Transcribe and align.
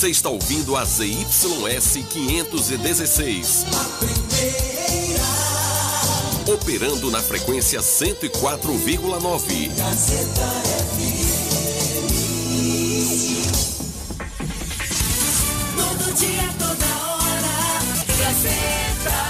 Você 0.00 0.08
está 0.08 0.30
ouvindo 0.30 0.76
a 0.76 0.84
ZYS 0.84 1.98
516. 2.08 3.66
A 3.66 3.84
primeira. 3.98 4.50
Operando 6.54 7.10
na 7.10 7.20
frequência 7.20 7.80
104,9. 7.80 9.68
Gazeta 9.76 10.40
FM. 10.94 12.10
Todo 15.76 16.14
dia, 16.14 16.48
toda 16.58 16.86
hora. 16.86 17.54
Gazeta. 18.18 19.29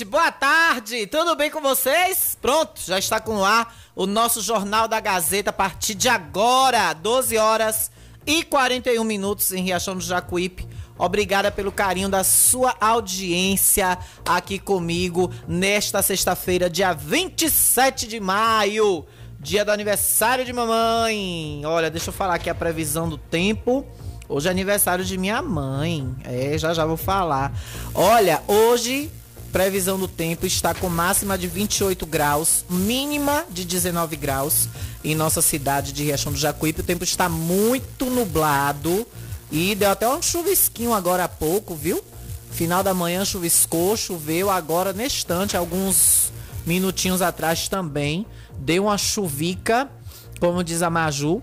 Gente, 0.00 0.04
boa 0.04 0.32
tarde, 0.32 1.06
tudo 1.06 1.36
bem 1.36 1.50
com 1.50 1.60
vocês? 1.60 2.36
Pronto, 2.40 2.80
já 2.80 2.98
está 2.98 3.20
com 3.20 3.44
ar 3.44 3.74
o 3.94 4.06
nosso 4.06 4.40
Jornal 4.40 4.88
da 4.88 4.98
Gazeta 4.98 5.50
a 5.50 5.52
partir 5.52 5.94
de 5.94 6.08
agora, 6.08 6.92
12 6.94 7.36
horas 7.36 7.90
e 8.26 8.42
41 8.42 9.04
minutos 9.04 9.52
em 9.52 9.62
Riachão 9.62 9.94
do 9.94 10.00
Jacuípe. 10.00 10.66
Obrigada 10.96 11.50
pelo 11.50 11.70
carinho 11.70 12.08
da 12.08 12.24
sua 12.24 12.74
audiência 12.80 13.98
aqui 14.26 14.58
comigo 14.58 15.30
nesta 15.46 16.00
sexta-feira, 16.00 16.70
dia 16.70 16.94
27 16.94 18.06
de 18.06 18.20
maio, 18.20 19.04
dia 19.38 19.64
do 19.64 19.70
aniversário 19.70 20.46
de 20.46 20.52
mamãe. 20.52 21.60
Olha, 21.66 21.90
deixa 21.90 22.08
eu 22.08 22.14
falar 22.14 22.36
aqui 22.36 22.48
a 22.48 22.54
previsão 22.54 23.06
do 23.06 23.18
tempo. 23.18 23.86
Hoje 24.28 24.48
é 24.48 24.50
aniversário 24.50 25.04
de 25.04 25.18
minha 25.18 25.42
mãe. 25.42 26.14
É, 26.24 26.56
já 26.56 26.72
já 26.72 26.86
vou 26.86 26.96
falar. 26.96 27.52
Olha, 27.94 28.42
hoje 28.46 29.10
Previsão 29.52 29.98
do 29.98 30.06
tempo 30.06 30.46
está 30.46 30.72
com 30.72 30.88
máxima 30.88 31.36
de 31.36 31.48
28 31.48 32.06
graus, 32.06 32.64
mínima 32.70 33.44
de 33.50 33.64
19 33.64 34.14
graus 34.14 34.68
em 35.02 35.14
nossa 35.14 35.42
cidade 35.42 35.92
de 35.92 36.04
Riachão 36.04 36.32
do 36.32 36.38
Jacuípe. 36.38 36.80
O 36.80 36.84
tempo 36.84 37.02
está 37.02 37.28
muito 37.28 38.06
nublado 38.06 39.04
e 39.50 39.74
deu 39.74 39.90
até 39.90 40.08
um 40.08 40.22
chuvisquinho 40.22 40.94
agora 40.94 41.24
há 41.24 41.28
pouco, 41.28 41.74
viu? 41.74 42.00
Final 42.52 42.84
da 42.84 42.94
manhã 42.94 43.24
chuviscou, 43.24 43.96
choveu 43.96 44.50
agora 44.50 44.92
neste 44.92 45.18
instante, 45.18 45.56
alguns 45.56 46.32
minutinhos 46.64 47.20
atrás 47.20 47.68
também. 47.68 48.26
Deu 48.56 48.84
uma 48.84 48.96
chuvica, 48.96 49.90
como 50.38 50.62
diz 50.62 50.80
a 50.80 50.90
Maju. 50.90 51.42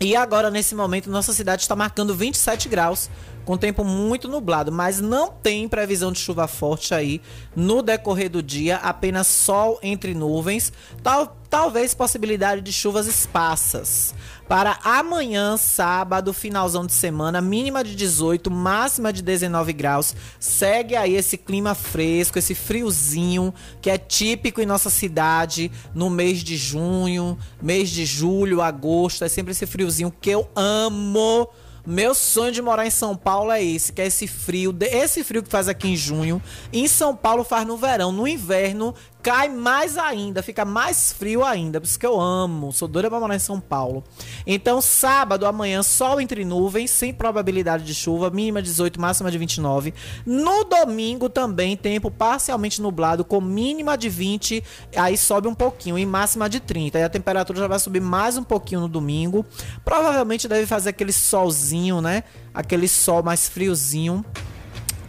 E 0.00 0.16
agora, 0.16 0.50
nesse 0.50 0.74
momento, 0.74 1.08
nossa 1.08 1.32
cidade 1.32 1.62
está 1.62 1.76
marcando 1.76 2.14
27 2.14 2.68
graus 2.68 3.08
com 3.44 3.56
tempo 3.56 3.84
muito 3.84 4.28
nublado, 4.28 4.70
mas 4.70 5.00
não 5.00 5.30
tem 5.30 5.68
previsão 5.68 6.12
de 6.12 6.18
chuva 6.18 6.46
forte 6.46 6.94
aí 6.94 7.20
no 7.54 7.82
decorrer 7.82 8.30
do 8.30 8.42
dia, 8.42 8.76
apenas 8.76 9.26
sol 9.26 9.78
entre 9.82 10.14
nuvens, 10.14 10.72
tal, 11.02 11.36
talvez 11.50 11.94
possibilidade 11.94 12.60
de 12.60 12.72
chuvas 12.72 13.06
esparsas. 13.06 14.14
Para 14.48 14.78
amanhã, 14.84 15.56
sábado, 15.56 16.32
finalzão 16.32 16.84
de 16.84 16.92
semana, 16.92 17.40
mínima 17.40 17.82
de 17.82 17.96
18, 17.96 18.50
máxima 18.50 19.12
de 19.12 19.22
19 19.22 19.72
graus. 19.72 20.14
Segue 20.38 20.94
aí 20.94 21.14
esse 21.14 21.38
clima 21.38 21.74
fresco, 21.74 22.38
esse 22.38 22.54
friozinho 22.54 23.54
que 23.80 23.88
é 23.88 23.96
típico 23.96 24.60
em 24.60 24.66
nossa 24.66 24.90
cidade 24.90 25.72
no 25.94 26.10
mês 26.10 26.40
de 26.40 26.56
junho, 26.56 27.38
mês 27.62 27.88
de 27.88 28.04
julho, 28.04 28.60
agosto. 28.60 29.24
É 29.24 29.28
sempre 29.28 29.52
esse 29.52 29.64
friozinho 29.64 30.12
que 30.20 30.28
eu 30.28 30.46
amo 30.54 31.48
meu 31.86 32.14
sonho 32.14 32.52
de 32.52 32.62
morar 32.62 32.86
em 32.86 32.90
São 32.90 33.16
Paulo 33.16 33.50
é 33.50 33.62
esse, 33.62 33.92
que 33.92 34.00
é 34.00 34.06
esse 34.06 34.26
frio, 34.26 34.74
esse 34.80 35.24
frio 35.24 35.42
que 35.42 35.50
faz 35.50 35.68
aqui 35.68 35.88
em 35.88 35.96
junho. 35.96 36.40
Em 36.72 36.86
São 36.86 37.14
Paulo 37.16 37.42
faz 37.42 37.66
no 37.66 37.76
verão, 37.76 38.12
no 38.12 38.26
inverno 38.26 38.94
cai 39.22 39.48
mais 39.48 39.96
ainda, 39.96 40.42
fica 40.42 40.64
mais 40.64 41.12
frio 41.12 41.44
ainda. 41.44 41.80
Por 41.80 41.86
isso 41.86 41.98
que 41.98 42.06
eu 42.06 42.20
amo, 42.20 42.72
sou 42.72 42.88
doida 42.88 43.08
pra 43.08 43.20
morar 43.20 43.36
em 43.36 43.38
São 43.38 43.60
Paulo. 43.60 44.02
Então, 44.46 44.80
sábado, 44.80 45.46
amanhã, 45.46 45.82
sol 45.82 46.20
entre 46.20 46.44
nuvens, 46.44 46.90
sem 46.90 47.14
probabilidade 47.14 47.84
de 47.84 47.94
chuva, 47.94 48.30
mínima 48.30 48.60
18, 48.60 49.00
máxima 49.00 49.30
de 49.30 49.38
29. 49.38 49.94
No 50.26 50.64
domingo 50.64 51.28
também, 51.28 51.76
tempo 51.76 52.10
parcialmente 52.10 52.82
nublado, 52.82 53.24
com 53.24 53.40
mínima 53.40 53.96
de 53.96 54.08
20, 54.08 54.62
aí 54.96 55.16
sobe 55.16 55.46
um 55.46 55.54
pouquinho, 55.54 55.96
e 55.96 56.04
máxima 56.04 56.48
de 56.48 56.58
30. 56.58 56.98
E 56.98 57.02
a 57.04 57.08
temperatura 57.08 57.60
já 57.60 57.68
vai 57.68 57.78
subir 57.78 58.00
mais 58.00 58.36
um 58.36 58.42
pouquinho 58.42 58.80
no 58.80 58.88
domingo. 58.88 59.46
Provavelmente 59.84 60.48
deve 60.48 60.66
fazer 60.66 60.90
aquele 60.90 61.12
solzinho, 61.12 62.00
né? 62.00 62.24
Aquele 62.52 62.88
sol 62.88 63.22
mais 63.22 63.48
friozinho 63.48 64.24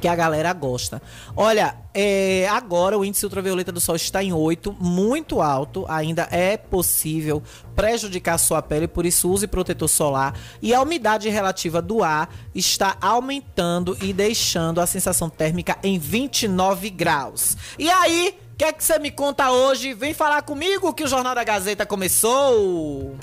que 0.03 0.07
a 0.09 0.15
galera 0.17 0.51
gosta. 0.51 1.01
Olha, 1.33 1.77
é, 1.93 2.45
agora 2.51 2.99
o 2.99 3.05
índice 3.05 3.23
ultravioleta 3.25 3.71
do 3.71 3.79
sol 3.79 3.95
está 3.95 4.21
em 4.21 4.33
8, 4.33 4.75
muito 4.77 5.41
alto, 5.41 5.85
ainda 5.87 6.27
é 6.29 6.57
possível 6.57 7.41
prejudicar 7.73 8.37
sua 8.37 8.61
pele, 8.61 8.85
por 8.85 9.05
isso 9.05 9.29
use 9.31 9.47
protetor 9.47 9.87
solar. 9.87 10.37
E 10.61 10.73
a 10.73 10.81
umidade 10.81 11.29
relativa 11.29 11.81
do 11.81 12.03
ar 12.03 12.29
está 12.53 12.97
aumentando 12.99 13.97
e 14.01 14.11
deixando 14.11 14.81
a 14.81 14.85
sensação 14.85 15.29
térmica 15.29 15.77
em 15.81 15.97
29 15.97 16.89
graus. 16.89 17.55
E 17.79 17.89
aí, 17.89 18.37
o 18.51 18.57
que 18.57 18.65
é 18.65 18.73
que 18.73 18.83
você 18.83 18.99
me 18.99 19.09
conta 19.09 19.51
hoje? 19.51 19.93
Vem 19.93 20.13
falar 20.13 20.41
comigo 20.41 20.93
que 20.93 21.05
o 21.05 21.07
Jornal 21.07 21.33
da 21.33 21.45
Gazeta 21.45 21.85
começou! 21.85 23.15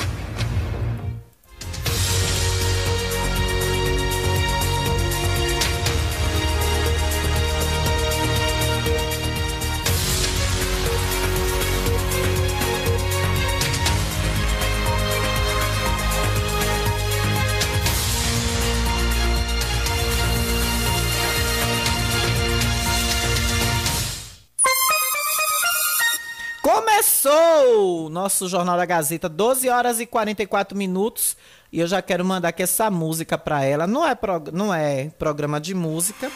Começou 26.91 28.11
nosso 28.11 28.49
Jornal 28.49 28.77
da 28.77 28.85
Gazeta, 28.85 29.29
12 29.29 29.69
horas 29.69 30.01
e 30.01 30.07
44 30.07 30.77
minutos. 30.77 31.37
E 31.73 31.79
eu 31.79 31.87
já 31.87 32.03
quero 32.03 32.25
mandar 32.25 32.49
aqui 32.49 32.65
essa 32.65 32.91
música 32.91 33.39
para 33.39 33.63
ela. 33.65 33.87
Não 33.87 34.05
é, 34.05 34.13
prog 34.15 34.51
não 34.51 34.75
é 34.75 35.09
programa 35.17 35.61
de 35.61 35.73
música, 35.73 36.31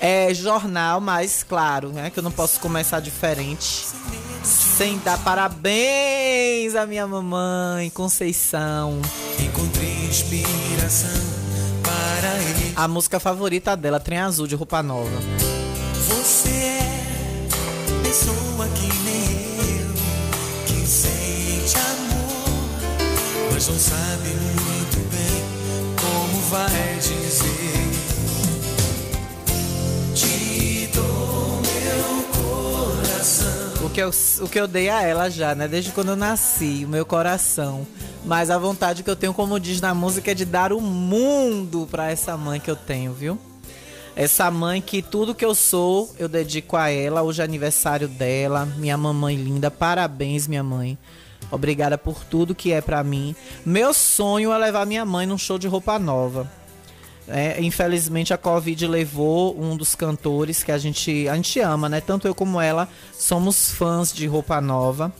é 0.00 0.34
jornal, 0.34 1.00
mas 1.00 1.44
claro, 1.44 1.90
né? 1.90 2.10
Que 2.10 2.18
eu 2.18 2.24
não 2.24 2.32
posso 2.32 2.58
começar 2.58 2.98
diferente. 2.98 3.86
Sem 4.42 4.98
dar 4.98 5.16
parabéns 5.22 6.74
à 6.74 6.84
minha 6.86 7.06
mamãe, 7.06 7.88
Conceição. 7.90 9.00
Encontrei 9.38 10.06
inspiração 10.06 11.08
para 11.84 12.34
ele. 12.42 12.72
A 12.74 12.88
música 12.88 13.20
favorita 13.20 13.76
dela, 13.76 14.00
Trem 14.00 14.18
Azul 14.18 14.48
de 14.48 14.56
Roupa 14.56 14.82
Nova. 14.82 15.18
Você 16.08 16.48
é 16.50 17.48
pessoa 18.02 18.68
que 18.74 19.03
sente 20.86 21.76
amor, 21.76 23.52
mas 23.52 23.68
não 23.68 23.78
sabe 23.78 24.28
muito 24.28 25.10
bem 25.10 25.42
como 26.00 26.40
vai 26.50 26.98
dizer. 26.98 27.90
Te 30.14 30.90
dou 30.94 31.62
meu 31.62 32.24
coração. 33.02 33.86
O 33.86 33.90
que, 33.90 34.00
eu, 34.00 34.10
o 34.40 34.48
que 34.48 34.60
eu 34.60 34.68
dei 34.68 34.90
a 34.90 35.02
ela 35.02 35.30
já, 35.30 35.54
né? 35.54 35.66
Desde 35.66 35.90
quando 35.92 36.10
eu 36.10 36.16
nasci, 36.16 36.84
o 36.84 36.88
meu 36.88 37.06
coração. 37.06 37.86
Mas 38.24 38.50
a 38.50 38.58
vontade 38.58 39.02
que 39.02 39.10
eu 39.10 39.16
tenho, 39.16 39.34
como 39.34 39.60
diz 39.60 39.80
na 39.80 39.94
música, 39.94 40.30
é 40.30 40.34
de 40.34 40.44
dar 40.44 40.72
o 40.72 40.80
mundo 40.80 41.86
para 41.90 42.10
essa 42.10 42.36
mãe 42.36 42.58
que 42.58 42.70
eu 42.70 42.76
tenho, 42.76 43.12
viu? 43.12 43.38
Essa 44.16 44.48
mãe 44.48 44.80
que 44.80 45.02
tudo 45.02 45.34
que 45.34 45.44
eu 45.44 45.54
sou, 45.56 46.14
eu 46.18 46.28
dedico 46.28 46.76
a 46.76 46.88
ela. 46.88 47.22
Hoje 47.22 47.40
é 47.40 47.44
aniversário 47.44 48.06
dela, 48.06 48.64
minha 48.64 48.96
mamãe 48.96 49.34
linda. 49.36 49.70
Parabéns, 49.72 50.46
minha 50.46 50.62
mãe. 50.62 50.96
Obrigada 51.50 51.98
por 51.98 52.24
tudo 52.24 52.54
que 52.54 52.72
é 52.72 52.80
para 52.80 53.02
mim. 53.02 53.34
Meu 53.66 53.92
sonho 53.92 54.52
é 54.52 54.58
levar 54.58 54.86
minha 54.86 55.04
mãe 55.04 55.26
num 55.26 55.36
show 55.36 55.58
de 55.58 55.66
roupa 55.66 55.98
nova. 55.98 56.50
É, 57.26 57.60
infelizmente 57.60 58.34
a 58.34 58.38
Covid 58.38 58.86
levou 58.86 59.58
um 59.58 59.76
dos 59.76 59.94
cantores 59.94 60.62
que 60.62 60.70
a 60.70 60.78
gente, 60.78 61.26
a 61.28 61.34
gente 61.34 61.58
ama, 61.58 61.88
né? 61.88 62.00
Tanto 62.00 62.28
eu 62.28 62.34
como 62.34 62.60
ela 62.60 62.88
somos 63.12 63.72
fãs 63.72 64.12
de 64.12 64.26
roupa 64.26 64.60
nova. 64.60 65.12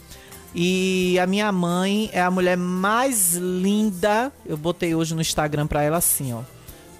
E 0.55 1.19
a 1.19 1.27
minha 1.27 1.51
mãe 1.51 2.11
é 2.13 2.21
a 2.21 2.31
mulher 2.31 2.57
mais 2.57 3.35
linda. 3.35 4.33
Eu 4.47 4.57
botei 4.57 4.95
hoje 4.95 5.15
no 5.15 5.21
Instagram 5.21 5.67
pra 5.67 5.83
ela 5.83 5.97
assim, 5.97 6.33
ó. 6.33 6.43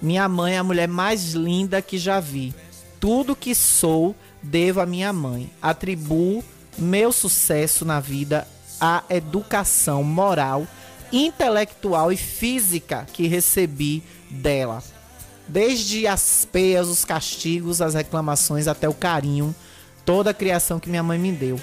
Minha 0.05 0.29
mãe 0.29 0.53
é 0.53 0.57
a 0.59 0.63
mulher 0.63 0.87
mais 0.87 1.33
linda 1.33 1.81
que 1.81 1.97
já 1.97 2.19
vi. 2.19 2.53
Tudo 2.99 3.35
que 3.35 3.55
sou, 3.55 4.15
devo 4.39 4.79
à 4.79 4.85
minha 4.85 5.11
mãe. 5.11 5.49
Atribuo 5.59 6.43
meu 6.77 7.11
sucesso 7.11 7.83
na 7.83 7.99
vida 7.99 8.47
à 8.79 9.03
educação 9.09 10.03
moral, 10.03 10.67
intelectual 11.11 12.11
e 12.11 12.17
física 12.17 13.07
que 13.11 13.25
recebi 13.25 14.03
dela. 14.29 14.83
Desde 15.47 16.05
as 16.05 16.47
peias, 16.51 16.87
os 16.87 17.03
castigos, 17.03 17.81
as 17.81 17.95
reclamações 17.95 18.67
até 18.67 18.87
o 18.87 18.93
carinho, 18.93 19.55
toda 20.05 20.29
a 20.29 20.35
criação 20.35 20.79
que 20.79 20.87
minha 20.87 21.01
mãe 21.01 21.17
me 21.17 21.31
deu. 21.31 21.59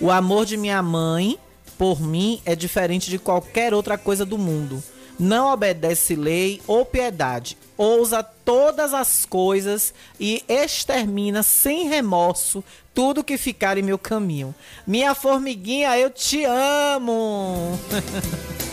O 0.00 0.08
amor 0.08 0.46
de 0.46 0.56
minha 0.56 0.80
mãe 0.80 1.36
por 1.76 2.00
mim 2.00 2.40
é 2.46 2.54
diferente 2.54 3.10
de 3.10 3.18
qualquer 3.18 3.74
outra 3.74 3.98
coisa 3.98 4.24
do 4.24 4.38
mundo 4.38 4.80
não 5.18 5.52
obedece 5.52 6.14
lei 6.14 6.60
ou 6.66 6.84
piedade, 6.84 7.56
ousa 7.76 8.22
todas 8.22 8.94
as 8.94 9.24
coisas 9.26 9.94
e 10.18 10.42
extermina 10.48 11.42
sem 11.42 11.88
remorso 11.88 12.62
tudo 12.94 13.24
que 13.24 13.36
ficar 13.36 13.76
em 13.76 13.82
meu 13.82 13.98
caminho. 13.98 14.54
Minha 14.86 15.14
formiguinha, 15.14 15.98
eu 15.98 16.10
te 16.10 16.44
amo. 16.44 17.78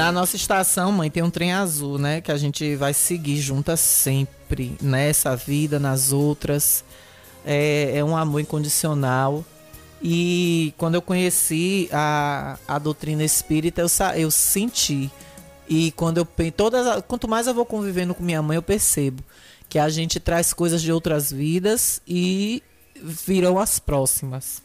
Na 0.00 0.10
nossa 0.10 0.34
estação, 0.34 0.90
mãe, 0.92 1.10
tem 1.10 1.22
um 1.22 1.28
trem 1.28 1.52
azul, 1.52 1.98
né? 1.98 2.22
Que 2.22 2.32
a 2.32 2.38
gente 2.38 2.74
vai 2.74 2.94
seguir 2.94 3.36
juntas 3.36 3.80
sempre. 3.80 4.74
Nessa 4.80 5.36
vida, 5.36 5.78
nas 5.78 6.10
outras 6.10 6.82
é, 7.44 7.98
é 7.98 8.04
um 8.04 8.16
amor 8.16 8.40
incondicional. 8.40 9.44
E 10.02 10.72
quando 10.78 10.94
eu 10.94 11.02
conheci 11.02 11.88
a, 11.92 12.58
a 12.66 12.78
doutrina 12.78 13.22
espírita, 13.22 13.82
eu, 13.82 13.88
eu 14.16 14.30
senti. 14.30 15.10
E 15.68 15.92
quando 15.92 16.18
eu 16.18 16.26
todas 16.50 17.02
quanto 17.06 17.28
mais 17.28 17.46
eu 17.46 17.54
vou 17.54 17.66
convivendo 17.66 18.14
com 18.14 18.22
minha 18.22 18.42
mãe, 18.42 18.56
eu 18.56 18.62
percebo 18.62 19.22
que 19.68 19.78
a 19.78 19.88
gente 19.88 20.18
traz 20.18 20.52
coisas 20.52 20.82
de 20.82 20.90
outras 20.90 21.30
vidas 21.30 22.02
e 22.06 22.62
virão 23.00 23.58
as 23.58 23.78
próximas. 23.78 24.62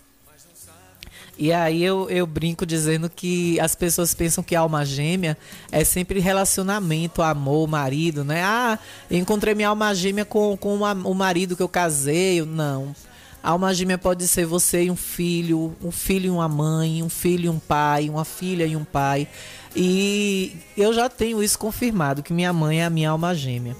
E 1.37 1.51
aí 1.51 1.83
eu, 1.83 2.09
eu 2.09 2.25
brinco 2.25 2.65
dizendo 2.65 3.09
que 3.09 3.59
as 3.59 3.75
pessoas 3.75 4.13
pensam 4.13 4.43
que 4.43 4.55
alma 4.55 4.85
gêmea 4.85 5.37
é 5.71 5.83
sempre 5.83 6.19
relacionamento, 6.19 7.21
amor, 7.21 7.67
marido, 7.67 8.23
né? 8.23 8.41
Ah, 8.43 8.79
encontrei 9.11 9.53
minha 9.53 9.67
alma 9.67 9.93
gêmea 9.93 10.23
com, 10.23 10.55
com 10.55 10.73
uma, 10.73 10.93
o 10.93 11.13
marido 11.13 11.55
que 11.55 11.61
eu 11.61 11.67
casei. 11.67 12.41
Não. 12.43 12.95
Alma 13.43 13.73
gêmea 13.73 13.97
pode 13.97 14.27
ser 14.27 14.45
você 14.45 14.85
e 14.85 14.91
um 14.91 14.95
filho, 14.95 15.75
um 15.83 15.91
filho 15.91 16.27
e 16.27 16.29
uma 16.29 16.47
mãe, 16.47 17.03
um 17.03 17.09
filho 17.09 17.45
e 17.45 17.49
um 17.49 17.59
pai, 17.59 18.09
uma 18.09 18.25
filha 18.25 18.65
e 18.65 18.75
um 18.75 18.85
pai. 18.85 19.27
E 19.75 20.55
eu 20.77 20.93
já 20.93 21.09
tenho 21.09 21.43
isso 21.43 21.59
confirmado, 21.59 22.23
que 22.23 22.31
minha 22.31 22.53
mãe 22.53 22.81
é 22.81 22.85
a 22.85 22.89
minha 22.89 23.09
alma 23.09 23.35
gêmea. 23.35 23.75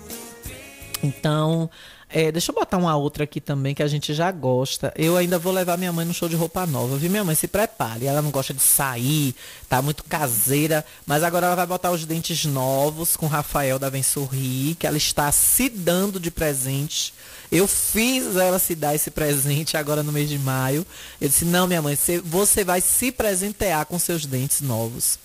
Então, 1.01 1.69
é, 2.10 2.31
deixa 2.31 2.52
eu 2.52 2.56
botar 2.56 2.78
uma 2.78 2.96
outra 2.96 3.24
aqui 3.24 3.42
também 3.42 3.74
que 3.74 3.84
a 3.84 3.88
gente 3.88 4.13
já 4.13 4.31
gosta. 4.31 4.94
Eu 4.96 5.18
ainda 5.18 5.40
vou 5.40 5.52
levar 5.52 5.78
minha 5.78 5.92
mãe 5.92 6.06
no 6.06 6.13
show 6.13 6.30
de 6.30 6.36
roupa 6.36 6.66
nova, 6.66 6.98
viu? 6.98 7.10
Minha 7.10 7.24
mãe 7.24 7.36
se 7.36 7.48
prepare. 7.48 8.06
Ela 8.06 8.22
não 8.22 8.31
gosta 8.31 8.54
de 8.54 8.62
sair, 8.62 9.36
tá 9.68 9.81
muito 9.81 10.04
caseira, 10.04 10.86
mas 11.06 11.24
agora 11.24 11.48
ela 11.48 11.56
vai 11.56 11.66
botar 11.66 11.92
os 11.92 12.06
dentes 12.06 12.46
novos 12.46 13.18
com 13.18 13.28
Rafael 13.28 13.80
da 13.80 13.90
Vem 13.90 14.04
Sorrir, 14.04 14.75
que 14.75 14.86
ela 14.86 14.98
está 14.98 15.31
se 15.31 15.68
dando 15.68 16.19
de 16.19 16.30
presente. 16.30 17.13
Eu 17.52 17.68
fiz 17.68 18.36
ela 18.36 18.60
se 18.60 18.75
dar 18.75 18.96
esse 18.96 19.12
presente 19.12 19.75
agora 19.75 20.04
no 20.04 20.12
mês 20.12 20.30
de 20.30 20.38
maio. 20.38 20.86
Eu 21.19 21.28
disse: 21.28 21.46
Não, 21.46 21.68
minha 21.68 21.81
mãe, 21.81 21.98
você 22.24 22.63
vai 22.63 22.81
se 22.81 23.12
presentear 23.12 23.86
com 23.86 23.98
seus 24.00 24.25
dentes 24.25 24.62
novos. 24.62 25.19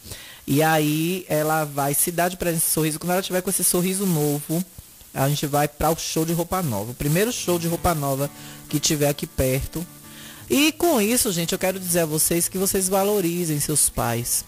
E 0.46 0.62
aí 0.62 1.24
ela 1.28 1.64
vai 1.64 1.94
se 1.94 2.10
dar 2.10 2.28
de 2.28 2.36
presente 2.36 2.64
sorriso. 2.64 2.98
Quando 2.98 3.12
ela 3.12 3.22
tiver 3.22 3.42
com 3.42 3.50
esse 3.50 3.62
sorriso 3.62 4.06
novo, 4.06 4.64
a 5.14 5.28
gente 5.28 5.46
vai 5.46 5.66
para 5.66 5.90
o 5.90 5.96
show 5.96 6.24
de 6.24 6.32
roupa 6.32 6.62
nova. 6.62 6.92
O 6.92 6.94
primeiro 6.94 7.32
show 7.32 7.58
de 7.58 7.68
roupa 7.68 7.94
nova 7.94 8.30
que 8.68 8.78
tiver 8.78 9.08
aqui 9.08 9.26
perto. 9.26 9.84
E 10.48 10.72
com 10.72 11.00
isso, 11.00 11.30
gente, 11.32 11.52
eu 11.52 11.58
quero 11.58 11.78
dizer 11.78 12.00
a 12.00 12.06
vocês 12.06 12.48
que 12.48 12.58
vocês 12.58 12.88
valorizem 12.88 13.60
seus 13.60 13.88
pais. 13.88 14.44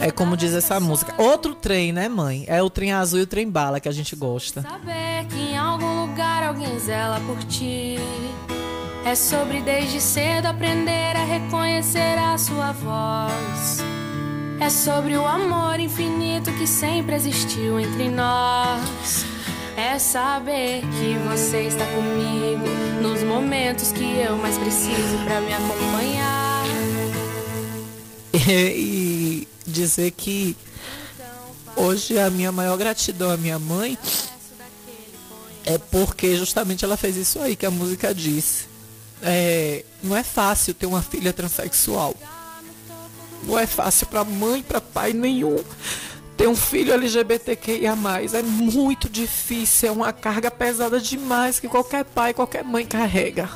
É 0.00 0.10
como 0.10 0.36
diz 0.36 0.52
essa 0.54 0.78
música. 0.78 1.14
Outro 1.20 1.54
trem, 1.54 1.92
né, 1.92 2.08
mãe? 2.08 2.44
É 2.46 2.62
o 2.62 2.70
trem 2.70 2.92
azul 2.92 3.20
e 3.20 3.22
o 3.22 3.26
trem 3.26 3.48
bala 3.50 3.80
que 3.80 3.88
a 3.88 3.92
gente 3.92 4.14
gosta. 4.14 4.62
Saber 4.62 5.26
que 5.28 5.38
em 5.38 5.56
algum 5.58 6.06
lugar 6.06 6.42
alguém 6.42 6.78
zela 6.78 7.20
por 7.20 7.42
ti. 7.44 7.96
É 9.04 9.14
sobre 9.14 9.60
desde 9.62 10.00
cedo 10.00 10.46
aprender 10.46 11.16
a 11.16 11.24
reconhecer 11.24 12.18
a 12.18 12.36
sua 12.36 12.72
voz. 12.72 13.97
É 14.60 14.70
sobre 14.70 15.16
o 15.16 15.24
amor 15.24 15.78
infinito 15.78 16.52
que 16.52 16.66
sempre 16.66 17.14
existiu 17.14 17.78
entre 17.78 18.08
nós. 18.10 19.24
É 19.76 19.98
saber 19.98 20.80
que 20.80 21.16
você 21.28 21.62
está 21.62 21.86
comigo 21.86 22.66
nos 23.00 23.22
momentos 23.22 23.92
que 23.92 24.02
eu 24.18 24.36
mais 24.36 24.58
preciso 24.58 25.24
para 25.24 25.40
me 25.40 25.52
acompanhar. 25.52 26.64
E, 28.50 29.46
dizer 29.66 30.10
que 30.12 30.56
hoje 31.76 32.18
a 32.18 32.30
minha 32.30 32.50
maior 32.50 32.78
gratidão 32.78 33.30
à 33.30 33.36
minha 33.36 33.58
mãe 33.58 33.98
é 35.66 35.76
porque 35.76 36.34
justamente 36.34 36.82
ela 36.82 36.96
fez 36.96 37.16
isso 37.16 37.40
aí 37.40 37.54
que 37.54 37.66
a 37.66 37.70
música 37.70 38.14
diz. 38.14 38.66
É, 39.22 39.84
não 40.02 40.16
é 40.16 40.22
fácil 40.22 40.72
ter 40.72 40.86
uma 40.86 41.02
filha 41.02 41.32
transexual. 41.32 42.14
Não 43.48 43.58
é 43.58 43.66
fácil 43.66 44.06
para 44.08 44.22
mãe, 44.24 44.62
para 44.62 44.78
pai 44.78 45.14
nenhum. 45.14 45.56
Ter 46.36 46.46
um 46.46 46.54
filho 46.54 46.92
LGBTQIA+, 46.92 47.96
é 48.34 48.42
muito 48.42 49.08
difícil, 49.08 49.88
é 49.88 49.92
uma 49.92 50.12
carga 50.12 50.50
pesada 50.50 51.00
demais 51.00 51.58
que 51.58 51.66
qualquer 51.66 52.04
pai, 52.04 52.34
qualquer 52.34 52.62
mãe 52.62 52.84
carrega. 52.84 53.48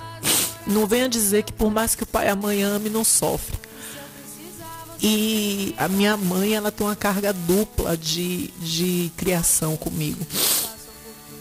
Não 0.66 0.86
venha 0.86 1.10
dizer 1.10 1.42
que 1.42 1.52
por 1.52 1.70
mais 1.70 1.94
que 1.94 2.04
o 2.04 2.06
pai 2.06 2.26
e 2.26 2.30
a 2.30 2.34
mãe 2.34 2.62
ame, 2.62 2.88
não 2.88 3.04
sofre. 3.04 3.54
E 5.00 5.74
a 5.76 5.88
minha 5.88 6.16
mãe, 6.16 6.54
ela 6.54 6.72
tem 6.72 6.86
uma 6.86 6.96
carga 6.96 7.32
dupla 7.32 7.94
de, 7.94 8.48
de 8.58 9.12
criação 9.16 9.76
comigo. 9.76 10.24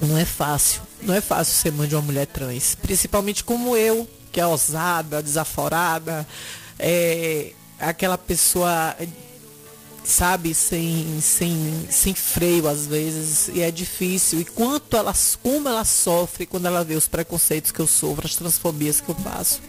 Não 0.02 0.18
é 0.18 0.26
fácil. 0.26 0.82
Não 1.02 1.14
é 1.14 1.22
fácil 1.22 1.54
ser 1.54 1.72
mãe 1.72 1.88
de 1.88 1.96
uma 1.96 2.02
mulher 2.02 2.28
trans. 2.28 2.76
Principalmente 2.76 3.44
como 3.44 3.78
eu, 3.78 4.10
que 4.32 4.42
é 4.42 4.46
ousada, 4.46 5.24
desaforada, 5.24 6.28
é, 6.78 7.54
aquela 7.82 8.18
pessoa 8.18 8.96
sabe, 10.04 10.54
sem, 10.54 11.20
sem, 11.22 11.88
sem 11.90 12.14
freio 12.14 12.68
às 12.68 12.88
vezes, 12.88 13.50
e 13.54 13.62
é 13.62 13.72
difícil. 13.72 14.42
E 14.42 14.46
quanto 14.46 14.98
ela, 14.98 15.14
como 15.42 15.68
ela 15.68 15.86
sofre 15.86 16.46
quando 16.46 16.66
ela 16.66 16.84
vê 16.84 16.96
os 16.96 17.08
preconceitos 17.08 17.72
que 17.72 17.80
eu 17.80 17.88
sofro, 17.88 18.26
as 18.26 18.36
transfobias 18.36 19.00
que 19.00 19.10
eu 19.10 19.16
passo. 19.16 19.62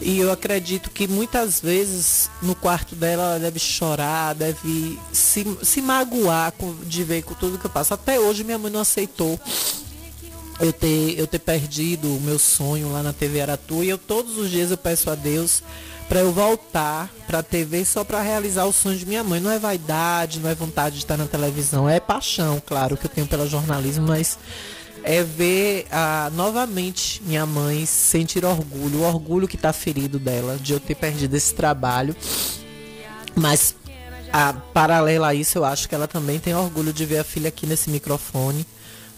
E 0.00 0.18
eu 0.18 0.32
acredito 0.32 0.90
que 0.90 1.06
muitas 1.06 1.60
vezes 1.60 2.28
no 2.42 2.56
quarto 2.56 2.96
dela 2.96 3.22
ela 3.22 3.38
deve 3.38 3.60
chorar, 3.60 4.34
deve 4.34 4.98
se, 5.12 5.46
se 5.62 5.80
magoar 5.80 6.52
com, 6.52 6.74
de 6.84 7.04
ver 7.04 7.22
com 7.22 7.34
tudo 7.34 7.56
que 7.56 7.64
eu 7.64 7.70
passo. 7.70 7.94
Até 7.94 8.18
hoje 8.18 8.42
minha 8.42 8.58
mãe 8.58 8.70
não 8.70 8.80
aceitou 8.80 9.40
eu 10.58 10.72
ter, 10.72 11.18
eu 11.18 11.26
ter 11.26 11.38
perdido 11.38 12.16
o 12.16 12.20
meu 12.20 12.38
sonho 12.38 12.92
lá 12.92 13.00
na 13.00 13.12
TV 13.12 13.40
Aratu. 13.40 13.84
E 13.84 13.90
eu 13.90 13.98
todos 13.98 14.36
os 14.36 14.50
dias 14.50 14.72
eu 14.72 14.76
peço 14.76 15.08
a 15.08 15.14
Deus 15.14 15.62
para 16.12 16.20
eu 16.20 16.30
voltar 16.30 17.10
para 17.26 17.38
a 17.38 17.42
TV 17.42 17.86
só 17.86 18.04
para 18.04 18.20
realizar 18.20 18.66
o 18.66 18.72
sonho 18.72 18.98
de 18.98 19.06
minha 19.06 19.24
mãe. 19.24 19.40
Não 19.40 19.50
é 19.50 19.58
vaidade, 19.58 20.40
não 20.40 20.50
é 20.50 20.54
vontade 20.54 20.96
de 20.96 21.04
estar 21.04 21.16
na 21.16 21.24
televisão, 21.24 21.88
é 21.88 21.98
paixão, 21.98 22.62
claro, 22.66 22.98
que 22.98 23.06
eu 23.06 23.10
tenho 23.10 23.26
pelo 23.26 23.48
jornalismo, 23.48 24.08
mas 24.08 24.38
é 25.02 25.22
ver 25.22 25.86
ah, 25.90 26.30
novamente 26.34 27.22
minha 27.24 27.46
mãe 27.46 27.86
sentir 27.86 28.44
orgulho, 28.44 28.98
o 28.98 29.04
orgulho 29.04 29.48
que 29.48 29.56
está 29.56 29.72
ferido 29.72 30.18
dela 30.18 30.58
de 30.58 30.74
eu 30.74 30.80
ter 30.80 30.96
perdido 30.96 31.34
esse 31.34 31.54
trabalho. 31.54 32.14
Mas 33.34 33.74
a, 34.30 34.52
paralela 34.52 35.28
a 35.28 35.34
isso, 35.34 35.56
eu 35.56 35.64
acho 35.64 35.88
que 35.88 35.94
ela 35.94 36.06
também 36.06 36.38
tem 36.38 36.54
orgulho 36.54 36.92
de 36.92 37.06
ver 37.06 37.20
a 37.20 37.24
filha 37.24 37.48
aqui 37.48 37.66
nesse 37.66 37.88
microfone 37.88 38.66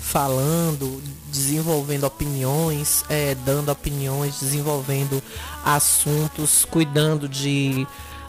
falando, 0.05 1.03
desenvolvendo 1.33 2.05
opiniões, 2.05 3.05
é, 3.09 3.35
dando 3.35 3.73
opiniões, 3.73 4.39
desenvolvendo 4.39 5.23
assuntos, 5.65 6.65
cuidando 6.65 7.29
de 7.29 7.87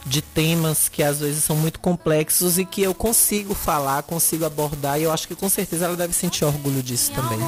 de 0.07 0.21
temas 0.21 0.87
que 0.87 1.01
às 1.01 1.19
vezes 1.19 1.43
são 1.43 1.55
muito 1.55 1.79
complexos 1.79 2.59
e 2.59 2.63
que 2.63 2.83
eu 2.83 2.93
consigo 2.93 3.55
falar, 3.55 4.03
consigo 4.03 4.45
abordar 4.45 4.99
e 4.99 5.03
eu 5.03 5.11
acho 5.11 5.27
que 5.27 5.33
com 5.33 5.49
certeza 5.49 5.85
ela 5.85 5.95
deve 5.95 6.13
sentir 6.13 6.45
orgulho 6.45 6.83
disso 6.83 7.11
também. 7.11 7.39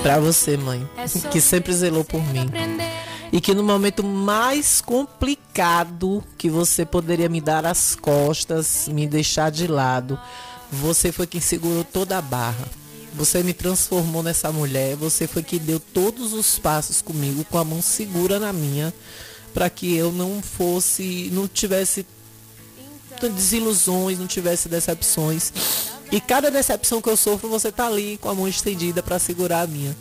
Para 0.00 0.20
você, 0.20 0.56
mãe, 0.56 0.88
é 0.96 1.08
que 1.28 1.40
sempre 1.40 1.72
zelou 1.72 2.04
por 2.04 2.22
mim. 2.22 2.48
E 3.32 3.40
que 3.40 3.52
no 3.52 3.64
momento 3.64 4.04
mais 4.04 4.80
complicado 4.80 6.22
que 6.38 6.48
você 6.48 6.86
poderia 6.86 7.28
me 7.28 7.40
dar 7.40 7.66
as 7.66 7.96
costas, 7.96 8.88
me 8.88 9.08
deixar 9.08 9.50
de 9.50 9.66
lado, 9.66 10.16
você 10.70 11.10
foi 11.12 11.26
quem 11.26 11.40
segurou 11.40 11.84
toda 11.84 12.18
a 12.18 12.22
barra. 12.22 12.68
Você 13.14 13.42
me 13.42 13.52
transformou 13.52 14.22
nessa 14.22 14.52
mulher, 14.52 14.94
você 14.96 15.26
foi 15.26 15.42
que 15.42 15.58
deu 15.58 15.80
todos 15.80 16.32
os 16.32 16.58
passos 16.58 17.00
comigo 17.02 17.44
com 17.44 17.58
a 17.58 17.64
mão 17.64 17.82
segura 17.82 18.38
na 18.38 18.52
minha 18.52 18.92
para 19.54 19.68
que 19.70 19.96
eu 19.96 20.12
não 20.12 20.42
fosse, 20.42 21.30
não 21.32 21.48
tivesse 21.48 22.06
desilusões, 23.20 24.18
não 24.18 24.26
tivesse 24.26 24.68
decepções. 24.68 25.52
E 26.12 26.20
cada 26.20 26.50
decepção 26.50 27.02
que 27.02 27.08
eu 27.08 27.16
sofro, 27.16 27.48
você 27.48 27.72
tá 27.72 27.86
ali 27.86 28.18
com 28.18 28.28
a 28.28 28.34
mão 28.34 28.46
estendida 28.46 29.02
para 29.02 29.18
segurar 29.18 29.62
a 29.62 29.66
minha. 29.66 29.96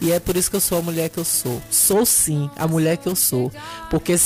E 0.00 0.12
é 0.12 0.18
por 0.18 0.36
isso 0.36 0.50
que 0.50 0.56
eu 0.56 0.60
sou 0.60 0.78
a 0.78 0.82
mulher 0.82 1.10
que 1.10 1.18
eu 1.18 1.24
sou. 1.24 1.60
Sou 1.70 2.06
sim 2.06 2.50
a 2.56 2.66
mulher 2.66 2.96
que 2.96 3.08
eu 3.08 3.14
sou. 3.14 3.52
Porque 3.90 4.16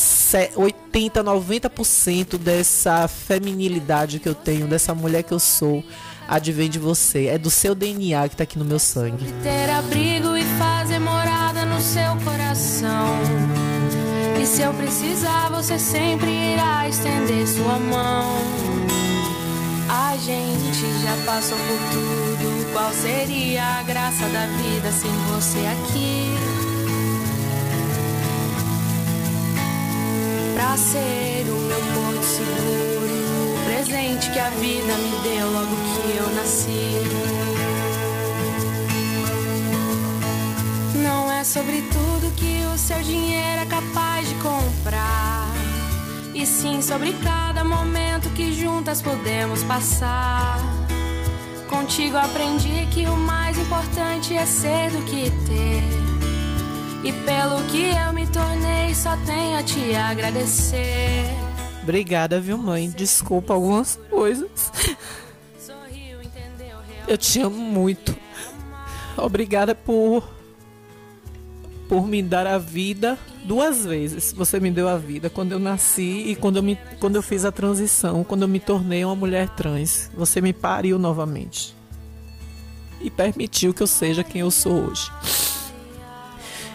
80, 0.54 1.24
90% 1.24 2.38
dessa 2.38 3.08
feminilidade 3.08 4.20
que 4.20 4.28
eu 4.28 4.34
tenho, 4.34 4.68
dessa 4.68 4.94
mulher 4.94 5.24
que 5.24 5.32
eu 5.32 5.40
sou, 5.40 5.82
advém 6.28 6.70
de 6.70 6.78
você. 6.78 7.26
É 7.26 7.38
do 7.38 7.50
seu 7.50 7.74
DNA 7.74 8.28
que 8.28 8.36
tá 8.36 8.44
aqui 8.44 8.58
no 8.58 8.64
meu 8.64 8.78
sangue. 8.78 9.26
Ter 9.42 9.70
abrigo 9.70 10.36
e 10.36 10.44
fazer 10.58 11.00
morada 11.00 11.64
no 11.64 11.80
seu 11.80 12.16
coração. 12.24 13.18
E 14.40 14.46
se 14.46 14.62
eu 14.62 14.72
precisar, 14.74 15.48
você 15.50 15.78
sempre 15.78 16.30
irá 16.30 16.88
estender 16.88 17.48
sua 17.48 17.78
mão. 17.78 18.83
A 19.88 20.16
gente 20.16 20.80
já 21.02 21.16
passou 21.26 21.58
por 21.58 21.78
tudo. 21.92 22.72
Qual 22.72 22.92
seria 22.92 23.62
a 23.62 23.82
graça 23.82 24.26
da 24.28 24.46
vida 24.46 24.90
sem 24.90 25.10
você 25.32 25.58
aqui? 25.66 26.34
Pra 30.54 30.76
ser 30.76 31.44
o 31.48 31.56
meu 31.68 31.80
porto 31.94 32.24
seguro, 32.24 33.14
o 33.54 33.64
presente 33.66 34.30
que 34.30 34.38
a 34.38 34.50
vida 34.50 34.94
me 34.94 35.18
deu 35.22 35.50
logo 35.52 35.76
que 35.76 36.16
eu 36.16 36.34
nasci. 36.34 37.34
Não 41.02 41.30
é 41.30 41.44
sobre 41.44 41.82
tudo 41.82 42.34
que 42.36 42.64
o 42.72 42.78
seu 42.78 43.00
dinheiro 43.02 43.60
é 43.60 43.66
capaz 43.66 44.28
de 44.28 44.34
comprar. 44.36 45.63
E 46.34 46.44
sim 46.44 46.82
sobre 46.82 47.12
cada 47.22 47.62
momento 47.62 48.28
que 48.30 48.52
juntas 48.52 49.00
podemos 49.00 49.62
passar. 49.62 50.58
Contigo 51.68 52.16
aprendi 52.16 52.86
que 52.92 53.06
o 53.06 53.16
mais 53.16 53.56
importante 53.56 54.34
é 54.34 54.44
ser 54.44 54.90
do 54.90 55.02
que 55.04 55.30
ter. 55.46 56.04
E 57.04 57.12
pelo 57.12 57.62
que 57.70 57.90
eu 57.90 58.12
me 58.12 58.26
tornei, 58.26 58.94
só 58.94 59.16
tenho 59.18 59.58
a 59.58 59.62
te 59.62 59.94
agradecer. 59.94 61.24
Obrigada, 61.82 62.40
viu, 62.40 62.58
mãe? 62.58 62.90
Desculpa 62.90 63.54
algumas 63.54 63.96
coisas. 64.10 64.72
Eu 67.06 67.18
te 67.18 67.40
amo 67.40 67.58
muito. 67.58 68.16
Obrigada 69.16 69.74
por 69.74 70.33
por 71.88 72.06
me 72.06 72.22
dar 72.22 72.46
a 72.46 72.58
vida 72.58 73.18
duas 73.44 73.84
vezes. 73.84 74.32
Você 74.32 74.58
me 74.58 74.70
deu 74.70 74.88
a 74.88 74.96
vida 74.96 75.28
quando 75.28 75.52
eu 75.52 75.58
nasci 75.58 76.24
e 76.28 76.36
quando 76.36 76.56
eu, 76.56 76.62
me, 76.62 76.78
quando 76.98 77.16
eu 77.16 77.22
fiz 77.22 77.44
a 77.44 77.52
transição, 77.52 78.24
quando 78.24 78.42
eu 78.42 78.48
me 78.48 78.60
tornei 78.60 79.04
uma 79.04 79.16
mulher 79.16 79.48
trans. 79.50 80.10
Você 80.16 80.40
me 80.40 80.52
pariu 80.52 80.98
novamente. 80.98 81.74
E 83.00 83.10
permitiu 83.10 83.74
que 83.74 83.82
eu 83.82 83.86
seja 83.86 84.24
quem 84.24 84.40
eu 84.40 84.50
sou 84.50 84.88
hoje. 84.88 85.10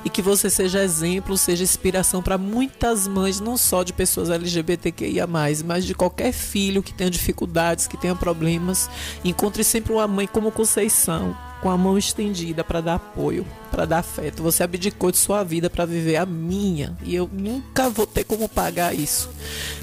E 0.04 0.10
que 0.10 0.22
você 0.22 0.50
seja 0.50 0.84
exemplo, 0.84 1.38
seja 1.38 1.64
inspiração 1.64 2.22
para 2.22 2.38
muitas 2.38 3.08
mães, 3.08 3.40
não 3.40 3.58
só 3.58 3.84
de 3.84 3.94
pessoas 3.94 4.30
LGBTQIA, 4.30 5.28
mas 5.28 5.64
de 5.86 5.94
qualquer 5.94 6.32
filho 6.32 6.84
que 6.84 6.94
tenha 6.94 7.10
dificuldades, 7.10 7.88
que 7.88 7.98
tenha 7.98 8.16
problemas. 8.16 8.90
Encontre 9.24 9.64
sempre 9.64 9.94
uma 9.94 10.08
mãe 10.08 10.28
como 10.28 10.52
Conceição, 10.52 11.36
com 11.62 11.70
a 11.70 11.78
mão 11.78 11.98
estendida 11.98 12.64
para 12.64 12.82
dar 12.82 12.96
apoio, 12.96 13.46
para 13.70 13.86
dar 13.86 14.00
afeto. 14.00 14.42
Você 14.44 14.64
abdicou 14.64 15.12
de 15.12 15.18
sua 15.18 15.44
vida 15.44 15.70
para 15.70 15.86
viver 15.86 16.16
a 16.16 16.26
minha 16.26 16.98
e 17.04 17.14
eu 17.14 17.30
nunca 17.32 17.90
vou 17.90 18.08
ter 18.08 18.24
como 18.24 18.48
pagar 18.48 18.94
isso. 18.94 19.30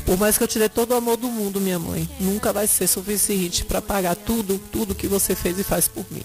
Por 0.05 0.17
mais 0.17 0.39
que 0.39 0.45
eu 0.45 0.49
te 0.49 0.59
dê 0.59 0.69
todo 0.69 0.93
o 0.93 0.97
amor 0.97 1.17
do 1.17 1.29
mundo, 1.29 1.61
minha 1.61 1.79
mãe, 1.79 2.09
nunca 2.21 2.53
vai 2.53 2.67
ser 2.67 2.87
suficiente 2.87 3.65
para 3.65 3.83
pagar 3.83 4.17
tudo, 4.17 4.59
tudo 4.73 4.95
que 4.95 5.07
você 5.07 5.35
fez 5.35 5.59
e 5.59 5.65
faz 5.65 5.89
por 5.89 6.05
mim. 6.11 6.23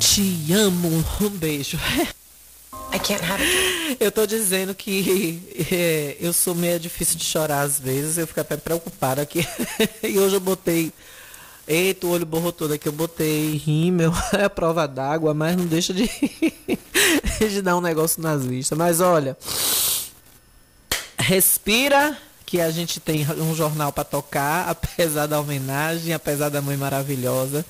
Te 0.00 0.52
amo. 0.52 1.04
Um 1.20 1.28
beijo. 1.28 1.78
Eu 4.00 4.10
tô 4.10 4.26
dizendo 4.26 4.74
que 4.74 5.40
é, 5.70 6.16
eu 6.20 6.32
sou 6.32 6.56
meio 6.56 6.78
difícil 6.78 7.16
de 7.16 7.24
chorar 7.24 7.62
às 7.62 7.78
vezes, 7.78 8.18
eu 8.18 8.26
fico 8.26 8.40
até 8.40 8.56
preocupada 8.56 9.22
aqui. 9.22 9.46
e 10.02 10.18
hoje 10.18 10.34
eu 10.34 10.40
botei 10.40 10.92
Eita, 11.68 12.06
o 12.06 12.10
olho 12.10 12.26
borrou 12.26 12.50
todo 12.50 12.74
aqui. 12.74 12.88
Eu 12.88 12.92
botei 12.92 13.56
rímel, 13.56 14.12
é 14.36 14.44
a 14.44 14.50
prova 14.50 14.88
d'água, 14.88 15.32
mas 15.32 15.56
não 15.56 15.66
deixa 15.66 15.94
de, 15.94 16.10
de 17.38 17.62
dar 17.62 17.76
um 17.76 17.80
negócio 17.80 18.20
nas 18.20 18.44
vistas. 18.44 18.76
Mas 18.76 19.00
olha, 19.00 19.38
respira 21.16 22.18
que 22.44 22.60
a 22.60 22.72
gente 22.72 22.98
tem 22.98 23.24
um 23.38 23.54
jornal 23.54 23.92
para 23.92 24.02
tocar, 24.02 24.68
apesar 24.68 25.26
da 25.26 25.40
homenagem, 25.40 26.12
apesar 26.12 26.48
da 26.48 26.60
mãe 26.60 26.76
maravilhosa. 26.76 27.64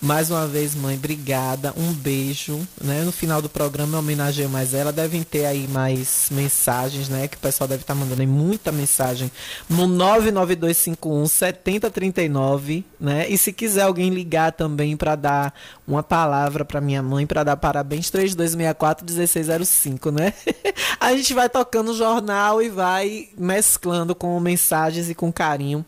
Mais 0.00 0.30
uma 0.30 0.46
vez, 0.46 0.74
mãe, 0.74 0.94
obrigada. 0.94 1.72
Um 1.76 1.92
beijo. 1.92 2.60
Né? 2.80 3.02
No 3.02 3.10
final 3.10 3.40
do 3.40 3.48
programa 3.48 3.94
eu 3.94 4.00
homenageio 4.00 4.48
mais 4.48 4.74
ela. 4.74 4.92
Devem 4.92 5.22
ter 5.22 5.46
aí 5.46 5.66
mais 5.68 6.28
mensagens, 6.30 7.08
né? 7.08 7.26
Que 7.26 7.36
o 7.36 7.40
pessoal 7.40 7.66
deve 7.66 7.82
estar 7.82 7.94
tá 7.94 7.98
mandando 7.98 8.20
aí 8.20 8.26
muita 8.26 8.70
mensagem 8.70 9.30
no 9.68 9.86
99251 9.86 11.26
7039, 11.26 12.84
né? 13.00 13.26
E 13.28 13.38
se 13.38 13.52
quiser 13.52 13.82
alguém 13.82 14.10
ligar 14.10 14.52
também 14.52 14.96
para 14.96 15.16
dar 15.16 15.54
uma 15.88 16.02
palavra 16.02 16.64
para 16.64 16.80
minha 16.80 17.02
mãe, 17.02 17.26
para 17.26 17.42
dar 17.42 17.56
parabéns, 17.56 18.10
3264 18.10 19.04
1605, 19.04 20.10
né? 20.10 20.34
A 21.00 21.16
gente 21.16 21.32
vai 21.32 21.48
tocando 21.48 21.92
o 21.92 21.96
jornal 21.96 22.60
e 22.60 22.68
vai 22.68 23.28
mesclando 23.38 24.14
com 24.14 24.38
mensagens 24.40 25.08
e 25.08 25.14
com 25.14 25.32
carinho 25.32 25.84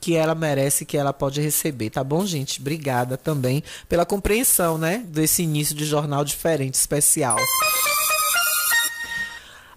que 0.00 0.16
ela 0.16 0.34
merece, 0.34 0.86
que 0.86 0.96
ela 0.96 1.12
pode 1.12 1.40
receber, 1.40 1.90
tá 1.90 2.02
bom, 2.02 2.24
gente? 2.24 2.60
Obrigada 2.60 3.16
também 3.16 3.62
pela 3.88 4.06
compreensão, 4.06 4.78
né, 4.78 5.04
desse 5.06 5.42
início 5.42 5.74
de 5.74 5.84
jornal 5.84 6.24
diferente, 6.24 6.74
especial. 6.74 7.36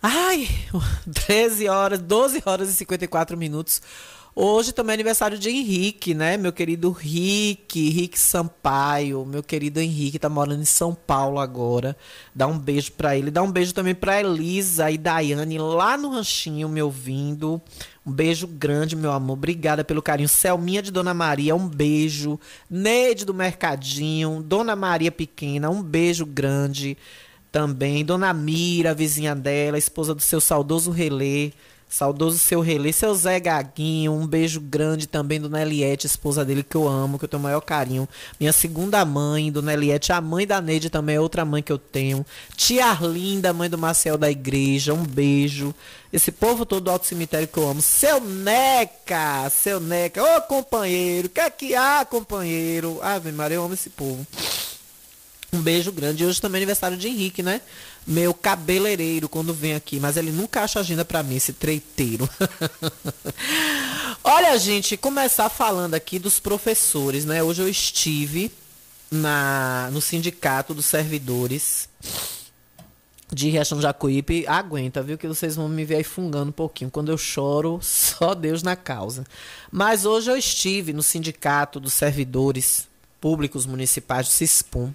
Ai, 0.01 0.49
13 1.13 1.67
horas, 1.67 1.99
12 1.99 2.43
horas 2.45 2.69
e 2.69 2.73
54 2.73 3.37
minutos. 3.37 3.81
Hoje 4.35 4.71
também 4.71 4.93
é 4.93 4.95
aniversário 4.95 5.37
de 5.37 5.47
Henrique, 5.47 6.15
né? 6.15 6.37
Meu 6.37 6.51
querido 6.51 6.89
Rick, 6.89 7.89
Rick 7.91 8.17
Sampaio, 8.17 9.23
meu 9.27 9.43
querido 9.43 9.79
Henrique 9.79 10.17
tá 10.17 10.27
morando 10.27 10.63
em 10.63 10.65
São 10.65 10.95
Paulo 10.95 11.37
agora. 11.37 11.95
Dá 12.33 12.47
um 12.47 12.57
beijo 12.57 12.93
para 12.93 13.15
ele, 13.15 13.29
dá 13.29 13.43
um 13.43 13.51
beijo 13.51 13.75
também 13.75 13.93
para 13.93 14.19
Elisa 14.19 14.89
e 14.89 14.97
Daiane 14.97 15.59
lá 15.59 15.95
no 15.95 16.09
ranchinho 16.09 16.67
me 16.67 16.81
ouvindo. 16.81 17.61
Um 18.03 18.11
beijo 18.11 18.47
grande, 18.47 18.95
meu 18.95 19.11
amor. 19.11 19.33
Obrigada 19.33 19.83
pelo 19.83 20.01
carinho. 20.01 20.27
Selminha 20.27 20.81
de 20.81 20.91
Dona 20.91 21.13
Maria, 21.13 21.55
um 21.55 21.67
beijo. 21.67 22.39
Neide 22.67 23.25
do 23.25 23.35
Mercadinho, 23.35 24.41
Dona 24.41 24.75
Maria 24.75 25.11
Pequena, 25.11 25.69
um 25.69 25.83
beijo 25.83 26.25
grande 26.25 26.97
também. 27.51 28.03
Dona 28.03 28.33
Mira, 28.33 28.95
vizinha 28.95 29.35
dela, 29.35 29.77
esposa 29.77 30.15
do 30.15 30.21
seu 30.23 30.41
saudoso 30.41 30.89
relé. 30.89 31.51
Saudoso 31.93 32.39
seu 32.39 32.59
relé, 32.59 32.91
seu 32.91 33.13
Zé 33.13 33.39
Gaguinho, 33.39 34.13
um 34.13 34.25
beijo 34.25 34.59
grande 34.59 35.05
também 35.05 35.39
do 35.39 35.47
Neliette, 35.47 36.07
esposa 36.07 36.43
dele 36.43 36.63
que 36.63 36.75
eu 36.75 36.87
amo, 36.87 37.19
que 37.19 37.25
eu 37.25 37.29
tenho 37.29 37.39
o 37.39 37.43
maior 37.43 37.61
carinho. 37.61 38.09
Minha 38.39 38.51
segunda 38.51 39.05
mãe, 39.05 39.51
do 39.51 39.61
Neliette, 39.61 40.11
a 40.11 40.19
mãe 40.19 40.47
da 40.47 40.59
Neide 40.59 40.89
também 40.89 41.17
é 41.17 41.21
outra 41.21 41.45
mãe 41.45 41.61
que 41.61 41.71
eu 41.71 41.77
tenho. 41.77 42.25
Tia 42.57 42.87
Arlinda, 42.87 43.53
mãe 43.53 43.69
do 43.69 43.77
Marcel 43.77 44.17
da 44.17 44.31
igreja, 44.31 44.91
um 44.91 45.05
beijo. 45.05 45.71
Esse 46.11 46.31
povo 46.31 46.65
todo 46.65 46.85
do 46.85 46.89
Alto 46.89 47.05
Cemitério 47.05 47.47
que 47.47 47.59
eu 47.59 47.69
amo. 47.69 47.79
Seu 47.79 48.19
Neca, 48.19 49.47
seu 49.51 49.79
Neca, 49.79 50.23
ô 50.23 50.41
companheiro, 50.41 51.29
que 51.29 51.41
é 51.41 51.49
que 51.51 51.75
há, 51.75 52.03
companheiro? 52.09 52.99
Ave 53.03 53.31
Maria, 53.31 53.57
eu 53.57 53.65
amo 53.65 53.75
esse 53.75 53.91
povo. 53.91 54.25
Um 55.53 55.61
beijo 55.61 55.91
grande. 55.91 56.25
Hoje 56.25 56.41
também 56.41 56.57
é 56.57 56.61
aniversário 56.61 56.97
de 56.97 57.07
Henrique, 57.07 57.43
né? 57.43 57.61
Meu 58.05 58.33
cabeleireiro 58.33 59.29
quando 59.29 59.53
vem 59.53 59.75
aqui, 59.75 59.99
mas 59.99 60.17
ele 60.17 60.31
nunca 60.31 60.61
acha 60.61 60.79
agenda 60.79 61.05
para 61.05 61.23
mim, 61.23 61.35
esse 61.35 61.53
treiteiro. 61.53 62.29
Olha, 64.23 64.57
gente, 64.57 64.97
começar 64.97 65.49
falando 65.49 65.93
aqui 65.93 66.19
dos 66.19 66.39
professores, 66.39 67.23
né? 67.23 67.41
Hoje 67.41 67.61
eu 67.61 67.69
estive 67.69 68.51
na 69.09 69.89
no 69.91 70.01
sindicato 70.01 70.73
dos 70.73 70.85
servidores 70.85 71.87
de 73.31 73.49
Riachão 73.49 73.81
Jacuípe. 73.81 74.45
Aguenta, 74.47 75.01
viu? 75.01 75.17
Que 75.17 75.27
vocês 75.27 75.55
vão 75.55 75.69
me 75.69 75.85
ver 75.85 75.95
aí 75.95 76.03
fungando 76.03 76.49
um 76.49 76.53
pouquinho. 76.53 76.91
Quando 76.91 77.11
eu 77.11 77.17
choro, 77.17 77.79
só 77.83 78.33
Deus 78.33 78.63
na 78.63 78.75
causa. 78.75 79.23
Mas 79.71 80.05
hoje 80.05 80.29
eu 80.29 80.37
estive 80.37 80.93
no 80.93 81.03
sindicato 81.03 81.79
dos 81.79 81.93
servidores 81.93 82.87
públicos 83.21 83.65
municipais 83.65 84.27
do 84.27 84.31
CISPUM 84.31 84.93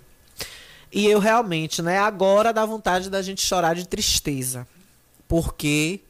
e 0.92 1.07
eu 1.07 1.18
realmente, 1.18 1.83
né, 1.83 1.99
agora 1.99 2.52
dá 2.52 2.64
vontade 2.64 3.11
da 3.11 3.21
gente 3.23 3.42
chorar 3.42 3.75
de 3.75 3.87
tristeza. 3.87 4.66
Porque 5.26 6.00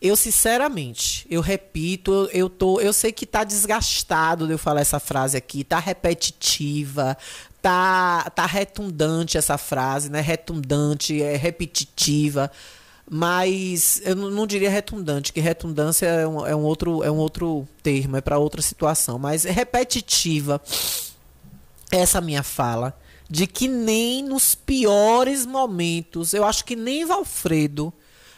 eu 0.00 0.16
sinceramente, 0.16 1.26
eu 1.28 1.40
repito, 1.40 2.28
eu 2.32 2.48
tô, 2.48 2.80
eu 2.80 2.92
sei 2.92 3.12
que 3.12 3.26
tá 3.26 3.44
desgastado 3.44 4.46
de 4.46 4.52
eu 4.52 4.58
falar 4.58 4.80
essa 4.80 4.98
frase 4.98 5.36
aqui, 5.36 5.62
tá 5.64 5.78
repetitiva, 5.78 7.18
tá 7.60 8.30
tá 8.34 8.46
redundante 8.46 9.36
essa 9.36 9.58
frase, 9.58 10.08
né? 10.08 10.20
Redundante, 10.20 11.20
é 11.20 11.36
repetitiva. 11.36 12.50
Mas 13.12 14.00
eu 14.04 14.14
não 14.14 14.46
diria 14.46 14.70
redundante, 14.70 15.32
que 15.32 15.40
redundância 15.40 16.06
é 16.06 16.26
um, 16.26 16.46
é 16.46 16.54
um 16.54 16.62
outro 16.62 17.02
é 17.02 17.10
um 17.10 17.16
outro 17.16 17.68
termo, 17.82 18.16
é 18.16 18.20
para 18.20 18.38
outra 18.38 18.62
situação, 18.62 19.18
mas 19.18 19.44
é 19.44 19.50
repetitiva 19.50 20.62
essa 21.90 22.20
minha 22.20 22.44
fala 22.44 22.96
de 23.30 23.46
que 23.46 23.68
nem 23.68 24.24
nos 24.24 24.56
piores 24.56 25.46
momentos, 25.46 26.34
eu 26.34 26.44
acho 26.44 26.64
que 26.64 26.74
nem 26.74 27.04
Valfredo, 27.04 27.92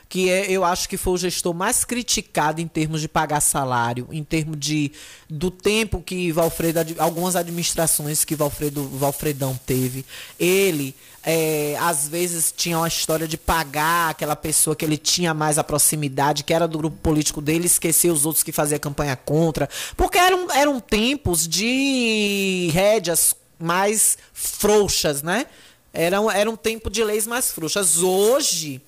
que 0.07 0.29
é, 0.29 0.51
eu 0.51 0.63
acho 0.63 0.87
que 0.87 0.99
foi 0.99 1.15
o 1.15 1.17
gestor 1.17 1.55
mais 1.55 1.87
criticado 1.87 2.61
em 2.61 2.69
termos 2.69 3.01
de 3.01 3.09
pagar 3.09 3.41
salário, 3.41 4.07
em 4.13 4.23
termos 4.23 4.59
de 4.59 4.93
do 5.31 5.51
tempo 5.51 6.03
que 6.03 6.31
Valfredo, 6.31 6.81
algumas 6.99 7.35
administrações 7.35 8.23
que 8.23 8.37
Valfredo, 8.37 8.87
Valfredão 8.91 9.59
teve, 9.65 10.05
ele 10.39 10.95
é, 11.25 11.75
às 11.81 12.09
vezes 12.09 12.53
tinha 12.55 12.77
uma 12.77 12.89
história 12.89 13.27
de 13.27 13.39
pagar 13.39 14.11
aquela 14.11 14.37
pessoa 14.37 14.77
que 14.77 14.85
ele 14.85 14.99
tinha 14.99 15.33
mais 15.33 15.57
a 15.57 15.65
proximidade, 15.65 16.45
que 16.45 16.53
era 16.53 16.69
do 16.69 16.77
grupo 16.77 16.99
político 16.99 17.41
dele, 17.41 17.65
esquecer 17.65 18.11
os 18.11 18.27
outros 18.27 18.43
que 18.43 18.53
fazia 18.53 18.79
campanha 18.79 19.17
contra, 19.17 19.67
porque 19.97 20.19
eram, 20.19 20.51
eram 20.51 20.79
tempos 20.79 21.49
de 21.49 22.69
rédeas 22.75 23.35
mais 23.62 24.19
frouxas, 24.32 25.23
né? 25.23 25.47
Era, 25.93 26.17
era 26.34 26.50
um 26.50 26.56
tempo 26.56 26.91
de 26.91 27.04
leis 27.04 27.26
mais 27.26 27.52
frouxas. 27.52 27.99
Hoje, 27.99 28.80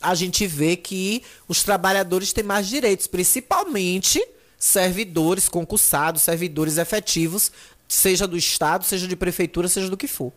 a 0.00 0.14
gente 0.14 0.46
vê 0.46 0.76
que 0.76 1.22
os 1.48 1.62
trabalhadores 1.62 2.32
têm 2.32 2.44
mais 2.44 2.68
direitos, 2.68 3.06
principalmente 3.06 4.24
servidores 4.58 5.48
concursados, 5.48 6.22
servidores 6.22 6.78
efetivos, 6.78 7.52
seja 7.88 8.26
do 8.26 8.36
Estado, 8.36 8.84
seja 8.84 9.06
de 9.06 9.16
prefeitura, 9.16 9.68
seja 9.68 9.88
do 9.90 9.96
que 9.96 10.06
for. 10.06 10.32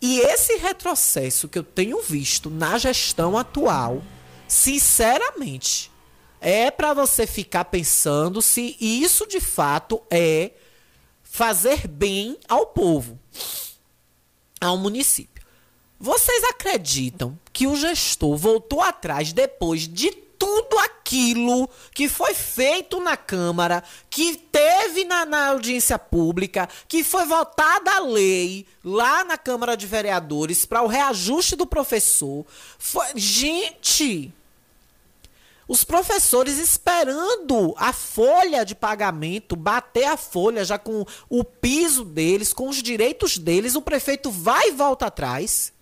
E 0.00 0.20
esse 0.20 0.56
retrocesso 0.56 1.48
que 1.48 1.58
eu 1.58 1.62
tenho 1.62 2.00
visto 2.02 2.50
na 2.50 2.78
gestão 2.78 3.36
atual, 3.36 4.02
sinceramente, 4.46 5.90
é 6.40 6.70
para 6.70 6.92
você 6.92 7.26
ficar 7.26 7.64
pensando 7.64 8.42
se 8.42 8.76
isso 8.78 9.26
de 9.26 9.40
fato 9.40 10.02
é 10.10 10.50
fazer 11.36 11.86
bem 11.86 12.38
ao 12.48 12.64
povo, 12.64 13.20
ao 14.58 14.78
município. 14.78 15.44
Vocês 16.00 16.42
acreditam 16.44 17.38
que 17.52 17.66
o 17.66 17.76
gestor 17.76 18.38
voltou 18.38 18.80
atrás 18.80 19.34
depois 19.34 19.86
de 19.86 20.12
tudo 20.12 20.78
aquilo 20.78 21.68
que 21.92 22.08
foi 22.08 22.32
feito 22.32 23.00
na 23.00 23.18
Câmara, 23.18 23.84
que 24.08 24.38
teve 24.50 25.04
na, 25.04 25.26
na, 25.26 25.48
audiência 25.48 25.98
pública, 25.98 26.70
que 26.88 27.04
foi 27.04 27.26
votada 27.26 27.90
a 27.90 28.00
lei 28.00 28.66
lá 28.82 29.22
na 29.22 29.36
Câmara 29.36 29.76
de 29.76 29.86
Vereadores 29.86 30.64
para 30.64 30.82
o 30.82 30.86
reajuste 30.86 31.54
do 31.54 31.66
professor. 31.66 32.46
Foi... 32.78 33.08
Gente, 33.14 34.32
os 35.68 35.82
professores 35.82 36.58
esperando 36.58 37.74
a 37.76 37.92
folha 37.92 38.64
de 38.64 38.74
pagamento, 38.74 39.56
bater 39.56 40.04
a 40.04 40.16
folha 40.16 40.64
já 40.64 40.78
com 40.78 41.04
o 41.28 41.42
piso 41.42 42.04
deles, 42.04 42.52
com 42.52 42.68
os 42.68 42.82
direitos 42.82 43.36
deles, 43.36 43.74
o 43.74 43.82
prefeito 43.82 44.30
vai 44.30 44.68
e 44.68 44.72
volta 44.72 45.06
atrás. 45.06 45.72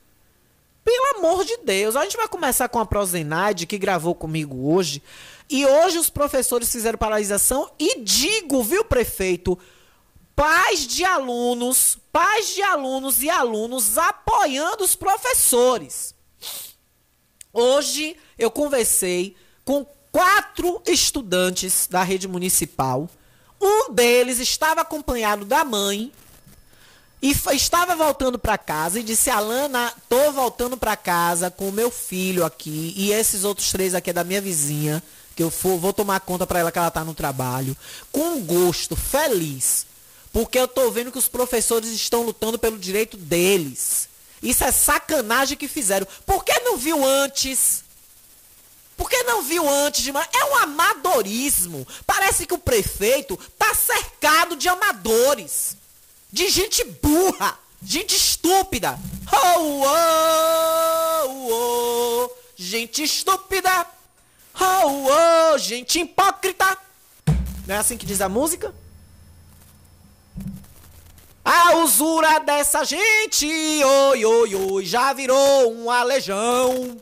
Pelo 0.83 1.19
amor 1.19 1.45
de 1.45 1.59
Deus, 1.59 1.97
a 1.97 2.03
gente 2.03 2.17
vai 2.17 2.29
começar 2.29 2.69
com 2.69 2.79
a 2.79 2.87
Prozenaide, 2.87 3.67
que 3.67 3.79
gravou 3.79 4.15
comigo 4.15 4.71
hoje. 4.71 5.03
E 5.49 5.67
hoje 5.67 5.99
os 5.99 6.11
professores 6.11 6.71
fizeram 6.71 6.99
paralisação 6.99 7.71
e 7.79 8.01
digo, 8.01 8.63
viu, 8.63 8.85
prefeito, 8.85 9.59
pais 10.35 10.87
de 10.87 11.05
alunos, 11.05 11.99
pais 12.11 12.55
de 12.55 12.63
alunos 12.63 13.23
e 13.23 13.29
alunos 13.29 13.99
apoiando 13.99 14.85
os 14.85 14.95
professores. 14.95 16.15
Hoje 17.53 18.17
eu 18.39 18.51
conversei 18.51 19.37
com 19.65 19.87
quatro 20.13 20.83
estudantes 20.87 21.89
da 21.91 22.03
rede 22.03 22.29
municipal. 22.29 23.09
Um 23.61 23.93
deles 23.93 24.39
estava 24.39 24.83
acompanhado 24.83 25.45
da 25.45 25.65
mãe 25.65 26.13
e 27.23 27.35
estava 27.55 27.97
voltando 27.97 28.39
para 28.39 28.59
casa 28.59 29.01
e 29.01 29.03
disse: 29.03 29.31
Alana, 29.31 29.93
tô 30.09 30.31
voltando 30.33 30.77
para 30.77 30.97
casa 30.97 31.51
com 31.51 31.69
o 31.69 31.73
meu 31.73 31.91
filho 31.91 32.45
aqui 32.45 32.93
e 32.97 33.13
esses 33.13 33.45
outros 33.45 33.71
três 33.73 33.95
aqui 33.95 34.11
é 34.11 34.13
da 34.13 34.23
minha 34.23 34.43
vizinha, 34.43 35.03
que 35.35 35.43
eu 35.43 35.51
for, 35.51 35.79
vou 35.79 35.93
tomar 35.93 36.21
conta 36.21 36.47
para 36.47 36.59
ela 36.59 36.71
que 36.71 36.79
ela 36.79 36.91
tá 36.91 37.03
no 37.03 37.15
trabalho, 37.15 37.75
com 38.13 38.41
gosto, 38.43 38.95
feliz, 38.95 39.87
porque 40.33 40.59
eu 40.59 40.69
tô 40.69 40.91
vendo 40.91 41.11
que 41.11 41.19
os 41.19 41.29
professores 41.29 41.91
estão 41.91 42.25
lutando 42.25 42.59
pelo 42.59 42.79
direito 42.79 43.17
deles. 43.17 44.09
Isso 44.43 44.63
é 44.63 44.71
sacanagem 44.71 45.57
que 45.57 45.67
fizeram. 45.67 46.07
Por 46.27 46.45
que 46.45 46.61
não 46.61 46.77
viu 46.77 47.03
antes? 47.03 47.84
Por 48.97 49.11
que 49.11 49.23
não 49.25 49.43
viu 49.43 49.69
antes 49.69 50.03
de. 50.03 50.11
É 50.11 50.45
um 50.53 50.57
amadorismo. 50.57 51.87
Parece 52.07 52.47
que 52.47 52.55
o 52.55 52.59
prefeito 52.59 53.37
tá 53.59 53.75
cercado 53.75 54.57
de 54.57 54.69
amadores. 54.69 55.77
De 56.33 56.49
gente 56.49 56.85
burra. 56.85 57.59
Gente 57.83 58.17
estúpida. 58.17 58.99
Oh, 59.31 59.85
oh, 61.27 61.51
oh, 61.51 62.31
gente 62.57 63.03
estúpida. 63.03 63.87
Oh, 64.59 65.53
oh, 65.53 65.59
gente 65.59 66.01
hipócrita. 66.01 66.79
Não 67.67 67.75
é 67.75 67.79
assim 67.79 67.99
que 67.99 68.07
diz 68.07 68.23
a 68.23 68.29
música? 68.29 68.75
A 71.45 71.77
usura 71.77 72.39
dessa 72.39 72.85
gente, 72.85 73.47
oi, 73.85 74.25
oi, 74.25 74.55
oi, 74.55 74.85
já 74.87 75.13
virou 75.13 75.71
uma 75.73 76.03
legião. 76.03 76.97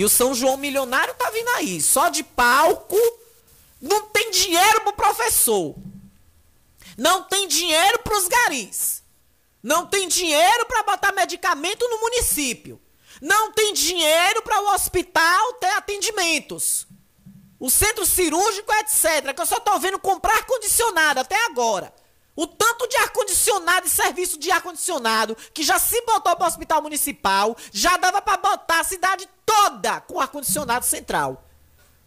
E 0.00 0.04
o 0.04 0.08
São 0.08 0.34
João 0.34 0.56
Milionário 0.56 1.12
tá 1.12 1.28
vindo 1.28 1.50
aí, 1.56 1.78
só 1.78 2.08
de 2.08 2.22
palco. 2.22 2.96
Não 3.78 4.06
tem 4.06 4.30
dinheiro 4.30 4.80
pro 4.80 4.94
professor. 4.94 5.76
Não 6.96 7.24
tem 7.24 7.46
dinheiro 7.46 7.98
pros 7.98 8.26
garis. 8.26 9.02
Não 9.62 9.84
tem 9.84 10.08
dinheiro 10.08 10.64
para 10.64 10.84
botar 10.84 11.12
medicamento 11.12 11.86
no 11.86 12.00
município. 12.00 12.80
Não 13.20 13.52
tem 13.52 13.74
dinheiro 13.74 14.40
para 14.40 14.62
o 14.62 14.74
hospital 14.74 15.52
ter 15.60 15.72
atendimentos. 15.72 16.86
o 17.58 17.68
centro 17.68 18.06
cirúrgico, 18.06 18.72
etc. 18.72 19.34
Que 19.34 19.42
eu 19.42 19.44
só 19.44 19.58
estou 19.58 19.78
vendo 19.78 19.98
comprar 19.98 20.32
ar-condicionado 20.32 21.20
até 21.20 21.44
agora. 21.44 21.92
O 22.40 22.46
tanto 22.46 22.88
de 22.88 22.96
ar-condicionado 22.96 23.86
e 23.86 23.90
serviço 23.90 24.38
de 24.38 24.50
ar-condicionado 24.50 25.36
que 25.52 25.62
já 25.62 25.78
se 25.78 26.00
botou 26.06 26.34
para 26.34 26.46
o 26.46 26.48
hospital 26.48 26.80
municipal, 26.80 27.54
já 27.70 27.98
dava 27.98 28.22
para 28.22 28.38
botar 28.38 28.80
a 28.80 28.84
cidade 28.84 29.28
toda 29.44 30.00
com 30.00 30.18
ar-condicionado 30.18 30.86
central. 30.86 31.44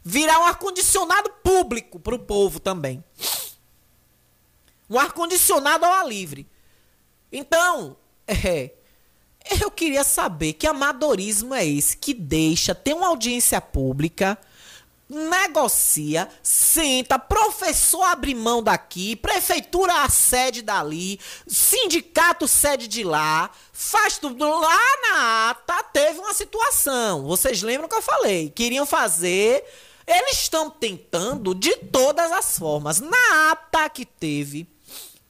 Virar 0.03 0.39
um 0.39 0.45
ar-condicionado 0.45 1.29
público 1.43 1.99
para 1.99 2.15
o 2.15 2.19
povo 2.19 2.59
também. 2.59 3.03
Um 4.89 4.97
ar-condicionado 4.97 5.85
ao 5.85 5.93
ar 5.93 6.07
livre. 6.07 6.49
Então, 7.31 7.95
é, 8.27 8.71
eu 9.61 9.69
queria 9.69 10.03
saber 10.03 10.53
que 10.53 10.65
amadorismo 10.65 11.53
é 11.53 11.63
esse 11.63 11.95
que 11.95 12.11
deixa 12.11 12.73
ter 12.73 12.95
uma 12.95 13.05
audiência 13.05 13.61
pública 13.61 14.35
negocia, 15.13 16.27
senta, 16.41 17.17
professor 17.17 18.03
abre 18.03 18.33
mão 18.33 18.61
daqui, 18.61 19.15
prefeitura 19.15 20.03
a 20.03 20.09
sede 20.09 20.61
dali, 20.61 21.19
sindicato 21.47 22.47
sede 22.47 22.87
de 22.87 23.03
lá, 23.03 23.49
faz 23.71 24.17
tudo. 24.17 24.43
Lá 24.45 24.79
na 25.01 25.49
ata 25.51 25.83
teve 25.83 26.19
uma 26.19 26.33
situação. 26.33 27.23
Vocês 27.23 27.61
lembram 27.61 27.87
que 27.87 27.95
eu 27.95 28.01
falei? 28.01 28.49
Queriam 28.49 28.85
fazer. 28.85 29.63
Eles 30.05 30.41
estão 30.41 30.69
tentando 30.69 31.55
de 31.55 31.75
todas 31.77 32.31
as 32.31 32.57
formas. 32.57 32.99
Na 32.99 33.51
ata 33.51 33.89
que 33.89 34.05
teve, 34.05 34.67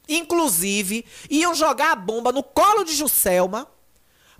inclusive, 0.08 1.04
iam 1.30 1.54
jogar 1.54 1.92
a 1.92 1.96
bomba 1.96 2.32
no 2.32 2.42
colo 2.42 2.84
de 2.84 2.94
Juscelma 2.94 3.68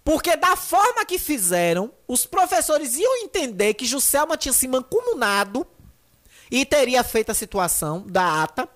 porque 0.05 0.37
da 0.37 0.55
forma 0.55 1.05
que 1.07 1.19
fizeram, 1.19 1.91
os 2.07 2.27
professores 2.27 2.97
iam 2.97 3.17
entender 3.25 3.73
que 3.73 3.87
Juscelma 3.87 4.37
tinha 4.37 4.53
se 4.53 4.69
mancomunado 4.69 5.67
e 6.51 6.67
teria 6.67 7.03
feito 7.03 7.31
a 7.31 7.35
situação 7.35 8.05
da 8.07 8.43
ata. 8.43 8.69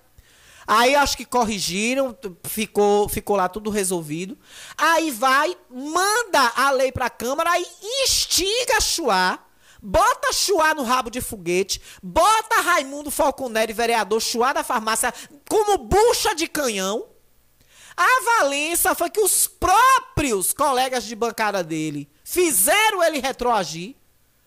Aí 0.65 0.95
acho 0.95 1.15
que 1.15 1.25
corrigiram, 1.25 2.17
ficou, 2.43 3.07
ficou 3.07 3.35
lá 3.35 3.47
tudo 3.47 3.69
resolvido. 3.69 4.37
Aí 4.75 5.11
vai, 5.11 5.55
manda 5.69 6.51
a 6.55 6.71
lei 6.71 6.91
para 6.91 7.05
a 7.05 7.11
Câmara 7.11 7.51
e 7.59 7.65
instiga 8.03 8.81
Chuá, 8.81 9.39
bota 9.81 10.33
Chuá 10.33 10.73
no 10.73 10.83
rabo 10.83 11.11
de 11.11 11.21
foguete, 11.21 11.79
bota 12.01 12.61
Raimundo 12.61 13.11
Falconeri, 13.11 13.71
vereador 13.71 14.19
Chuá 14.19 14.51
da 14.51 14.63
farmácia, 14.63 15.13
como 15.47 15.77
bucha 15.77 16.33
de 16.33 16.47
canhão 16.47 17.08
a 18.01 18.21
valência 18.23 18.95
foi 18.95 19.09
que 19.09 19.19
os 19.19 19.45
próprios 19.45 20.53
colegas 20.53 21.03
de 21.03 21.13
bancada 21.13 21.61
dele 21.61 22.09
fizeram 22.23 23.03
ele 23.03 23.19
retroagir, 23.19 23.93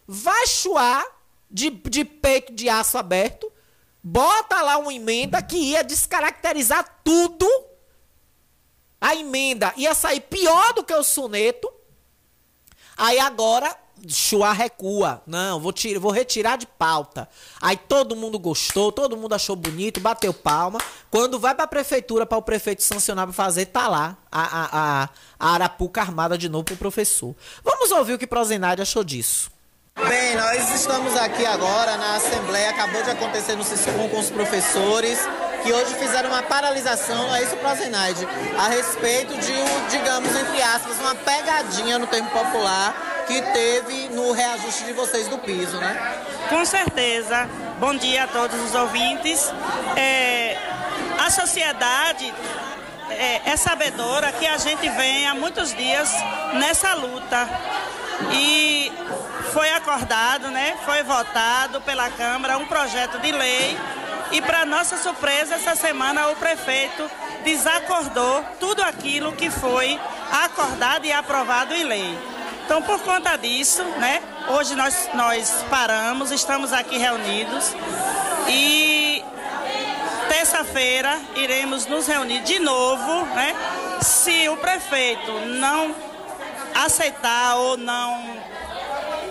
vai 0.06 0.46
chuar 0.46 1.04
de, 1.50 1.68
de 1.68 2.02
peito 2.02 2.54
de 2.54 2.70
aço 2.70 2.96
aberto, 2.96 3.52
bota 4.02 4.62
lá 4.62 4.78
uma 4.78 4.94
emenda 4.94 5.42
que 5.42 5.56
ia 5.56 5.84
descaracterizar 5.84 7.02
tudo. 7.04 7.46
A 8.98 9.14
emenda 9.14 9.74
ia 9.76 9.94
sair 9.94 10.22
pior 10.22 10.72
do 10.72 10.82
que 10.82 10.94
o 10.94 11.04
soneto. 11.04 11.70
Aí 12.96 13.18
agora 13.18 13.76
Chua 14.08 14.52
recua. 14.52 15.22
Não, 15.26 15.60
vou, 15.60 15.72
tirar, 15.72 16.00
vou 16.00 16.10
retirar 16.10 16.56
de 16.56 16.66
pauta. 16.66 17.28
Aí 17.60 17.76
todo 17.76 18.16
mundo 18.16 18.38
gostou, 18.38 18.90
todo 18.90 19.16
mundo 19.16 19.34
achou 19.34 19.54
bonito, 19.54 20.00
bateu 20.00 20.34
palma. 20.34 20.80
Quando 21.10 21.38
vai 21.38 21.54
pra 21.54 21.66
prefeitura 21.66 22.26
para 22.26 22.38
o 22.38 22.42
prefeito 22.42 22.82
sancionar 22.82 23.26
pra 23.26 23.32
fazer, 23.32 23.66
tá 23.66 23.88
lá 23.88 24.16
a, 24.30 24.42
a, 24.42 24.68
a, 24.72 25.08
a 25.38 25.54
Arapuca 25.54 26.00
armada 26.00 26.36
de 26.36 26.48
novo 26.48 26.64
pro 26.64 26.76
professor. 26.76 27.34
Vamos 27.62 27.90
ouvir 27.92 28.14
o 28.14 28.18
que 28.18 28.26
Prozenade 28.26 28.82
achou 28.82 29.04
disso. 29.04 29.50
Bem, 30.08 30.34
nós 30.36 30.74
estamos 30.74 31.14
aqui 31.16 31.44
agora 31.44 31.98
na 31.98 32.16
Assembleia, 32.16 32.70
acabou 32.70 33.02
de 33.02 33.10
acontecer 33.10 33.54
no 33.54 33.62
CISCOM 33.62 34.08
com 34.08 34.18
os 34.18 34.30
professores, 34.30 35.18
que 35.62 35.70
hoje 35.70 35.94
fizeram 35.96 36.30
uma 36.30 36.42
paralisação, 36.42 37.32
é 37.34 37.42
isso, 37.42 37.54
Prozenaide, 37.58 38.26
a 38.58 38.68
respeito 38.68 39.36
de, 39.38 39.52
um, 39.52 39.88
digamos, 39.90 40.34
entre 40.34 40.62
aspas, 40.62 40.98
uma 40.98 41.14
pegadinha 41.14 41.98
no 41.98 42.06
termo 42.06 42.30
popular 42.30 43.11
que 43.26 43.42
teve 43.42 44.08
no 44.10 44.32
reajuste 44.32 44.84
de 44.84 44.92
vocês 44.92 45.28
do 45.28 45.38
piso, 45.38 45.76
né? 45.78 46.22
Com 46.48 46.64
certeza. 46.64 47.48
Bom 47.78 47.94
dia 47.94 48.24
a 48.24 48.26
todos 48.26 48.58
os 48.60 48.74
ouvintes. 48.74 49.52
É, 49.96 50.56
a 51.18 51.30
sociedade 51.30 52.32
é, 53.10 53.50
é 53.50 53.56
sabedora 53.56 54.32
que 54.32 54.46
a 54.46 54.56
gente 54.56 54.88
vem 54.90 55.26
há 55.26 55.34
muitos 55.34 55.74
dias 55.74 56.10
nessa 56.54 56.94
luta. 56.94 57.48
E 58.32 58.92
foi 59.52 59.70
acordado, 59.72 60.50
né? 60.50 60.76
Foi 60.84 61.02
votado 61.02 61.80
pela 61.80 62.08
Câmara 62.10 62.58
um 62.58 62.66
projeto 62.66 63.18
de 63.18 63.32
lei 63.32 63.76
e 64.30 64.40
para 64.40 64.64
nossa 64.64 64.96
surpresa 64.96 65.56
essa 65.56 65.74
semana 65.74 66.28
o 66.28 66.36
prefeito 66.36 67.08
desacordou 67.44 68.42
tudo 68.58 68.82
aquilo 68.82 69.32
que 69.32 69.50
foi 69.50 70.00
acordado 70.44 71.04
e 71.04 71.12
aprovado 71.12 71.74
em 71.74 71.84
lei. 71.84 72.18
Então, 72.64 72.80
por 72.82 73.00
conta 73.00 73.36
disso, 73.36 73.82
né, 73.82 74.22
hoje 74.48 74.74
nós, 74.74 75.10
nós 75.14 75.64
paramos, 75.68 76.30
estamos 76.30 76.72
aqui 76.72 76.96
reunidos 76.96 77.74
e 78.48 79.22
terça-feira 80.28 81.20
iremos 81.36 81.86
nos 81.86 82.06
reunir 82.06 82.40
de 82.40 82.58
novo, 82.58 83.26
né? 83.34 83.54
Se 84.00 84.48
o 84.48 84.56
prefeito 84.56 85.32
não 85.46 85.94
aceitar 86.74 87.56
ou 87.56 87.76
não 87.76 88.42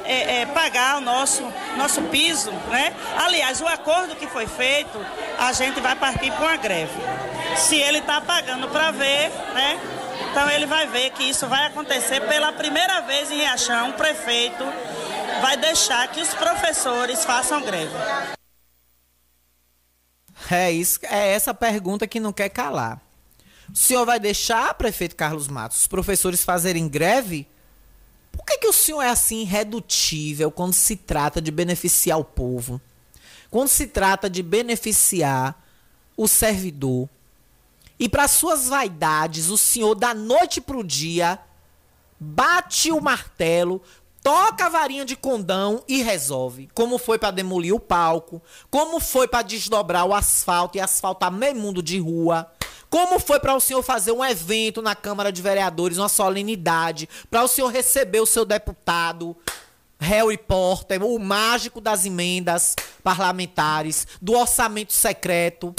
é, 0.05 0.41
é, 0.41 0.45
pagar 0.45 0.97
o 0.97 1.01
nosso, 1.01 1.43
nosso 1.75 2.01
piso, 2.03 2.51
né? 2.69 2.93
Aliás, 3.17 3.61
o 3.61 3.67
acordo 3.67 4.15
que 4.15 4.27
foi 4.27 4.45
feito, 4.45 5.03
a 5.37 5.51
gente 5.53 5.79
vai 5.79 5.95
partir 5.95 6.31
para 6.31 6.45
uma 6.45 6.57
greve. 6.57 6.99
Se 7.55 7.75
ele 7.75 7.99
está 7.99 8.21
pagando 8.21 8.67
para 8.69 8.91
ver, 8.91 9.31
né? 9.53 9.79
Então 10.29 10.49
ele 10.49 10.65
vai 10.65 10.87
ver 10.87 11.11
que 11.11 11.23
isso 11.23 11.47
vai 11.47 11.67
acontecer 11.67 12.21
pela 12.21 12.51
primeira 12.53 13.01
vez 13.01 13.31
em 13.31 13.37
Riachão. 13.37 13.89
O 13.89 13.93
prefeito 13.93 14.63
vai 15.41 15.57
deixar 15.57 16.07
que 16.09 16.21
os 16.21 16.33
professores 16.33 17.25
façam 17.25 17.61
greve. 17.61 17.95
É 20.49 20.71
isso, 20.71 20.99
é 21.03 21.33
essa 21.33 21.53
pergunta 21.53 22.07
que 22.07 22.19
não 22.19 22.33
quer 22.33 22.49
calar. 22.49 23.01
O 23.73 23.77
senhor 23.77 24.05
vai 24.05 24.19
deixar, 24.19 24.73
prefeito 24.73 25.15
Carlos 25.15 25.47
Matos, 25.47 25.81
os 25.81 25.87
professores 25.87 26.43
fazerem 26.43 26.89
greve? 26.89 27.47
Por 28.31 28.45
que, 28.45 28.57
que 28.57 28.67
o 28.67 28.73
senhor 28.73 29.01
é 29.01 29.09
assim 29.09 29.41
irredutível 29.41 30.51
quando 30.51 30.73
se 30.73 30.95
trata 30.95 31.41
de 31.41 31.51
beneficiar 31.51 32.19
o 32.19 32.23
povo? 32.23 32.81
Quando 33.49 33.69
se 33.69 33.87
trata 33.87 34.29
de 34.29 34.41
beneficiar 34.43 35.61
o 36.17 36.27
servidor? 36.27 37.09
E 38.01 38.09
para 38.09 38.27
suas 38.27 38.67
vaidades, 38.67 39.49
o 39.49 39.57
senhor 39.59 39.93
da 39.93 40.11
noite 40.11 40.59
pro 40.59 40.83
dia 40.83 41.37
bate 42.19 42.91
o 42.91 42.99
martelo, 42.99 43.79
toca 44.23 44.65
a 44.65 44.69
varinha 44.69 45.05
de 45.05 45.15
condão 45.15 45.83
e 45.87 46.01
resolve. 46.01 46.67
Como 46.73 46.97
foi 46.97 47.19
para 47.19 47.29
demolir 47.29 47.75
o 47.75 47.79
palco, 47.79 48.41
como 48.71 48.99
foi 48.99 49.27
para 49.27 49.43
desdobrar 49.43 50.03
o 50.07 50.15
asfalto 50.15 50.79
e 50.79 50.81
asfaltar 50.81 51.31
meio 51.31 51.55
mundo 51.55 51.83
de 51.83 51.99
rua. 51.99 52.51
Como 52.89 53.19
foi 53.19 53.39
para 53.39 53.55
o 53.55 53.61
senhor 53.61 53.83
fazer 53.83 54.11
um 54.11 54.25
evento 54.25 54.81
na 54.81 54.95
Câmara 54.95 55.31
de 55.31 55.39
Vereadores, 55.39 55.99
uma 55.99 56.09
solenidade, 56.09 57.07
para 57.29 57.43
o 57.43 57.47
senhor 57.47 57.67
receber 57.67 58.19
o 58.19 58.25
seu 58.25 58.45
deputado 58.45 59.37
Harry 59.99 60.39
Potter, 60.39 61.03
o 61.03 61.19
mágico 61.19 61.79
das 61.79 62.03
emendas 62.03 62.75
parlamentares, 63.03 64.07
do 64.19 64.33
orçamento 64.33 64.91
secreto 64.91 65.75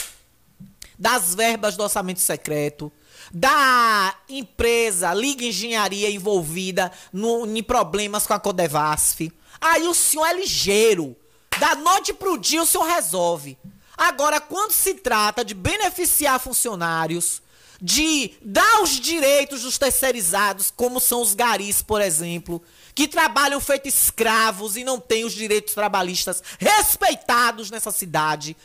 das 1.03 1.35
verbas 1.35 1.77
do 1.77 1.83
orçamento 1.83 2.21
secreto, 2.21 2.93
da 3.35 4.15
empresa 4.29 5.13
Liga 5.13 5.45
Engenharia 5.45 6.09
envolvida 6.09 6.93
no, 7.13 7.45
em 7.45 7.61
problemas 7.61 8.25
com 8.25 8.35
a 8.35 8.39
Codevasf. 8.39 9.33
Aí 9.61 9.89
o 9.89 9.95
senhor 9.95 10.27
é 10.27 10.35
ligeiro. 10.35 11.17
Da 11.59 11.75
noite 11.75 12.15
pro 12.15 12.39
dia 12.39 12.63
o 12.63 12.67
senhor 12.67 12.85
resolve. 12.85 13.59
Agora, 13.97 14.41
quando 14.41 14.71
se 14.71 14.95
trata 14.95 15.45
de 15.45 15.55
beneficiar 15.55 16.39
funcionários, 16.39 17.43
de 17.81 18.35
dar 18.41 18.81
os 18.81 18.91
direitos 19.01 19.63
dos 19.63 19.77
terceirizados, 19.77 20.73
como 20.75 21.01
são 21.01 21.21
os 21.21 21.35
garis, 21.35 21.83
por 21.83 22.01
exemplo, 22.01 22.63
que 22.95 23.09
trabalham 23.09 23.61
feito 23.61 23.89
escravos 23.89 24.77
e 24.77 24.85
não 24.85 25.01
têm 25.01 25.25
os 25.25 25.33
direitos 25.33 25.75
trabalhistas 25.75 26.41
respeitados 26.61 27.73
nessa 27.73 27.91
cidade, 27.91 28.57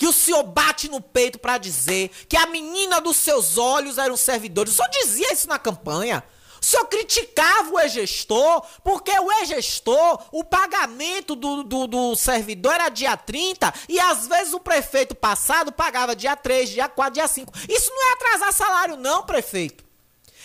que 0.00 0.06
o 0.06 0.14
senhor 0.14 0.42
bate 0.44 0.88
no 0.88 0.98
peito 0.98 1.38
para 1.38 1.58
dizer 1.58 2.10
que 2.26 2.34
a 2.34 2.46
menina 2.46 3.02
dos 3.02 3.18
seus 3.18 3.58
olhos 3.58 3.98
era 3.98 4.10
um 4.10 4.16
servidor. 4.16 4.66
O 4.66 4.70
senhor 4.72 4.88
dizia 4.88 5.30
isso 5.30 5.46
na 5.46 5.58
campanha. 5.58 6.24
O 6.58 6.64
senhor 6.64 6.86
criticava 6.86 7.70
o 7.70 7.78
e-gestor, 7.78 8.64
porque 8.82 9.10
o 9.10 9.30
e-gestor, 9.42 10.24
o 10.32 10.42
pagamento 10.42 11.36
do, 11.36 11.62
do, 11.62 11.86
do, 11.86 12.16
servidor 12.16 12.72
era 12.72 12.88
dia 12.88 13.14
30 13.14 13.74
e 13.90 14.00
às 14.00 14.26
vezes 14.26 14.54
o 14.54 14.60
prefeito 14.60 15.14
passado 15.14 15.70
pagava 15.70 16.16
dia 16.16 16.34
3, 16.34 16.70
dia 16.70 16.88
4, 16.88 17.12
dia 17.12 17.28
5. 17.28 17.52
Isso 17.68 17.90
não 17.90 18.08
é 18.08 18.12
atrasar 18.14 18.54
salário, 18.54 18.96
não, 18.96 19.22
prefeito. 19.22 19.89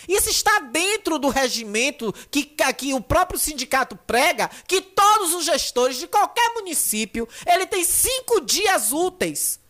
Isso 0.08 0.30
está 0.30 0.60
dentro 0.60 1.18
do 1.18 1.28
regimento 1.28 2.12
que, 2.30 2.44
que 2.44 2.94
o 2.94 3.00
próprio 3.00 3.38
sindicato 3.38 3.96
prega, 4.06 4.50
que 4.66 4.80
todos 4.80 5.34
os 5.34 5.44
gestores 5.44 5.96
de 5.96 6.06
qualquer 6.06 6.54
município, 6.54 7.28
ele 7.46 7.66
tem 7.66 7.84
cinco 7.84 8.40
dias 8.40 8.92
úteis 8.92 9.60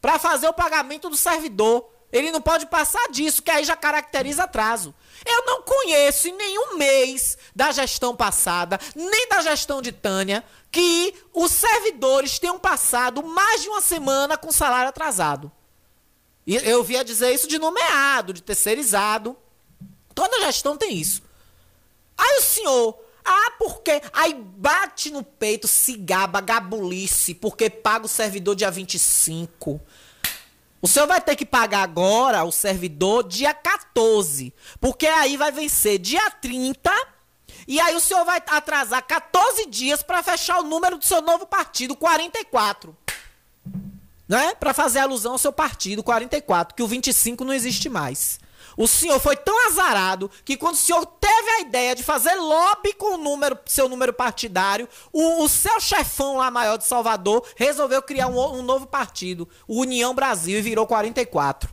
para 0.00 0.18
fazer 0.18 0.48
o 0.48 0.54
pagamento 0.54 1.08
do 1.08 1.16
servidor. 1.16 1.88
Ele 2.12 2.32
não 2.32 2.40
pode 2.40 2.66
passar 2.66 3.08
disso, 3.10 3.42
que 3.42 3.50
aí 3.50 3.64
já 3.64 3.76
caracteriza 3.76 4.42
atraso. 4.44 4.94
Eu 5.24 5.46
não 5.46 5.62
conheço 5.62 6.28
em 6.28 6.32
nenhum 6.32 6.76
mês 6.76 7.38
da 7.54 7.70
gestão 7.70 8.16
passada, 8.16 8.80
nem 8.96 9.28
da 9.28 9.42
gestão 9.42 9.80
de 9.80 9.92
Tânia, 9.92 10.42
que 10.72 11.14
os 11.32 11.52
servidores 11.52 12.38
tenham 12.38 12.58
passado 12.58 13.22
mais 13.22 13.62
de 13.62 13.68
uma 13.68 13.80
semana 13.80 14.36
com 14.36 14.50
salário 14.50 14.88
atrasado. 14.88 15.52
E 16.46 16.56
eu 16.56 16.82
via 16.82 17.04
dizer 17.04 17.32
isso 17.32 17.46
de 17.46 17.58
nomeado, 17.58 18.32
de 18.32 18.42
terceirizado. 18.42 19.36
Toda 20.20 20.42
gestão 20.42 20.76
tem 20.76 20.98
isso. 20.98 21.22
Aí 22.14 22.36
o 22.36 22.42
senhor, 22.42 23.02
ah, 23.24 23.52
porque? 23.58 24.02
Aí 24.12 24.34
bate 24.34 25.10
no 25.10 25.22
peito, 25.22 25.66
se 25.66 25.96
gaba, 25.96 26.42
gabulice, 26.42 27.34
porque 27.34 27.70
paga 27.70 28.04
o 28.04 28.08
servidor 28.08 28.54
dia 28.54 28.70
25. 28.70 29.80
O 30.82 30.86
senhor 30.86 31.06
vai 31.06 31.22
ter 31.22 31.36
que 31.36 31.46
pagar 31.46 31.82
agora 31.84 32.44
o 32.44 32.52
servidor 32.52 33.26
dia 33.26 33.54
14. 33.54 34.52
Porque 34.78 35.06
aí 35.06 35.38
vai 35.38 35.50
vencer 35.50 35.98
dia 35.98 36.30
30. 36.30 36.92
E 37.66 37.80
aí 37.80 37.96
o 37.96 38.00
senhor 38.00 38.22
vai 38.26 38.42
atrasar 38.46 39.02
14 39.02 39.64
dias 39.70 40.02
para 40.02 40.22
fechar 40.22 40.60
o 40.60 40.64
número 40.64 40.98
do 40.98 41.04
seu 41.06 41.22
novo 41.22 41.46
partido, 41.46 41.96
44. 41.96 42.94
Né? 44.28 44.54
Para 44.56 44.74
fazer 44.74 44.98
alusão 44.98 45.32
ao 45.32 45.38
seu 45.38 45.50
partido, 45.50 46.02
44, 46.02 46.76
que 46.76 46.82
o 46.82 46.86
25 46.86 47.42
não 47.42 47.54
existe 47.54 47.88
mais. 47.88 48.38
O 48.80 48.88
senhor 48.88 49.20
foi 49.20 49.36
tão 49.36 49.66
azarado 49.66 50.30
que 50.42 50.56
quando 50.56 50.72
o 50.72 50.78
senhor 50.78 51.04
teve 51.04 51.50
a 51.50 51.60
ideia 51.60 51.94
de 51.94 52.02
fazer 52.02 52.32
lobby 52.36 52.94
com 52.94 53.16
o 53.16 53.18
número, 53.18 53.58
seu 53.66 53.90
número 53.90 54.10
partidário, 54.10 54.88
o, 55.12 55.44
o 55.44 55.48
seu 55.50 55.78
chefão 55.78 56.38
lá 56.38 56.50
maior 56.50 56.78
de 56.78 56.86
Salvador 56.86 57.46
resolveu 57.56 58.00
criar 58.00 58.28
um, 58.28 58.38
um 58.58 58.62
novo 58.62 58.86
partido, 58.86 59.46
o 59.68 59.82
União 59.82 60.14
Brasil, 60.14 60.58
e 60.58 60.62
virou 60.62 60.86
44. 60.86 61.68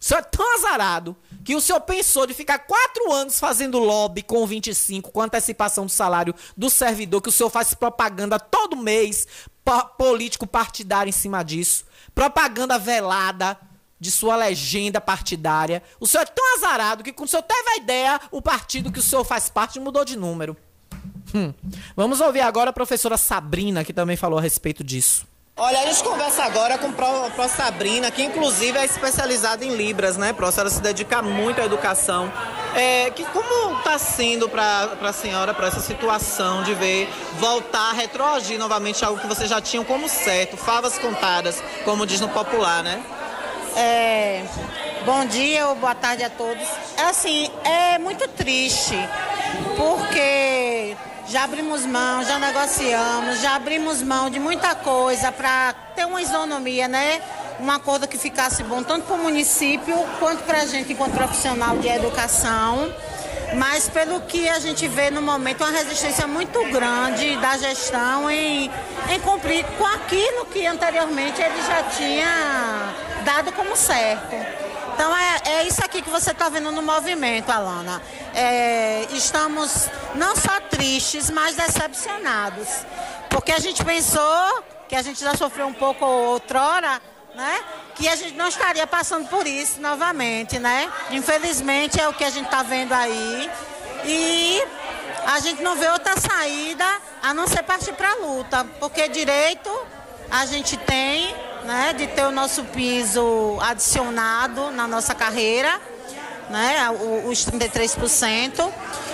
O 0.00 0.04
senhor 0.04 0.20
é 0.20 0.22
tão 0.22 0.54
azarado 0.54 1.14
que 1.44 1.54
o 1.54 1.60
senhor 1.60 1.80
pensou 1.82 2.26
de 2.26 2.32
ficar 2.32 2.60
quatro 2.60 3.12
anos 3.12 3.38
fazendo 3.38 3.78
lobby 3.78 4.22
com 4.22 4.46
25, 4.46 5.12
com 5.12 5.20
antecipação 5.20 5.84
do 5.84 5.92
salário 5.92 6.34
do 6.56 6.70
servidor, 6.70 7.20
que 7.20 7.28
o 7.28 7.32
senhor 7.32 7.50
faz 7.50 7.74
propaganda 7.74 8.40
todo 8.40 8.78
mês, 8.78 9.26
político 9.98 10.46
partidário 10.46 11.10
em 11.10 11.12
cima 11.12 11.44
disso, 11.44 11.84
propaganda 12.14 12.78
velada, 12.78 13.58
de 14.00 14.10
sua 14.10 14.36
legenda 14.36 15.00
partidária. 15.00 15.82
O 15.98 16.06
senhor 16.06 16.22
é 16.22 16.26
tão 16.26 16.56
azarado 16.56 17.02
que, 17.02 17.12
quando 17.12 17.28
o 17.28 17.30
senhor 17.30 17.42
teve 17.42 17.70
a 17.70 17.76
ideia, 17.76 18.20
o 18.30 18.40
partido 18.40 18.92
que 18.92 18.98
o 18.98 19.02
senhor 19.02 19.24
faz 19.24 19.48
parte 19.48 19.80
mudou 19.80 20.04
de 20.04 20.16
número. 20.16 20.56
Hum. 21.34 21.52
Vamos 21.96 22.20
ouvir 22.20 22.40
agora 22.40 22.70
a 22.70 22.72
professora 22.72 23.16
Sabrina, 23.16 23.84
que 23.84 23.92
também 23.92 24.16
falou 24.16 24.38
a 24.38 24.42
respeito 24.42 24.82
disso. 24.82 25.26
Olha, 25.60 25.80
a 25.80 25.86
gente 25.86 26.04
conversa 26.04 26.44
agora 26.44 26.78
com 26.78 26.86
a 26.86 27.30
Pro 27.30 27.48
Sabrina, 27.48 28.12
que 28.12 28.22
inclusive 28.22 28.78
é 28.78 28.84
especializada 28.84 29.64
em 29.64 29.74
Libras, 29.74 30.16
né, 30.16 30.32
Pro? 30.32 30.46
A 30.46 30.52
senhora 30.52 30.70
se 30.70 30.80
dedica 30.80 31.20
muito 31.20 31.60
à 31.60 31.64
educação. 31.64 32.32
É, 32.76 33.10
que, 33.10 33.24
como 33.24 33.76
está 33.78 33.98
sendo 33.98 34.48
para 34.48 34.96
a 35.02 35.12
senhora, 35.12 35.52
para 35.52 35.66
essa 35.66 35.80
situação 35.80 36.62
de 36.62 36.74
ver 36.74 37.08
voltar 37.40 37.90
retroagir 37.92 38.56
novamente 38.56 39.04
algo 39.04 39.20
que 39.20 39.26
vocês 39.26 39.50
já 39.50 39.60
tinham 39.60 39.82
como 39.82 40.08
certo, 40.08 40.56
favas 40.56 40.96
contadas, 40.96 41.60
como 41.84 42.06
diz 42.06 42.20
no 42.20 42.28
popular, 42.28 42.84
né? 42.84 43.02
É, 43.80 44.42
bom 45.06 45.24
dia 45.26 45.68
ou 45.68 45.76
boa 45.76 45.94
tarde 45.94 46.24
a 46.24 46.28
todos. 46.28 46.66
É 46.96 47.02
assim, 47.02 47.48
é 47.62 47.96
muito 47.96 48.26
triste, 48.26 48.96
porque 49.76 50.96
já 51.28 51.44
abrimos 51.44 51.86
mão, 51.86 52.24
já 52.24 52.40
negociamos, 52.40 53.40
já 53.40 53.54
abrimos 53.54 54.02
mão 54.02 54.28
de 54.30 54.40
muita 54.40 54.74
coisa 54.74 55.30
para 55.30 55.72
ter 55.94 56.06
uma 56.06 56.20
isonomia, 56.20 56.88
né? 56.88 57.22
Um 57.60 57.70
acordo 57.70 58.08
que 58.08 58.18
ficasse 58.18 58.64
bom 58.64 58.82
tanto 58.82 59.06
para 59.06 59.14
o 59.14 59.18
município 59.18 59.94
quanto 60.18 60.42
para 60.42 60.62
a 60.62 60.66
gente 60.66 60.92
enquanto 60.92 61.12
profissional 61.12 61.78
de 61.78 61.86
educação. 61.86 62.92
Mas 63.56 63.88
pelo 63.88 64.20
que 64.22 64.48
a 64.48 64.58
gente 64.58 64.86
vê 64.88 65.10
no 65.10 65.22
momento, 65.22 65.64
uma 65.64 65.70
resistência 65.70 66.26
muito 66.26 66.62
grande 66.70 67.36
da 67.38 67.56
gestão 67.56 68.30
em, 68.30 68.70
em 69.10 69.20
cumprir 69.20 69.64
com 69.76 69.86
aquilo 69.86 70.46
que 70.46 70.66
anteriormente 70.66 71.40
ele 71.40 71.62
já 71.62 71.82
tinha 71.84 72.94
dado 73.24 73.52
como 73.52 73.76
certo. 73.76 74.34
Então 74.94 75.16
é, 75.16 75.40
é 75.60 75.62
isso 75.64 75.82
aqui 75.84 76.02
que 76.02 76.10
você 76.10 76.32
está 76.32 76.48
vendo 76.48 76.72
no 76.72 76.82
movimento, 76.82 77.50
Alana. 77.50 78.02
É, 78.34 79.06
estamos 79.12 79.88
não 80.14 80.34
só 80.34 80.60
tristes, 80.68 81.30
mas 81.30 81.54
decepcionados. 81.54 82.68
Porque 83.30 83.52
a 83.52 83.58
gente 83.58 83.84
pensou 83.84 84.64
que 84.88 84.96
a 84.96 85.02
gente 85.02 85.20
já 85.20 85.34
sofreu 85.34 85.68
um 85.68 85.72
pouco 85.72 86.04
outrora, 86.04 87.00
né? 87.38 87.60
Que 87.94 88.08
a 88.08 88.16
gente 88.16 88.34
não 88.34 88.48
estaria 88.48 88.84
passando 88.84 89.28
por 89.28 89.46
isso 89.46 89.80
novamente, 89.80 90.58
né? 90.58 90.92
Infelizmente 91.12 92.00
é 92.00 92.08
o 92.08 92.12
que 92.12 92.24
a 92.24 92.30
gente 92.30 92.46
está 92.46 92.64
vendo 92.64 92.92
aí. 92.92 93.48
E 94.04 94.62
a 95.24 95.38
gente 95.38 95.62
não 95.62 95.76
vê 95.76 95.88
outra 95.88 96.16
saída 96.16 96.84
a 97.22 97.32
não 97.32 97.46
ser 97.46 97.62
partir 97.62 97.92
para 97.92 98.10
a 98.10 98.14
luta. 98.16 98.66
Porque 98.80 99.06
direito 99.08 99.70
a 100.28 100.44
gente 100.46 100.76
tem 100.78 101.32
né, 101.64 101.92
de 101.96 102.08
ter 102.08 102.24
o 102.24 102.32
nosso 102.32 102.64
piso 102.64 103.56
adicionado 103.60 104.72
na 104.72 104.88
nossa 104.88 105.14
carreira, 105.14 105.80
né, 106.50 106.88
os 107.24 107.46
33%. 107.46 108.68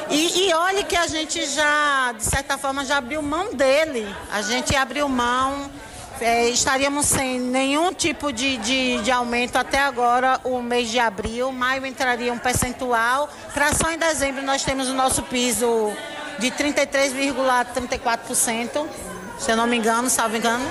E, 0.09 0.49
e 0.49 0.55
olhe 0.55 0.85
que 0.85 0.97
a 0.97 1.07
gente 1.07 1.45
já, 1.47 2.13
de 2.13 2.25
certa 2.25 2.57
forma, 2.57 2.87
já 2.87 2.97
abriu 2.97 3.21
mão 3.21 3.53
dele. 3.53 4.07
A 4.33 4.41
gente 4.41 4.75
abriu 4.75 5.09
mão, 5.11 5.71
é, 6.20 6.48
estaríamos 6.48 7.07
sem 7.07 7.40
nenhum 7.40 7.92
tipo 7.92 8.33
de, 8.33 8.57
de, 8.59 9.03
de, 9.03 9.11
aumento 9.11 9.57
até 9.57 9.79
agora, 9.79 10.40
o 10.44 10.62
mês 10.62 10.88
de 10.90 10.98
abril. 10.98 11.50
Maio 11.53 11.85
entraria 11.85 12.33
um 12.33 12.38
percentual. 12.38 13.29
Para 13.53 13.74
só 13.74 13.90
em 13.90 13.98
dezembro 13.98 14.42
nós 14.42 14.62
temos 14.62 14.88
o 14.88 14.94
nosso 14.94 15.22
piso 15.24 15.92
de 16.38 16.50
33,34%, 16.53 18.87
se 19.38 19.50
eu 19.50 19.57
não 19.57 19.66
me 19.66 19.77
engano, 19.77 20.09
salvo 20.09 20.37
engano. 20.37 20.64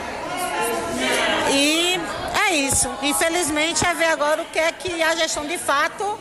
E 1.52 2.00
é 2.48 2.56
isso. 2.56 2.90
Infelizmente 3.02 3.86
é 3.86 3.94
ver 3.94 4.06
agora 4.06 4.42
o 4.42 4.46
que 4.46 4.60
é 4.60 4.72
que 4.72 5.04
a 5.04 5.14
gestão 5.16 5.46
de 5.46 5.58
fato 5.58 6.18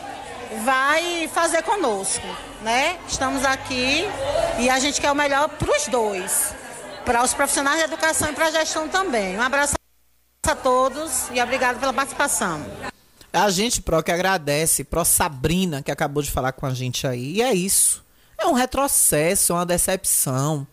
vai 0.65 1.31
fazer 1.33 1.63
conosco, 1.63 2.27
né? 2.61 2.99
Estamos 3.09 3.45
aqui 3.45 4.05
e 4.59 4.69
a 4.69 4.79
gente 4.79 5.01
quer 5.01 5.11
o 5.11 5.15
melhor 5.15 5.49
para 5.49 5.71
os 5.71 5.89
dois, 5.89 6.55
para 7.05 7.23
os 7.23 7.35
profissionais 7.35 7.79
de 7.79 7.85
educação 7.85 8.31
e 8.31 8.33
para 8.33 8.47
a 8.47 8.51
gestão 8.51 8.89
também. 8.89 9.37
Um 9.37 9.43
abraço 9.43 9.75
a 10.47 10.55
todos 10.55 11.29
e 11.33 11.41
obrigado 11.41 11.79
pela 11.79 11.93
participação. 11.93 12.65
A 13.33 13.51
gente, 13.51 13.81
Pro, 13.81 14.03
que 14.03 14.13
agradece, 14.13 14.85
Pro 14.85 15.03
Sabrina, 15.05 15.83
que 15.83 15.91
acabou 15.91 16.23
de 16.23 16.31
falar 16.31 16.53
com 16.53 16.67
a 16.67 16.75
gente 16.75 17.07
aí. 17.07 17.37
E 17.37 17.43
é 17.43 17.55
isso. 17.55 18.05
É 18.39 18.47
um 18.47 18.53
retrocesso, 18.53 19.53
é 19.53 19.57
uma 19.57 19.65
decepção. 19.65 20.67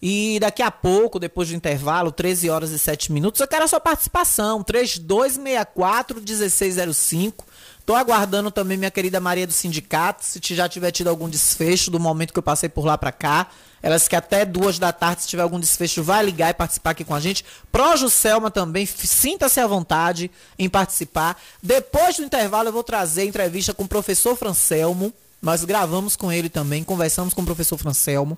E 0.00 0.38
daqui 0.40 0.62
a 0.62 0.70
pouco, 0.70 1.18
depois 1.18 1.48
do 1.48 1.54
intervalo, 1.54 2.12
13 2.12 2.48
horas 2.48 2.70
e 2.70 2.78
7 2.78 3.12
minutos, 3.12 3.40
eu 3.40 3.48
quero 3.48 3.64
a 3.64 3.68
sua 3.68 3.80
participação. 3.80 4.64
3264-1605. 4.64 7.44
Tô 7.90 7.96
aguardando 7.96 8.52
também 8.52 8.78
minha 8.78 8.88
querida 8.88 9.18
Maria 9.18 9.48
do 9.48 9.52
Sindicato, 9.52 10.24
se 10.24 10.40
já 10.54 10.68
tiver 10.68 10.92
tido 10.92 11.08
algum 11.08 11.28
desfecho 11.28 11.90
do 11.90 11.98
momento 11.98 12.32
que 12.32 12.38
eu 12.38 12.42
passei 12.42 12.68
por 12.68 12.84
lá 12.84 12.96
para 12.96 13.10
cá. 13.10 13.48
Elas 13.82 14.06
que 14.06 14.14
até 14.14 14.44
duas 14.44 14.78
da 14.78 14.92
tarde, 14.92 15.22
se 15.22 15.28
tiver 15.28 15.42
algum 15.42 15.58
desfecho, 15.58 16.00
vai 16.00 16.24
ligar 16.24 16.50
e 16.50 16.54
participar 16.54 16.90
aqui 16.90 17.02
com 17.02 17.16
a 17.16 17.18
gente. 17.18 17.44
Pro 17.72 17.96
Juscelma 17.96 18.48
também, 18.48 18.86
sinta-se 18.86 19.58
à 19.58 19.66
vontade 19.66 20.30
em 20.56 20.70
participar. 20.70 21.36
Depois 21.60 22.16
do 22.16 22.22
intervalo, 22.22 22.68
eu 22.68 22.72
vou 22.72 22.84
trazer 22.84 23.24
entrevista 23.24 23.74
com 23.74 23.82
o 23.82 23.88
professor 23.88 24.36
Francelmo 24.36 25.12
nós 25.42 25.64
gravamos 25.64 26.16
com 26.16 26.30
ele 26.30 26.50
também, 26.50 26.84
conversamos 26.84 27.32
com 27.32 27.40
o 27.40 27.46
professor 27.46 27.78
Francelmo, 27.78 28.36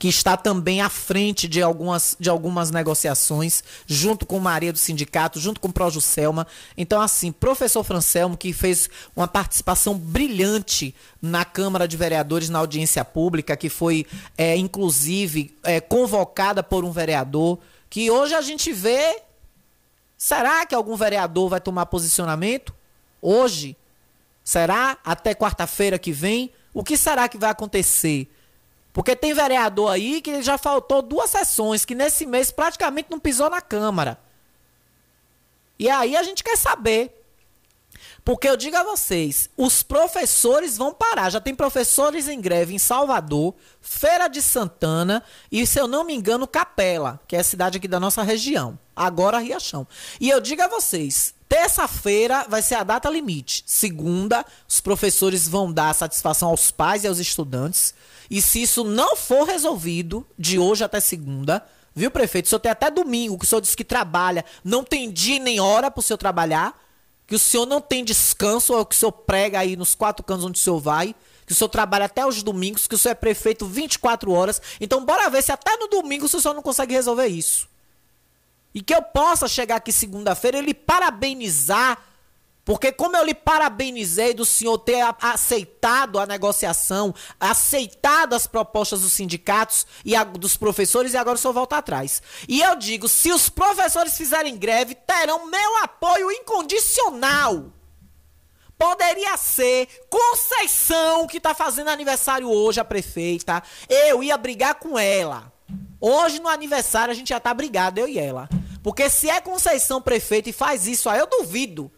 que 0.00 0.08
está 0.08 0.36
também 0.36 0.80
à 0.80 0.88
frente 0.88 1.46
de 1.46 1.62
algumas, 1.62 2.16
de 2.18 2.28
algumas 2.28 2.72
negociações, 2.72 3.62
junto 3.86 4.26
com 4.26 4.40
Maria 4.40 4.72
do 4.72 4.78
Sindicato, 4.78 5.38
junto 5.38 5.60
com 5.60 5.68
o 5.68 5.72
Projo 5.72 6.00
Selma. 6.00 6.44
Então, 6.76 7.00
assim, 7.00 7.30
professor 7.30 7.84
Francelmo, 7.84 8.36
que 8.36 8.52
fez 8.52 8.90
uma 9.14 9.28
participação 9.28 9.96
brilhante 9.96 10.92
na 11.22 11.44
Câmara 11.44 11.86
de 11.86 11.96
Vereadores, 11.96 12.48
na 12.48 12.58
audiência 12.58 13.04
pública, 13.04 13.56
que 13.56 13.68
foi, 13.68 14.04
é, 14.36 14.56
inclusive, 14.56 15.56
é, 15.62 15.80
convocada 15.80 16.64
por 16.64 16.84
um 16.84 16.90
vereador, 16.90 17.60
que 17.88 18.10
hoje 18.10 18.34
a 18.34 18.40
gente 18.40 18.72
vê. 18.72 19.22
Será 20.18 20.66
que 20.66 20.74
algum 20.74 20.96
vereador 20.96 21.48
vai 21.48 21.60
tomar 21.60 21.86
posicionamento? 21.86 22.74
Hoje, 23.22 23.76
Será 24.50 24.98
até 25.04 25.32
quarta-feira 25.32 25.96
que 25.96 26.10
vem? 26.10 26.52
O 26.74 26.82
que 26.82 26.96
será 26.96 27.28
que 27.28 27.38
vai 27.38 27.50
acontecer? 27.50 28.28
Porque 28.92 29.14
tem 29.14 29.32
vereador 29.32 29.92
aí 29.92 30.20
que 30.20 30.42
já 30.42 30.58
faltou 30.58 31.02
duas 31.02 31.30
sessões, 31.30 31.84
que 31.84 31.94
nesse 31.94 32.26
mês 32.26 32.50
praticamente 32.50 33.12
não 33.12 33.20
pisou 33.20 33.48
na 33.48 33.60
Câmara. 33.60 34.18
E 35.78 35.88
aí 35.88 36.16
a 36.16 36.24
gente 36.24 36.42
quer 36.42 36.56
saber. 36.56 37.16
Porque 38.24 38.48
eu 38.48 38.56
digo 38.56 38.76
a 38.76 38.82
vocês, 38.82 39.48
os 39.56 39.84
professores 39.84 40.76
vão 40.76 40.92
parar. 40.92 41.30
Já 41.30 41.40
tem 41.40 41.54
professores 41.54 42.26
em 42.26 42.40
greve 42.40 42.74
em 42.74 42.78
Salvador, 42.78 43.54
Feira 43.80 44.26
de 44.26 44.42
Santana 44.42 45.22
e, 45.52 45.64
se 45.64 45.78
eu 45.78 45.86
não 45.86 46.02
me 46.02 46.12
engano, 46.12 46.48
Capela, 46.48 47.20
que 47.28 47.36
é 47.36 47.38
a 47.38 47.44
cidade 47.44 47.78
aqui 47.78 47.86
da 47.86 48.00
nossa 48.00 48.24
região. 48.24 48.76
Agora 48.96 49.38
Riachão. 49.38 49.86
E 50.18 50.28
eu 50.28 50.40
digo 50.40 50.60
a 50.60 50.66
vocês, 50.66 51.34
terça-feira 51.50 52.46
vai 52.48 52.62
ser 52.62 52.76
a 52.76 52.84
data 52.84 53.10
limite. 53.10 53.64
Segunda, 53.66 54.46
os 54.68 54.80
professores 54.80 55.48
vão 55.48 55.72
dar 55.72 55.92
satisfação 55.92 56.48
aos 56.48 56.70
pais 56.70 57.02
e 57.02 57.08
aos 57.08 57.18
estudantes. 57.18 57.92
E 58.30 58.40
se 58.40 58.62
isso 58.62 58.84
não 58.84 59.16
for 59.16 59.44
resolvido, 59.44 60.24
de 60.38 60.60
hoje 60.60 60.84
até 60.84 61.00
segunda, 61.00 61.66
viu, 61.92 62.08
prefeito? 62.08 62.46
O 62.46 62.48
senhor 62.48 62.60
tem 62.60 62.70
até 62.70 62.88
domingo, 62.88 63.36
que 63.36 63.44
o 63.44 63.48
senhor 63.48 63.60
disse 63.60 63.76
que 63.76 63.82
trabalha, 63.82 64.44
não 64.62 64.84
tem 64.84 65.10
dia 65.10 65.40
nem 65.40 65.58
hora 65.58 65.90
para 65.90 65.98
o 65.98 66.02
senhor 66.02 66.18
trabalhar 66.18 66.80
que 67.30 67.36
o 67.36 67.38
senhor 67.38 67.64
não 67.64 67.80
tem 67.80 68.04
descanso, 68.04 68.74
é 68.74 68.78
o 68.78 68.84
que 68.84 68.96
o 68.96 68.98
senhor 68.98 69.12
prega 69.12 69.60
aí 69.60 69.76
nos 69.76 69.94
quatro 69.94 70.24
cantos 70.24 70.44
onde 70.44 70.58
o 70.58 70.60
senhor 70.60 70.80
vai, 70.80 71.14
que 71.46 71.52
o 71.52 71.54
senhor 71.54 71.68
trabalha 71.68 72.06
até 72.06 72.26
os 72.26 72.42
domingos, 72.42 72.88
que 72.88 72.94
o 72.96 72.98
senhor 72.98 73.12
é 73.12 73.14
prefeito 73.14 73.66
24 73.66 74.32
horas. 74.32 74.60
Então, 74.80 75.04
bora 75.04 75.30
ver 75.30 75.40
se 75.40 75.52
até 75.52 75.76
no 75.76 75.86
domingo 75.86 76.26
o 76.26 76.28
senhor 76.28 76.54
não 76.54 76.60
consegue 76.60 76.92
resolver 76.92 77.28
isso. 77.28 77.69
E 78.74 78.80
que 78.80 78.94
eu 78.94 79.02
possa 79.02 79.48
chegar 79.48 79.76
aqui 79.76 79.92
segunda-feira 79.92 80.58
e 80.58 80.62
lhe 80.62 80.74
parabenizar 80.74 81.98
porque 82.70 82.92
como 82.92 83.16
eu 83.16 83.24
lhe 83.24 83.34
parabenizei 83.34 84.32
do 84.32 84.44
senhor 84.44 84.78
ter 84.78 85.02
aceitado 85.20 86.20
a 86.20 86.26
negociação, 86.26 87.12
aceitado 87.40 88.34
as 88.34 88.46
propostas 88.46 89.00
dos 89.00 89.12
sindicatos 89.12 89.84
e 90.04 90.14
a, 90.14 90.22
dos 90.22 90.56
professores, 90.56 91.12
e 91.12 91.16
agora 91.16 91.34
o 91.36 91.38
senhor 91.38 91.52
volta 91.52 91.78
atrás. 91.78 92.22
E 92.46 92.60
eu 92.60 92.76
digo, 92.76 93.08
se 93.08 93.32
os 93.32 93.48
professores 93.48 94.16
fizerem 94.16 94.56
greve, 94.56 94.94
terão 94.94 95.46
meu 95.46 95.82
apoio 95.82 96.30
incondicional. 96.30 97.72
Poderia 98.78 99.36
ser 99.36 99.88
Conceição, 100.08 101.26
que 101.26 101.38
está 101.38 101.52
fazendo 101.54 101.88
aniversário 101.88 102.48
hoje, 102.48 102.78
a 102.78 102.84
prefeita. 102.84 103.62
Eu 103.88 104.22
ia 104.22 104.38
brigar 104.38 104.76
com 104.76 104.98
ela. 104.98 105.52
Hoje, 106.00 106.38
no 106.38 106.48
aniversário, 106.48 107.10
a 107.10 107.14
gente 107.14 107.28
já 107.28 107.38
está 107.38 107.52
brigado, 107.52 107.98
eu 107.98 108.08
e 108.08 108.18
ela. 108.18 108.48
Porque 108.82 109.08
se 109.10 109.28
é 109.28 109.40
Conceição 109.40 110.00
prefeita 110.00 110.48
e 110.48 110.52
faz 110.52 110.86
isso 110.86 111.08
aí, 111.08 111.18
eu 111.18 111.26
duvido 111.26 111.90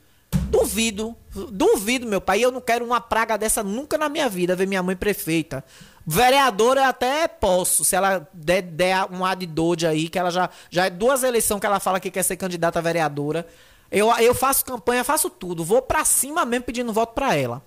Duvido, 0.48 1.16
duvido, 1.50 2.06
meu 2.06 2.20
pai. 2.20 2.44
Eu 2.44 2.50
não 2.50 2.60
quero 2.60 2.84
uma 2.84 3.00
praga 3.00 3.36
dessa 3.36 3.62
nunca 3.62 3.98
na 3.98 4.08
minha 4.08 4.28
vida, 4.28 4.56
ver 4.56 4.66
minha 4.66 4.82
mãe 4.82 4.96
prefeita. 4.96 5.64
Vereadora 6.06 6.88
até 6.88 7.28
posso, 7.28 7.84
se 7.84 7.94
ela 7.94 8.28
der, 8.32 8.62
der 8.62 9.06
um 9.10 9.24
ad 9.24 9.46
doide 9.46 9.86
aí, 9.86 10.08
que 10.08 10.18
ela 10.18 10.30
já, 10.30 10.50
já 10.68 10.86
é 10.86 10.90
duas 10.90 11.22
eleições 11.22 11.60
que 11.60 11.66
ela 11.66 11.78
fala 11.78 12.00
que 12.00 12.10
quer 12.10 12.22
ser 12.22 12.36
candidata 12.36 12.78
a 12.78 12.82
vereadora. 12.82 13.46
Eu, 13.90 14.10
eu 14.18 14.34
faço 14.34 14.64
campanha, 14.64 15.04
faço 15.04 15.30
tudo. 15.30 15.64
Vou 15.64 15.82
pra 15.82 16.04
cima 16.04 16.44
mesmo 16.44 16.64
pedindo 16.64 16.92
voto 16.92 17.14
pra 17.14 17.36
ela. 17.36 17.62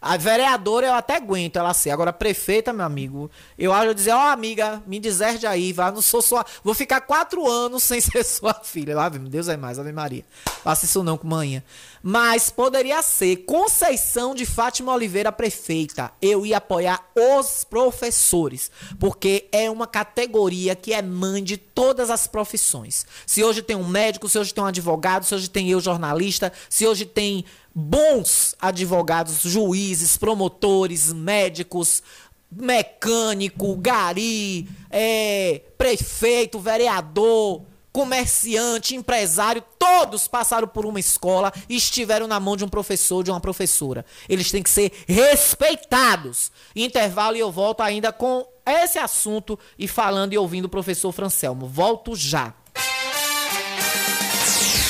A 0.00 0.16
vereadora 0.16 0.86
eu 0.86 0.94
até 0.94 1.16
aguento 1.16 1.56
ela 1.56 1.74
ser. 1.74 1.90
Agora, 1.90 2.12
prefeita, 2.12 2.72
meu 2.72 2.86
amigo, 2.86 3.30
eu 3.58 3.72
acho 3.72 3.94
dizer, 3.94 4.12
ó, 4.12 4.24
oh, 4.24 4.28
amiga, 4.28 4.82
me 4.86 4.98
deserde 4.98 5.46
aí, 5.46 5.72
vá, 5.72 5.92
não 5.92 6.00
sou 6.00 6.22
sua. 6.22 6.44
Vou 6.64 6.74
ficar 6.74 7.02
quatro 7.02 7.46
anos 7.46 7.82
sem 7.84 8.00
ser 8.00 8.24
sua 8.24 8.54
filha. 8.54 8.98
Ave, 8.98 9.18
meu 9.18 9.28
Deus 9.28 9.48
é 9.48 9.56
mais, 9.56 9.78
Ave 9.78 9.92
Maria. 9.92 10.24
Faça 10.62 10.86
isso 10.86 11.02
não 11.02 11.18
com 11.18 11.28
manhã. 11.28 11.62
Mas 12.02 12.48
poderia 12.48 13.02
ser 13.02 13.44
Conceição 13.44 14.34
de 14.34 14.46
Fátima 14.46 14.92
Oliveira, 14.92 15.30
prefeita. 15.30 16.10
Eu 16.20 16.46
ia 16.46 16.56
apoiar 16.56 17.04
os 17.14 17.64
professores. 17.64 18.70
Porque 18.98 19.48
é 19.52 19.70
uma 19.70 19.86
categoria 19.86 20.74
que 20.74 20.92
é 20.92 21.02
mãe 21.02 21.44
de 21.44 21.56
todas 21.56 22.08
as 22.08 22.26
profissões. 22.26 23.04
Se 23.26 23.44
hoje 23.44 23.62
tem 23.62 23.76
um 23.76 23.86
médico, 23.86 24.28
se 24.28 24.38
hoje 24.38 24.54
tem 24.54 24.64
um 24.64 24.66
advogado, 24.66 25.24
se 25.24 25.34
hoje 25.34 25.48
tem 25.48 25.68
eu 25.68 25.80
jornalista, 25.80 26.52
se 26.68 26.86
hoje 26.86 27.04
tem 27.04 27.44
bons 27.74 28.54
advogados, 28.60 29.42
juízes, 29.42 30.16
promotores, 30.16 31.12
médicos, 31.12 32.02
mecânico, 32.50 33.76
gari, 33.76 34.68
é, 34.90 35.60
prefeito, 35.78 36.58
vereador, 36.58 37.62
comerciante, 37.92 38.94
empresário, 38.94 39.62
todos 39.78 40.28
passaram 40.28 40.68
por 40.68 40.86
uma 40.86 41.00
escola 41.00 41.52
e 41.68 41.76
estiveram 41.76 42.26
na 42.26 42.38
mão 42.38 42.56
de 42.56 42.64
um 42.64 42.68
professor, 42.68 43.22
de 43.22 43.30
uma 43.30 43.40
professora. 43.40 44.04
Eles 44.28 44.50
têm 44.50 44.62
que 44.62 44.70
ser 44.70 44.92
respeitados. 45.06 46.50
Intervalo 46.74 47.36
e 47.36 47.40
eu 47.40 47.50
volto 47.50 47.80
ainda 47.80 48.12
com 48.12 48.46
esse 48.64 48.98
assunto 48.98 49.58
e 49.78 49.88
falando 49.88 50.32
e 50.32 50.38
ouvindo 50.38 50.66
o 50.66 50.68
professor 50.68 51.12
Francelmo. 51.12 51.66
Volto 51.66 52.14
já. 52.14 52.54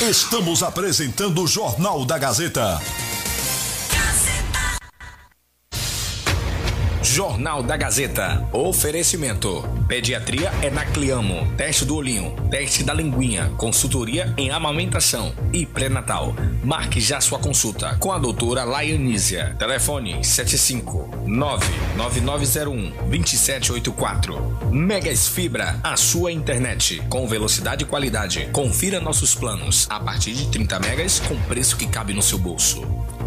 Estamos 0.01 0.63
apresentando 0.63 1.43
o 1.43 1.47
Jornal 1.47 2.05
da 2.05 2.17
Gazeta. 2.17 2.81
Jornal 7.03 7.63
da 7.63 7.75
Gazeta. 7.75 8.47
Oferecimento. 8.53 9.67
Pediatria 9.87 10.51
é 10.61 10.69
na 10.69 10.85
Cliamo. 10.85 11.51
Teste 11.57 11.83
do 11.83 11.95
olhinho. 11.95 12.35
Teste 12.49 12.83
da 12.83 12.93
linguinha. 12.93 13.51
Consultoria 13.57 14.31
em 14.37 14.51
amamentação 14.51 15.33
e 15.51 15.65
pré-natal. 15.65 16.35
Marque 16.63 17.01
já 17.01 17.19
sua 17.19 17.39
consulta 17.39 17.95
com 17.99 18.11
a 18.11 18.19
doutora 18.19 18.63
Laianísia. 18.63 19.55
Telefone 19.57 20.23
75 20.23 21.09
99901 21.25 22.91
2784. 23.09 24.69
Megas 24.71 25.27
Fibra, 25.27 25.79
a 25.83 25.97
sua 25.97 26.31
internet 26.31 27.01
com 27.09 27.27
velocidade 27.27 27.83
e 27.83 27.87
qualidade. 27.87 28.47
Confira 28.51 28.99
nossos 28.99 29.33
planos 29.33 29.87
a 29.89 29.99
partir 29.99 30.33
de 30.33 30.47
30 30.49 30.79
megas 30.79 31.19
com 31.19 31.35
preço 31.43 31.75
que 31.75 31.87
cabe 31.87 32.13
no 32.13 32.21
seu 32.21 32.37
bolso. 32.37 32.81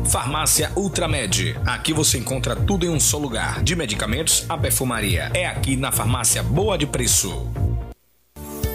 Farmácia 0.05 0.71
Ultramed. 0.77 1.57
Aqui 1.67 1.93
você 1.93 2.19
encontra 2.19 2.55
tudo 2.55 2.87
em 2.87 2.91
um 2.91 3.01
só 3.01 3.19
lugar. 3.19 3.63
De 3.63 3.75
medicamentos 3.75 4.45
a 4.49 4.57
perfumaria. 4.57 5.31
É 5.35 5.47
aqui 5.47 5.77
na 5.77 5.91
Farmácia 5.91 6.43
Boa 6.43 6.77
de 6.77 6.87
Preço. 6.87 7.51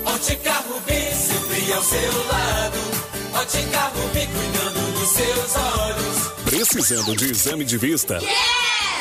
Ótica 0.05 0.53
Rubi, 0.53 1.13
sempre 1.13 1.73
ao 1.73 1.81
seu 1.81 2.25
lado. 2.27 2.77
Ótica 3.33 3.79
Rubi, 3.95 4.27
cuidando 4.27 4.99
dos 4.99 5.09
seus 5.09 5.55
olhos. 5.55 6.29
Precisando 6.45 7.15
de 7.15 7.31
exame 7.31 7.63
de 7.63 7.77
vista? 7.77 8.15
Yeah! 8.15 8.78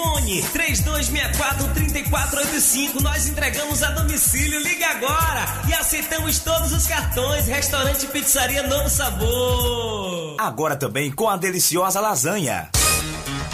Fone 0.00 0.42
3264-3485. 0.42 3.02
Nós 3.02 3.28
entregamos 3.28 3.82
a 3.82 3.90
domicílio. 3.90 4.58
Liga 4.60 4.86
agora 4.86 5.44
e 5.68 5.74
aceitamos 5.74 6.38
todos 6.38 6.72
os 6.72 6.86
cartões. 6.86 7.46
Restaurante 7.46 8.06
Pizzaria 8.06 8.62
Novo 8.62 8.88
Sabor. 8.88 10.36
Agora 10.38 10.74
também 10.74 11.12
com 11.12 11.28
a 11.28 11.36
deliciosa 11.36 12.00
lasanha. 12.00 12.70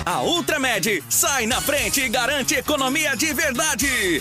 A 0.05 0.23
Ultramed 0.23 1.03
sai 1.09 1.47
na 1.47 1.61
frente 1.61 2.01
e 2.01 2.09
garante 2.09 2.55
economia 2.55 3.17
de 3.17 3.35
verdade. 3.35 4.21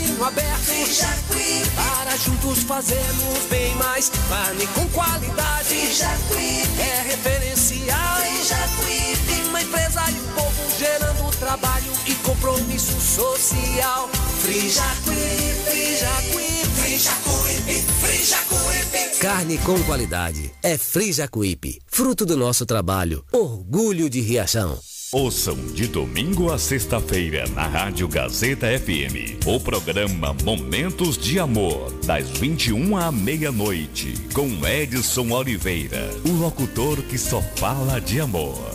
caminho 0.00 0.24
aberto. 0.24 0.70
Para 1.76 2.16
juntos 2.16 2.62
fazermos 2.64 3.38
bem 3.50 3.74
mais. 3.76 4.10
Carne 4.28 4.66
com 4.68 4.86
qualidade, 4.88 5.76
é 6.78 7.02
referencial. 7.02 8.20
Uma 9.48 9.62
empresa 9.62 10.00
e 10.10 10.20
um 10.20 10.34
povo 10.34 10.78
gerando 10.78 11.36
trabalho 11.38 11.92
e 12.06 12.14
compromisso 12.16 13.00
social. 13.00 14.08
Frijacuí, 14.40 15.16
Frijacuí, 15.64 16.64
Frijacuí, 16.76 17.82
Frijacuí. 18.00 19.18
Carne 19.20 19.58
com 19.58 19.82
qualidade 19.82 20.50
é 20.62 20.78
Frijacuípe, 20.78 21.78
fruto 21.86 22.24
do 22.24 22.36
nosso 22.36 22.64
trabalho, 22.64 23.24
orgulho 23.32 24.08
de 24.08 24.20
Riachão. 24.20 24.78
Ouçam 25.12 25.56
de 25.56 25.88
domingo 25.88 26.52
a 26.52 26.58
sexta-feira 26.58 27.44
na 27.48 27.66
Rádio 27.66 28.06
Gazeta 28.06 28.68
FM 28.78 29.44
o 29.44 29.58
programa 29.58 30.36
Momentos 30.44 31.18
de 31.18 31.36
Amor, 31.40 31.90
das 32.06 32.28
21 32.38 32.96
à 32.96 33.10
meia-noite, 33.10 34.14
com 34.32 34.64
Edson 34.64 35.32
Oliveira, 35.32 36.08
o 36.24 36.30
locutor 36.34 37.02
que 37.02 37.18
só 37.18 37.42
fala 37.56 38.00
de 38.00 38.20
amor. 38.20 38.72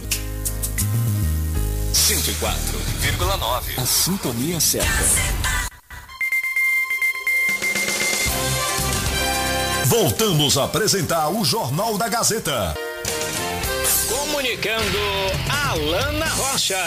104,9. 1.94 3.82
A 3.82 3.86
sintonia 3.86 4.60
certa. 4.60 4.90
Voltamos 9.86 10.58
a 10.58 10.66
apresentar 10.66 11.30
o 11.30 11.46
Jornal 11.46 11.98
da 11.98 12.10
Gazeta. 12.10 12.76
Comunicando 14.10 14.98
Alana 15.50 16.28
Rocha. 16.28 16.78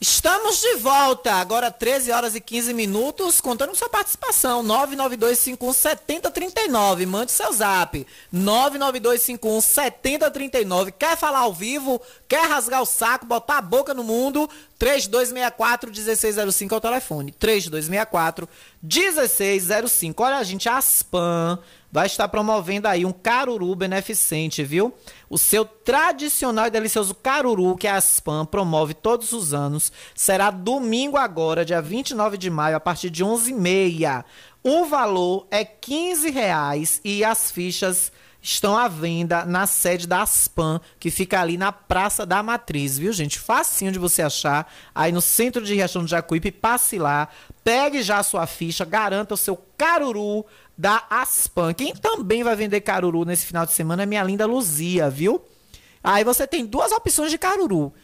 Estamos 0.00 0.60
de 0.60 0.74
volta, 0.76 1.34
agora 1.34 1.70
13 1.70 2.10
horas 2.10 2.34
e 2.34 2.40
15 2.40 2.72
minutos, 2.74 3.40
contando 3.40 3.76
sua 3.76 3.88
participação, 3.88 4.64
992517039, 4.64 7.06
mande 7.06 7.30
seu 7.30 7.52
zap, 7.52 8.04
992517039, 8.34 10.92
quer 10.98 11.16
falar 11.16 11.38
ao 11.40 11.54
vivo, 11.54 12.02
quer 12.26 12.48
rasgar 12.48 12.82
o 12.82 12.86
saco, 12.86 13.26
botar 13.26 13.58
a 13.58 13.62
boca 13.62 13.94
no 13.94 14.02
mundo, 14.02 14.50
3264-1605 14.80 16.72
é 16.72 16.76
o 16.76 16.80
telefone, 16.80 17.32
3264-1605, 17.40 20.14
olha 20.18 20.42
gente, 20.42 20.68
a 20.68 20.80
Spam 20.80 21.60
vai 21.92 22.06
estar 22.06 22.26
promovendo 22.26 22.88
aí 22.88 23.04
um 23.04 23.12
caruru 23.12 23.76
beneficente, 23.76 24.64
viu? 24.64 24.94
O 25.28 25.36
seu 25.36 25.62
tradicional 25.62 26.66
e 26.66 26.70
delicioso 26.70 27.14
caruru, 27.14 27.76
que 27.76 27.86
a 27.86 27.96
Aspam 27.96 28.46
promove 28.46 28.94
todos 28.94 29.32
os 29.32 29.52
anos, 29.52 29.92
será 30.14 30.50
domingo 30.50 31.18
agora, 31.18 31.66
dia 31.66 31.82
29 31.82 32.38
de 32.38 32.48
maio, 32.48 32.76
a 32.76 32.80
partir 32.80 33.10
de 33.10 33.22
11h30. 33.22 34.24
O 34.64 34.86
valor 34.86 35.46
é 35.50 35.64
15 35.64 36.30
reais 36.30 36.98
e 37.04 37.22
as 37.22 37.52
fichas 37.52 38.10
estão 38.40 38.76
à 38.76 38.88
venda 38.88 39.44
na 39.44 39.66
sede 39.66 40.06
da 40.06 40.22
Aspam, 40.22 40.80
que 40.98 41.10
fica 41.10 41.40
ali 41.40 41.56
na 41.56 41.70
Praça 41.70 42.26
da 42.26 42.42
Matriz, 42.42 42.98
viu, 42.98 43.12
gente? 43.12 43.38
Facinho 43.38 43.92
de 43.92 43.98
você 43.98 44.22
achar, 44.22 44.70
aí 44.92 45.12
no 45.12 45.20
centro 45.20 45.62
de 45.62 45.74
Riachão 45.74 46.02
do 46.02 46.08
Jacuípe, 46.08 46.50
passe 46.50 46.98
lá, 46.98 47.28
pegue 47.62 48.02
já 48.02 48.18
a 48.18 48.22
sua 48.24 48.46
ficha, 48.46 48.84
garanta 48.84 49.34
o 49.34 49.36
seu 49.36 49.56
caruru 49.76 50.44
da 50.82 51.04
Aspan. 51.08 51.72
Quem 51.72 51.94
também 51.94 52.42
vai 52.42 52.56
vender 52.56 52.80
caruru 52.80 53.24
nesse 53.24 53.46
final 53.46 53.64
de 53.64 53.70
semana 53.70 54.02
é 54.02 54.06
minha 54.06 54.24
linda 54.24 54.46
Luzia, 54.46 55.08
viu? 55.08 55.40
Aí 56.02 56.24
você 56.24 56.44
tem 56.44 56.66
duas 56.66 56.90
opções 56.90 57.30
de 57.30 57.38
caruru. 57.38 57.94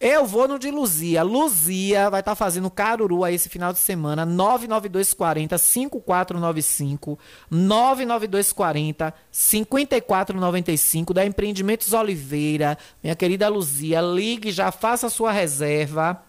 Eu 0.00 0.26
vou 0.26 0.48
no 0.48 0.58
de 0.58 0.68
Luzia. 0.68 1.22
Luzia 1.22 2.10
vai 2.10 2.18
estar 2.18 2.32
tá 2.32 2.34
fazendo 2.34 2.68
caruru 2.68 3.22
aí 3.22 3.36
esse 3.36 3.48
final 3.48 3.72
de 3.72 3.78
semana. 3.78 4.26
99240 4.26 5.56
5495. 5.56 7.16
99240 7.48 9.14
5495 9.30 11.14
da 11.14 11.24
Empreendimentos 11.24 11.92
Oliveira. 11.92 12.76
Minha 13.00 13.14
querida 13.14 13.48
Luzia, 13.48 14.00
ligue 14.00 14.50
já, 14.50 14.72
faça 14.72 15.06
a 15.06 15.10
sua 15.10 15.30
reserva. 15.30 16.20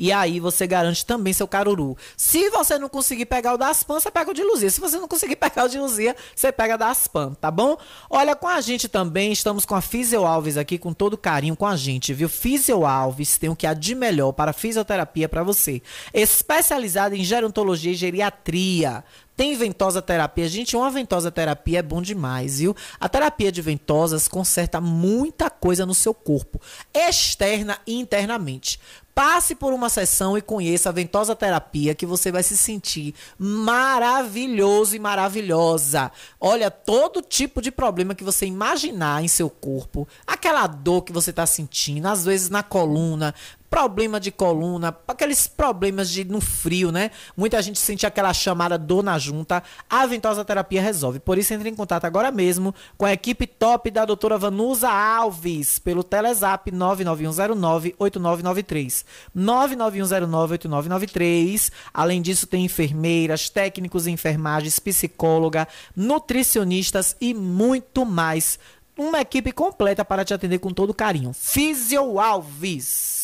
E 0.00 0.10
aí 0.10 0.40
você 0.40 0.66
garante 0.66 1.04
também 1.04 1.30
seu 1.34 1.46
caruru. 1.46 1.94
Se 2.16 2.48
você 2.48 2.78
não 2.78 2.88
conseguir 2.88 3.26
pegar 3.26 3.52
o 3.52 3.58
da 3.58 3.68
Aspan, 3.68 4.00
você 4.00 4.10
pega 4.10 4.30
o 4.30 4.34
de 4.34 4.42
Luzia. 4.42 4.70
Se 4.70 4.80
você 4.80 4.96
não 4.98 5.06
conseguir 5.06 5.36
pegar 5.36 5.66
o 5.66 5.68
de 5.68 5.78
Luzia, 5.78 6.16
você 6.34 6.50
pega 6.50 6.78
da 6.78 6.88
Aspan, 6.88 7.34
tá 7.34 7.50
bom? 7.50 7.76
Olha, 8.08 8.34
com 8.34 8.48
a 8.48 8.62
gente 8.62 8.88
também, 8.88 9.30
estamos 9.30 9.66
com 9.66 9.74
a 9.74 9.82
Fisio 9.82 10.24
Alves 10.24 10.56
aqui, 10.56 10.78
com 10.78 10.94
todo 10.94 11.18
carinho 11.18 11.54
com 11.54 11.66
a 11.66 11.76
gente, 11.76 12.14
viu? 12.14 12.30
Fisio 12.30 12.86
Alves 12.86 13.36
tem 13.36 13.50
o 13.50 13.56
que 13.56 13.66
há 13.66 13.74
de 13.74 13.94
melhor 13.94 14.32
para 14.32 14.54
fisioterapia 14.54 15.28
para 15.28 15.42
você. 15.42 15.82
Especializada 16.14 17.14
em 17.14 17.22
gerontologia 17.22 17.92
e 17.92 17.94
geriatria. 17.94 19.04
Tem 19.40 19.56
ventosa 19.56 20.02
terapia. 20.02 20.46
Gente, 20.46 20.76
uma 20.76 20.90
ventosa 20.90 21.30
terapia 21.30 21.78
é 21.78 21.82
bom 21.82 22.02
demais, 22.02 22.58
viu? 22.58 22.76
A 23.00 23.08
terapia 23.08 23.50
de 23.50 23.62
ventosas 23.62 24.28
conserta 24.28 24.82
muita 24.82 25.48
coisa 25.48 25.86
no 25.86 25.94
seu 25.94 26.12
corpo, 26.12 26.60
externa 26.92 27.78
e 27.86 27.98
internamente. 27.98 28.78
Passe 29.14 29.54
por 29.54 29.72
uma 29.72 29.88
sessão 29.88 30.36
e 30.36 30.42
conheça 30.42 30.90
a 30.90 30.92
ventosa 30.92 31.34
terapia 31.34 31.94
que 31.94 32.04
você 32.04 32.30
vai 32.30 32.42
se 32.42 32.54
sentir 32.54 33.14
maravilhoso 33.38 34.94
e 34.94 34.98
maravilhosa. 34.98 36.12
Olha, 36.38 36.70
todo 36.70 37.22
tipo 37.22 37.62
de 37.62 37.70
problema 37.70 38.14
que 38.14 38.22
você 38.22 38.44
imaginar 38.44 39.24
em 39.24 39.28
seu 39.28 39.48
corpo, 39.48 40.06
aquela 40.26 40.66
dor 40.66 41.00
que 41.00 41.14
você 41.14 41.30
está 41.30 41.46
sentindo, 41.46 42.06
às 42.08 42.26
vezes 42.26 42.50
na 42.50 42.62
coluna, 42.62 43.34
problema 43.70 44.18
de 44.18 44.32
coluna, 44.32 44.96
aqueles 45.06 45.46
problemas 45.46 46.10
de 46.10 46.24
no 46.24 46.40
frio, 46.40 46.90
né? 46.90 47.12
Muita 47.36 47.62
gente 47.62 47.78
sente 47.78 48.04
aquela 48.04 48.34
chamada 48.34 48.76
dor 48.76 49.04
na 49.04 49.16
junta. 49.16 49.62
A 49.88 50.04
Ventosa 50.06 50.44
Terapia 50.44 50.82
resolve. 50.82 51.20
Por 51.20 51.38
isso, 51.38 51.54
entre 51.54 51.68
em 51.68 51.74
contato 51.74 52.04
agora 52.04 52.32
mesmo 52.32 52.74
com 52.98 53.06
a 53.06 53.12
equipe 53.12 53.46
top 53.46 53.88
da 53.90 54.04
doutora 54.04 54.36
Vanusa 54.36 54.90
Alves 54.90 55.78
pelo 55.78 56.02
Telezap 56.02 56.72
99109-8993. 56.72 59.04
99109-8993. 59.36 61.70
Além 61.94 62.20
disso, 62.20 62.48
tem 62.48 62.64
enfermeiras, 62.64 63.48
técnicos 63.48 64.08
enfermagens, 64.08 64.80
psicóloga, 64.80 65.68
nutricionistas 65.94 67.14
e 67.20 67.32
muito 67.32 68.04
mais. 68.04 68.58
Uma 68.98 69.20
equipe 69.20 69.52
completa 69.52 70.04
para 70.04 70.24
te 70.24 70.34
atender 70.34 70.58
com 70.58 70.72
todo 70.72 70.92
carinho. 70.92 71.32
Fisio 71.32 72.18
Alves. 72.18 73.19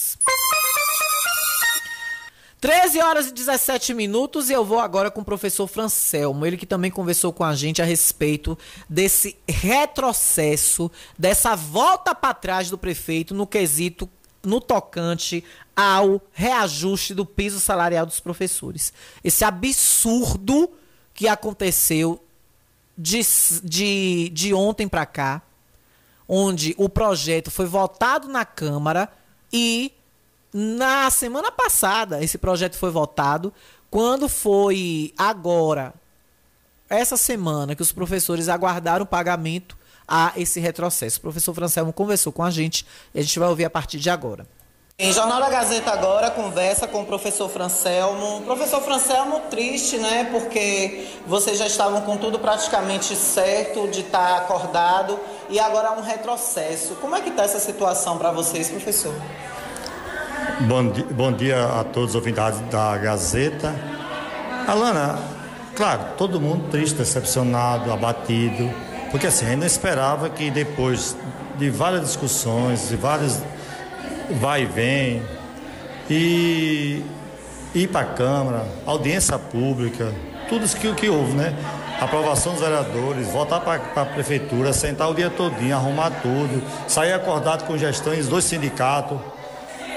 13 2.60 3.00
horas 3.00 3.28
e 3.28 3.32
17 3.32 3.94
minutos 3.94 4.50
e 4.50 4.52
eu 4.52 4.64
vou 4.64 4.80
agora 4.80 5.10
com 5.10 5.20
o 5.20 5.24
professor 5.24 5.66
Francelmo, 5.68 6.44
ele 6.44 6.56
que 6.56 6.66
também 6.66 6.90
conversou 6.90 7.32
com 7.32 7.44
a 7.44 7.54
gente 7.54 7.80
a 7.80 7.84
respeito 7.84 8.58
desse 8.88 9.36
retrocesso, 9.48 10.90
dessa 11.16 11.54
volta 11.54 12.14
para 12.14 12.34
trás 12.34 12.70
do 12.70 12.78
prefeito 12.78 13.34
no 13.34 13.46
quesito 13.46 14.08
no 14.42 14.60
tocante 14.60 15.44
ao 15.74 16.22
reajuste 16.32 17.14
do 17.14 17.26
piso 17.26 17.60
salarial 17.60 18.06
dos 18.06 18.20
professores. 18.20 18.92
Esse 19.22 19.44
absurdo 19.44 20.70
que 21.12 21.28
aconteceu 21.28 22.22
de, 22.96 23.20
de, 23.62 24.30
de 24.30 24.54
ontem 24.54 24.88
para 24.88 25.04
cá, 25.04 25.42
onde 26.28 26.74
o 26.78 26.88
projeto 26.88 27.50
foi 27.50 27.66
votado 27.66 28.28
na 28.28 28.44
Câmara 28.44 29.10
e 29.52 29.92
na 30.58 31.10
semana 31.10 31.52
passada, 31.52 32.24
esse 32.24 32.38
projeto 32.38 32.78
foi 32.78 32.90
votado. 32.90 33.52
Quando 33.90 34.26
foi 34.26 35.12
agora, 35.18 35.92
essa 36.88 37.14
semana, 37.14 37.74
que 37.74 37.82
os 37.82 37.92
professores 37.92 38.48
aguardaram 38.48 39.02
o 39.02 39.06
pagamento 39.06 39.76
a 40.08 40.32
esse 40.34 40.58
retrocesso. 40.58 41.18
O 41.18 41.20
professor 41.20 41.52
Francelmo 41.52 41.92
conversou 41.92 42.32
com 42.32 42.42
a 42.42 42.50
gente 42.50 42.86
e 43.14 43.18
a 43.18 43.22
gente 43.22 43.38
vai 43.38 43.50
ouvir 43.50 43.66
a 43.66 43.70
partir 43.70 43.98
de 43.98 44.08
agora. 44.08 44.46
Em 44.98 45.12
Jornal 45.12 45.40
da 45.40 45.50
Gazeta 45.50 45.90
agora 45.90 46.30
conversa 46.30 46.86
com 46.86 47.02
o 47.02 47.04
professor 47.04 47.50
Francelmo. 47.50 48.40
Professor 48.46 48.80
Francelmo, 48.80 49.40
triste, 49.50 49.98
né? 49.98 50.26
Porque 50.32 51.06
vocês 51.26 51.58
já 51.58 51.66
estavam 51.66 52.00
com 52.00 52.16
tudo 52.16 52.38
praticamente 52.38 53.14
certo 53.14 53.88
de 53.88 54.00
estar 54.00 54.38
acordado 54.38 55.20
e 55.50 55.60
agora 55.60 55.88
há 55.88 55.92
um 55.92 56.00
retrocesso. 56.00 56.94
Como 56.94 57.14
é 57.14 57.20
que 57.20 57.28
está 57.28 57.42
essa 57.42 57.60
situação 57.60 58.16
para 58.16 58.32
vocês, 58.32 58.70
professor? 58.70 59.12
Bom 60.60 60.88
dia, 60.90 61.06
bom 61.10 61.32
dia 61.32 61.64
a 61.64 61.84
todos 61.84 62.10
os 62.10 62.14
ouvintes 62.14 62.60
da 62.70 62.96
Gazeta. 62.96 63.74
Alana, 64.66 65.18
Claro, 65.76 66.04
todo 66.16 66.40
mundo 66.40 66.70
triste, 66.70 66.96
decepcionado, 66.96 67.92
abatido, 67.92 68.72
porque 69.10 69.26
assim, 69.26 69.44
ainda 69.44 69.66
esperava 69.66 70.30
que 70.30 70.50
depois 70.50 71.14
de 71.58 71.68
várias 71.68 72.00
discussões, 72.00 72.88
de 72.88 72.96
vários 72.96 73.42
vai 74.40 74.62
e 74.62 74.64
vem, 74.64 75.22
e 76.08 77.04
ir 77.74 77.88
para 77.88 78.00
a 78.00 78.14
Câmara, 78.14 78.66
audiência 78.86 79.38
pública, 79.38 80.10
tudo 80.48 80.64
isso 80.64 80.78
que, 80.78 80.90
que 80.94 81.10
houve, 81.10 81.34
né? 81.34 81.54
Aprovação 82.00 82.52
dos 82.52 82.62
vereadores, 82.62 83.28
voltar 83.28 83.60
para 83.60 83.74
a 84.00 84.06
prefeitura, 84.06 84.72
sentar 84.72 85.10
o 85.10 85.14
dia 85.14 85.28
todinho, 85.28 85.76
arrumar 85.76 86.10
tudo, 86.22 86.62
sair 86.88 87.12
acordado 87.12 87.66
com 87.66 87.76
gestões 87.76 88.28
dos 88.28 88.44
sindicatos, 88.44 89.18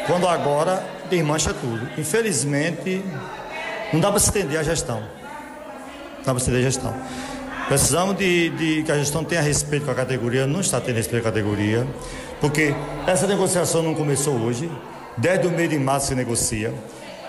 quando 0.10 0.28
agora 0.28 0.84
desmancha 1.07 1.53
tudo. 1.53 1.88
Infelizmente, 1.95 3.05
não 3.93 3.99
dá 3.99 4.10
para 4.10 4.20
se 4.20 4.26
estender 4.26 4.60
a 4.60 4.64
gestão. 4.64 5.01
Não 5.01 6.26
dá 6.26 6.34
para 6.34 6.39
se 6.39 6.49
estender 6.49 6.62
a 6.62 6.64
gestão. 6.64 6.95
Precisamos 7.68 8.18
de, 8.18 8.49
de, 8.49 8.84
que 8.84 8.91
a 8.91 8.97
gestão 8.97 9.24
tenha 9.24 9.39
respeito 9.39 9.86
com 9.86 9.91
a 9.91 9.95
categoria, 9.95 10.47
não 10.47 10.62
está 10.62 10.82
tendo 10.82 10.95
respeito 10.95 11.22
com 11.22 11.30
a 11.30 11.32
categoria, 11.32 11.88
porque 12.41 12.74
essa 13.05 13.28
negociação 13.28 13.84
não 13.84 13.93
começou 13.93 14.34
hoje, 14.34 14.68
desde 15.16 15.45
o 15.45 15.51
mês 15.51 15.70
de 15.70 15.78
março 15.78 16.07
se 16.07 16.16
negocia. 16.16 16.74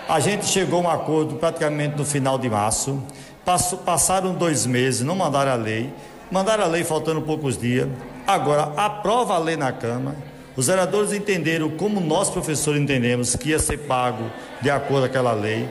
A 0.09 0.19
gente 0.19 0.47
chegou 0.47 0.79
a 0.79 0.81
um 0.81 0.89
acordo 0.89 1.35
praticamente 1.35 1.95
no 1.95 2.03
final 2.03 2.39
de 2.39 2.49
março. 2.49 2.99
Passou, 3.45 3.77
passaram 3.77 4.33
dois 4.33 4.65
meses, 4.65 5.01
não 5.01 5.15
mandaram 5.15 5.51
a 5.51 5.55
lei. 5.55 5.93
Mandaram 6.31 6.63
a 6.63 6.67
lei 6.67 6.83
faltando 6.83 7.21
poucos 7.21 7.59
dias. 7.59 7.87
Agora, 8.25 8.73
aprova 8.75 9.35
a 9.35 9.37
lei 9.37 9.55
na 9.55 9.71
Câmara. 9.71 10.30
Os 10.55 10.67
vereadores 10.67 11.13
entenderam 11.13 11.69
como 11.69 12.01
nós, 12.01 12.29
professores, 12.29 12.81
entendemos 12.81 13.35
que 13.35 13.49
ia 13.49 13.59
ser 13.59 13.77
pago 13.77 14.29
de 14.61 14.69
acordo 14.69 15.01
com 15.01 15.05
aquela 15.05 15.33
lei. 15.33 15.67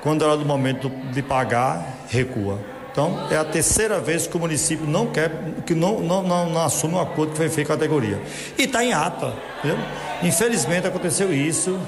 Quando 0.00 0.24
era 0.24 0.36
do 0.36 0.44
momento 0.44 0.90
de 1.12 1.22
pagar, 1.22 2.06
recua. 2.08 2.58
Então, 2.90 3.26
é 3.30 3.36
a 3.36 3.44
terceira 3.44 3.98
vez 4.00 4.26
que 4.26 4.36
o 4.36 4.40
município 4.40 4.86
não 4.86 5.06
quer, 5.06 5.30
que 5.64 5.74
não, 5.74 6.00
não, 6.00 6.22
não, 6.22 6.50
não 6.50 6.62
assume 6.62 6.94
o 6.94 7.00
acordo 7.00 7.30
que 7.30 7.38
foi 7.38 7.48
feito 7.48 7.68
com 7.68 7.72
a 7.72 7.76
categoria. 7.76 8.20
E 8.58 8.64
está 8.64 8.84
em 8.84 8.92
ata. 8.92 9.32
Entendeu? 9.58 9.78
Infelizmente 10.22 10.86
aconteceu 10.86 11.32
isso. 11.32 11.78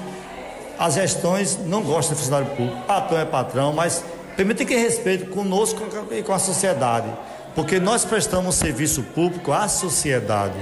As 0.79 0.95
gestões 0.95 1.59
não 1.65 1.83
gostam 1.83 2.15
de 2.15 2.21
funcionário 2.21 2.47
público. 2.55 2.81
Patrão 2.87 3.19
é 3.19 3.25
patrão, 3.25 3.73
mas 3.73 4.03
permite 4.35 4.65
que 4.65 4.75
respeite 4.75 5.25
conosco 5.25 5.79
e 6.11 6.23
com 6.23 6.33
a 6.33 6.39
sociedade. 6.39 7.07
Porque 7.53 7.79
nós 7.79 8.03
prestamos 8.03 8.55
serviço 8.55 9.03
público 9.03 9.51
à 9.51 9.67
sociedade. 9.67 10.57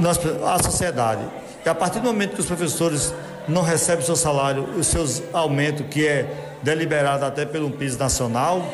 Nós, 0.00 0.18
à 0.44 0.62
sociedade. 0.62 1.22
E 1.64 1.68
a 1.68 1.74
partir 1.74 2.00
do 2.00 2.06
momento 2.06 2.34
que 2.34 2.40
os 2.40 2.46
professores 2.46 3.12
não 3.46 3.62
recebem 3.62 4.04
seu 4.04 4.16
salário, 4.16 4.64
os 4.76 4.86
seus 4.86 5.22
aumentos, 5.32 5.86
que 5.90 6.06
é 6.06 6.26
deliberado 6.62 7.24
até 7.24 7.44
pelo 7.44 7.70
piso 7.70 7.98
nacional, 7.98 8.64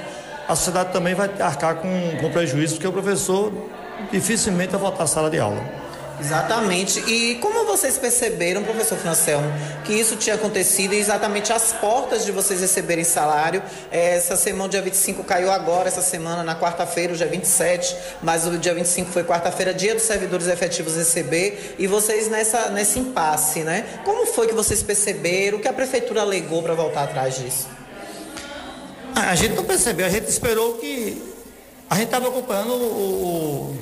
a 0.49 0.55
sociedade 0.55 0.93
também 0.93 1.15
vai 1.15 1.31
arcar 1.41 1.77
com, 1.77 1.89
com 2.21 2.31
prejuízo, 2.31 2.75
porque 2.75 2.87
o 2.87 2.93
professor 2.93 3.53
dificilmente 4.11 4.73
vai 4.73 4.81
voltar 4.81 5.05
à 5.05 5.07
sala 5.07 5.31
de 5.31 5.39
aula. 5.39 5.84
Exatamente. 6.21 7.01
E 7.01 7.37
como 7.37 7.65
vocês 7.65 7.99
perceberam, 7.99 8.63
professor 8.63 8.97
Francelmo, 8.97 9.51
que 9.85 9.93
isso 9.93 10.17
tinha 10.17 10.37
acontecido 10.37 10.93
exatamente 10.93 11.53
às 11.53 11.73
portas 11.73 12.25
de 12.25 12.33
vocês 12.33 12.61
receberem 12.61 13.05
salário? 13.05 13.63
Essa 13.91 14.37
semana, 14.37 14.69
dia 14.69 14.83
25, 14.83 15.25
caiu 15.25 15.51
agora, 15.51 15.89
essa 15.89 16.03
semana, 16.03 16.43
na 16.43 16.55
quarta-feira, 16.55 17.13
o 17.13 17.17
dia 17.17 17.27
27, 17.27 17.97
mas 18.23 18.47
o 18.47 18.57
dia 18.57 18.75
25 18.75 19.11
foi 19.11 19.25
quarta-feira, 19.25 19.75
dia 19.75 19.95
dos 19.95 20.05
servidores 20.05 20.47
efetivos 20.47 20.97
receber, 20.97 21.75
e 21.79 21.87
vocês 21.87 22.29
nessa, 22.29 22.71
nesse 22.71 22.99
impasse, 22.99 23.61
né? 23.61 23.85
Como 24.05 24.27
foi 24.27 24.47
que 24.47 24.55
vocês 24.55 24.83
perceberam? 24.83 25.59
O 25.59 25.61
que 25.61 25.69
a 25.69 25.73
prefeitura 25.73 26.21
alegou 26.21 26.63
para 26.63 26.75
voltar 26.75 27.05
atrás 27.05 27.37
disso? 27.37 27.69
A 29.15 29.35
gente 29.35 29.55
não 29.55 29.65
percebeu, 29.65 30.07
a 30.07 30.11
gente 30.11 30.29
esperou 30.29 30.75
que. 30.75 31.35
A 31.89 31.97
gente 31.97 32.07
estava 32.07 32.29
acompanhando 32.29 32.73
o, 32.73 33.79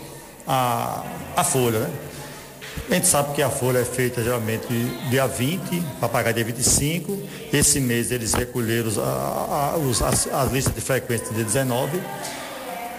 a, 0.47 1.03
a 1.37 1.45
folha, 1.45 1.79
né? 1.81 1.91
A 2.91 2.95
gente 2.95 3.07
sabe 3.07 3.35
que 3.35 3.43
a 3.43 3.49
folha 3.49 3.79
é 3.79 3.85
feita 3.85 4.23
geralmente 4.23 4.67
dia 5.09 5.27
20, 5.27 5.83
para 6.01 6.09
pagar 6.09 6.33
dia 6.33 6.45
25. 6.45 7.17
Esse 7.53 7.81
mês 7.81 8.11
eles 8.11 8.35
recolheram 8.35 8.91
as, 8.91 10.27
as, 10.27 10.53
listas 10.53 10.75
de 10.75 10.81
frequência 10.81 11.33
dia 11.33 11.45
19. 11.45 12.03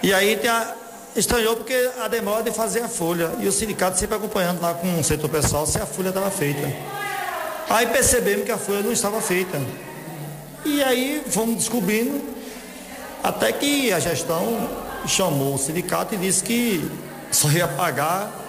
E 0.02 0.12
aí 0.12 0.40
a, 0.48 0.74
estranhou 1.14 1.56
porque 1.56 1.90
a 2.02 2.08
demora 2.08 2.42
de 2.42 2.50
fazer 2.50 2.80
a 2.80 2.88
folha. 2.88 3.30
E 3.40 3.46
o 3.46 3.52
sindicato 3.52 3.98
sempre 3.98 4.16
acompanhando 4.16 4.60
lá 4.60 4.74
com 4.74 4.98
o 4.98 5.04
setor 5.04 5.28
pessoal 5.28 5.66
se 5.66 5.78
a 5.78 5.86
folha 5.86 6.08
estava 6.08 6.30
feita. 6.30 6.66
Aí 7.68 7.86
percebemos 7.86 8.44
que 8.44 8.52
a 8.52 8.58
folha 8.58 8.82
não 8.82 8.92
estava 8.92 9.20
feita. 9.20 9.60
E 10.64 10.82
aí 10.82 11.22
fomos 11.28 11.56
descobrindo, 11.56 12.22
até 13.22 13.52
que 13.52 13.92
a 13.92 14.00
gestão 14.00 14.68
chamou 15.06 15.54
o 15.54 15.58
sindicato 15.58 16.14
e 16.14 16.18
disse 16.18 16.42
que 16.42 16.90
só 17.30 17.50
ia 17.50 17.68
pagar 17.68 18.43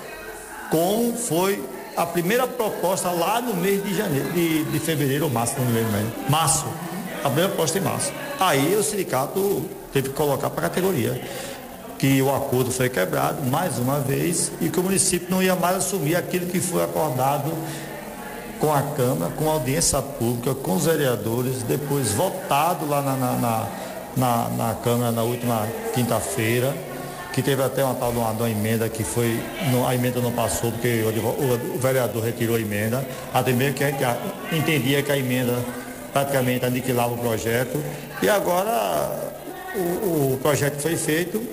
como 0.70 1.14
foi 1.16 1.64
a 1.96 2.06
primeira 2.06 2.46
proposta 2.46 3.10
lá 3.10 3.42
no 3.42 3.54
mês 3.56 3.84
de 3.84 3.96
janeiro, 3.96 4.32
de, 4.32 4.66
de 4.66 4.80
fevereiro 4.80 5.26
ou 5.26 5.32
março, 5.32 5.56
não 5.58 5.66
me 5.66 5.74
lembro 5.74 5.92
mais. 5.92 6.30
Março. 6.30 6.66
A 7.24 7.30
primeira 7.30 7.50
proposta 7.50 7.78
em 7.78 7.82
março. 7.82 8.12
Aí 8.40 8.76
o 8.76 8.84
sindicato 8.84 9.64
teve 9.94 10.10
que 10.10 10.16
colocar 10.16 10.50
para 10.50 10.68
a 10.68 10.70
categoria 10.70 11.22
que 11.98 12.22
o 12.22 12.34
acordo 12.34 12.72
foi 12.72 12.90
quebrado 12.90 13.42
mais 13.44 13.80
uma 13.80 14.00
vez 14.00 14.52
e 14.60 14.70
que 14.70 14.80
o 14.80 14.84
município 14.84 15.28
não 15.30 15.42
ia 15.42 15.56
mais 15.56 15.78
assumir 15.78 16.16
aquilo 16.16 16.46
que 16.46 16.60
foi 16.60 16.84
acordado 16.84 17.54
com 18.60 18.74
a 18.74 18.82
Câmara, 18.82 19.32
com 19.32 19.50
a 19.50 19.54
audiência 19.54 20.02
pública, 20.02 20.54
com 20.54 20.76
os 20.76 20.86
vereadores, 20.86 21.64
depois 21.64 22.12
votado 22.12 22.88
lá 22.88 23.02
na, 23.02 23.16
na, 23.16 23.32
na, 23.36 23.68
na, 24.18 24.50
na 24.50 24.74
Câmara 24.76 25.12
na 25.12 25.24
última 25.24 25.68
quinta-feira 25.94 26.76
que 27.36 27.42
teve 27.42 27.62
até 27.62 27.84
uma 27.84 27.94
tal 27.96 28.14
de 28.14 28.18
uma, 28.18 28.34
de 28.34 28.42
uma 28.44 28.50
emenda 28.50 28.88
que 28.88 29.04
foi, 29.04 29.38
não, 29.70 29.86
a 29.86 29.94
emenda 29.94 30.22
não 30.22 30.32
passou 30.32 30.72
porque 30.72 31.04
o, 31.04 31.76
o, 31.76 31.78
vereador 31.78 32.24
retirou 32.24 32.56
a 32.56 32.60
emenda, 32.62 33.06
até 33.34 33.52
mesmo 33.52 33.74
que 33.74 33.84
a 33.84 33.92
gente 33.92 34.06
entendia 34.54 35.04
que 35.04 35.12
a 35.12 35.18
emenda 35.18 35.54
praticamente 36.14 36.64
aniquilava 36.64 37.14
o 37.14 37.18
projeto. 37.18 37.78
E 38.22 38.30
agora 38.30 39.34
o, 39.76 40.36
o 40.36 40.40
projeto 40.42 40.80
foi 40.80 40.96
feito, 40.96 41.46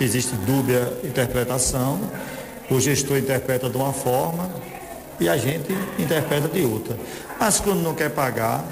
existe 0.00 0.34
dúbia 0.44 0.92
interpretação, 1.04 2.00
o 2.68 2.80
gestor 2.80 3.16
interpreta 3.16 3.70
de 3.70 3.76
uma 3.76 3.92
forma 3.92 4.50
e 5.20 5.28
a 5.28 5.36
gente 5.36 5.72
interpreta 6.00 6.48
de 6.48 6.64
outra. 6.64 6.96
Mas 7.38 7.60
quando 7.60 7.80
não 7.80 7.94
quer 7.94 8.10
pagar, 8.10 8.64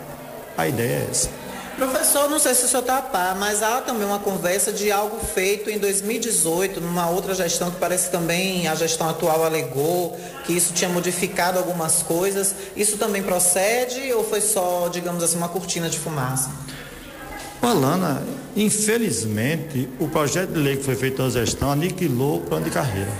a 0.58 0.66
ideia 0.66 0.96
é 0.96 1.06
essa. 1.08 1.39
Professor, 1.80 2.28
não 2.28 2.38
sei 2.38 2.54
se 2.54 2.66
o 2.66 2.68
senhor 2.68 2.82
está 2.82 2.98
a 2.98 3.02
par, 3.02 3.34
mas 3.36 3.62
há 3.62 3.80
também 3.80 4.06
uma 4.06 4.18
conversa 4.18 4.70
de 4.70 4.92
algo 4.92 5.18
feito 5.24 5.70
em 5.70 5.78
2018, 5.78 6.78
numa 6.78 7.08
outra 7.08 7.34
gestão 7.34 7.70
que 7.70 7.78
parece 7.78 8.10
também 8.10 8.68
a 8.68 8.74
gestão 8.74 9.08
atual 9.08 9.42
alegou 9.42 10.14
que 10.44 10.52
isso 10.52 10.74
tinha 10.74 10.90
modificado 10.90 11.58
algumas 11.58 12.02
coisas. 12.02 12.54
Isso 12.76 12.98
também 12.98 13.22
procede 13.22 14.12
ou 14.12 14.22
foi 14.22 14.42
só, 14.42 14.90
digamos 14.92 15.24
assim, 15.24 15.38
uma 15.38 15.48
cortina 15.48 15.88
de 15.88 15.98
fumaça? 15.98 16.50
Alana, 17.62 18.22
infelizmente, 18.54 19.88
o 19.98 20.06
projeto 20.06 20.50
de 20.50 20.58
lei 20.58 20.76
que 20.76 20.84
foi 20.84 20.96
feito 20.96 21.22
na 21.22 21.30
gestão 21.30 21.72
aniquilou 21.72 22.36
o 22.36 22.40
plano 22.42 22.66
de 22.66 22.70
carreira. 22.70 23.10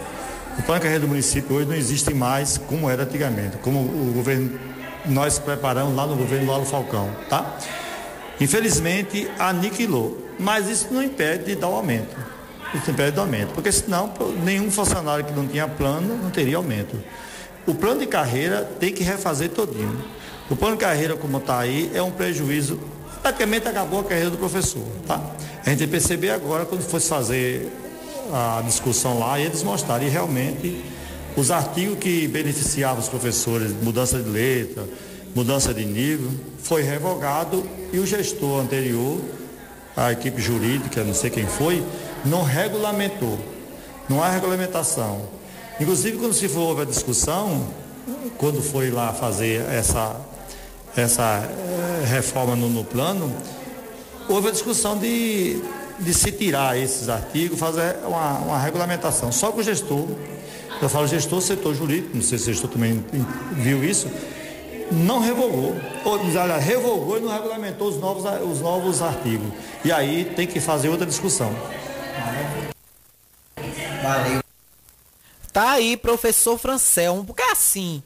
O 0.59 0.63
plano 0.63 0.81
de 0.81 0.83
carreira 0.83 1.01
do 1.01 1.09
município 1.09 1.57
hoje 1.57 1.67
não 1.67 1.77
existe 1.77 2.13
mais 2.13 2.59
como 2.59 2.91
era 2.91 3.05
antigamente, 3.05 3.57
como 3.63 3.79
o 3.81 4.13
governo, 4.15 4.61
nós 5.07 5.39
preparamos 5.39 5.97
lá 5.97 6.07
no 6.07 6.15
governo 6.15 6.53
Lalo 6.53 6.67
Falcão, 6.67 7.09
tá? 7.31 7.57
Infelizmente, 8.41 9.31
aniquilou. 9.39 10.27
Mas 10.39 10.69
isso 10.69 10.89
não 10.91 11.03
impede 11.03 11.45
de 11.45 11.55
dar 11.55 11.69
o 11.69 11.75
aumento. 11.75 12.17
Isso 12.75 12.91
impede 12.91 13.13
do 13.13 13.21
aumento. 13.21 13.53
Porque 13.53 13.71
senão, 13.71 14.13
nenhum 14.43 14.71
funcionário 14.71 15.25
que 15.25 15.33
não 15.33 15.47
tinha 15.47 15.69
plano 15.69 16.17
não 16.17 16.31
teria 16.31 16.57
aumento. 16.57 16.97
O 17.67 17.75
plano 17.75 18.01
de 18.01 18.07
carreira 18.07 18.69
tem 18.81 18.93
que 18.93 19.03
refazer 19.03 19.51
todinho. 19.51 20.03
O 20.49 20.57
plano 20.57 20.77
de 20.77 20.81
carreira, 20.81 21.15
como 21.15 21.37
está 21.37 21.59
aí, 21.59 21.91
é 21.95 22.03
um 22.03 22.11
prejuízo. 22.11 22.81
Praticamente 23.23 23.69
acabou 23.69 24.01
a 24.01 24.05
carreira 24.05 24.31
do 24.31 24.39
professor. 24.39 24.83
Tá? 25.07 25.21
A 25.65 25.71
gente 25.71 25.87
perceber 25.87 26.31
agora, 26.31 26.65
quando 26.65 26.81
fosse 26.81 27.09
fazer 27.09 27.71
a 28.33 28.63
discussão 28.65 29.19
lá, 29.19 29.39
e 29.39 29.45
eles 29.45 29.63
mostraram. 29.63 30.07
E 30.07 30.09
realmente, 30.09 30.83
os 31.37 31.51
artigos 31.51 31.99
que 31.99 32.27
beneficiavam 32.29 33.01
os 33.01 33.09
professores, 33.09 33.73
mudança 33.83 34.19
de 34.19 34.29
letra, 34.29 34.85
mudança 35.35 35.73
de 35.73 35.85
nível, 35.85 36.31
foi 36.63 36.83
revogado 36.83 37.67
e 37.93 37.99
o 37.99 38.07
gestor 38.07 38.61
anterior, 38.61 39.21
a 39.97 40.13
equipe 40.13 40.41
jurídica, 40.41 41.05
não 41.05 41.15
sei 41.15 41.31
quem 41.31 41.47
foi, 41.47 41.83
não 42.25 42.43
regulamentou. 42.43 43.39
Não 44.09 44.23
há 44.23 44.29
regulamentação. 44.29 45.23
Inclusive, 45.79 46.19
quando 46.19 46.33
se 46.33 46.47
houve 46.49 46.83
a 46.83 46.85
discussão, 46.85 47.69
quando 48.37 48.61
foi 48.61 48.91
lá 48.91 49.13
fazer 49.13 49.63
essa, 49.71 50.17
essa 50.97 51.49
eh, 51.49 52.05
reforma 52.07 52.57
no, 52.57 52.69
no 52.69 52.85
plano, 52.85 53.33
houve 54.29 54.49
a 54.49 54.51
discussão 54.51 54.99
de, 54.99 55.63
de 55.99 56.15
se 56.15 56.33
tirar 56.33 56.77
esses 56.79 57.09
artigos, 57.09 57.59
fazer 57.59 57.97
uma, 58.05 58.39
uma 58.39 58.59
regulamentação. 58.59 59.31
Só 59.31 59.53
que 59.53 59.61
o 59.61 59.63
gestor, 59.63 60.07
eu 60.83 60.89
falo 60.89 61.07
gestor, 61.07 61.41
setor 61.41 61.75
jurídico, 61.75 62.11
não 62.15 62.23
sei 62.23 62.39
se 62.39 62.51
o 62.51 62.53
gestor 62.53 62.71
também 62.71 63.05
viu 63.53 63.85
isso, 63.85 64.09
não 64.91 65.21
revogou, 65.21 65.75
ou 66.05 66.19
revogou 66.59 67.19
e 67.19 67.21
não 67.21 67.33
regulamentou 67.33 67.89
os 67.89 67.97
novos, 67.97 68.25
os 68.43 68.61
novos 68.61 69.01
artigos. 69.03 69.53
E 69.85 69.93
aí 69.93 70.25
tem 70.25 70.47
que 70.47 70.61
fazer 70.61 70.89
outra 70.89 71.07
discussão. 71.07 71.55
Valeu. 74.03 74.41
Tá 75.53 75.73
aí, 75.73 75.97
professor 75.97 76.57
Francelmo, 76.59 77.25
porque 77.25 77.43
assim, 77.43 78.03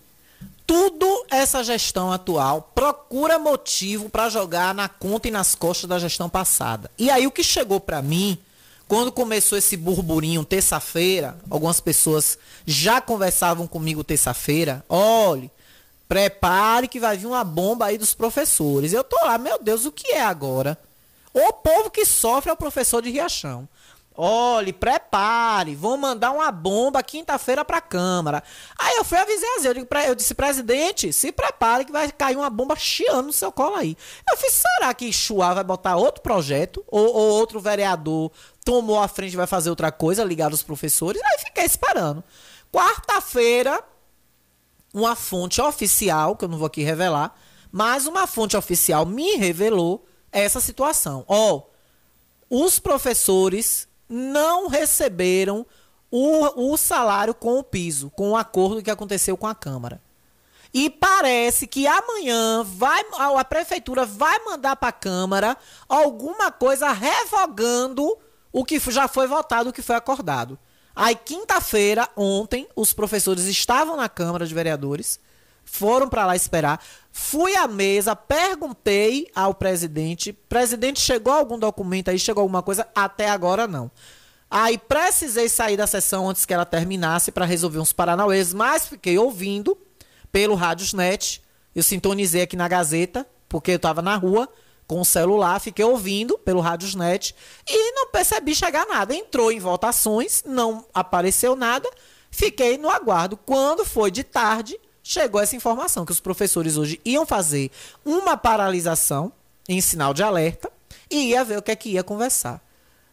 tudo 0.67 1.27
essa 1.31 1.63
gestão 1.63 2.11
atual 2.11 2.71
procura 2.75 3.39
motivo 3.39 4.09
para 4.09 4.31
jogar 4.31 4.75
na 4.75 4.89
conta 4.89 5.29
e 5.29 5.31
nas 5.31 5.55
costas 5.55 5.89
da 5.89 5.99
gestão 5.99 6.29
passada. 6.29 6.91
E 6.99 7.11
aí 7.11 7.27
o 7.27 7.31
que 7.31 7.45
chegou 7.45 7.81
para 7.81 8.01
mim, 8.01 8.39
quando 8.89 9.13
começou 9.13 9.59
esse 9.59 9.77
burburinho 9.77 10.45
terça-feira, 10.45 11.37
algumas 11.51 11.81
pessoas 11.81 12.39
já 12.67 13.01
conversavam 13.01 13.67
comigo 13.67 14.03
terça-feira, 14.03 14.85
olhe, 14.89 15.51
prepare 16.09 16.89
que 16.89 17.01
vai 17.01 17.17
vir 17.17 17.27
uma 17.27 17.45
bomba 17.45 17.87
aí 17.87 17.99
dos 17.99 18.15
professores. 18.15 18.93
Eu 18.93 19.05
tô 19.05 19.17
lá, 19.25 19.39
meu 19.39 19.59
Deus, 19.63 19.85
o 19.85 19.93
que 19.93 20.13
é 20.13 20.23
agora? 20.23 20.79
O 21.33 21.53
povo 21.53 21.91
que 21.91 22.05
sofre 22.05 22.51
é 22.51 22.53
o 22.53 22.57
professor 22.57 23.03
de 23.03 23.11
Riachão. 23.11 23.69
Olhe, 24.17 24.73
prepare, 24.73 25.75
vão 25.75 25.97
mandar 25.97 26.31
uma 26.31 26.53
bomba 26.53 27.03
quinta-feira 27.03 27.65
para 27.65 27.79
a 27.79 27.81
Câmara. 27.81 28.45
Aí 28.79 28.95
eu 28.97 29.05
fui 29.05 29.19
avisar 29.19 29.51
eu, 29.65 29.75
digo, 29.75 29.89
eu 30.07 30.15
disse, 30.15 30.35
presidente, 30.35 31.13
se 31.13 31.33
prepare 31.33 31.85
que 31.85 31.91
vai 31.91 32.13
cair 32.13 32.37
uma 32.37 32.49
bomba 32.49 32.77
chiando 32.77 33.27
no 33.27 33.33
seu 33.33 33.51
colo 33.51 33.75
aí. 33.75 33.97
Eu 34.31 34.37
fiz, 34.37 34.53
será 34.53 34.95
que 34.95 35.13
Chua 35.13 35.53
vai 35.55 35.65
botar 35.65 35.97
outro 35.97 36.23
projeto? 36.23 36.85
Ou, 36.87 37.13
ou 37.13 37.31
outro 37.33 37.59
vereador 37.59 38.31
tomou 38.65 39.03
a 39.03 39.09
frente 39.09 39.33
e 39.33 39.37
vai 39.37 39.49
fazer 39.49 39.71
outra 39.71 39.91
coisa 39.91 40.23
ligado 40.23 40.53
aos 40.53 40.63
professores? 40.63 41.21
Aí 41.21 41.39
fiquei 41.39 41.65
esperando. 41.65 42.23
Quarta-feira, 42.73 43.83
uma 44.95 45.17
fonte 45.17 45.61
oficial, 45.61 46.37
que 46.37 46.45
eu 46.45 46.49
não 46.49 46.57
vou 46.57 46.69
aqui 46.69 46.85
revelar, 46.85 47.35
mas 47.73 48.07
uma 48.07 48.29
fonte 48.29 48.57
oficial 48.57 49.05
me 49.05 49.35
revelou 49.35 50.07
essa 50.31 50.61
situação. 50.61 51.25
Ó, 51.27 51.57
oh, 51.57 52.65
os 52.65 52.79
professores 52.79 53.89
não 54.09 54.69
receberam 54.69 55.67
o, 56.11 56.73
o 56.73 56.77
salário 56.77 57.35
com 57.35 57.59
o 57.59 57.65
piso, 57.65 58.09
com 58.11 58.31
o 58.31 58.37
acordo 58.37 58.83
que 58.83 58.91
aconteceu 58.91 59.37
com 59.37 59.49
a 59.49 59.55
Câmara. 59.55 60.01
E 60.73 60.89
parece 60.89 61.67
que 61.67 61.87
amanhã 61.87 62.63
vai, 62.65 63.05
a 63.37 63.45
prefeitura 63.45 64.05
vai 64.05 64.39
mandar 64.45 64.77
para 64.77 64.89
a 64.89 64.93
Câmara 64.93 65.57
alguma 65.89 66.53
coisa 66.53 66.93
revogando 66.93 68.17
o 68.53 68.65
que 68.65 68.79
já 68.79 69.09
foi 69.09 69.27
votado, 69.27 69.71
o 69.71 69.73
que 69.73 69.83
foi 69.83 69.97
acordado. 69.97 70.57
Aí, 70.95 71.17
quinta-feira, 71.17 72.09
ontem, 72.17 72.69
os 72.77 72.93
professores 72.93 73.45
estavam 73.45 73.97
na 73.97 74.09
Câmara 74.09 74.47
de 74.47 74.55
Vereadores, 74.55 75.19
foram 75.65 76.09
para 76.09 76.27
lá 76.27 76.37
esperar. 76.37 76.81
Fui 77.11 77.57
à 77.57 77.67
mesa, 77.67 78.15
perguntei 78.15 79.29
ao 79.35 79.55
presidente. 79.55 80.33
Presidente, 80.33 81.01
chegou 81.01 81.33
algum 81.33 81.59
documento 81.59 82.11
aí? 82.11 82.19
Chegou 82.19 82.43
alguma 82.43 82.63
coisa? 82.63 82.87
Até 82.95 83.29
agora 83.29 83.67
não. 83.67 83.91
Aí 84.51 84.79
precisei 84.79 85.49
sair 85.49 85.77
da 85.77 85.87
sessão 85.87 86.29
antes 86.29 86.45
que 86.45 86.55
ela 86.55 86.65
terminasse 86.65 87.33
para 87.33 87.45
resolver 87.45 87.81
uns 87.81 87.93
paranauês, 87.93 88.55
mas 88.55 88.87
fiquei 88.87 89.19
ouvindo 89.19 89.77
pelo 90.31 90.55
Rádiosnet. 90.55 91.43
Eu 91.75 91.83
sintonizei 91.83 92.43
aqui 92.43 92.55
na 92.55 92.69
Gazeta, 92.69 93.27
porque 93.49 93.73
eu 93.73 93.77
estava 93.77 94.01
na 94.01 94.15
rua 94.15 94.49
com 94.87 95.01
o 95.01 95.05
celular, 95.05 95.61
fiquei 95.61 95.85
ouvindo 95.85 96.39
pelo 96.39 96.61
Rádiosnet 96.61 97.35
e 97.69 97.93
não 97.93 98.11
percebi 98.11 98.55
chegar 98.55 98.87
nada. 98.87 99.15
Entrou 99.15 99.51
em 99.51 99.59
votações, 99.59 100.43
não 100.47 100.85
apareceu 100.93 101.57
nada, 101.57 101.89
fiquei 102.31 102.79
no 102.79 102.91
aguardo. 102.91 103.37
Quando 103.37 103.85
foi 103.85 104.11
de 104.11 104.25
tarde, 104.25 104.79
chegou 105.03 105.41
essa 105.41 105.57
informação 105.57 106.05
que 106.05 106.13
os 106.13 106.21
professores 106.21 106.77
hoje 106.77 107.01
iam 107.05 107.27
fazer 107.27 107.71
uma 108.05 108.37
paralisação 108.37 109.33
em 109.69 109.81
sinal 109.81 110.15
de 110.15 110.23
alerta 110.23 110.71
e 111.11 111.31
ia 111.31 111.45
ver 111.45 111.59
o 111.59 111.63
que 111.63 111.71
é 111.71 111.77
que 111.77 111.91
ia 111.91 112.03
conversar. 112.03 112.64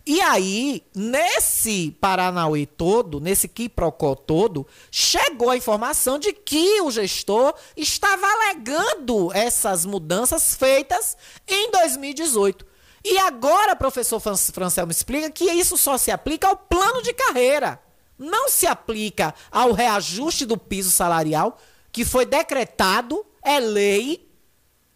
E 0.05 0.19
aí, 0.19 0.83
nesse 0.95 1.95
Paranauê 2.01 2.65
todo, 2.65 3.19
nesse 3.19 3.47
quiprocó 3.47 4.15
todo, 4.15 4.65
chegou 4.89 5.51
a 5.51 5.57
informação 5.57 6.17
de 6.17 6.33
que 6.33 6.81
o 6.81 6.89
gestor 6.89 7.53
estava 7.77 8.25
alegando 8.25 9.31
essas 9.31 9.85
mudanças 9.85 10.55
feitas 10.55 11.15
em 11.47 11.69
2018. 11.69 12.65
E 13.03 13.17
agora, 13.19 13.75
professor 13.75 14.19
Francel 14.19 14.87
me 14.87 14.91
explica 14.91 15.29
que 15.29 15.45
isso 15.45 15.77
só 15.77 15.97
se 15.97 16.09
aplica 16.09 16.47
ao 16.47 16.57
plano 16.57 17.01
de 17.03 17.13
carreira. 17.13 17.79
Não 18.17 18.49
se 18.49 18.65
aplica 18.65 19.33
ao 19.51 19.71
reajuste 19.71 20.45
do 20.45 20.57
piso 20.57 20.91
salarial, 20.91 21.57
que 21.91 22.05
foi 22.05 22.25
decretado, 22.25 23.23
é 23.43 23.59
lei, 23.59 24.27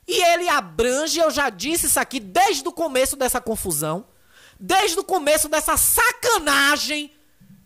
e 0.08 0.24
ele 0.24 0.48
abrange, 0.48 1.20
eu 1.20 1.32
já 1.32 1.50
disse 1.50 1.88
isso 1.88 2.00
aqui 2.00 2.20
desde 2.20 2.68
o 2.68 2.72
começo 2.72 3.16
dessa 3.16 3.42
confusão 3.42 4.06
desde 4.60 5.00
o 5.00 5.04
começo 5.04 5.48
dessa 5.50 5.78
sacanagem 5.78 7.12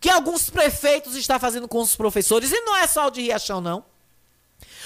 que 0.00 0.08
alguns 0.08 0.48
prefeitos 0.48 1.14
estão 1.14 1.38
fazendo 1.38 1.68
com 1.68 1.80
os 1.80 1.94
professores. 1.94 2.50
E 2.50 2.60
não 2.60 2.76
é 2.76 2.86
só 2.86 3.06
o 3.06 3.10
de 3.10 3.20
Riachão, 3.20 3.60
não. 3.60 3.84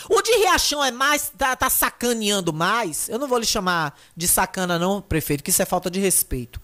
O 0.08 0.20
de 0.20 0.32
Riachão 0.36 0.84
é 0.84 0.90
mais. 0.90 1.32
Tá, 1.36 1.54
tá 1.56 1.70
sacaneando 1.70 2.52
mais. 2.52 3.08
Eu 3.08 3.18
não 3.18 3.28
vou 3.28 3.38
lhe 3.38 3.46
chamar 3.46 3.98
de 4.16 4.28
sacana, 4.28 4.78
não, 4.78 5.00
prefeito, 5.00 5.42
que 5.42 5.50
isso 5.50 5.62
é 5.62 5.64
falta 5.64 5.90
de 5.90 6.00
respeito. 6.00 6.60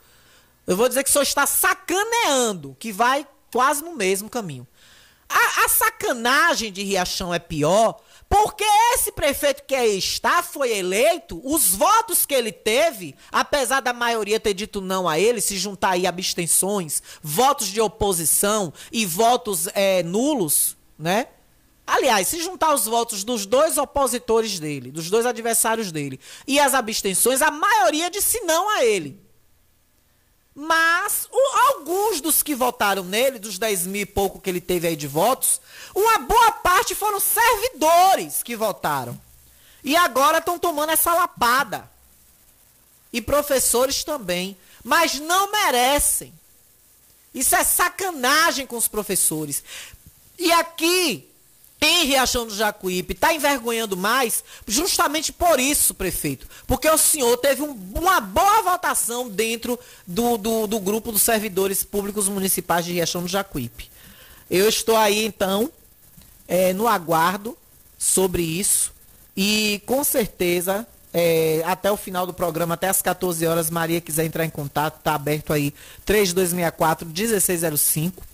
Eu 0.66 0.76
vou 0.76 0.88
dizer 0.88 1.02
que 1.02 1.10
o 1.10 1.12
senhor 1.12 1.22
está 1.22 1.46
sacaneando, 1.46 2.76
que 2.78 2.92
vai 2.92 3.26
quase 3.52 3.82
no 3.82 3.96
mesmo 3.96 4.28
caminho. 4.28 4.66
A, 5.28 5.64
a 5.64 5.68
sacanagem 5.68 6.72
de 6.72 6.82
Riachão 6.82 7.32
é 7.32 7.38
pior 7.38 8.00
porque 8.30 8.62
esse 8.94 9.10
prefeito 9.10 9.64
que 9.64 9.74
aí 9.74 9.98
está 9.98 10.40
foi 10.40 10.70
eleito, 10.70 11.40
os 11.44 11.74
votos 11.74 12.24
que 12.24 12.32
ele 12.32 12.52
teve, 12.52 13.16
apesar 13.32 13.80
da 13.80 13.92
maioria 13.92 14.38
ter 14.38 14.54
dito 14.54 14.80
não 14.80 15.08
a 15.08 15.18
ele, 15.18 15.40
se 15.40 15.58
juntar 15.58 15.90
aí 15.90 16.06
abstenções, 16.06 17.02
votos 17.20 17.66
de 17.66 17.80
oposição 17.80 18.72
e 18.92 19.04
votos 19.04 19.66
é, 19.74 20.04
nulos, 20.04 20.76
né? 20.96 21.26
Aliás, 21.84 22.28
se 22.28 22.40
juntar 22.40 22.72
os 22.72 22.84
votos 22.84 23.24
dos 23.24 23.46
dois 23.46 23.76
opositores 23.76 24.60
dele, 24.60 24.92
dos 24.92 25.10
dois 25.10 25.26
adversários 25.26 25.90
dele, 25.90 26.20
e 26.46 26.60
as 26.60 26.72
abstenções, 26.72 27.42
a 27.42 27.50
maioria 27.50 28.08
disse 28.08 28.38
não 28.42 28.70
a 28.70 28.84
ele. 28.84 29.20
Mas 30.54 31.28
o, 31.32 31.58
alguns 31.70 32.20
dos 32.20 32.42
que 32.42 32.54
votaram 32.54 33.02
nele, 33.02 33.38
dos 33.38 33.58
10 33.58 33.86
mil 33.86 34.02
e 34.02 34.06
pouco 34.06 34.40
que 34.40 34.50
ele 34.50 34.60
teve 34.60 34.86
aí 34.86 34.94
de 34.94 35.06
votos, 35.06 35.60
uma 35.94 36.18
boa 36.18 36.52
parte 36.52 36.94
foram 36.94 37.20
servidores 37.20 38.42
que 38.42 38.56
votaram. 38.56 39.20
E 39.82 39.96
agora 39.96 40.38
estão 40.38 40.58
tomando 40.58 40.90
essa 40.90 41.14
lapada. 41.14 41.90
E 43.12 43.20
professores 43.20 44.04
também. 44.04 44.56
Mas 44.84 45.18
não 45.18 45.50
merecem. 45.50 46.32
Isso 47.34 47.54
é 47.54 47.64
sacanagem 47.64 48.66
com 48.66 48.76
os 48.76 48.88
professores. 48.88 49.62
E 50.38 50.50
aqui, 50.52 51.28
em 51.80 52.04
Riachão 52.04 52.46
do 52.46 52.54
Jacuípe 52.54 53.14
está 53.14 53.32
envergonhando 53.32 53.96
mais 53.96 54.44
justamente 54.66 55.32
por 55.32 55.58
isso, 55.58 55.94
prefeito. 55.94 56.46
Porque 56.66 56.88
o 56.88 56.98
senhor 56.98 57.36
teve 57.38 57.62
um, 57.62 57.72
uma 57.94 58.20
boa 58.20 58.62
votação 58.62 59.28
dentro 59.28 59.78
do, 60.06 60.36
do, 60.36 60.66
do, 60.66 60.80
grupo 60.80 61.10
dos 61.12 61.22
servidores 61.22 61.82
públicos 61.82 62.28
municipais 62.28 62.84
de 62.84 62.92
Riachão 62.92 63.22
do 63.22 63.28
Jacuípe. 63.28 63.90
Eu 64.50 64.68
estou 64.68 64.96
aí, 64.96 65.24
então, 65.24 65.70
é, 66.50 66.74
no 66.74 66.86
aguardo 66.86 67.56
sobre 67.96 68.42
isso. 68.42 68.92
E 69.36 69.80
com 69.86 70.04
certeza, 70.04 70.86
é, 71.14 71.62
até 71.64 71.90
o 71.90 71.96
final 71.96 72.26
do 72.26 72.34
programa, 72.34 72.74
até 72.74 72.88
as 72.88 73.00
14 73.00 73.46
horas, 73.46 73.70
Maria 73.70 74.00
quiser 74.00 74.26
entrar 74.26 74.44
em 74.44 74.50
contato, 74.50 74.98
está 74.98 75.14
aberto 75.14 75.52
aí 75.52 75.72
3264 76.04 77.06
1605 77.06 78.30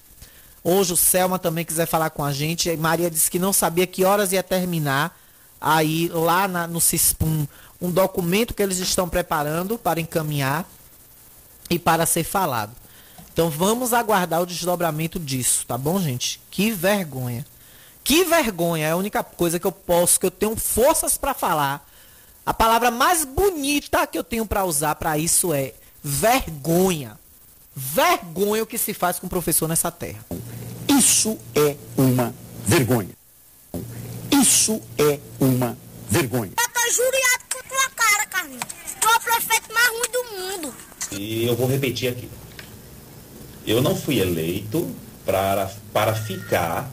Hoje 0.69 0.95
o 0.95 0.97
Selma 0.97 1.39
também 1.39 1.65
quiser 1.65 1.87
falar 1.87 2.11
com 2.11 2.25
a 2.25 2.33
gente. 2.33 2.77
Maria 2.77 3.09
disse 3.09 3.31
que 3.31 3.39
não 3.39 3.53
sabia 3.53 3.87
que 3.87 4.05
horas 4.05 4.33
ia 4.33 4.43
terminar 4.43 5.17
aí 5.61 6.09
lá 6.09 6.49
na, 6.49 6.67
no 6.67 6.81
CISPUM 6.81 7.47
um 7.81 7.89
documento 7.89 8.53
que 8.53 8.65
eles 8.65 8.79
estão 8.79 9.09
preparando 9.09 9.79
para 9.79 10.01
encaminhar 10.01 10.69
e 11.71 11.79
para 11.79 12.05
ser 12.05 12.25
falado. 12.25 12.73
Então 13.33 13.49
vamos 13.49 13.93
aguardar 13.93 14.43
o 14.43 14.47
desdobramento 14.47 15.21
disso, 15.21 15.65
tá 15.69 15.79
bom, 15.79 16.01
gente? 16.01 16.41
Que 16.51 16.73
vergonha. 16.73 17.47
Que 18.07 18.23
vergonha, 18.23 18.87
é 18.87 18.91
a 18.93 18.97
única 18.97 19.25
coisa 19.25 19.59
que 19.59 19.67
eu 19.67 19.73
posso, 19.73 20.21
que 20.21 20.27
eu 20.27 20.31
tenho 20.31 20.55
forças 20.55 21.19
para 21.19 21.35
falar. 21.35 21.85
A 22.47 22.55
palavra 22.55 22.89
mais 22.89 23.25
bonita 23.25 24.07
que 24.07 24.17
eu 24.17 24.23
tenho 24.23 24.47
para 24.47 24.65
usar 24.65 24.95
para 24.95 25.19
isso 25.19 25.53
é 25.53 25.75
vergonha. 26.05 27.19
Vergonha 27.75 28.63
o 28.63 28.67
que 28.67 28.79
se 28.79 28.95
faz 28.95 29.19
com 29.19 29.27
o 29.27 29.29
professor 29.29 29.67
nessa 29.67 29.91
terra. 29.91 30.25
Isso 30.89 31.37
é 31.53 31.75
uma 31.97 32.33
vergonha. 32.65 33.11
Isso 34.31 34.81
é 34.97 35.19
uma 35.41 35.77
vergonha. 36.09 36.53
Eu 36.61 36.69
tô 36.69 36.93
juriado 36.93 37.45
com 37.53 37.69
tua 37.69 37.91
cara, 37.91 38.27
Carlinhos. 38.27 38.63
Tu 39.01 39.09
é 39.09 39.17
o 39.17 39.21
prefeito 39.21 39.75
mais 39.75 39.89
ruim 39.89 40.11
do 40.13 40.25
mundo. 40.39 40.75
E 41.11 41.45
eu 41.45 41.57
vou 41.57 41.67
repetir 41.67 42.13
aqui. 42.13 42.31
Eu 43.67 43.83
não 43.83 43.97
fui 43.97 44.21
eleito 44.21 44.95
para, 45.25 45.69
para 45.93 46.15
ficar 46.15 46.89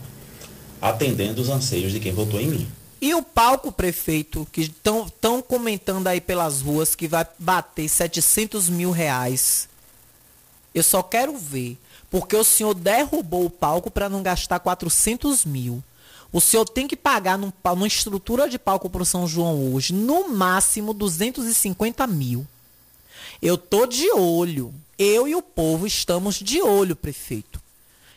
atendendo 0.84 1.42
os 1.42 1.50
anseios 1.50 1.94
de 1.94 2.00
quem 2.02 2.12
votou 2.12 2.42
em 2.42 2.48
mim. 2.48 2.68
E 3.02 3.16
o 3.16 3.24
palco, 3.24 3.72
prefeito, 3.72 4.46
que 4.52 4.62
estão 4.62 5.42
comentando 5.42 6.08
aí 6.08 6.20
pelas 6.20 6.62
ruas 6.62 6.94
que 6.94 7.08
vai 7.08 7.26
bater 7.40 7.88
700 7.88 8.68
mil 8.68 8.92
reais. 8.92 9.70
Eu 10.76 10.84
só 10.84 11.02
quero 11.02 11.38
ver. 11.38 11.78
Porque 12.10 12.36
o 12.36 12.44
senhor 12.44 12.74
derrubou 12.76 13.46
o 13.46 13.50
palco 13.50 13.90
para 13.90 14.08
não 14.08 14.22
gastar 14.22 14.60
400 14.60 15.46
mil. 15.46 15.82
O 16.32 16.42
senhor 16.42 16.66
tem 16.66 16.88
que 16.88 16.96
pagar 16.96 17.38
num, 17.38 17.52
numa 17.66 17.88
estrutura 17.88 18.48
de 18.48 18.60
palco 18.60 18.90
para 18.90 19.02
o 19.02 19.06
São 19.06 19.26
João 19.26 19.74
hoje, 19.74 19.94
no 19.94 20.30
máximo 20.30 20.94
250 20.94 22.06
mil. 22.08 22.46
Eu 23.42 23.58
tô 23.58 23.88
de 23.88 24.12
olho. 24.12 24.74
Eu 24.98 25.28
e 25.28 25.34
o 25.34 25.42
povo 25.42 25.88
estamos 25.88 26.36
de 26.36 26.62
olho, 26.62 26.96
prefeito. 26.96 27.60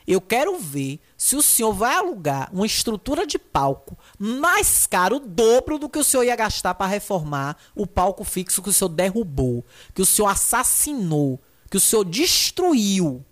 Eu 0.06 0.20
quero 0.20 0.58
ver 0.58 1.00
se 1.16 1.34
o 1.34 1.42
senhor 1.42 1.72
vai 1.72 1.94
alugar 1.94 2.50
uma 2.52 2.66
estrutura 2.66 3.26
de 3.26 3.38
palco 3.38 3.96
mais 4.18 4.86
caro, 4.86 5.16
o 5.16 5.20
dobro 5.20 5.78
do 5.78 5.88
que 5.88 5.98
o 5.98 6.04
senhor 6.04 6.24
ia 6.24 6.36
gastar 6.36 6.74
para 6.74 6.86
reformar 6.86 7.56
o 7.74 7.86
palco 7.86 8.22
fixo 8.22 8.62
que 8.62 8.68
o 8.68 8.72
senhor 8.72 8.90
derrubou, 8.90 9.64
que 9.94 10.02
o 10.02 10.06
senhor 10.06 10.28
assassinou, 10.28 11.40
que 11.70 11.78
o 11.78 11.80
senhor 11.80 12.04
destruiu. 12.04 13.24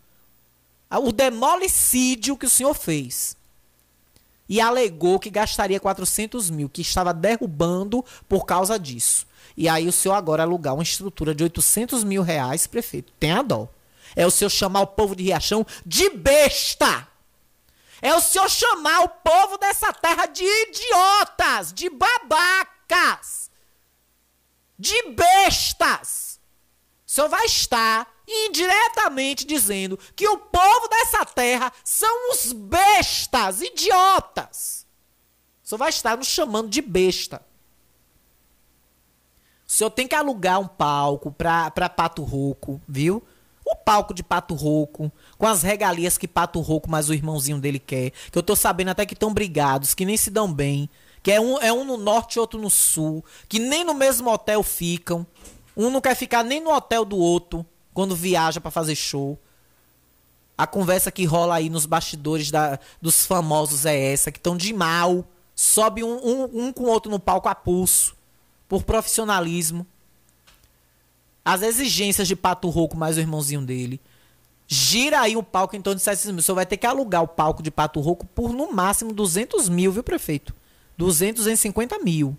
O 0.90 1.12
demolicídio 1.12 2.36
que 2.36 2.46
o 2.46 2.50
senhor 2.50 2.72
fez. 2.72 3.36
E 4.48 4.60
alegou 4.60 5.18
que 5.18 5.28
gastaria 5.28 5.80
400 5.80 6.50
mil, 6.50 6.68
que 6.68 6.82
estava 6.82 7.12
derrubando 7.12 8.04
por 8.28 8.46
causa 8.46 8.78
disso. 8.78 9.26
E 9.56 9.68
aí 9.68 9.88
o 9.88 9.92
senhor 9.92 10.14
agora 10.14 10.42
alugar 10.42 10.74
uma 10.74 10.82
estrutura 10.82 11.34
de 11.34 11.42
800 11.42 12.04
mil 12.04 12.22
reais, 12.22 12.66
prefeito, 12.66 13.12
tem 13.18 13.32
a 13.32 13.42
dó. 13.42 13.68
É 14.16 14.26
o 14.26 14.30
senhor 14.30 14.50
chamar 14.50 14.82
o 14.82 14.86
povo 14.86 15.16
de 15.16 15.24
Riachão 15.24 15.66
de 15.84 16.10
besta. 16.10 17.08
É 18.04 18.14
o 18.14 18.20
senhor 18.20 18.50
chamar 18.50 19.00
o 19.00 19.08
povo 19.08 19.56
dessa 19.56 19.90
terra 19.90 20.26
de 20.26 20.44
idiotas, 20.44 21.72
de 21.72 21.88
babacas, 21.88 23.50
de 24.78 25.08
bestas. 25.12 26.38
O 27.06 27.10
senhor 27.10 27.30
vai 27.30 27.46
estar 27.46 28.06
indiretamente 28.28 29.46
dizendo 29.46 29.98
que 30.14 30.28
o 30.28 30.36
povo 30.36 30.86
dessa 30.86 31.24
terra 31.24 31.72
são 31.82 32.30
os 32.30 32.52
bestas, 32.52 33.62
idiotas. 33.62 34.86
O 35.64 35.68
senhor 35.68 35.78
vai 35.78 35.88
estar 35.88 36.14
nos 36.14 36.28
chamando 36.28 36.68
de 36.68 36.82
besta. 36.82 37.40
O 39.66 39.72
senhor 39.72 39.88
tem 39.88 40.06
que 40.06 40.14
alugar 40.14 40.60
um 40.60 40.68
palco 40.68 41.32
para 41.32 41.88
Pato 41.88 42.22
Rouco, 42.22 42.82
viu? 42.86 43.26
O 43.64 43.74
palco 43.74 44.12
de 44.12 44.22
Pato 44.22 44.54
Rouco, 44.54 45.10
com 45.38 45.46
as 45.46 45.62
regalias 45.62 46.18
que 46.18 46.28
Pato 46.28 46.60
Rouco 46.60 46.90
mais 46.90 47.08
o 47.08 47.14
irmãozinho 47.14 47.58
dele 47.58 47.78
quer. 47.78 48.10
Que 48.30 48.36
eu 48.36 48.42
tô 48.42 48.54
sabendo 48.54 48.90
até 48.90 49.06
que 49.06 49.14
estão 49.14 49.32
brigados, 49.32 49.94
que 49.94 50.04
nem 50.04 50.16
se 50.16 50.30
dão 50.30 50.52
bem. 50.52 50.88
Que 51.22 51.32
é 51.32 51.40
um, 51.40 51.58
é 51.58 51.72
um 51.72 51.84
no 51.84 51.96
norte 51.96 52.34
e 52.34 52.40
outro 52.40 52.60
no 52.60 52.68
sul. 52.68 53.24
Que 53.48 53.58
nem 53.58 53.82
no 53.82 53.94
mesmo 53.94 54.30
hotel 54.30 54.62
ficam. 54.62 55.26
Um 55.74 55.90
não 55.90 56.00
quer 56.00 56.14
ficar 56.14 56.44
nem 56.44 56.60
no 56.60 56.70
hotel 56.70 57.04
do 57.04 57.16
outro 57.16 57.64
quando 57.94 58.14
viaja 58.14 58.60
para 58.60 58.70
fazer 58.70 58.94
show. 58.94 59.38
A 60.56 60.66
conversa 60.66 61.10
que 61.10 61.24
rola 61.24 61.56
aí 61.56 61.70
nos 61.70 61.86
bastidores 61.86 62.50
da, 62.50 62.78
dos 63.00 63.26
famosos 63.26 63.86
é 63.86 64.12
essa, 64.12 64.30
que 64.30 64.38
estão 64.38 64.56
de 64.56 64.72
mal. 64.72 65.24
Sobe 65.54 66.04
um, 66.04 66.16
um, 66.16 66.66
um 66.66 66.72
com 66.72 66.84
o 66.84 66.88
outro 66.88 67.10
no 67.10 67.18
palco 67.18 67.48
a 67.48 67.54
pulso. 67.54 68.14
Por 68.68 68.82
profissionalismo 68.82 69.86
as 71.44 71.62
exigências 71.62 72.26
de 72.26 72.34
Pato 72.34 72.68
Rouco 72.68 72.96
mais 72.96 73.16
o 73.16 73.20
irmãozinho 73.20 73.62
dele. 73.62 74.00
Gira 74.66 75.20
aí 75.20 75.36
o 75.36 75.42
palco 75.42 75.76
em 75.76 75.82
torno 75.82 75.98
de 75.98 76.02
700 76.02 76.32
mil. 76.32 76.42
Senhor 76.42 76.56
vai 76.56 76.64
ter 76.64 76.76
que 76.76 76.86
alugar 76.86 77.22
o 77.22 77.28
palco 77.28 77.62
de 77.62 77.70
Pato 77.70 78.00
Rouco 78.00 78.24
por 78.26 78.52
no 78.52 78.72
máximo 78.72 79.12
200 79.12 79.68
mil, 79.68 79.92
viu, 79.92 80.02
prefeito? 80.02 80.54
200, 80.96 81.44
250 81.44 81.98
mil. 81.98 82.36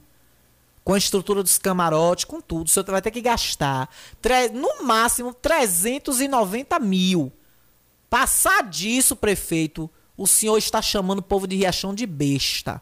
Com 0.84 0.94
a 0.94 0.98
estrutura 0.98 1.44
dos 1.44 1.58
camarotes, 1.58 2.26
com 2.26 2.42
tudo. 2.42 2.70
Senhor 2.70 2.86
vai 2.86 3.02
ter 3.02 3.12
que 3.12 3.22
gastar 3.22 3.90
no 4.54 4.84
máximo 4.84 5.34
390 5.34 6.80
mil. 6.80 7.32
Passar 8.10 8.64
disso, 8.64 9.16
prefeito, 9.16 9.90
o 10.18 10.26
senhor 10.26 10.58
está 10.58 10.82
chamando 10.82 11.20
o 11.20 11.24
povo 11.24 11.48
de 11.48 11.56
Riachão 11.56 11.94
de 11.94 12.06
besta 12.06 12.82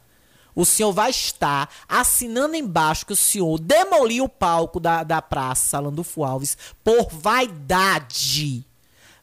o 0.56 0.66
senhor 0.66 0.91
vai 0.91 1.10
estar 1.10 1.70
assinando 1.88 2.56
embaixo 2.56 3.06
que 3.06 3.14
o 3.14 3.18
senhor 3.18 3.60
demoliu 3.60 4.26
o 4.26 4.30
palco 4.30 4.80
da, 4.80 5.04
da 5.04 5.22
praça 5.22 5.80
Landulfo 5.80 6.24
Alves 6.24 6.58
por 6.84 7.10
vaidade. 7.10 8.66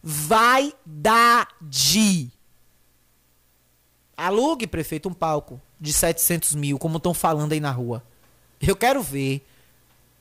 Vaidade. 0.03 1.51
Alugue, 4.17 4.67
prefeito, 4.67 5.09
um 5.09 5.15
palco 5.15 5.61
de 5.81 5.93
700 5.93 6.55
mil, 6.55 6.79
como 6.79 6.99
estão 6.99 7.15
falando 7.15 7.53
aí 7.53 7.61
na 7.61 7.71
rua. 7.71 8.03
Eu 8.61 8.77
quero 8.77 9.03
ver. 9.03 9.47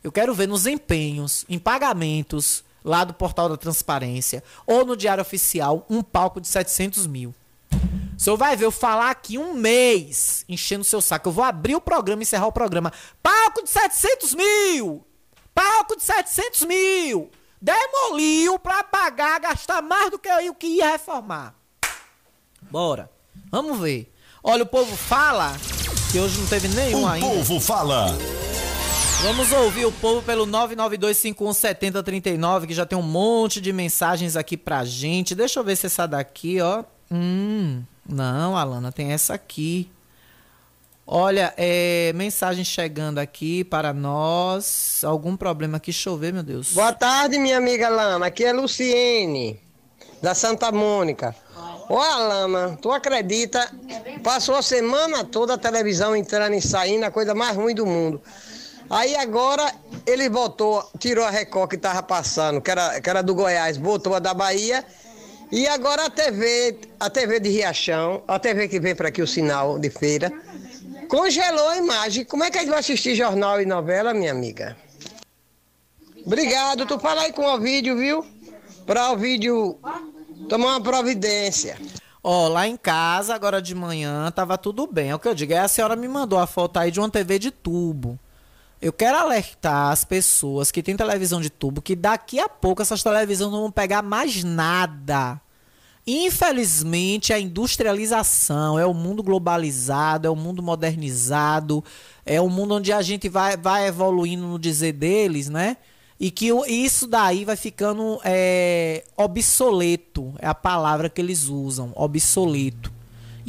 Eu 0.02 0.12
quero 0.12 0.34
ver 0.34 0.48
nos 0.48 0.66
empenhos, 0.66 1.46
em 1.50 1.60
pagamentos 1.60 2.64
lá 2.84 3.04
do 3.04 3.14
portal 3.14 3.50
da 3.50 3.58
transparência 3.58 4.42
ou 4.66 4.86
no 4.86 4.96
diário 4.96 5.22
oficial 5.22 5.86
um 5.90 6.02
palco 6.02 6.40
de 6.40 6.48
700 6.48 7.06
mil. 7.08 7.36
O 7.72 8.22
senhor 8.22 8.36
vai 8.36 8.56
ver 8.56 8.66
eu 8.66 8.72
falar 8.72 9.12
aqui 9.12 9.38
um 9.38 9.54
mês 9.54 10.44
enchendo 10.50 10.82
o 10.82 10.86
seu 10.86 11.02
saco. 11.02 11.30
Eu 11.30 11.34
vou 11.34 11.44
abrir 11.44 11.76
o 11.76 11.82
programa 11.82 12.22
e 12.22 12.24
encerrar 12.24 12.48
o 12.48 12.52
programa. 12.52 12.92
Palco 13.24 13.64
de 13.64 13.70
700 13.70 14.36
mil! 14.36 15.06
Palco 15.56 15.96
de 15.96 16.04
700 16.04 16.64
mil! 16.64 17.32
Demoliu 17.62 18.60
pra 18.60 18.84
pagar, 18.84 19.40
gastar 19.40 19.82
mais 19.82 20.12
do 20.12 20.20
que 20.20 20.30
eu 20.30 20.54
que 20.54 20.68
ia 20.68 20.92
reformar. 20.92 21.56
Bora. 22.70 23.10
Vamos 23.52 23.80
ver. 23.80 24.14
Olha, 24.44 24.64
o 24.64 24.68
povo 24.68 24.96
fala 24.96 25.56
que 26.12 26.20
hoje 26.20 26.40
não 26.40 26.48
teve 26.48 26.68
nenhum 26.70 27.04
o 27.04 27.08
ainda. 27.08 27.28
O 27.28 27.38
povo 27.38 27.60
fala. 27.60 28.08
Vamos 29.22 29.52
ouvir 29.52 29.86
o 29.86 29.92
povo 29.92 30.22
pelo 30.22 30.48
992517039, 30.48 32.68
que 32.68 32.74
já 32.74 32.86
tem 32.86 32.98
um 32.98 33.02
monte 33.02 33.60
de 33.60 33.74
mensagens 33.74 34.38
aqui 34.38 34.56
pra 34.56 34.86
gente. 34.86 35.36
Deixa 35.36 35.60
eu 35.60 35.64
ver 35.64 35.76
se 35.76 35.88
essa 35.88 36.08
daqui, 36.08 36.62
ó. 36.62 36.86
Hum, 37.12 37.84
não, 38.08 38.56
Alana, 38.56 38.92
tem 38.92 39.12
essa 39.12 39.34
aqui. 39.34 39.92
Olha, 41.12 41.52
é, 41.58 42.14
mensagem 42.14 42.64
chegando 42.64 43.18
aqui 43.18 43.64
para 43.64 43.92
nós. 43.92 45.02
Algum 45.04 45.36
problema 45.36 45.78
aqui? 45.78 45.92
Chover, 45.92 46.32
meu 46.32 46.44
Deus. 46.44 46.74
Boa 46.74 46.94
tarde, 46.94 47.40
minha 47.40 47.58
amiga 47.58 47.88
Alana. 47.88 48.28
Aqui 48.28 48.46
é 48.46 48.54
Luciene, 48.54 49.60
da 50.22 50.36
Santa 50.36 50.72
Mônica. 50.72 51.36
Ô, 51.90 51.98
Alana, 51.98 52.78
tu 52.80 52.92
acredita? 52.92 53.72
Passou 54.24 54.56
a 54.56 54.62
semana 54.62 55.24
toda 55.24 55.56
a 55.56 55.58
televisão 55.58 56.16
entrando 56.16 56.54
e 56.54 56.62
saindo, 56.62 57.06
a 57.06 57.12
coisa 57.12 57.34
mais 57.34 57.58
ruim 57.58 57.74
do 57.74 57.88
mundo. 57.88 58.22
Aí 58.88 59.16
agora 59.16 59.72
ele 60.06 60.30
botou, 60.30 60.88
tirou 61.00 61.26
a 61.26 61.32
Record 61.32 61.72
que 61.72 61.78
tava 61.78 62.04
passando, 62.04 62.62
que 62.62 62.70
era, 62.70 63.02
que 63.02 63.10
era 63.10 63.24
do 63.24 63.34
Goiás, 63.34 63.78
botou 63.78 64.14
a 64.14 64.20
da 64.20 64.34
Bahia 64.34 64.86
e 65.52 65.68
agora 65.68 66.06
a 66.06 66.10
TV, 66.10 66.78
a 67.00 67.10
TV 67.10 67.40
de 67.40 67.50
Riachão, 67.50 68.24
a 68.28 68.38
TV 68.38 68.68
que 68.68 68.80
vem 68.80 68.96
para 68.96 69.10
aqui 69.10 69.22
o 69.22 69.28
sinal 69.28 69.80
de 69.80 69.90
feira, 69.90 70.32
congelou 71.08 71.70
a 71.70 71.78
imagem. 71.78 72.24
Como 72.24 72.44
é 72.44 72.52
que 72.52 72.58
a 72.58 72.62
gente 72.62 72.70
vai 72.70 72.80
assistir 72.80 73.16
jornal 73.16 73.60
e 73.62 73.66
novela, 73.66 74.14
minha 74.14 74.32
amiga? 74.32 74.78
Obrigado, 76.26 76.86
tu 76.86 77.00
fala 77.00 77.22
aí 77.24 77.34
com 77.34 77.46
o 77.46 77.60
vídeo, 77.60 77.98
viu? 77.98 78.26
Para 78.86 79.12
o 79.12 79.18
vídeo 79.18 79.80
tomar 80.48 80.78
uma 80.78 80.82
providência. 80.82 81.78
Ó, 82.24 82.46
oh, 82.46 82.50
lá 82.50 82.68
em 82.68 82.78
casa, 82.78 83.34
agora 83.34 83.62
de 83.62 83.74
manhã, 83.74 84.30
tava 84.32 84.58
tudo 84.58 84.86
bem. 84.86 85.10
É 85.10 85.16
o 85.16 85.20
que 85.20 85.28
eu 85.28 85.34
digo. 85.34 85.54
É 85.54 85.60
a 85.60 85.68
senhora 85.68 85.96
me 85.96 86.08
mandou 86.08 86.38
a 86.38 86.46
foto 86.46 86.78
aí 86.78 86.92
de 86.92 87.00
uma 87.00 87.10
TV 87.10 87.40
de 87.40 87.50
tubo. 87.50 88.20
Eu 88.82 88.94
quero 88.94 89.18
alertar 89.18 89.92
as 89.92 90.06
pessoas 90.06 90.72
que 90.72 90.82
têm 90.82 90.96
televisão 90.96 91.42
de 91.42 91.50
tubo 91.50 91.82
que 91.82 91.98
daqui 91.98 92.40
a 92.40 92.48
pouco 92.48 92.82
essas 92.82 93.04
televisões 93.04 93.52
não 93.52 93.62
vão 93.62 93.72
pegar 93.72 94.02
mais 94.02 94.42
nada. 94.42 95.42
Infelizmente, 96.08 97.34
a 97.34 97.40
industrialização 97.40 98.80
é 98.80 98.86
o 98.86 98.94
mundo 98.94 99.22
globalizado, 99.22 100.28
é 100.28 100.30
o 100.30 100.36
mundo 100.36 100.64
modernizado, 100.64 101.84
é 102.26 102.40
o 102.40 102.50
mundo 102.50 102.76
onde 102.76 102.94
a 102.94 103.02
gente 103.02 103.28
vai, 103.28 103.58
vai 103.58 103.86
evoluindo 103.86 104.48
no 104.48 104.58
dizer 104.58 104.94
deles, 104.94 105.50
né? 105.50 105.76
E 106.18 106.32
que 106.32 106.50
isso 106.68 107.06
daí 107.06 107.44
vai 107.44 107.58
ficando 107.58 108.20
é, 108.24 109.04
obsoleto, 109.16 110.34
é 110.40 110.48
a 110.48 110.56
palavra 110.56 111.10
que 111.10 111.20
eles 111.20 111.48
usam, 111.48 111.92
obsoleto. 111.96 112.99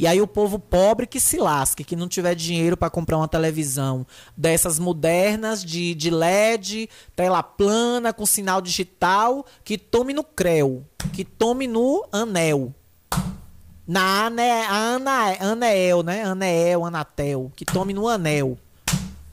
E 0.01 0.07
aí 0.07 0.19
o 0.19 0.25
povo 0.25 0.57
pobre 0.57 1.05
que 1.05 1.19
se 1.19 1.37
lasque, 1.37 1.83
que 1.83 1.95
não 1.95 2.07
tiver 2.07 2.33
dinheiro 2.33 2.75
para 2.75 2.89
comprar 2.89 3.17
uma 3.17 3.27
televisão 3.27 4.03
dessas 4.35 4.79
modernas 4.79 5.63
de, 5.63 5.93
de 5.93 6.09
LED, 6.09 6.89
tela 7.15 7.43
plana 7.43 8.11
com 8.11 8.25
sinal 8.25 8.63
digital, 8.63 9.45
que 9.63 9.77
tome 9.77 10.11
no 10.11 10.23
creu, 10.23 10.83
que 11.13 11.23
tome 11.23 11.67
no 11.67 12.03
anel. 12.11 12.73
Na 13.87 14.25
ane, 14.25 14.41
ana, 14.71 15.37
Anel, 15.39 16.01
né? 16.01 16.23
Anel, 16.23 16.83
Anatel, 16.83 17.51
que 17.55 17.63
tome 17.63 17.93
no 17.93 18.07
anel. 18.07 18.57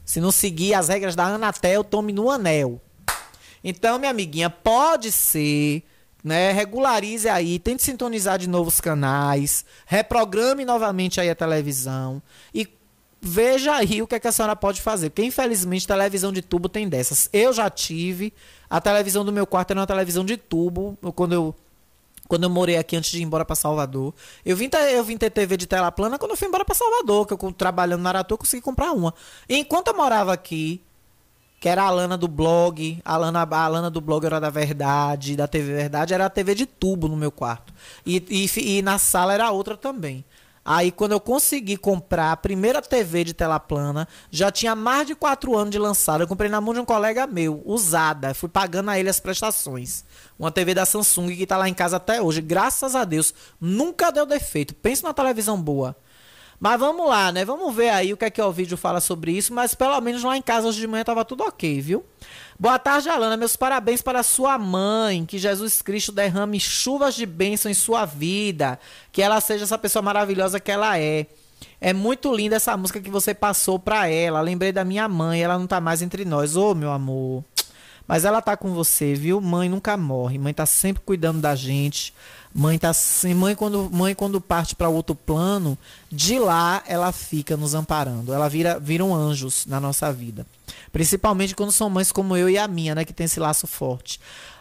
Se 0.05 0.21
não 0.21 0.31
seguir 0.31 0.75
as 0.75 0.89
regras 0.89 1.17
da 1.17 1.29
Anatel, 1.29 1.83
tome 1.83 2.13
no 2.13 2.31
anel. 2.31 2.79
Então, 3.65 3.99
minha 3.99 4.11
amiguinha, 4.11 4.51
pode 4.51 5.13
ser 5.13 5.83
né? 6.23 6.53
Regularize 6.53 7.29
aí, 7.29 7.59
tente 7.59 7.83
sintonizar 7.83 8.39
de 8.39 8.49
novos 8.49 8.81
canais, 8.81 9.65
reprograme 9.87 10.65
novamente 10.65 11.21
aí 11.21 11.31
a 11.31 11.35
televisão 11.35 12.23
e 12.53 12.67
veja 13.21 13.75
aí 13.75 14.01
o 14.01 14.07
que, 14.07 14.15
é 14.15 14.21
que 14.21 14.29
a 14.29 14.33
senhora 14.33 14.57
pode 14.57 14.81
fazer. 14.81 15.11
Porque, 15.11 15.25
infelizmente, 15.25 15.87
televisão 15.87 16.33
de 16.33 16.43
tubo 16.43 16.69
tem 16.69 16.89
dessas. 16.89 17.29
Eu 17.33 17.53
já 17.53 17.69
tive. 17.69 18.33
A 18.71 18.81
televisão 18.81 19.25
do 19.25 19.33
meu 19.33 19.47
quarto 19.47 19.73
era 19.73 19.81
uma 19.81 19.87
televisão 19.87 20.25
de 20.25 20.37
tubo. 20.37 20.97
Quando 21.15 21.33
eu, 21.33 21.55
quando 22.29 22.45
eu 22.45 22.51
morei 22.51 22.77
aqui 22.77 22.97
antes 22.97 23.11
de 23.11 23.19
ir 23.19 23.23
embora 23.23 23.45
para 23.45 23.57
Salvador. 23.57 24.15
Eu 24.45 24.57
vim, 24.57 24.69
ter, 24.69 24.95
eu 24.95 25.03
vim 25.03 25.17
ter 25.17 25.31
TV 25.31 25.57
de 25.57 25.67
tela 25.67 25.91
plana 25.91 26.19
quando 26.19 26.33
eu 26.33 26.37
fui 26.37 26.49
embora 26.49 26.65
para 26.65 26.75
Salvador. 26.75 27.27
Que 27.27 27.33
eu 27.33 27.53
trabalhando 27.53 28.03
na 28.03 28.11
Aratu, 28.11 28.35
eu 28.35 28.39
consegui 28.39 28.63
comprar 28.63 28.93
uma. 28.93 29.15
E 29.49 29.57
enquanto 29.57 29.89
eu 29.89 29.97
morava 29.97 30.33
aqui, 30.33 30.81
que 31.61 31.69
era 31.69 31.83
a 31.83 31.91
Lana 31.91 32.17
do 32.17 32.29
blog, 32.29 33.01
a 33.05 33.17
Lana, 33.17 33.43
a 33.43 33.69
Lana 33.69 33.91
do 33.91 34.01
blog 34.01 34.25
era 34.25 34.41
da 34.41 34.51
Verdade, 34.51 35.37
da 35.37 35.49
TV 35.49 35.75
Verdade, 35.75 36.15
era 36.15 36.27
a 36.27 36.31
TV 36.31 36.55
de 36.55 36.67
tubo 36.67 37.09
no 37.09 37.17
meu 37.17 37.33
quarto. 37.33 37.73
E, 38.07 38.25
e, 38.29 38.79
e 38.79 38.83
na 38.83 38.99
sala 38.99 39.35
era 39.35 39.51
outra 39.51 39.77
também. 39.77 40.25
Aí 40.71 40.93
quando 40.93 41.13
eu 41.13 41.21
consegui 41.21 41.79
comprar 41.79 42.31
a 42.31 42.37
primeira 42.37 42.83
TV 42.83 43.25
de 43.25 43.33
tela 43.33 43.59
plana, 43.59 44.07
já 44.31 44.51
tinha 44.53 44.75
mais 44.75 45.07
de 45.07 45.15
quatro 45.15 45.57
anos 45.57 45.71
de 45.71 45.79
lançada. 45.79 46.23
Eu 46.23 46.29
comprei 46.29 46.51
na 46.51 46.61
mão 46.61 46.75
de 46.75 46.81
um 46.81 46.85
colega 46.85 47.27
meu, 47.27 47.63
usada. 47.65 48.35
Fui 48.35 48.51
pagando 48.51 48.91
a 48.91 48.99
ele 48.99 49.09
as 49.09 49.19
prestações. 49.19 50.05
Uma 50.39 50.53
TV 50.53 50.75
da 50.75 50.85
Samsung 50.85 51.35
que 51.35 51.45
está 51.45 51.57
lá 51.57 51.71
em 51.71 51.75
casa 51.75 51.97
até 51.97 52.21
hoje. 52.21 52.43
Graças 52.43 52.95
a 52.95 53.05
Deus. 53.05 53.33
Nunca 53.59 54.11
deu 54.11 54.27
defeito. 54.27 54.75
Pense 54.75 55.03
na 55.03 55.15
televisão 55.15 55.59
boa. 55.59 55.97
Mas 56.61 56.81
vamos 56.81 57.09
lá, 57.09 57.31
né? 57.31 57.45
Vamos 57.45 57.75
ver 57.75 57.91
aí 57.91 58.13
o 58.13 58.17
que 58.17 58.25
é 58.25 58.31
que 58.31 58.43
o 58.43 58.51
vídeo 58.51 58.77
fala 58.77 59.01
sobre 59.01 59.33
isso. 59.33 59.55
Mas 59.55 59.75
pelo 59.75 60.01
menos 60.01 60.25
lá 60.25 60.37
em 60.37 60.43
casa 60.43 60.67
hoje 60.67 60.81
de 60.81 60.87
manhã 60.87 61.05
tava 61.05 61.25
tudo 61.25 61.45
ok, 61.45 61.81
viu? 61.81 62.05
Boa 62.59 62.79
tarde, 62.79 63.09
Alana. 63.09 63.37
Meus 63.37 63.55
parabéns 63.57 64.03
para 64.03 64.23
sua 64.25 64.59
mãe. 64.59 65.25
Que 65.25 65.39
Jesus 65.39 65.81
Cristo 65.81 66.11
derrame 66.11 66.59
chuvas 66.59 67.15
de 67.15 67.25
bênção 67.25 67.71
em 67.71 67.75
sua 67.75 68.05
vida. 68.05 68.79
Que 69.13 69.23
ela 69.23 69.41
seja 69.41 69.65
essa 69.65 69.79
pessoa 69.79 70.03
maravilhosa 70.03 70.59
que 70.59 70.71
ela 70.71 70.99
é. 70.99 71.27
É 71.81 71.93
muito 71.93 72.35
linda 72.35 72.57
essa 72.57 72.77
música 72.77 73.01
que 73.01 73.11
você 73.11 73.33
passou 73.33 73.79
para 73.79 74.09
ela. 74.09 74.41
Lembrei 74.41 74.73
da 74.73 74.85
minha 74.85 75.09
mãe, 75.09 75.41
ela 75.41 75.57
não 75.57 75.67
tá 75.67 75.81
mais 75.81 76.03
entre 76.03 76.25
nós. 76.25 76.57
Ô, 76.57 76.71
oh, 76.71 76.75
meu 76.75 76.91
amor. 76.91 77.45
Mas 78.09 78.25
ela 78.25 78.41
tá 78.41 78.57
com 78.57 78.73
você, 78.73 79.15
viu? 79.15 79.39
Mãe 79.39 79.69
nunca 79.69 79.95
morre. 79.99 80.39
Mãe 80.39 80.55
tá 80.55 80.65
sempre 80.65 81.03
cuidando 81.05 81.43
da 81.43 81.55
gente. 81.55 82.15
Mãe 82.55 82.79
tá 82.79 82.89
assim, 82.89 83.35
mãe 83.35 83.55
quando 83.55 83.91
mãe 83.93 84.15
quando 84.15 84.41
parte 84.41 84.75
para 84.75 84.89
outro 84.89 85.15
plano, 85.15 85.77
de 86.11 86.39
lá 86.39 86.83
ela 86.87 87.13
fica 87.13 87.57
nos 87.57 87.75
amparando. 87.75 88.33
Ela 88.33 88.49
vira 88.49 88.81
viram 88.81 89.15
anjos 89.15 89.67
na 89.67 89.79
nossa 89.79 90.11
vida. 90.11 90.47
Principalmente 90.91 91.55
quando 91.55 91.71
são 91.71 91.91
mães 91.91 92.11
como 92.11 92.35
eu 92.35 92.49
e 92.49 92.57
a 92.57 92.67
minha, 92.67 92.95
né, 92.95 93.05
que 93.05 93.13
tem 93.13 93.27
esse 93.27 93.39
laço 93.39 93.67
forte. 93.67 94.19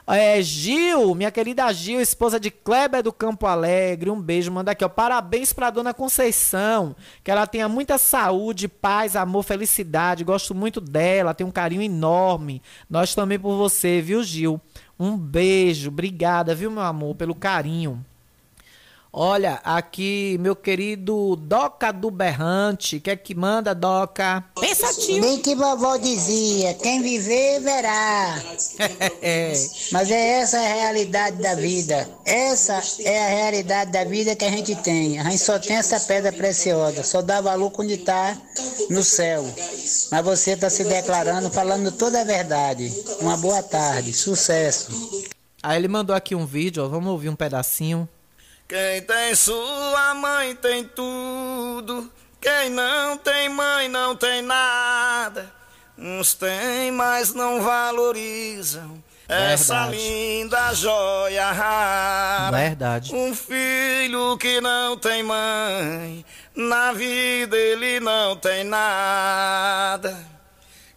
É, 0.09 0.41
Gil, 0.41 1.13
minha 1.13 1.29
querida 1.29 1.69
Gil, 1.73 1.99
esposa 1.99 2.39
de 2.39 2.49
Kleber 2.49 3.03
do 3.03 3.11
Campo 3.11 3.45
Alegre, 3.45 4.09
um 4.09 4.21
beijo, 4.21 4.49
manda 4.49 4.71
aqui, 4.71 4.85
ó. 4.85 4.87
Parabéns 4.87 5.51
pra 5.51 5.69
dona 5.69 5.93
Conceição, 5.93 6.95
que 7.21 7.29
ela 7.29 7.45
tenha 7.45 7.67
muita 7.67 7.97
saúde, 7.97 8.69
paz, 8.69 9.17
amor, 9.17 9.43
felicidade. 9.43 10.23
Gosto 10.23 10.55
muito 10.55 10.79
dela, 10.79 11.33
tem 11.33 11.45
um 11.45 11.51
carinho 11.51 11.81
enorme. 11.81 12.61
Nós 12.89 13.13
também 13.13 13.37
por 13.37 13.57
você, 13.57 14.01
viu, 14.01 14.23
Gil? 14.23 14.61
Um 14.97 15.17
beijo, 15.17 15.89
obrigada, 15.89 16.55
viu, 16.55 16.71
meu 16.71 16.83
amor, 16.83 17.13
pelo 17.15 17.35
carinho. 17.35 18.05
Olha, 19.19 19.59
aqui, 19.63 20.37
meu 20.39 20.55
querido 20.55 21.35
Doca 21.37 21.91
do 21.91 22.11
Berrante. 22.11 22.99
Quer 22.99 23.15
que 23.15 23.33
manda, 23.33 23.73
Doca? 23.73 24.45
Pensativo. 24.61 25.21
Bem 25.21 25.39
que 25.39 25.55
vovó 25.55 25.97
dizia, 25.97 26.75
quem 26.75 27.01
viver, 27.01 27.59
verá. 27.61 28.35
Mas 29.91 30.11
é 30.11 30.39
essa 30.39 30.59
a 30.59 30.67
realidade 30.67 31.41
da 31.41 31.55
vida. 31.55 32.07
Essa 32.23 32.79
é 32.99 33.25
a 33.25 33.29
realidade 33.29 33.91
da 33.91 34.03
vida 34.03 34.35
que 34.35 34.45
a 34.45 34.51
gente 34.51 34.75
tem. 34.75 35.17
A 35.17 35.23
gente 35.23 35.39
só 35.39 35.57
tem 35.57 35.77
essa 35.77 35.99
pedra 35.99 36.31
preciosa. 36.31 37.01
Só 37.01 37.23
dá 37.23 37.41
valor 37.41 37.71
quando 37.71 37.89
está 37.89 38.37
no 38.91 39.03
céu. 39.03 39.43
Mas 40.11 40.23
você 40.23 40.51
está 40.51 40.69
se 40.69 40.83
declarando, 40.83 41.49
falando 41.49 41.91
toda 41.91 42.21
a 42.21 42.23
verdade. 42.23 42.93
Uma 43.19 43.35
boa 43.35 43.63
tarde. 43.63 44.13
Sucesso. 44.13 44.91
Aí 45.63 45.75
ele 45.75 45.87
mandou 45.87 46.15
aqui 46.15 46.35
um 46.35 46.45
vídeo, 46.45 46.83
ó. 46.83 46.87
Vamos 46.87 47.09
ouvir 47.09 47.29
um 47.29 47.35
pedacinho. 47.35 48.07
Quem 48.67 49.01
tem 49.01 49.33
sua 49.33 50.13
mãe 50.13 50.53
tem 50.53 50.83
tudo. 50.83 52.11
Quem 52.41 52.69
não 52.69 53.17
tem 53.17 53.47
mãe 53.47 53.87
não 53.87 54.13
tem 54.13 54.41
nada. 54.41 55.49
Uns 55.97 56.33
têm, 56.33 56.91
mas 56.91 57.33
não 57.33 57.61
valorizam. 57.61 59.01
Verdade. 59.25 59.53
Essa 59.53 59.87
linda 59.87 60.73
joia 60.73 61.49
rara. 61.49 62.57
Verdade. 62.57 63.15
Um 63.15 63.33
filho 63.33 64.37
que 64.37 64.59
não 64.59 64.97
tem 64.97 65.23
mãe. 65.23 66.25
Na 66.53 66.91
vida 66.91 67.55
ele 67.55 68.01
não 68.01 68.35
tem 68.35 68.65
nada. 68.65 70.17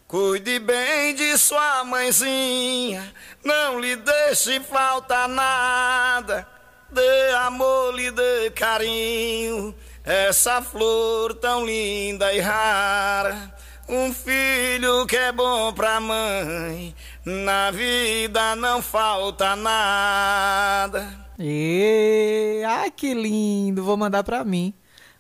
Cuide 0.08 0.58
bem 0.58 1.14
de 1.14 1.38
sua 1.38 1.84
mãezinha. 1.84 3.14
Não 3.44 3.78
lhe 3.78 3.94
deixe 3.94 4.58
faltar 4.58 5.28
nada 5.28 6.59
dê 6.92 7.30
amor, 7.46 7.94
lhe 7.94 8.10
dê 8.10 8.50
carinho, 8.50 9.74
essa 10.04 10.60
flor 10.62 11.34
tão 11.34 11.64
linda 11.64 12.32
e 12.32 12.40
rara. 12.40 13.54
Um 13.88 14.12
filho 14.12 15.04
que 15.06 15.16
é 15.16 15.32
bom 15.32 15.72
pra 15.72 16.00
mãe, 16.00 16.94
na 17.24 17.70
vida 17.70 18.54
não 18.54 18.80
falta 18.80 19.56
nada. 19.56 21.08
E 21.38 22.62
ai 22.66 22.90
que 22.90 23.14
lindo, 23.14 23.82
vou 23.82 23.96
mandar 23.96 24.22
pra 24.22 24.44
mim. 24.44 24.74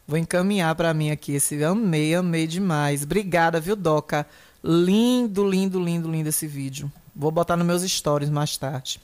Vou 0.06 0.18
encaminhar 0.18 0.74
pra 0.74 0.92
mim 0.92 1.10
aqui 1.10 1.34
esse. 1.34 1.62
Amei, 1.62 2.14
amei 2.14 2.46
demais. 2.46 3.04
Obrigada, 3.04 3.60
viu, 3.60 3.76
Doca? 3.76 4.26
Lindo, 4.62 5.48
lindo, 5.48 5.82
lindo, 5.82 6.10
lindo 6.10 6.28
esse 6.28 6.46
vídeo. 6.46 6.90
Vou 7.14 7.30
botar 7.30 7.56
nos 7.56 7.66
meus 7.66 7.82
stories 7.82 8.28
mais 8.28 8.56
tarde. 8.56 9.00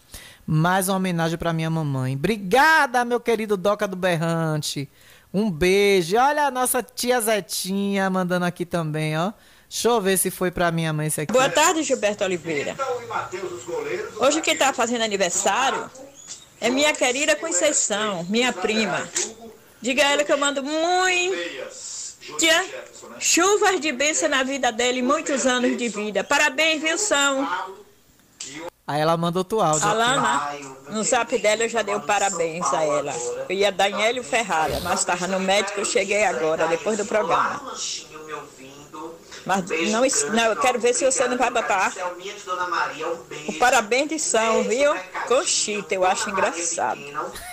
Mais 0.46 0.88
uma 0.88 0.98
homenagem 0.98 1.36
para 1.36 1.52
minha 1.52 1.68
mamãe. 1.68 2.14
Obrigada, 2.14 3.04
meu 3.04 3.18
querido 3.18 3.56
Doca 3.56 3.88
do 3.88 3.96
Berrante. 3.96 4.88
Um 5.34 5.50
beijo. 5.50 6.16
Olha 6.16 6.46
a 6.46 6.50
nossa 6.52 6.80
tia 6.82 7.20
Zetinha 7.20 8.08
mandando 8.08 8.44
aqui 8.44 8.64
também, 8.64 9.18
ó. 9.18 9.32
Deixa 9.68 9.88
eu 9.88 10.00
ver 10.00 10.16
se 10.16 10.30
foi 10.30 10.52
para 10.52 10.70
minha 10.70 10.92
mãe 10.92 11.08
esse 11.08 11.20
aqui. 11.22 11.32
Boa 11.32 11.48
tarde, 11.48 11.82
Gilberto 11.82 12.22
Oliveira. 12.22 12.76
Hoje 14.20 14.40
quem 14.40 14.56
tá 14.56 14.72
fazendo 14.72 15.02
aniversário 15.02 15.90
é 16.60 16.70
minha 16.70 16.92
querida 16.92 17.34
Conceição, 17.34 18.24
minha 18.28 18.52
prima. 18.52 19.08
Diga 19.82 20.06
a 20.06 20.12
ela 20.12 20.22
que 20.22 20.32
eu 20.32 20.38
mando 20.38 20.62
muitas 20.62 22.16
chuvas 23.18 23.80
de 23.80 23.90
bênção 23.90 24.28
na 24.28 24.44
vida 24.44 24.70
dela 24.70 24.96
e 24.96 25.02
muitos 25.02 25.44
anos 25.44 25.76
de 25.76 25.88
vida. 25.88 26.22
Parabéns, 26.22 26.80
viu, 26.80 26.96
São? 26.96 27.48
Aí 28.86 29.00
ela 29.00 29.16
mandou 29.16 29.40
outro 29.40 29.60
áudio. 29.60 29.88
Alana, 29.88 30.52
no 30.90 31.02
zap 31.02 31.36
dela 31.38 31.64
eu 31.64 31.68
já 31.68 31.82
dei 31.82 31.94
o 31.94 32.00
parabéns 32.00 32.72
a 32.72 32.84
ela. 32.84 33.12
Eu 33.48 33.56
ia 33.56 33.72
dar 33.72 33.90
em 33.90 34.00
Hélio 34.00 34.22
Ferrara, 34.22 34.78
mas 34.84 35.00
estava 35.00 35.26
no 35.26 35.40
médico, 35.40 35.80
eu 35.80 35.84
cheguei 35.84 36.24
agora, 36.24 36.68
depois 36.68 36.96
do 36.96 37.04
programa. 37.04 37.60
Mas 39.46 39.64
não, 39.92 40.02
não, 40.34 40.44
eu 40.46 40.56
quero 40.56 40.80
ver 40.80 40.92
se 40.92 41.04
você 41.04 41.28
não 41.28 41.38
vai 41.38 41.48
botar 41.52 41.92
o 43.46 43.52
parabéns 43.54 44.08
de 44.08 44.18
São, 44.18 44.64
viu? 44.64 44.92
Conchita, 45.28 45.94
eu 45.94 46.04
acho 46.04 46.28
engraçado. 46.28 47.00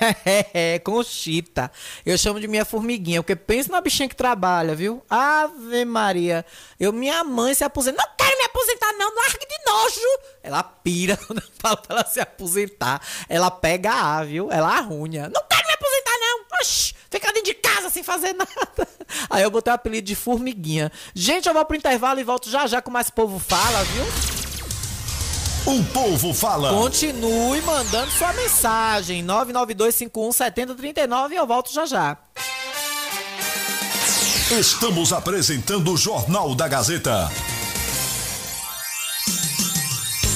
é, 0.26 0.80
Conchita. 0.80 1.72
Eu 2.04 2.18
chamo 2.18 2.40
de 2.40 2.48
minha 2.48 2.66
formiguinha, 2.66 3.22
porque 3.22 3.36
pensa 3.36 3.72
na 3.72 3.80
bichinha 3.80 4.10
que 4.10 4.16
trabalha, 4.16 4.74
viu? 4.74 5.04
Ave 5.08 5.86
Maria. 5.86 6.44
Eu, 6.80 6.92
minha 6.92 7.24
mãe 7.24 7.54
se 7.54 7.64
aposenta. 7.64 8.02
Não 8.02 8.16
quero 8.18 8.40
me 8.40 8.46
aposentar, 8.46 8.92
não, 8.94 9.14
largue 9.16 9.46
de 9.48 9.72
nojo. 9.72 10.20
Ela 10.42 10.64
pira 10.64 11.16
quando 11.28 11.44
eu 11.44 11.48
falo 11.60 11.78
pra 11.78 11.98
ela 11.98 12.06
se 12.06 12.20
aposentar. 12.20 13.02
Ela 13.30 13.52
pega 13.52 13.94
a, 13.94 14.24
viu? 14.24 14.52
Ela 14.52 14.78
arrunha. 14.78 15.30
Não 15.30 15.44
quero 15.48 15.68
me 15.68 15.74
aposentar, 15.74 16.18
não. 16.20 16.44
Oxi, 16.60 16.96
ficar 17.14 17.32
dentro 17.32 17.46
de 17.46 17.54
casa 17.54 17.90
sem 17.90 18.04
fazer 18.04 18.34
nada. 18.38 18.88
Aí 19.30 19.44
eu 19.44 19.52
botei 19.52 19.72
o 19.72 19.76
apelido 19.76 20.08
de 20.08 20.16
formiguinha. 20.16 20.92
Gente, 21.14 21.48
eu 21.48 21.54
vou 21.54 21.64
pro 21.66 21.78
intervalo 21.78 22.20
e 22.20 22.24
volto 22.24 22.50
já 22.50 22.66
já 22.66 22.82
com 22.82 22.90
mais 22.90 23.10
povo 23.10 23.40
fala, 23.40 23.84
viu? 23.84 24.04
O 25.66 25.82
povo 25.86 26.34
fala. 26.34 26.72
Continue 26.72 27.62
mandando 27.62 28.12
sua 28.12 28.34
mensagem. 28.34 29.26
992517039 29.26 31.32
e 31.32 31.36
eu 31.36 31.48
volto 31.48 31.72
já 31.72 31.86
já. 31.86 32.18
Estamos 34.52 35.14
apresentando 35.14 35.94
o 35.94 35.98
Jornal 35.98 36.54
da 36.54 36.68
Gazeta. 36.68 37.32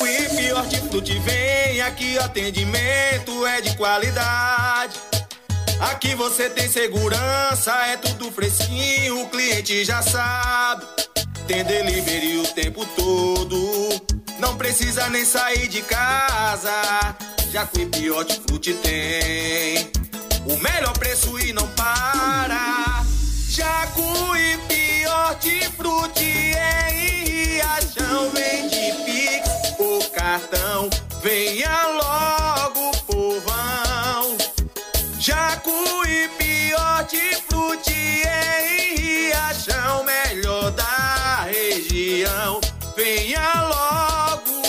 Jacuípe, 0.00 0.52
hortifruti, 0.52 1.18
vem 1.18 1.82
aqui, 1.82 2.16
o 2.16 2.24
atendimento 2.24 3.44
é 3.44 3.60
de 3.60 3.76
qualidade. 3.76 4.98
Aqui 5.78 6.14
você 6.14 6.48
tem 6.48 6.66
segurança, 6.70 7.70
é 7.86 7.98
tudo 7.98 8.32
fresquinho, 8.32 9.20
o 9.20 9.28
cliente 9.28 9.84
já 9.84 10.00
sabe. 10.00 10.86
Tem 11.46 11.62
delivery 11.64 12.38
o 12.38 12.46
tempo 12.46 12.86
todo, 12.96 13.88
não 14.38 14.56
precisa 14.56 15.06
nem 15.10 15.26
sair 15.26 15.68
de 15.68 15.82
casa. 15.82 16.72
Jacuípe, 17.52 18.10
hortifruti 18.10 18.72
tem 18.72 19.90
o 20.46 20.56
melhor 20.62 20.94
preço 20.94 21.38
e 21.40 21.52
não 21.52 21.68
para. 21.72 23.04
Jacuípe, 23.50 25.06
hortifruti 25.06 26.54
é 26.56 26.90
em 26.90 27.24
Riachão, 27.24 28.30
vende 28.30 28.94
Pix 29.04 29.49
ou 29.80 30.04
cartão. 30.10 30.90
Venha 31.22 31.86
logo, 31.88 32.90
povão. 33.06 34.36
Jacuípe, 35.18 36.74
hortifruti 36.74 38.22
em 38.22 38.94
Riachão, 38.96 40.04
melhor 40.04 40.70
da 40.72 41.46
região. 41.46 42.60
Venha 42.94 43.62
logo, 43.62 44.60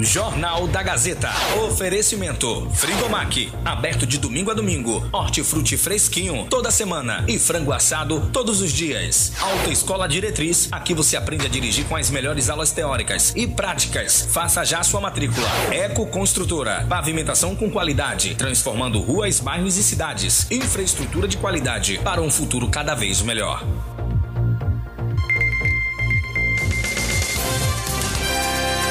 Jornal 0.00 0.66
da 0.66 0.82
Gazeta. 0.82 1.28
Oferecimento. 1.66 2.66
Frigomac. 2.72 3.52
Aberto 3.62 4.06
de 4.06 4.16
domingo 4.16 4.50
a 4.50 4.54
domingo. 4.54 5.06
Hortifruti 5.12 5.76
fresquinho 5.76 6.46
toda 6.48 6.70
semana. 6.70 7.22
E 7.28 7.38
frango 7.38 7.70
assado 7.70 8.30
todos 8.32 8.62
os 8.62 8.72
dias. 8.72 9.32
Autoescola 9.38 10.08
Diretriz. 10.08 10.68
Aqui 10.72 10.94
você 10.94 11.18
aprende 11.18 11.44
a 11.44 11.50
dirigir 11.50 11.84
com 11.84 11.96
as 11.96 12.08
melhores 12.08 12.48
aulas 12.48 12.72
teóricas 12.72 13.34
e 13.36 13.46
práticas. 13.46 14.26
Faça 14.32 14.64
já 14.64 14.82
sua 14.82 15.02
matrícula. 15.02 15.46
Eco 15.70 16.06
Construtora. 16.06 16.86
Pavimentação 16.88 17.54
com 17.54 17.70
qualidade. 17.70 18.34
Transformando 18.36 19.00
ruas, 19.00 19.38
bairros 19.38 19.76
e 19.76 19.82
cidades. 19.82 20.50
Infraestrutura 20.50 21.28
de 21.28 21.36
qualidade 21.36 21.98
para 22.02 22.22
um 22.22 22.30
futuro 22.30 22.68
cada 22.70 22.94
vez 22.94 23.20
melhor. 23.20 23.62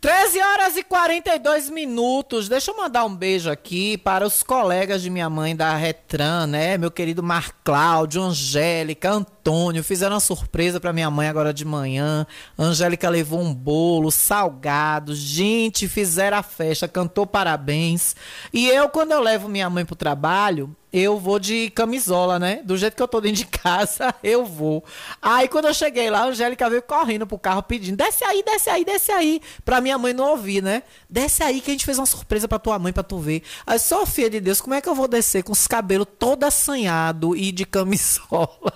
13 0.00 0.40
horas 0.40 0.76
e 0.78 0.82
42 0.82 1.68
minutos. 1.68 2.48
Deixa 2.48 2.70
eu 2.70 2.76
mandar 2.78 3.04
um 3.04 3.14
beijo 3.14 3.50
aqui 3.50 3.98
para 3.98 4.26
os 4.26 4.42
colegas 4.42 5.02
de 5.02 5.10
minha 5.10 5.28
mãe 5.28 5.54
da 5.54 5.76
Retran, 5.76 6.46
né? 6.46 6.78
Meu 6.78 6.90
querido 6.90 7.22
Mar 7.22 7.52
Cláudio, 7.62 8.22
Angélica, 8.22 9.10
Antônio. 9.10 9.84
Fizeram 9.84 10.14
uma 10.14 10.20
surpresa 10.20 10.80
para 10.80 10.94
minha 10.94 11.10
mãe 11.10 11.28
agora 11.28 11.52
de 11.52 11.66
manhã. 11.66 12.26
Angélica 12.58 13.10
levou 13.10 13.40
um 13.40 13.52
bolo, 13.52 14.10
salgado. 14.10 15.14
Gente, 15.14 15.86
fizeram 15.86 16.38
a 16.38 16.42
festa, 16.42 16.88
cantou 16.88 17.26
parabéns. 17.26 18.16
E 18.54 18.70
eu, 18.70 18.88
quando 18.88 19.12
eu 19.12 19.20
levo 19.20 19.50
minha 19.50 19.68
mãe 19.68 19.84
pro 19.84 19.94
trabalho, 19.94 20.74
eu 20.92 21.18
vou 21.18 21.38
de 21.38 21.70
camisola, 21.70 22.38
né? 22.38 22.60
Do 22.64 22.76
jeito 22.76 22.96
que 22.96 23.02
eu 23.02 23.08
tô 23.08 23.20
dentro 23.20 23.38
de 23.38 23.46
casa, 23.46 24.14
eu 24.22 24.44
vou. 24.44 24.84
Aí 25.22 25.48
quando 25.48 25.66
eu 25.66 25.74
cheguei 25.74 26.10
lá, 26.10 26.20
a 26.20 26.26
Angélica 26.26 26.68
veio 26.68 26.82
correndo 26.82 27.26
pro 27.26 27.38
carro 27.38 27.62
pedindo: 27.62 27.96
desce 27.96 28.24
aí, 28.24 28.42
desce 28.42 28.70
aí, 28.70 28.84
desce 28.84 29.12
aí. 29.12 29.40
Pra 29.64 29.80
minha 29.80 29.96
mãe 29.96 30.12
não 30.12 30.30
ouvir, 30.30 30.62
né? 30.62 30.82
Desce 31.08 31.42
aí 31.42 31.60
que 31.60 31.70
a 31.70 31.74
gente 31.74 31.84
fez 31.84 31.98
uma 31.98 32.06
surpresa 32.06 32.48
pra 32.48 32.58
tua 32.58 32.78
mãe, 32.78 32.92
pra 32.92 33.02
tu 33.02 33.18
ver. 33.18 33.42
Aí, 33.66 33.78
Sofia 33.78 34.28
de 34.28 34.40
Deus, 34.40 34.60
como 34.60 34.74
é 34.74 34.80
que 34.80 34.88
eu 34.88 34.94
vou 34.94 35.06
descer 35.06 35.42
com 35.42 35.52
os 35.52 35.66
cabelos 35.66 36.06
todo 36.18 36.44
assanhado 36.44 37.36
e 37.36 37.52
de 37.52 37.64
camisola? 37.64 38.72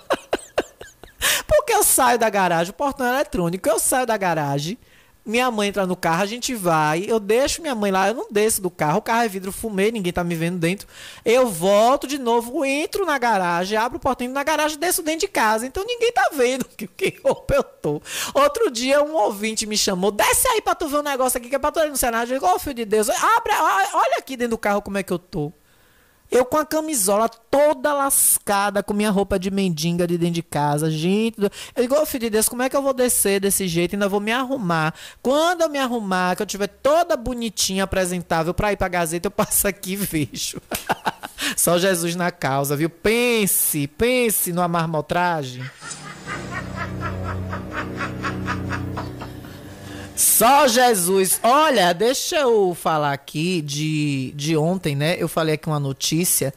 Porque 1.47 1.73
eu 1.73 1.83
saio 1.83 2.19
da 2.19 2.29
garagem, 2.29 2.71
o 2.71 2.73
portão 2.73 3.05
é 3.05 3.09
eletrônico, 3.15 3.67
eu 3.67 3.79
saio 3.79 4.05
da 4.05 4.15
garagem 4.15 4.77
minha 5.25 5.49
mãe 5.49 5.69
entra 5.69 5.87
no 5.87 5.95
carro, 5.95 6.21
a 6.21 6.25
gente 6.25 6.53
vai, 6.53 7.05
eu 7.07 7.19
deixo 7.19 7.61
minha 7.61 7.73
mãe 7.73 7.89
lá, 7.91 8.09
eu 8.09 8.13
não 8.13 8.27
desço 8.29 8.61
do 8.61 8.69
carro, 8.69 8.99
o 8.99 9.01
carro 9.01 9.23
é 9.23 9.27
vidro 9.27 9.51
fumê, 9.51 9.91
ninguém 9.91 10.13
tá 10.13 10.23
me 10.23 10.35
vendo 10.35 10.59
dentro. 10.59 10.87
Eu 11.25 11.47
volto 11.47 12.05
de 12.05 12.19
novo, 12.19 12.63
entro 12.63 13.05
na 13.05 13.17
garagem, 13.17 13.77
abro 13.77 13.97
o 13.97 13.99
portão 13.99 14.27
na 14.27 14.43
garagem, 14.43 14.77
desço 14.77 15.01
dentro 15.01 15.21
de 15.21 15.27
casa. 15.27 15.65
Então 15.65 15.83
ninguém 15.83 16.11
tá 16.11 16.29
vendo 16.33 16.65
que, 16.77 16.87
que 16.87 17.19
roupa 17.23 17.55
eu 17.55 17.63
tô. 17.63 18.01
Outro 18.33 18.69
dia 18.69 19.01
um 19.01 19.15
ouvinte 19.15 19.65
me 19.65 19.77
chamou, 19.77 20.11
desce 20.11 20.47
aí 20.47 20.61
pra 20.61 20.75
tu 20.75 20.87
ver 20.87 20.97
um 20.97 21.03
negócio 21.03 21.37
aqui 21.37 21.49
que 21.49 21.55
é 21.55 21.59
pra 21.59 21.71
tu 21.71 21.79
ir 21.79 21.89
no 21.89 21.97
Senado. 21.97 22.29
Eu 22.29 22.35
digo, 22.39 22.45
ô 22.45 22.55
oh, 22.55 22.59
filho 22.59 22.75
de 22.75 22.85
Deus, 22.85 23.09
abre, 23.09 23.53
olha 23.93 24.17
aqui 24.19 24.37
dentro 24.37 24.51
do 24.51 24.57
carro 24.59 24.81
como 24.81 24.97
é 24.97 25.03
que 25.03 25.11
eu 25.11 25.19
tô. 25.19 25.51
Eu 26.31 26.43
com 26.43 26.57
a 26.57 26.65
camisola 26.65 27.29
toda 27.29 27.93
lascada, 27.93 28.83
com 28.83 28.93
minha 28.93 29.11
roupa 29.11 29.37
de 29.39 29.51
mendiga 29.51 30.07
de 30.07 30.17
dentro 30.17 30.35
de 30.35 30.43
casa. 30.43 30.89
Gente, 30.89 31.37
eu 31.39 31.81
digo, 31.81 31.95
oh, 31.95 32.05
filho 32.05 32.21
de 32.21 32.29
Deus, 32.31 32.49
como 32.49 32.63
é 32.63 32.69
que 32.69 32.75
eu 32.75 32.81
vou 32.81 32.93
descer 32.93 33.39
desse 33.39 33.67
jeito? 33.67 33.93
Ainda 33.93 34.09
vou 34.09 34.19
me 34.19 34.31
arrumar. 34.31 34.93
Quando 35.21 35.61
eu 35.61 35.69
me 35.69 35.77
arrumar, 35.77 36.35
que 36.35 36.41
eu 36.41 36.45
tiver 36.45 36.67
toda 36.67 37.15
bonitinha, 37.15 37.83
apresentável 37.83 38.53
pra 38.53 38.73
ir 38.73 38.77
pra 38.77 38.87
Gazeta, 38.87 39.27
eu 39.27 39.31
passo 39.31 39.67
aqui 39.67 39.93
e 39.93 39.95
vejo. 39.95 40.61
Só 41.55 41.77
Jesus 41.77 42.15
na 42.15 42.31
causa, 42.31 42.75
viu? 42.75 42.89
Pense, 42.89 43.87
pense 43.87 44.51
numa 44.51 44.67
marmotragem. 44.67 45.63
Só 50.15 50.65
Jesus. 50.65 51.41
Olha, 51.43 51.91
deixa 51.91 52.37
eu 52.37 52.73
falar 52.73 53.11
aqui 53.11 53.61
de, 53.61 54.31
de 54.33 54.55
ontem, 54.55 54.95
né? 54.95 55.17
Eu 55.19 55.27
falei 55.27 55.55
aqui 55.55 55.67
uma 55.67 55.79
notícia 55.79 56.53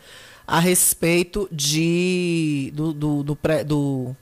a 0.46 0.60
respeito 0.60 1.48
de 1.50 2.72
do, 2.74 2.92
do, 2.92 3.22
do, 3.24 3.38
do 3.66 4.16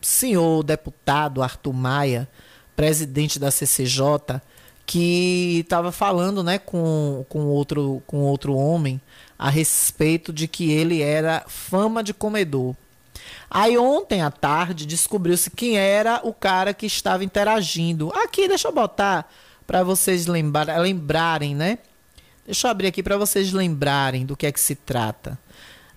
senhor 0.00 0.62
deputado 0.62 1.42
Arthur 1.42 1.72
Maia, 1.72 2.28
presidente 2.76 3.40
da 3.40 3.50
CCJ, 3.50 4.40
que 4.86 5.58
estava 5.58 5.90
falando 5.90 6.42
né, 6.42 6.58
com, 6.58 7.26
com, 7.28 7.46
outro, 7.46 8.00
com 8.06 8.18
outro 8.22 8.54
homem 8.54 9.00
a 9.36 9.50
respeito 9.50 10.32
de 10.32 10.46
que 10.46 10.70
ele 10.70 11.02
era 11.02 11.44
fama 11.48 12.04
de 12.04 12.14
comedor. 12.14 12.76
Aí 13.50 13.76
ontem 13.76 14.22
à 14.22 14.30
tarde 14.30 14.86
descobriu-se 14.86 15.50
quem 15.50 15.76
era 15.76 16.20
o 16.22 16.32
cara 16.32 16.72
que 16.72 16.86
estava 16.86 17.24
interagindo. 17.24 18.12
Aqui, 18.14 18.46
deixa 18.46 18.68
eu 18.68 18.72
botar 18.72 19.28
para 19.66 19.82
vocês 19.82 20.26
lembrar, 20.26 20.78
lembrarem, 20.78 21.54
né? 21.54 21.78
Deixa 22.46 22.66
eu 22.66 22.70
abrir 22.70 22.86
aqui 22.86 23.02
para 23.02 23.16
vocês 23.16 23.52
lembrarem 23.52 24.24
do 24.24 24.36
que 24.36 24.46
é 24.46 24.52
que 24.52 24.60
se 24.60 24.74
trata. 24.74 25.38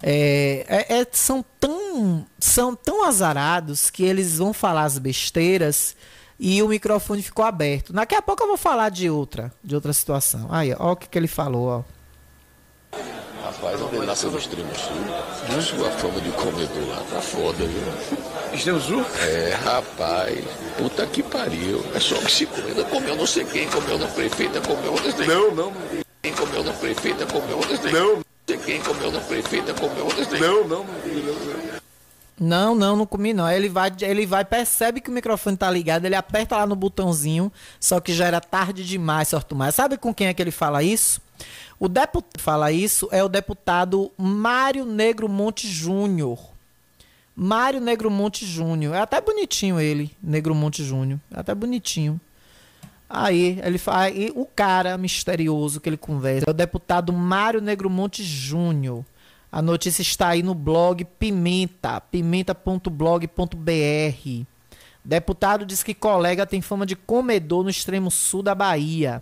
É, 0.01 0.65
é, 0.67 0.99
é, 0.99 1.07
são, 1.11 1.45
tão, 1.59 2.25
são 2.39 2.75
tão 2.75 3.05
azarados 3.05 3.89
que 3.89 4.03
eles 4.03 4.37
vão 4.39 4.51
falar 4.51 4.83
as 4.83 4.97
besteiras 4.97 5.95
e 6.39 6.61
o 6.61 6.67
microfone 6.67 7.21
ficou 7.21 7.45
aberto. 7.45 7.93
Daqui 7.93 8.15
a 8.15 8.21
pouco 8.21 8.43
eu 8.43 8.47
vou 8.47 8.57
falar 8.57 8.89
de 8.89 9.09
outra, 9.09 9.53
de 9.63 9.75
outra 9.75 9.93
situação. 9.93 10.47
Aí, 10.49 10.75
ó, 10.77 10.91
o 10.91 10.95
que, 10.95 11.07
que 11.07 11.17
ele 11.17 11.27
falou, 11.27 11.67
ó. 11.67 11.83
Rapaz, 13.43 13.81
onde 13.81 14.05
nasceu 14.05 14.31
no 14.31 14.37
extremo 14.37 14.71
sul, 14.73 15.61
sua 15.61 15.91
fama 15.91 16.21
de 16.21 16.31
comedor 16.31 16.87
lá 16.87 17.03
tá 17.11 17.21
foda, 17.21 17.65
viu? 17.65 18.53
Extremo 18.53 18.79
sul? 18.79 19.05
É, 19.19 19.53
rapaz, 19.63 20.45
puta 20.77 21.05
que 21.07 21.21
pariu. 21.21 21.83
É 21.93 21.99
só 21.99 22.15
que 22.15 22.31
se 22.31 22.45
comendo, 22.45 22.85
comeu 22.85 23.15
não 23.15 23.27
sei 23.27 23.43
quem, 23.43 23.67
comeu 23.69 23.97
na 23.97 24.07
prefeita, 24.07 24.61
comeu 24.61 24.93
onde 24.93 25.27
Não, 25.27 25.51
não. 25.53 25.73
Quem 26.21 26.33
comeu 26.33 26.63
na 26.63 26.71
prefeita, 26.71 27.25
comeu 27.25 27.59
onde 27.59 27.91
Não. 27.91 28.15
Não 28.15 28.25
sei 28.47 28.57
quem 28.57 28.81
comeu 28.81 29.11
na 29.11 29.19
prefeita, 29.19 29.73
comeu 29.73 30.07
onde 30.07 30.39
Não, 30.39 30.67
não, 30.67 30.85
não. 30.85 31.83
Não, 32.39 32.75
não, 32.75 32.95
não 32.95 33.05
comi 33.05 33.33
não. 33.33 33.49
Ele 33.49 33.69
vai, 33.69 33.91
ele 34.01 34.25
vai, 34.25 34.43
percebe 34.43 34.99
que 34.99 35.09
o 35.09 35.13
microfone 35.13 35.55
tá 35.55 35.69
ligado, 35.69 36.05
ele 36.05 36.15
aperta 36.15 36.57
lá 36.57 36.65
no 36.65 36.75
botãozinho, 36.75 37.51
só 37.79 37.99
que 37.99 38.13
já 38.13 38.25
era 38.25 38.41
tarde 38.41 38.83
demais, 38.83 39.27
sorto 39.27 39.55
mais. 39.55 39.75
Sabe 39.75 39.97
com 39.97 40.13
quem 40.13 40.27
é 40.27 40.33
que 40.33 40.41
ele 40.41 40.51
fala 40.51 40.81
isso? 40.81 41.21
O 41.83 41.89
deputado 41.89 42.39
fala 42.39 42.71
isso 42.71 43.09
é 43.11 43.21
o 43.21 43.27
deputado 43.27 44.09
Mário 44.17 44.85
Negro 44.85 45.27
Monte 45.27 45.67
Júnior. 45.67 46.39
Mário 47.35 47.81
Negro 47.81 48.09
Monte 48.09 48.45
Júnior. 48.45 48.95
É 48.95 49.01
até 49.01 49.19
bonitinho 49.19 49.81
ele, 49.81 50.15
Negro 50.23 50.55
Monte 50.55 50.81
Júnior. 50.81 51.19
É 51.29 51.41
até 51.41 51.53
bonitinho. 51.53 52.21
Aí 53.09 53.59
ele 53.61 53.77
fala, 53.77 54.05
o 54.33 54.45
cara 54.45 54.97
misterioso 54.97 55.81
que 55.81 55.89
ele 55.89 55.97
conversa 55.97 56.45
é 56.47 56.51
o 56.51 56.53
deputado 56.53 57.11
Mário 57.11 57.59
Negro 57.59 57.89
Monte 57.89 58.23
Júnior. 58.23 59.03
A 59.51 59.61
notícia 59.61 60.01
está 60.01 60.29
aí 60.29 60.41
no 60.41 60.55
blog 60.55 61.03
Pimenta, 61.03 61.99
pimenta.blog.br. 61.99 64.45
Deputado 65.05 65.65
diz 65.65 65.83
que 65.83 65.93
colega 65.93 66.45
tem 66.45 66.61
fama 66.61 66.85
de 66.85 66.95
comedor 66.95 67.63
no 67.63 67.69
extremo 67.69 68.09
sul 68.09 68.41
da 68.41 68.55
Bahia. 68.55 69.21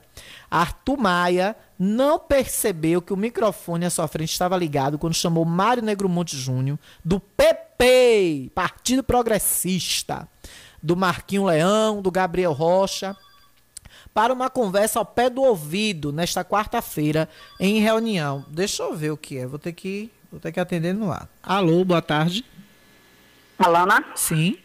Arthur 0.50 0.98
Maia 0.98 1.56
não 1.84 2.20
percebeu 2.20 3.02
que 3.02 3.12
o 3.12 3.18
microfone 3.18 3.88
à 3.88 3.90
sua 3.90 4.08
frente 4.08 4.30
estava 4.30 4.56
ligado 4.56 5.00
quando 5.00 5.16
chamou 5.16 5.44
Mário 5.44 5.82
Negromonte 5.82 6.38
Júnior, 6.38 6.78
do 7.04 7.20
PP, 7.20 8.52
Partido 8.54 9.02
Progressista, 9.02 10.30
do 10.80 10.96
Marquinho 10.96 11.46
Leão, 11.46 12.00
do 12.00 12.12
Gabriel 12.12 12.52
Rocha, 12.52 13.18
para 14.14 14.32
uma 14.32 14.48
conversa 14.48 15.00
ao 15.00 15.06
pé 15.06 15.28
do 15.28 15.42
ouvido 15.42 16.12
nesta 16.12 16.46
quarta-feira 16.46 17.28
em 17.60 17.80
reunião. 17.80 18.46
Deixa 18.48 18.84
eu 18.84 18.96
ver 18.96 19.10
o 19.10 19.18
que 19.18 19.40
é, 19.40 19.48
vou 19.48 19.58
ter 19.58 19.74
que, 19.74 20.12
vou 20.32 20.40
ter 20.40 20.52
que 20.52 20.60
atender 20.60 20.94
no 20.94 21.12
ar. 21.12 21.28
Alô, 21.42 21.84
boa 21.84 22.02
tarde. 22.02 22.46
Alana? 23.58 24.06
Sim. 24.14 24.56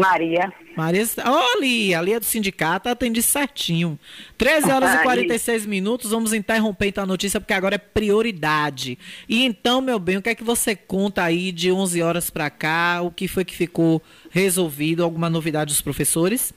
Maria. 0.00 0.52
Maria, 0.76 1.04
olha, 1.26 1.98
ali 1.98 2.12
é 2.14 2.18
do 2.18 2.24
sindicato, 2.24 2.88
atendi 2.88 3.20
certinho. 3.20 3.98
13 4.38 4.70
horas 4.70 4.94
e 4.94 5.02
46 5.02 5.66
minutos, 5.66 6.10
vamos 6.10 6.32
interromper 6.32 6.86
então 6.88 7.04
a 7.04 7.06
notícia, 7.06 7.38
porque 7.38 7.52
agora 7.52 7.74
é 7.74 7.78
prioridade. 7.78 8.98
E 9.28 9.44
então, 9.44 9.80
meu 9.80 9.98
bem, 9.98 10.16
o 10.16 10.22
que 10.22 10.30
é 10.30 10.34
que 10.34 10.42
você 10.42 10.74
conta 10.74 11.22
aí 11.22 11.52
de 11.52 11.70
11 11.70 12.02
horas 12.02 12.30
para 12.30 12.48
cá? 12.48 13.00
O 13.02 13.10
que 13.10 13.28
foi 13.28 13.44
que 13.44 13.54
ficou 13.54 14.00
resolvido? 14.30 15.04
Alguma 15.04 15.28
novidade 15.28 15.72
dos 15.72 15.82
professores? 15.82 16.54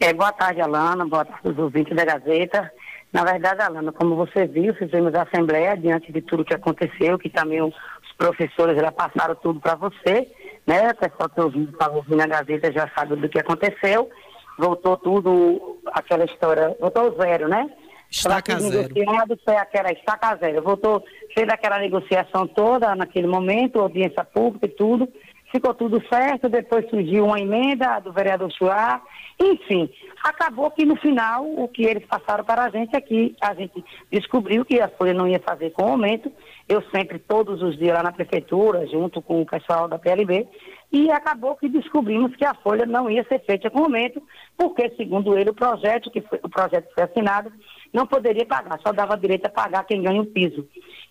É, 0.00 0.12
boa 0.12 0.32
tarde, 0.32 0.60
Alana, 0.60 1.06
boa 1.06 1.24
tarde 1.24 1.46
aos 1.46 1.58
ouvintes 1.58 1.94
da 1.94 2.04
Gazeta. 2.04 2.72
Na 3.12 3.22
verdade, 3.22 3.62
Alana, 3.62 3.92
como 3.92 4.16
você 4.16 4.46
viu, 4.46 4.74
fizemos 4.74 5.14
a 5.14 5.22
assembleia 5.22 5.76
diante 5.76 6.10
de 6.12 6.20
tudo 6.20 6.44
que 6.44 6.54
aconteceu, 6.54 7.18
que 7.18 7.28
também 7.28 7.62
os 7.62 7.74
professores 8.16 8.76
já 8.76 8.90
passaram 8.90 9.34
tudo 9.36 9.60
para 9.60 9.74
você 9.74 10.26
né? 10.66 10.90
O 10.90 10.94
pessoal 10.96 11.28
que 11.28 11.40
ouviu, 11.40 11.64
estava 11.64 11.96
ouvindo 11.96 12.20
a 12.20 12.26
Gazeta 12.26 12.72
já 12.72 12.88
sabe 12.94 13.16
do 13.16 13.28
que 13.28 13.38
aconteceu. 13.38 14.10
Voltou 14.58 14.96
tudo, 14.96 15.78
aquela 15.92 16.24
história, 16.24 16.76
voltou 16.80 17.16
zero, 17.16 17.48
né? 17.48 17.70
Estaca 18.10 18.58
zero. 18.58 18.92
Negociado, 18.92 19.38
foi 19.44 19.56
aquela 19.56 19.92
estaca 19.92 20.36
zero. 20.36 20.62
Voltou, 20.62 21.02
fez 21.32 21.48
aquela 21.48 21.78
negociação 21.78 22.46
toda 22.46 22.94
naquele 22.94 23.26
momento, 23.26 23.80
audiência 23.80 24.24
pública 24.24 24.66
e 24.66 24.70
tudo. 24.70 25.08
Ficou 25.52 25.74
tudo 25.74 26.02
certo, 26.08 26.48
depois 26.48 26.88
surgiu 26.90 27.26
uma 27.26 27.40
emenda 27.40 27.98
do 28.00 28.12
vereador 28.12 28.50
Chuá. 28.52 29.00
Enfim, 29.40 29.88
acabou 30.22 30.70
que 30.70 30.84
no 30.84 30.96
final 30.96 31.46
o 31.46 31.66
que 31.66 31.84
eles 31.84 32.04
passaram 32.04 32.44
para 32.44 32.64
a 32.64 32.70
gente 32.70 32.94
aqui, 32.94 33.34
é 33.40 33.46
a 33.46 33.54
gente 33.54 33.82
descobriu 34.10 34.64
que 34.64 34.80
a 34.80 34.88
Folha 34.88 35.14
não 35.14 35.26
ia 35.26 35.40
fazer 35.40 35.70
com 35.70 35.84
o 35.84 35.88
aumento 35.88 36.30
eu 36.70 36.80
sempre, 36.94 37.18
todos 37.18 37.60
os 37.62 37.76
dias 37.76 37.92
lá 37.92 38.00
na 38.00 38.12
prefeitura, 38.12 38.86
junto 38.86 39.20
com 39.20 39.42
o 39.42 39.46
pessoal 39.46 39.88
da 39.88 39.98
PLB, 39.98 40.46
e 40.92 41.10
acabou 41.10 41.56
que 41.56 41.68
descobrimos 41.68 42.36
que 42.36 42.44
a 42.44 42.54
folha 42.54 42.86
não 42.86 43.10
ia 43.10 43.24
ser 43.24 43.40
feita 43.40 43.68
com 43.68 43.80
aumento, 43.80 44.22
porque, 44.56 44.88
segundo 44.90 45.36
ele, 45.36 45.50
o 45.50 45.54
projeto 45.54 46.08
que 46.12 46.20
foi, 46.20 46.38
o 46.40 46.48
projeto 46.48 46.86
que 46.86 46.94
foi 46.94 47.02
assinado 47.02 47.52
não 47.92 48.06
poderia 48.06 48.46
pagar, 48.46 48.78
só 48.86 48.92
dava 48.92 49.16
direito 49.16 49.46
a 49.46 49.50
pagar 49.50 49.82
quem 49.82 50.00
ganha 50.00 50.22
o 50.22 50.26
piso. 50.26 50.64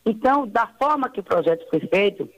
Então, 0.06 0.48
da 0.48 0.66
forma 0.66 1.10
que 1.10 1.20
o 1.20 1.24
projeto 1.24 1.68
foi 1.70 1.82
feito, 1.82 2.30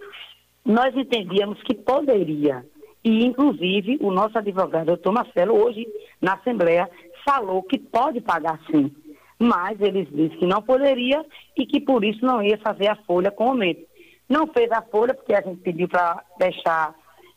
nós 0.65 0.95
entendíamos 0.97 1.61
que 1.61 1.75
poderia. 1.75 2.65
E, 3.03 3.25
inclusive, 3.25 3.97
o 4.01 4.11
nosso 4.11 4.37
advogado, 4.37 4.87
doutor 4.87 5.11
Marcelo, 5.11 5.55
hoje, 5.55 5.87
na 6.21 6.33
Assembleia, 6.33 6.89
falou 7.25 7.63
que 7.63 7.79
pode 7.79 8.21
pagar 8.21 8.59
sim 8.69 8.91
mas 9.41 9.81
eles 9.81 10.07
disseram 10.09 10.39
que 10.39 10.45
não 10.45 10.61
poderia 10.61 11.25
e 11.57 11.65
que 11.65 11.81
por 11.81 12.05
isso 12.05 12.23
não 12.23 12.43
ia 12.43 12.59
fazer 12.59 12.87
a 12.87 12.95
folha 13.07 13.31
com 13.31 13.49
aumento. 13.49 13.81
Não 14.29 14.45
fez 14.47 14.71
a 14.71 14.83
folha 14.83 15.15
porque 15.15 15.33
a 15.33 15.41
gente 15.41 15.61
pediu 15.61 15.89
para 15.89 16.23
deixar, 16.37 16.93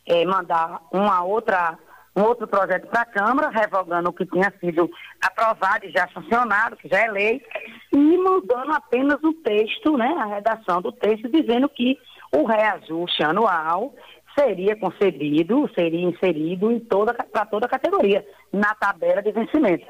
é, 0.06 0.24
mandar 0.26 0.82
uma 0.93 1.24
outra, 1.24 1.78
um 2.14 2.22
outro 2.22 2.47
projeto 2.47 2.86
para 2.89 3.01
a 3.01 3.06
Câmara, 3.06 3.48
revogando 3.48 4.10
o 4.10 4.12
que 4.12 4.26
tinha 4.26 4.52
sido 4.60 4.89
aprovado 5.22 5.86
e 5.86 5.93
já 5.93 6.06
sancionado, 6.09 6.76
que 6.76 6.89
já 6.89 7.01
é 7.01 7.10
lei, 7.10 7.43
e 7.90 8.18
mandando 8.18 8.72
apenas 8.72 9.18
o 9.24 9.32
texto, 9.32 9.97
né, 9.97 10.14
a 10.18 10.26
redação 10.26 10.82
do 10.82 10.93
texto, 10.93 11.28
dizendo 11.30 11.68
que 11.70 11.98
o 12.36 12.44
reajuste 12.44 13.24
anual 13.24 13.94
seria 14.39 14.77
concedido, 14.77 15.70
seria 15.74 16.09
inserido 16.09 16.78
toda, 16.81 17.15
para 17.15 17.47
toda 17.47 17.66
a 17.66 17.69
categoria, 17.69 18.27
na 18.52 18.74
tabela 18.74 19.23
de 19.23 19.32
vencimento. 19.32 19.86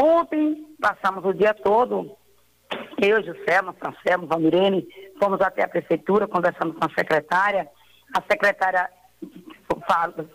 Ontem 0.00 0.66
passamos 0.80 1.24
o 1.24 1.32
dia 1.32 1.54
todo, 1.54 2.16
eu, 3.00 3.22
Juscelma, 3.22 3.74
Francelmo, 3.74 4.26
Valmirene, 4.26 4.86
fomos 5.20 5.40
até 5.40 5.64
a 5.64 5.68
prefeitura, 5.68 6.26
conversamos 6.26 6.76
com 6.76 6.84
a 6.84 6.94
secretária. 6.94 7.68
A 8.16 8.22
secretária 8.22 8.88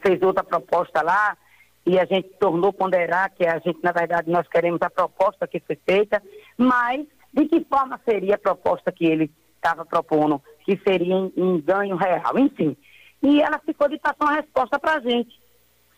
fez 0.02 0.22
outra 0.22 0.44
proposta 0.44 1.02
lá, 1.02 1.38
e 1.86 2.00
a 2.00 2.06
gente 2.06 2.30
tornou 2.40 2.72
ponderar 2.72 3.32
que 3.34 3.48
a 3.48 3.58
gente, 3.60 3.80
na 3.82 3.92
verdade, 3.92 4.30
nós 4.30 4.48
queremos 4.48 4.80
a 4.82 4.90
proposta 4.90 5.48
que 5.48 5.60
foi 5.60 5.78
feita, 5.88 6.22
mas 6.58 7.06
de 7.34 7.46
que 7.48 7.66
forma 7.66 8.00
seria 8.08 8.36
a 8.36 8.40
proposta 8.40 8.92
que 8.92 9.06
ele 9.06 9.32
estava 9.56 9.86
propondo, 9.86 10.42
que 10.66 10.80
seria 10.88 11.16
em, 11.16 11.34
em 11.36 11.60
ganho 11.60 11.96
real, 11.96 12.38
enfim. 12.38 12.78
E 13.22 13.42
ela 13.42 13.60
ficou 13.60 13.90
de 13.90 13.98
passar 14.00 14.26
uma 14.26 14.36
resposta 14.36 14.80
para 14.80 14.96
a 14.96 15.00
gente. 15.00 15.40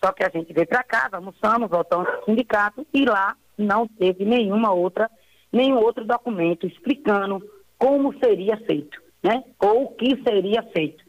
Só 0.03 0.11
que 0.11 0.23
a 0.23 0.29
gente 0.29 0.51
veio 0.51 0.67
para 0.67 0.83
cá, 0.83 1.09
almoçamos, 1.11 1.69
voltamos 1.69 2.07
para 2.07 2.21
o 2.21 2.25
sindicato 2.25 2.87
e 2.91 3.05
lá 3.05 3.35
não 3.57 3.87
teve 3.87 4.25
nenhuma 4.25 4.71
outra, 4.73 5.09
nenhum 5.51 5.77
outro 5.77 6.03
documento 6.03 6.65
explicando 6.65 7.43
como 7.77 8.17
seria 8.19 8.57
feito, 8.57 8.99
né? 9.23 9.43
Ou 9.59 9.83
o 9.83 9.95
que 9.95 10.21
seria 10.23 10.63
feito. 10.73 11.03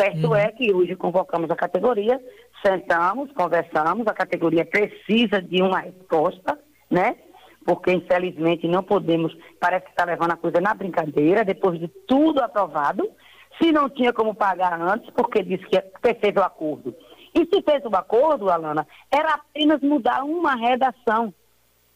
Certo 0.00 0.28
uhum. 0.28 0.36
é 0.36 0.50
que 0.52 0.72
hoje 0.72 0.94
convocamos 0.94 1.50
a 1.50 1.56
categoria, 1.56 2.20
sentamos, 2.64 3.32
conversamos, 3.32 4.06
a 4.06 4.14
categoria 4.14 4.64
precisa 4.64 5.42
de 5.42 5.60
uma 5.60 5.80
resposta, 5.80 6.58
né? 6.90 7.16
Porque 7.64 7.92
infelizmente 7.92 8.66
não 8.66 8.82
podemos, 8.82 9.36
parece 9.60 9.86
que 9.86 9.90
está 9.90 10.04
levando 10.04 10.32
a 10.32 10.36
coisa 10.36 10.60
na 10.60 10.72
brincadeira, 10.72 11.44
depois 11.44 11.78
de 11.78 11.88
tudo 12.06 12.40
aprovado. 12.40 13.10
Se 13.60 13.72
não 13.72 13.88
tinha 13.88 14.12
como 14.12 14.34
pagar 14.34 14.80
antes, 14.80 15.10
porque 15.10 15.42
disse 15.42 15.64
que 15.66 15.80
fez 16.14 16.36
o 16.36 16.42
acordo 16.42 16.94
e 17.34 17.46
se 17.46 17.62
fez 17.62 17.84
um 17.84 17.94
acordo, 17.94 18.50
Alana, 18.50 18.86
era 19.10 19.34
apenas 19.34 19.80
mudar 19.80 20.24
uma 20.24 20.54
redação. 20.54 21.32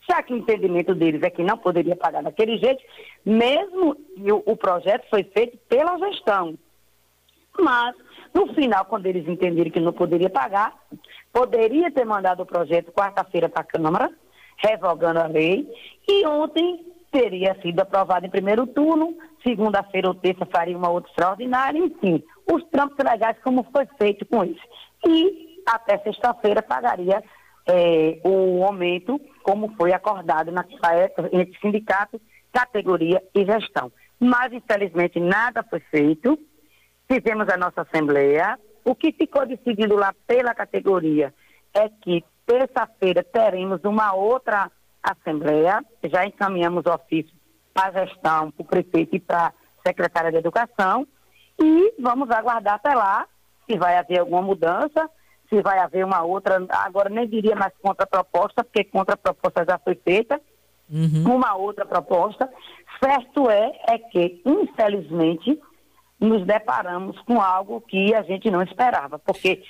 Já 0.08 0.22
que 0.22 0.32
o 0.32 0.36
entendimento 0.36 0.94
deles 0.94 1.22
é 1.22 1.30
que 1.30 1.42
não 1.42 1.56
poderia 1.56 1.96
pagar 1.96 2.22
daquele 2.22 2.58
jeito, 2.58 2.82
mesmo 3.24 3.96
o, 4.18 4.52
o 4.52 4.56
projeto 4.56 5.06
foi 5.08 5.24
feito 5.24 5.56
pela 5.68 5.98
gestão. 5.98 6.56
Mas, 7.58 7.94
no 8.34 8.52
final, 8.54 8.84
quando 8.84 9.06
eles 9.06 9.26
entenderam 9.28 9.70
que 9.70 9.80
não 9.80 9.92
poderia 9.92 10.30
pagar, 10.30 10.74
poderia 11.32 11.90
ter 11.90 12.04
mandado 12.04 12.42
o 12.42 12.46
projeto 12.46 12.92
quarta-feira 12.92 13.48
para 13.48 13.62
a 13.62 13.64
Câmara, 13.64 14.10
revogando 14.56 15.20
a 15.20 15.26
lei, 15.26 15.68
e 16.08 16.26
ontem 16.26 16.91
teria 17.12 17.54
sido 17.60 17.78
aprovado 17.80 18.26
em 18.26 18.30
primeiro 18.30 18.66
turno, 18.66 19.14
segunda-feira 19.46 20.08
ou 20.08 20.14
terça 20.14 20.46
faria 20.46 20.76
uma 20.76 20.90
outra 20.90 21.10
extraordinária, 21.10 21.78
enfim, 21.78 22.24
os 22.50 22.64
trampos 22.70 22.96
legais 23.04 23.36
como 23.44 23.64
foi 23.70 23.86
feito 23.98 24.24
com 24.26 24.42
isso 24.42 24.62
e 25.06 25.60
até 25.66 25.98
sexta-feira 25.98 26.62
pagaria 26.62 27.22
é, 27.66 28.18
o 28.24 28.64
aumento, 28.64 29.20
como 29.42 29.74
foi 29.76 29.92
acordado 29.92 30.50
na, 30.50 30.64
entre 31.32 31.58
sindicato, 31.60 32.20
categoria 32.52 33.22
e 33.34 33.44
gestão. 33.44 33.92
Mas, 34.18 34.52
infelizmente, 34.52 35.18
nada 35.20 35.62
foi 35.62 35.80
feito. 35.80 36.38
Fizemos 37.10 37.48
a 37.48 37.56
nossa 37.56 37.82
assembleia. 37.82 38.58
O 38.84 38.94
que 38.94 39.12
ficou 39.12 39.46
decidido 39.46 39.96
lá 39.96 40.14
pela 40.26 40.54
categoria 40.54 41.32
é 41.74 41.88
que 41.88 42.24
terça-feira 42.46 43.22
teremos 43.22 43.82
uma 43.84 44.14
outra 44.14 44.70
assembleia. 45.02 45.84
Já 46.04 46.26
encaminhamos 46.26 46.84
o 46.86 46.94
ofício 46.94 47.32
para 47.74 48.00
a 48.00 48.06
gestão, 48.06 48.50
para 48.50 48.62
o 48.62 48.66
prefeito 48.66 49.16
e 49.16 49.20
para 49.20 49.46
a 49.48 49.52
secretária 49.86 50.30
de 50.30 50.38
educação. 50.38 51.06
E 51.60 51.94
vamos 51.98 52.30
aguardar 52.30 52.74
até 52.74 52.94
lá 52.94 53.26
se 53.66 53.78
vai 53.78 53.96
haver 53.96 54.20
alguma 54.20 54.42
mudança, 54.42 55.08
se 55.48 55.62
vai 55.62 55.78
haver 55.78 56.04
uma 56.04 56.22
outra, 56.22 56.64
agora 56.70 57.08
nem 57.08 57.28
diria 57.28 57.54
mais 57.54 57.72
contraproposta, 57.80 58.64
porque 58.64 58.84
contraproposta 58.84 59.64
já 59.68 59.78
foi 59.78 59.94
feita, 59.94 60.40
uhum. 60.90 61.36
uma 61.36 61.54
outra 61.54 61.84
proposta. 61.84 62.50
Certo 63.02 63.50
é, 63.50 63.72
é 63.88 63.98
que, 63.98 64.40
infelizmente, 64.44 65.60
nos 66.18 66.46
deparamos 66.46 67.20
com 67.22 67.40
algo 67.40 67.80
que 67.80 68.14
a 68.14 68.22
gente 68.22 68.50
não 68.50 68.62
esperava, 68.62 69.18
porque 69.18 69.62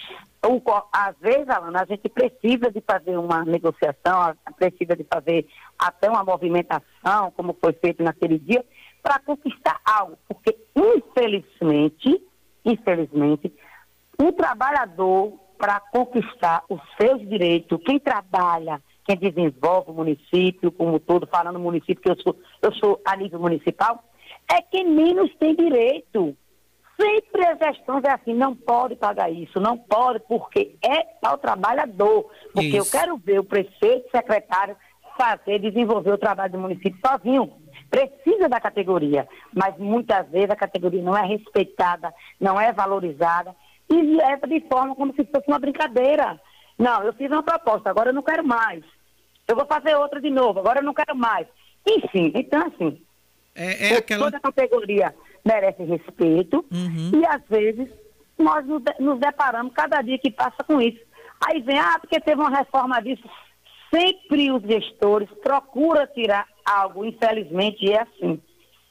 o, 0.45 0.61
às 0.93 1.17
vezes, 1.19 1.49
Alana, 1.49 1.83
a 1.83 1.85
gente 1.85 2.09
precisa 2.09 2.71
de 2.71 2.81
fazer 2.81 3.17
uma 3.17 3.45
negociação, 3.45 4.35
precisa 4.57 4.97
de 4.97 5.05
fazer 5.05 5.47
até 5.79 6.11
uma 6.11 6.25
movimentação, 6.25 7.31
como 7.37 7.57
foi 7.61 7.73
feito 7.75 8.03
naquele 8.03 8.39
dia, 8.39 8.65
para 9.03 9.19
conquistar 9.21 9.81
algo, 9.85 10.19
porque 10.29 10.57
infelizmente, 10.77 12.23
infelizmente, 12.65 13.53
o 14.21 14.33
trabalhador, 14.33 15.39
para 15.59 15.79
conquistar 15.79 16.65
os 16.69 16.81
seus 17.01 17.21
direitos, 17.29 17.81
quem 17.85 17.99
trabalha, 17.99 18.83
quem 19.07 19.17
desenvolve 19.17 19.91
o 19.91 19.95
município 19.95 20.73
como 20.73 20.99
todo, 20.99 21.27
falando 21.27 21.59
município, 21.59 22.03
que 22.03 22.11
eu 22.11 22.21
sou, 22.21 22.37
eu 22.61 22.73
sou 22.75 23.01
a 23.05 23.17
nível 23.17 23.39
municipal, 23.39 24.03
é 24.51 24.61
quem 24.61 24.89
menos 24.89 25.33
tem 25.37 25.55
direito. 25.55 26.37
Sempre 27.03 27.47
as 27.47 27.59
gestões 27.59 28.05
é 28.05 28.13
assim, 28.13 28.33
não 28.33 28.55
pode 28.55 28.95
pagar 28.95 29.29
isso, 29.29 29.59
não 29.59 29.77
pode, 29.77 30.21
porque 30.21 30.77
é 30.81 31.03
para 31.21 31.35
o 31.35 31.39
trabalhador. 31.39 32.31
Porque 32.53 32.69
isso. 32.69 32.77
eu 32.77 32.85
quero 33.01 33.17
ver 33.17 33.41
o 33.41 33.45
prefeito, 33.45 34.09
secretário, 34.11 34.77
fazer, 35.19 35.59
desenvolver 35.59 36.13
o 36.13 36.19
trabalho 36.19 36.53
do 36.53 36.61
município 36.61 36.97
sozinho. 37.05 37.53
Precisa 37.91 38.49
da 38.49 38.61
categoria, 38.61 39.29
mas 39.53 39.77
muitas 39.79 40.29
vezes 40.29 40.51
a 40.51 40.57
categoria 40.57 41.03
não 41.03 41.17
é 41.17 41.27
respeitada, 41.27 42.15
não 42.41 42.59
é 42.59 42.73
valorizada 42.73 43.55
e 43.91 44.01
leva 44.17 44.47
de 44.47 44.61
forma 44.61 44.95
como 44.95 45.13
se 45.15 45.25
fosse 45.25 45.49
uma 45.49 45.59
brincadeira. 45.59 46.41
Não, 46.79 47.03
eu 47.03 47.13
fiz 47.15 47.31
uma 47.31 47.43
proposta, 47.43 47.91
agora 47.91 48.11
eu 48.11 48.15
não 48.15 48.23
quero 48.23 48.47
mais. 48.47 48.85
Eu 49.47 49.57
vou 49.57 49.67
fazer 49.67 49.95
outra 49.97 50.21
de 50.21 50.31
novo, 50.31 50.61
agora 50.61 50.79
eu 50.79 50.85
não 50.85 50.95
quero 50.95 51.17
mais. 51.17 51.47
Enfim, 51.87 52.33
então 52.35 52.63
assim, 52.67 53.03
é, 53.55 53.95
é 53.95 53.97
aquela... 53.99 54.25
toda 54.25 54.41
categoria 54.41 55.13
merece 55.45 55.83
respeito 55.85 56.65
uhum. 56.71 57.21
e 57.21 57.27
às 57.27 57.43
vezes 57.49 57.89
nós 58.39 58.65
nos 58.99 59.19
deparamos 59.19 59.73
cada 59.75 60.03
dia 60.03 60.19
que 60.19 60.31
passa 60.31 60.63
com 60.65 60.81
isso. 60.81 61.01
Aí 61.45 61.61
vem, 61.61 61.79
ah, 61.79 61.99
porque 62.01 62.21
teve 62.21 62.41
uma 62.41 62.51
reforma 62.51 63.01
disso. 63.01 63.29
Sempre 63.93 64.51
os 64.51 64.63
gestores 64.63 65.29
procuram 65.43 66.07
tirar 66.09 66.47
algo, 66.65 67.05
infelizmente 67.05 67.91
é 67.91 68.03
assim 68.03 68.41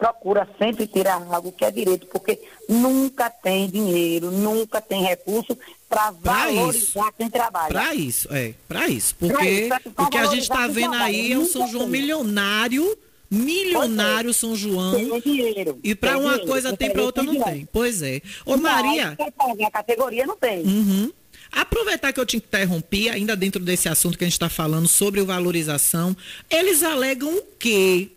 procura 0.02 0.49
sempre 0.57 0.88
tirar 0.88 1.22
algo 1.32 1.52
que 1.52 1.64
é 1.64 1.69
direito, 1.69 2.07
porque 2.07 2.41
nunca 2.68 3.30
tem 3.30 3.69
dinheiro, 3.69 4.32
nunca 4.32 4.82
tem 4.82 5.03
recurso 5.03 5.56
para 5.88 6.10
valorizar 6.10 7.03
isso. 7.03 7.14
quem 7.15 7.30
trabalha. 7.30 7.72
Para 7.72 7.94
isso, 7.94 8.28
é, 8.34 8.56
para 8.68 8.88
isso. 8.88 9.15
Porque 9.15 9.48
isso, 9.48 9.76
o 9.95 10.10
que 10.10 10.18
a 10.18 10.26
gente 10.26 10.41
está 10.41 10.65
vendo 10.65 10.95
aí 10.95 11.34
é 11.34 11.38
o 11.38 11.45
São 11.45 11.68
João 11.68 11.86
milionário 11.86 12.98
milionário 13.32 14.34
São 14.34 14.56
João. 14.56 14.94
Tem 14.94 15.22
dinheiro. 15.22 15.80
E 15.82 15.95
para 15.95 16.18
uma 16.18 16.32
dinheiro, 16.32 16.48
coisa 16.48 16.76
tem, 16.76 16.91
para 16.91 17.02
outra 17.02 17.24
não 17.24 17.41
tem. 17.41 17.68
Pois 17.72 18.02
é. 18.02 18.22
Ô, 18.45 18.58
Maria. 18.58 19.18
A 19.66 19.72
categoria 19.72 20.26
não 20.26 20.36
tem. 20.36 20.64
Uhum. 20.64 21.12
Aproveitar 21.52 22.14
que 22.14 22.19
eu 22.19 22.26
te 22.26 22.38
interrompi, 22.38 23.10
ainda 23.10 23.36
dentro 23.36 23.61
desse 23.61 23.90
assunto 23.90 24.18
que 24.18 24.23
a 24.23 24.28
gente 24.28 24.36
está 24.36 24.48
falando 24.48 24.88
sobre 24.88 25.22
valorização, 25.22 26.15
eles 26.49 26.82
alegam 26.82 27.30
o 27.30 27.41
quê 27.60 28.07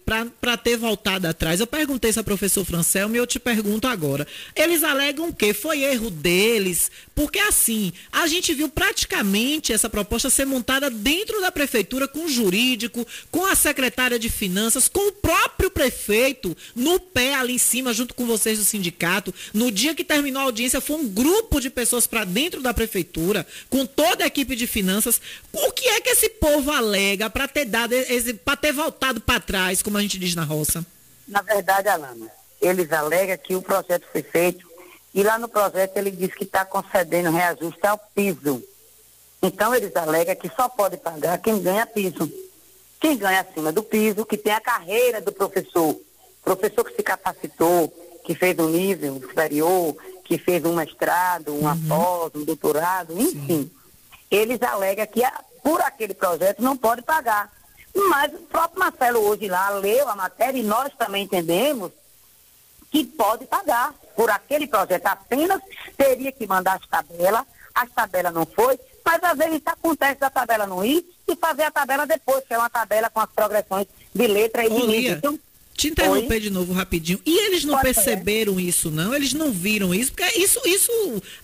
para 0.40 0.56
ter 0.56 0.76
voltado 0.76 1.26
atrás? 1.26 1.58
Eu 1.58 1.66
perguntei 1.66 2.10
isso 2.10 2.20
a 2.20 2.24
professor 2.24 2.64
Francelmo 2.64 3.16
e 3.16 3.18
eu 3.18 3.26
te 3.26 3.40
pergunto 3.40 3.88
agora. 3.88 4.24
Eles 4.54 4.84
alegam 4.84 5.28
o 5.28 5.34
quê? 5.34 5.52
Foi 5.52 5.82
erro 5.82 6.10
deles? 6.10 6.92
Porque 7.12 7.40
assim, 7.40 7.92
a 8.12 8.28
gente 8.28 8.54
viu 8.54 8.68
praticamente 8.68 9.72
essa 9.72 9.90
proposta 9.90 10.30
ser 10.30 10.44
montada 10.44 10.88
dentro 10.88 11.40
da 11.40 11.50
prefeitura 11.50 12.06
com 12.06 12.26
o 12.26 12.28
jurídico, 12.28 13.04
com 13.32 13.44
a 13.46 13.56
secretária 13.56 14.18
de 14.18 14.30
finanças, 14.30 14.86
com 14.86 15.08
o 15.08 15.12
próprio 15.12 15.70
prefeito 15.70 16.56
no 16.76 17.00
pé 17.00 17.34
ali 17.34 17.54
em 17.54 17.58
cima, 17.58 17.92
junto 17.92 18.14
com 18.14 18.26
vocês 18.26 18.58
do 18.58 18.64
sindicato. 18.64 19.34
No 19.52 19.72
dia 19.72 19.94
que 19.94 20.04
terminou 20.04 20.42
a 20.42 20.44
audiência, 20.44 20.80
foi 20.80 20.96
um 20.96 21.08
grupo 21.08 21.60
de 21.60 21.68
pessoas 21.68 22.06
para 22.06 22.24
dentro 22.24 22.62
da 22.62 22.72
prefeitura 22.72 23.23
com 23.70 23.86
toda 23.86 24.24
a 24.24 24.26
equipe 24.26 24.56
de 24.56 24.66
finanças, 24.66 25.20
o 25.52 25.72
que 25.72 25.88
é 25.88 26.00
que 26.00 26.10
esse 26.10 26.28
povo 26.28 26.70
alega 26.70 27.30
para 27.30 27.46
ter 27.48 27.64
dado, 27.64 27.94
para 28.44 28.56
ter 28.56 28.72
voltado 28.72 29.20
para 29.20 29.40
trás, 29.40 29.82
como 29.82 29.98
a 29.98 30.02
gente 30.02 30.18
diz 30.18 30.34
na 30.34 30.44
roça? 30.44 30.84
Na 31.26 31.42
verdade, 31.42 31.88
Alana, 31.88 32.30
eles 32.60 32.92
alegam 32.92 33.36
que 33.38 33.54
o 33.54 33.62
projeto 33.62 34.06
foi 34.12 34.22
feito 34.22 34.66
e 35.14 35.22
lá 35.22 35.38
no 35.38 35.48
projeto 35.48 35.96
ele 35.96 36.10
diz 36.10 36.34
que 36.34 36.44
está 36.44 36.64
concedendo 36.64 37.30
reajuste 37.30 37.86
ao 37.86 37.98
piso. 38.14 38.62
Então 39.42 39.74
eles 39.74 39.94
alegam 39.94 40.34
que 40.34 40.50
só 40.56 40.68
pode 40.68 40.96
pagar 40.96 41.38
quem 41.38 41.60
ganha 41.62 41.86
piso. 41.86 42.30
Quem 43.00 43.16
ganha 43.16 43.40
acima 43.40 43.70
do 43.70 43.82
piso, 43.82 44.24
que 44.24 44.36
tem 44.36 44.52
a 44.52 44.60
carreira 44.60 45.20
do 45.20 45.30
professor. 45.30 46.00
Professor 46.42 46.84
que 46.84 46.96
se 46.96 47.02
capacitou, 47.02 47.88
que 48.24 48.34
fez 48.34 48.58
um 48.58 48.70
nível 48.70 49.20
superior, 49.20 49.94
que 50.24 50.38
fez 50.38 50.64
um 50.64 50.74
mestrado, 50.74 51.54
uma 51.54 51.74
uhum. 51.74 51.88
pós, 51.88 52.32
um 52.34 52.44
doutorado, 52.44 53.12
enfim. 53.12 53.46
Sim. 53.46 53.70
Eles 54.30 54.60
alegam 54.62 55.06
que 55.06 55.22
por 55.62 55.80
aquele 55.82 56.14
projeto 56.14 56.62
não 56.62 56.76
pode 56.76 57.02
pagar. 57.02 57.52
Mas 58.08 58.32
o 58.34 58.38
próprio 58.38 58.80
Marcelo 58.80 59.20
hoje 59.20 59.46
lá 59.46 59.68
leu 59.70 60.08
a 60.08 60.16
matéria 60.16 60.58
e 60.58 60.62
nós 60.62 60.92
também 60.98 61.24
entendemos 61.24 61.92
que 62.90 63.04
pode 63.04 63.46
pagar 63.46 63.94
por 64.16 64.30
aquele 64.30 64.66
projeto. 64.66 65.06
Apenas 65.06 65.60
teria 65.96 66.32
que 66.32 66.46
mandar 66.46 66.76
as 66.76 66.86
tabelas, 66.88 67.44
as 67.74 67.90
tabelas 67.90 68.32
não 68.32 68.46
foi, 68.46 68.78
mas 69.04 69.22
às 69.22 69.36
vezes 69.36 69.60
acontece 69.64 70.18
da 70.18 70.30
tabela 70.30 70.66
não 70.66 70.84
ir 70.84 71.04
e 71.28 71.36
fazer 71.36 71.64
a 71.64 71.70
tabela 71.70 72.06
depois, 72.06 72.44
que 72.44 72.54
é 72.54 72.58
uma 72.58 72.70
tabela 72.70 73.10
com 73.10 73.20
as 73.20 73.30
progressões 73.30 73.86
de 74.14 74.26
letra 74.26 74.64
e 74.64 74.70
de. 74.70 75.08
Então, 75.08 75.38
te 75.76 75.88
interromper 75.88 76.34
Oi? 76.34 76.40
de 76.40 76.50
novo 76.50 76.72
rapidinho. 76.72 77.20
E 77.26 77.46
eles 77.46 77.64
não 77.64 77.74
Pode 77.74 77.84
perceberam 77.92 78.54
ser. 78.54 78.62
isso, 78.62 78.90
não? 78.90 79.14
Eles 79.14 79.32
não 79.32 79.50
viram 79.50 79.94
isso? 79.94 80.12
Porque 80.12 80.38
isso, 80.38 80.60
isso, 80.64 80.90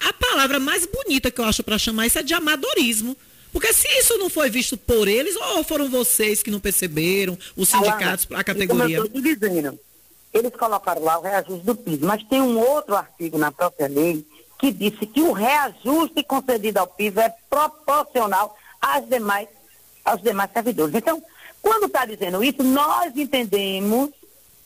a 0.08 0.12
palavra 0.12 0.58
mais 0.58 0.86
bonita 0.86 1.30
que 1.30 1.40
eu 1.40 1.44
acho 1.44 1.62
para 1.62 1.78
chamar 1.78 2.06
isso 2.06 2.18
é 2.18 2.22
de 2.22 2.34
amadorismo. 2.34 3.16
Porque 3.52 3.72
se 3.72 3.88
isso 3.98 4.16
não 4.18 4.30
foi 4.30 4.48
visto 4.48 4.76
por 4.76 5.08
eles, 5.08 5.34
ou 5.34 5.64
foram 5.64 5.90
vocês 5.90 6.42
que 6.42 6.50
não 6.50 6.60
perceberam, 6.60 7.36
os 7.56 7.68
sindicatos, 7.68 8.26
a 8.30 8.44
categoria? 8.44 9.02
Como 9.02 9.16
eu 9.16 9.22
dizendo, 9.22 9.78
eles 10.32 10.52
colocaram 10.56 11.02
lá 11.02 11.18
o 11.18 11.22
reajuste 11.22 11.66
do 11.66 11.74
piso, 11.74 12.06
mas 12.06 12.22
tem 12.22 12.40
um 12.40 12.58
outro 12.58 12.94
artigo 12.94 13.36
na 13.36 13.50
própria 13.50 13.88
lei 13.88 14.24
que 14.56 14.70
disse 14.70 15.04
que 15.06 15.20
o 15.20 15.32
reajuste 15.32 16.22
concedido 16.22 16.78
ao 16.78 16.86
piso 16.86 17.18
é 17.18 17.28
proporcional 17.48 18.56
às 18.80 19.08
demais, 19.08 19.48
aos 20.04 20.22
demais 20.22 20.50
servidores. 20.52 20.94
Então, 20.94 21.20
quando 21.60 21.86
está 21.86 22.04
dizendo 22.04 22.44
isso, 22.44 22.62
nós 22.62 23.16
entendemos 23.16 24.10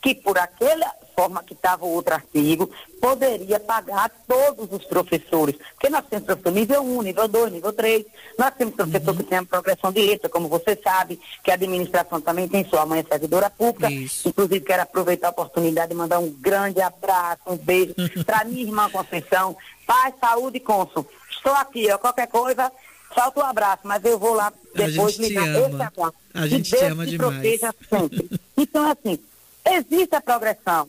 que 0.05 0.14
por 0.14 0.36
aquela 0.36 0.93
forma 1.16 1.43
que 1.43 1.55
estava 1.55 1.86
o 1.86 1.94
outro 1.94 2.12
artigo, 2.12 2.68
poderia 3.01 3.59
pagar 3.59 4.10
todos 4.28 4.70
os 4.70 4.85
professores. 4.85 5.56
Porque 5.72 5.89
nós 5.89 6.05
temos 6.10 6.26
professor 6.26 6.52
nível 6.52 6.82
1, 6.82 7.02
nível 7.02 7.26
2, 7.26 7.52
nível 7.52 7.72
3. 7.72 8.05
Nós 8.39 8.52
temos 8.55 8.74
professor 8.74 9.12
uhum. 9.12 9.16
que 9.16 9.22
tem 9.22 9.39
a 9.39 9.44
progressão 9.47 9.90
de 9.90 10.02
letra, 10.02 10.28
como 10.28 10.47
você 10.47 10.78
sabe, 10.85 11.18
que 11.43 11.51
a 11.51 11.55
administração 11.55 12.20
também 12.20 12.47
tem 12.47 12.68
sua 12.68 12.85
mãe 12.85 13.02
servidora 13.09 13.48
pública. 13.48 13.90
Isso. 13.90 14.28
Inclusive, 14.28 14.60
quero 14.60 14.82
aproveitar 14.82 15.28
a 15.28 15.31
oportunidade 15.31 15.89
de 15.89 15.94
mandar 15.94 16.18
um 16.18 16.31
grande 16.31 16.82
abraço, 16.82 17.40
um 17.47 17.56
beijo 17.56 17.94
para 18.26 18.44
minha 18.44 18.62
irmã 18.62 18.90
Conceição. 18.90 19.56
Paz, 19.86 20.12
saúde, 20.20 20.60
cônsul. 20.60 21.09
Estou 21.31 21.55
aqui, 21.55 21.90
ó, 21.90 21.97
qualquer 21.97 22.26
coisa, 22.26 22.70
Falta 23.14 23.39
um 23.39 23.44
abraço, 23.44 23.82
mas 23.85 24.05
eu 24.05 24.18
vou 24.18 24.35
lá 24.35 24.52
depois 24.74 25.16
ligar 25.18 25.47
esse 25.47 25.81
abraço. 25.81 26.14
A 26.35 26.48
gente 26.48 26.68
te 26.68 26.85
ama 26.85 27.06
demais. 27.06 27.60
Então, 28.56 28.90
assim, 28.90 29.18
existe 29.64 30.14
a 30.14 30.20
progressão. 30.20 30.88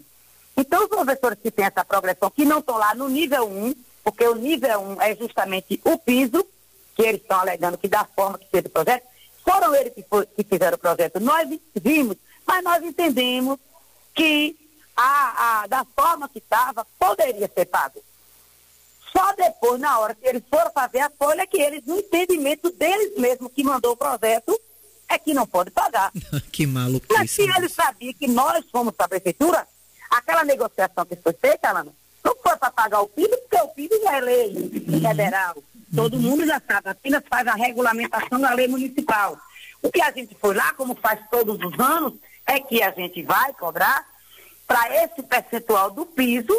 Então, 0.58 0.84
os 0.84 0.90
professores 0.90 1.40
que 1.42 1.52
têm 1.52 1.66
essa 1.66 1.84
progressão, 1.84 2.30
que 2.30 2.46
não 2.46 2.60
estão 2.60 2.78
lá 2.78 2.96
no 2.96 3.10
nível 3.10 3.48
1, 3.48 3.76
porque 4.04 4.26
o 4.28 4.36
nível 4.36 4.80
1 4.80 5.02
é 5.02 5.16
justamente 5.16 5.80
o 5.84 5.98
piso, 5.98 6.46
que 6.96 7.02
eles 7.02 7.22
estão 7.22 7.40
alegando 7.40 7.78
que 7.78 7.88
da 7.88 8.06
forma 8.06 8.38
que 8.38 8.48
fez 8.50 8.66
o 8.66 8.70
projeto, 8.70 9.06
foram 9.44 9.76
eles 9.76 9.94
que, 9.94 10.04
for, 10.04 10.26
que 10.26 10.44
fizeram 10.44 10.76
o 10.76 10.80
projeto. 10.80 11.20
Nós 11.20 11.48
vimos, 11.76 12.16
mas 12.46 12.64
nós 12.64 12.84
entendemos 12.84 13.60
que 14.14 14.58
a, 14.96 15.64
a, 15.64 15.68
da 15.68 15.86
forma 15.86 16.30
que 16.30 16.40
estava, 16.40 16.88
poderia 16.98 17.50
ser 17.54 17.66
pago. 17.66 18.02
Só 19.12 19.34
depois, 19.34 19.80
na 19.80 20.00
hora 20.00 20.16
que 20.16 20.26
eles 20.26 20.44
foram 20.50 20.72
fazer 20.72 21.00
a 21.00 21.10
folha, 21.10 21.46
que 21.46 21.62
eles, 21.62 21.86
no 21.86 21.98
entendimento 21.98 22.72
deles 22.72 23.18
mesmos 23.18 23.52
que 23.52 23.64
mandou 23.64 23.94
o 23.94 23.98
projeto, 23.98 24.60
é 25.10 25.18
que 25.18 25.34
não 25.34 25.46
pode 25.46 25.72
pagar. 25.72 26.12
que 26.52 26.66
maluco. 26.66 27.06
Mas 27.10 27.32
se 27.32 27.44
eles 27.44 27.72
sabiam 27.72 28.14
que 28.14 28.28
nós 28.28 28.66
fomos 28.72 28.94
para 28.94 29.06
a 29.06 29.10
prefeitura, 29.10 29.68
aquela 30.10 30.44
negociação 30.44 31.06
que 31.06 31.16
foi 31.16 31.34
feita, 31.34 31.70
Alana, 31.70 31.92
não 32.24 32.36
foi 32.36 32.58
para 32.58 32.72
pagar 32.72 33.02
o 33.02 33.08
PIB, 33.08 33.38
porque 33.38 33.64
o 33.64 33.68
PIB 33.70 34.02
já 34.02 34.18
é 34.18 34.22
lei 34.22 34.48
uhum. 34.56 35.02
federal. 35.02 35.56
Todo 35.96 36.20
mundo 36.20 36.46
já 36.46 36.62
sabe, 36.68 36.90
apenas 36.90 37.24
faz 37.30 37.48
a 37.48 37.54
regulamentação 37.54 38.40
da 38.40 38.54
lei 38.54 38.68
municipal. 38.68 39.38
O 39.82 39.92
que 39.92 40.02
a 40.02 40.12
gente 40.12 40.36
foi 40.36 40.56
lá, 40.56 40.74
como 40.74 40.96
faz 40.96 41.20
todos 41.30 41.58
os 41.62 41.80
anos, 41.80 42.14
é 42.46 42.60
que 42.60 42.82
a 42.82 42.92
gente 42.92 43.22
vai 43.24 43.54
cobrar 43.54 44.06
para 44.68 45.04
esse 45.04 45.22
percentual 45.22 45.92
do 45.92 46.06
piso 46.06 46.54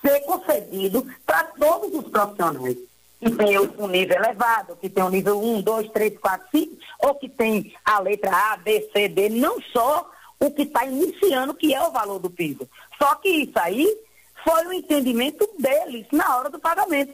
ser 0.00 0.20
concedido 0.20 1.06
para 1.26 1.44
todos 1.44 1.92
os 1.92 2.10
profissionais. 2.10 2.76
Que 3.20 3.30
tem 3.30 3.58
um 3.58 3.88
nível 3.88 4.16
elevado, 4.16 4.76
que 4.76 4.88
tem 4.88 5.02
um 5.02 5.10
nível 5.10 5.40
1, 5.42 5.62
2, 5.62 5.90
3, 5.90 6.18
4, 6.18 6.48
5, 6.52 6.76
ou 7.00 7.14
que 7.16 7.28
tem 7.28 7.74
a 7.84 7.98
letra 7.98 8.30
A, 8.52 8.56
B, 8.56 8.88
C, 8.92 9.08
D, 9.08 9.28
não 9.28 9.60
só 9.60 10.08
o 10.38 10.50
que 10.50 10.62
está 10.62 10.84
iniciando, 10.84 11.54
que 11.54 11.74
é 11.74 11.82
o 11.82 11.90
valor 11.90 12.18
do 12.18 12.30
piso. 12.30 12.68
Só 12.96 13.16
que 13.16 13.28
isso 13.28 13.58
aí 13.58 13.98
foi 14.44 14.66
o 14.66 14.72
entendimento 14.72 15.48
deles 15.58 16.06
na 16.12 16.36
hora 16.36 16.48
do 16.48 16.60
pagamento. 16.60 17.12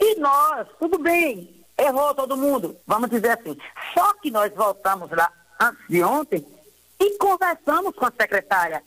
E 0.00 0.14
nós, 0.20 0.68
tudo 0.78 0.98
bem, 0.98 1.64
errou 1.76 2.14
todo 2.14 2.36
mundo, 2.36 2.76
vamos 2.86 3.10
dizer 3.10 3.30
assim. 3.30 3.58
Só 3.94 4.12
que 4.14 4.30
nós 4.30 4.52
voltamos 4.54 5.10
lá 5.10 5.32
antes 5.60 5.84
de 5.88 6.02
ontem 6.02 6.46
e 7.00 7.18
conversamos 7.18 7.94
com 7.94 8.06
a 8.06 8.12
secretária. 8.12 8.82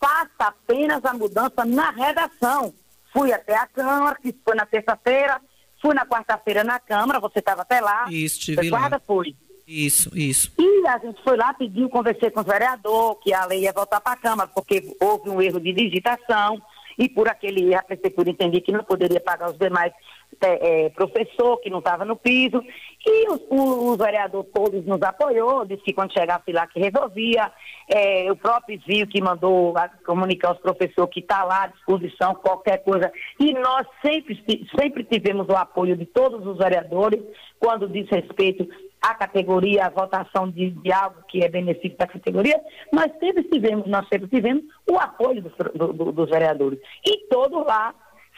Faça 0.00 0.30
apenas 0.38 1.04
a 1.04 1.14
mudança 1.14 1.64
na 1.64 1.90
redação. 1.90 2.74
Fui 3.12 3.32
até 3.32 3.54
a 3.56 3.66
Câmara, 3.66 4.16
que 4.20 4.34
foi 4.44 4.54
na 4.54 4.66
terça-feira, 4.66 5.40
fui 5.82 5.94
na 5.94 6.06
quarta-feira 6.06 6.62
na 6.62 6.78
Câmara, 6.78 7.18
você 7.18 7.40
estava 7.40 7.62
até 7.62 7.80
lá. 7.80 8.06
Isso, 8.08 8.40
tive 8.40 8.70
lá. 8.70 8.88
Foi. 9.04 9.34
Isso, 9.66 10.16
isso. 10.16 10.52
E 10.58 10.86
a 10.86 10.98
gente 10.98 11.22
foi 11.22 11.36
lá, 11.36 11.52
pediu, 11.52 11.88
conversei 11.88 12.30
com 12.30 12.40
o 12.40 12.44
vereador, 12.44 13.16
que 13.20 13.34
a 13.34 13.44
lei 13.44 13.62
ia 13.62 13.72
voltar 13.72 14.00
para 14.00 14.12
a 14.12 14.16
Câmara, 14.16 14.48
porque 14.48 14.96
houve 15.00 15.28
um 15.28 15.42
erro 15.42 15.60
de 15.60 15.72
digitação, 15.72 16.60
e 16.98 17.08
por 17.08 17.28
aquele 17.28 17.70
erro 17.70 17.80
a 17.80 17.82
prefeitura 17.82 18.30
entendia 18.30 18.60
que 18.60 18.72
não 18.72 18.84
poderia 18.84 19.20
pagar 19.20 19.50
os 19.50 19.58
demais 19.58 19.92
é, 20.40 20.90
professor 20.90 21.58
que 21.60 21.70
não 21.70 21.78
estava 21.78 22.04
no 22.04 22.16
piso. 22.16 22.62
E 23.04 23.28
os, 23.28 23.40
os, 23.50 23.98
vereadores 23.98 24.50
todos 24.52 24.84
nos 24.86 25.02
apoiou, 25.02 25.64
disse 25.64 25.82
que 25.82 25.92
quando 25.92 26.12
chegasse 26.12 26.52
lá 26.52 26.66
que 26.66 26.80
resolvia. 26.80 27.50
É, 27.88 28.30
o 28.30 28.36
próprio 28.36 28.80
Zio 28.82 29.06
que 29.06 29.20
mandou 29.20 29.74
comunicar 30.06 30.48
aos 30.48 30.58
professores 30.58 31.12
que 31.12 31.20
está 31.20 31.44
lá 31.44 31.64
à 31.64 31.66
disposição, 31.66 32.34
qualquer 32.34 32.82
coisa. 32.84 33.12
E 33.40 33.52
nós 33.54 33.86
sempre, 34.04 34.42
sempre 34.78 35.04
tivemos 35.04 35.48
o 35.48 35.56
apoio 35.56 35.96
de 35.96 36.06
todos 36.06 36.46
os 36.46 36.58
vereadores 36.58 37.20
quando 37.58 37.88
diz 37.88 38.08
respeito 38.08 38.68
à 39.02 39.14
categoria, 39.14 39.86
à 39.86 39.90
votação 39.90 40.48
de, 40.48 40.70
de 40.70 40.92
algo 40.92 41.22
que 41.28 41.44
é 41.44 41.48
benefício 41.48 41.98
da 41.98 42.06
categoria, 42.06 42.60
nós 42.92 43.10
sempre 43.18 43.42
tivemos, 43.44 43.86
nós 43.88 44.06
sempre 44.08 44.28
tivemos 44.28 44.64
o 44.88 44.96
apoio 44.96 45.42
dos, 45.42 45.52
do, 45.74 45.92
do, 45.92 46.12
dos 46.12 46.30
vereadores. 46.30 46.78
E 47.04 47.26
todos 47.28 47.66
lá 47.66 47.92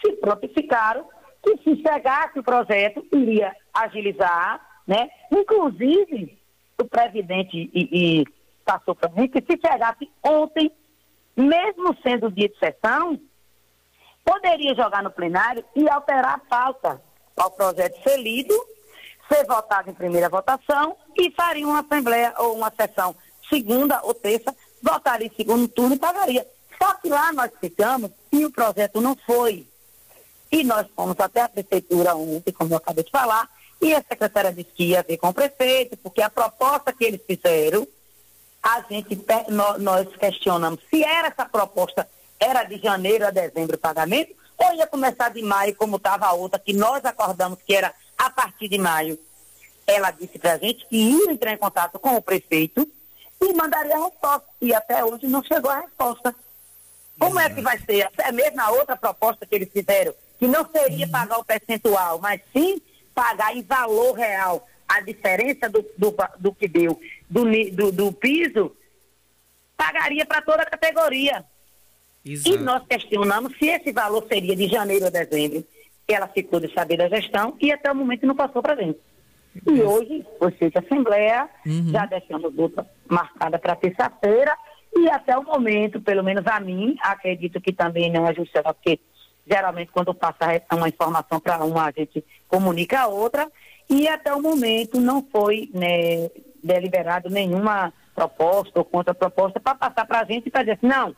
se 0.04 0.12
prontificaram 0.16 1.06
que 1.44 1.56
se 1.58 1.82
chegasse 1.82 2.38
o 2.38 2.42
projeto, 2.42 3.06
iria 3.12 3.54
agilizar, 3.72 4.60
né? 4.86 5.08
Inclusive, 5.30 6.38
o 6.80 6.84
presidente 6.84 7.70
e, 7.72 8.20
e 8.20 8.24
passou 8.64 8.94
para 8.94 9.10
mim 9.10 9.28
que 9.28 9.40
se 9.40 9.60
chegasse 9.60 10.10
ontem, 10.22 10.72
mesmo 11.36 11.96
sendo 12.02 12.30
dia 12.30 12.48
de 12.48 12.58
sessão, 12.58 13.20
poderia 14.24 14.74
jogar 14.74 15.02
no 15.02 15.10
plenário 15.10 15.64
e 15.76 15.88
alterar 15.88 16.34
a 16.34 16.38
pauta 16.38 17.02
ao 17.36 17.50
projeto 17.50 18.02
ser 18.02 18.16
lido 18.16 18.54
ser 19.28 19.46
votado 19.46 19.90
em 19.90 19.94
primeira 19.94 20.28
votação 20.28 20.96
e 21.18 21.30
faria 21.30 21.66
uma 21.66 21.80
assembleia 21.80 22.34
ou 22.38 22.56
uma 22.56 22.70
sessão 22.70 23.14
segunda 23.48 24.00
ou 24.02 24.14
terça, 24.14 24.54
votaria 24.82 25.26
em 25.26 25.34
segundo 25.34 25.68
turno 25.68 25.94
e 25.94 25.98
pagaria. 25.98 26.46
Só 26.80 26.94
que 26.94 27.08
lá 27.08 27.32
nós 27.32 27.50
ficamos 27.60 28.10
e 28.32 28.44
o 28.44 28.50
projeto 28.50 29.00
não 29.00 29.16
foi. 29.26 29.66
E 30.50 30.62
nós 30.64 30.86
fomos 30.94 31.16
até 31.18 31.42
a 31.42 31.48
prefeitura 31.48 32.14
ontem, 32.14 32.52
como 32.52 32.72
eu 32.72 32.78
acabei 32.78 33.04
de 33.04 33.10
falar, 33.10 33.48
e 33.80 33.94
a 33.94 34.02
secretária 34.02 34.52
disse 34.52 34.70
que 34.74 34.84
ia 34.90 35.02
ver 35.02 35.16
com 35.16 35.28
o 35.28 35.34
prefeito, 35.34 35.96
porque 35.96 36.22
a 36.22 36.30
proposta 36.30 36.92
que 36.92 37.04
eles 37.04 37.20
fizeram, 37.26 37.86
a 38.62 38.80
gente, 38.88 39.18
nós 39.78 40.08
questionamos 40.16 40.80
se 40.88 41.02
era 41.02 41.28
essa 41.28 41.44
proposta, 41.44 42.08
era 42.38 42.64
de 42.64 42.78
janeiro 42.78 43.26
a 43.26 43.30
dezembro 43.30 43.76
o 43.76 43.80
pagamento, 43.80 44.34
ou 44.56 44.74
ia 44.74 44.86
começar 44.86 45.30
de 45.30 45.42
maio, 45.42 45.74
como 45.74 45.96
estava 45.96 46.26
a 46.26 46.32
outra, 46.32 46.58
que 46.58 46.72
nós 46.72 47.04
acordamos 47.04 47.58
que 47.66 47.74
era 47.74 47.92
a 48.16 48.30
partir 48.30 48.68
de 48.68 48.78
maio, 48.78 49.18
ela 49.86 50.10
disse 50.10 50.38
para 50.38 50.54
a 50.54 50.58
gente 50.58 50.86
que 50.86 50.96
ia 50.96 51.32
entrar 51.32 51.52
em 51.52 51.58
contato 51.58 51.98
com 51.98 52.16
o 52.16 52.22
prefeito 52.22 52.88
e 53.40 53.52
mandaria 53.52 53.96
a 53.96 54.04
resposta. 54.04 54.46
E 54.60 54.72
até 54.72 55.04
hoje 55.04 55.26
não 55.26 55.42
chegou 55.42 55.70
a 55.70 55.80
resposta. 55.80 56.34
Como 57.18 57.38
é 57.38 57.50
que 57.50 57.60
vai 57.60 57.78
ser? 57.80 58.02
Até 58.02 58.32
mesmo 58.32 58.60
a 58.60 58.70
outra 58.70 58.96
proposta 58.96 59.44
que 59.46 59.54
eles 59.54 59.70
fizeram, 59.70 60.14
que 60.39 60.47
não 60.47 60.69
seria 60.70 61.09
pagar 61.09 61.39
o 61.39 61.44
percentual, 61.44 62.19
mas 62.20 62.40
sim 62.52 62.81
pagar 63.15 63.56
em 63.56 63.62
valor 63.62 64.12
real 64.12 64.66
a 64.89 65.01
diferença 65.01 65.69
do, 65.69 65.85
do, 65.97 66.15
do 66.39 66.52
que 66.52 66.69
deu 66.69 67.01
do, 67.31 67.44
do, 67.73 67.93
do 67.93 68.12
piso, 68.12 68.77
pagaria 69.77 70.27
para 70.27 70.43
toda 70.43 70.62
a 70.62 70.66
categoria. 70.66 71.44
Exato. 72.24 72.56
E 72.56 72.59
nós 72.59 72.86
questionamos 72.86 73.56
se 73.59 73.66
esse 73.66 73.93
valor 73.93 74.27
seria 74.28 74.56
de 74.56 74.66
janeiro 74.69 75.06
a 75.06 75.11
dezembro 75.11 75.65
ela 76.12 76.28
ficou 76.28 76.61
de 76.61 76.73
saber 76.73 76.98
da 76.98 77.09
gestão 77.09 77.56
e 77.61 77.73
até 77.73 77.90
o 77.90 77.94
momento 77.94 78.27
não 78.27 78.35
passou 78.35 78.62
para 78.62 78.77
gente. 78.77 78.98
E 79.66 79.82
hoje 79.82 80.27
foi 80.39 80.51
feita 80.52 80.81
a 80.81 80.82
assembleia, 80.82 81.48
uhum. 81.65 81.90
já 81.90 82.06
deixamos 82.06 82.52
outra 82.59 82.86
marcada 83.09 83.59
para 83.59 83.77
terça-feira 83.77 84.55
e 84.97 85.09
até 85.09 85.36
o 85.39 85.44
momento, 85.44 86.01
pelo 86.01 86.23
menos 86.23 86.47
a 86.47 86.61
mim, 86.61 86.97
acredito 87.01 87.61
que 87.61 87.73
também 87.73 88.12
não 88.12 88.27
é 88.27 88.35
justo, 88.35 88.62
porque 88.62 88.98
geralmente 89.46 89.92
quando 89.92 90.14
passa 90.14 90.62
uma 90.72 90.88
informação 90.88 91.40
para 91.40 91.64
uma, 91.64 91.86
a 91.86 91.92
gente 91.92 92.24
comunica 92.48 93.00
a 93.00 93.06
outra 93.06 93.50
e 93.88 94.08
até 94.08 94.34
o 94.34 94.40
momento 94.40 95.00
não 95.00 95.22
foi 95.30 95.68
né, 95.74 96.30
deliberado 96.62 97.28
nenhuma 97.28 97.92
proposta 98.14 98.78
ou 98.78 98.84
contra-proposta 98.84 99.60
para 99.60 99.74
passar 99.74 100.06
para 100.06 100.20
a 100.20 100.24
gente 100.24 100.46
e 100.46 100.50
para 100.50 100.62
dizer 100.62 100.72
assim, 100.72 100.86
não, 100.86 101.14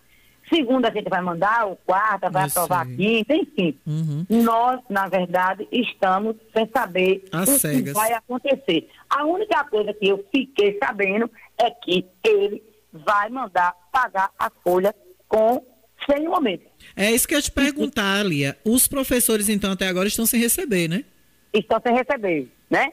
Segunda 0.48 0.88
a 0.88 0.92
gente 0.92 1.08
vai 1.08 1.20
mandar, 1.20 1.66
o 1.66 1.76
quarta 1.76 2.30
vai 2.30 2.44
aprovar 2.46 2.82
a 2.82 2.86
quinta, 2.86 3.34
enfim. 3.34 3.76
Uhum. 3.84 4.24
Nós, 4.30 4.80
na 4.88 5.08
verdade, 5.08 5.66
estamos 5.72 6.36
sem 6.52 6.70
saber 6.72 7.24
As 7.32 7.48
o 7.48 7.58
cegas. 7.58 7.82
que 7.82 7.92
vai 7.92 8.12
acontecer. 8.12 8.88
A 9.10 9.24
única 9.24 9.64
coisa 9.64 9.92
que 9.92 10.08
eu 10.08 10.24
fiquei 10.30 10.78
sabendo 10.78 11.28
é 11.58 11.70
que 11.70 12.06
ele 12.22 12.62
vai 12.92 13.28
mandar 13.28 13.74
pagar 13.90 14.30
a 14.38 14.48
folha 14.62 14.94
com 15.26 15.64
sem 16.08 16.28
momento. 16.28 16.64
É 16.94 17.10
isso 17.10 17.26
que 17.26 17.34
eu 17.34 17.38
ia 17.38 17.42
te 17.42 17.50
perguntar, 17.50 18.24
Lia. 18.24 18.56
Os 18.64 18.86
professores, 18.86 19.48
então, 19.48 19.72
até 19.72 19.88
agora 19.88 20.08
estão 20.08 20.26
sem 20.26 20.40
receber, 20.40 20.88
né? 20.88 21.04
Estão 21.52 21.80
sem 21.84 21.94
receber, 21.94 22.48
né? 22.70 22.92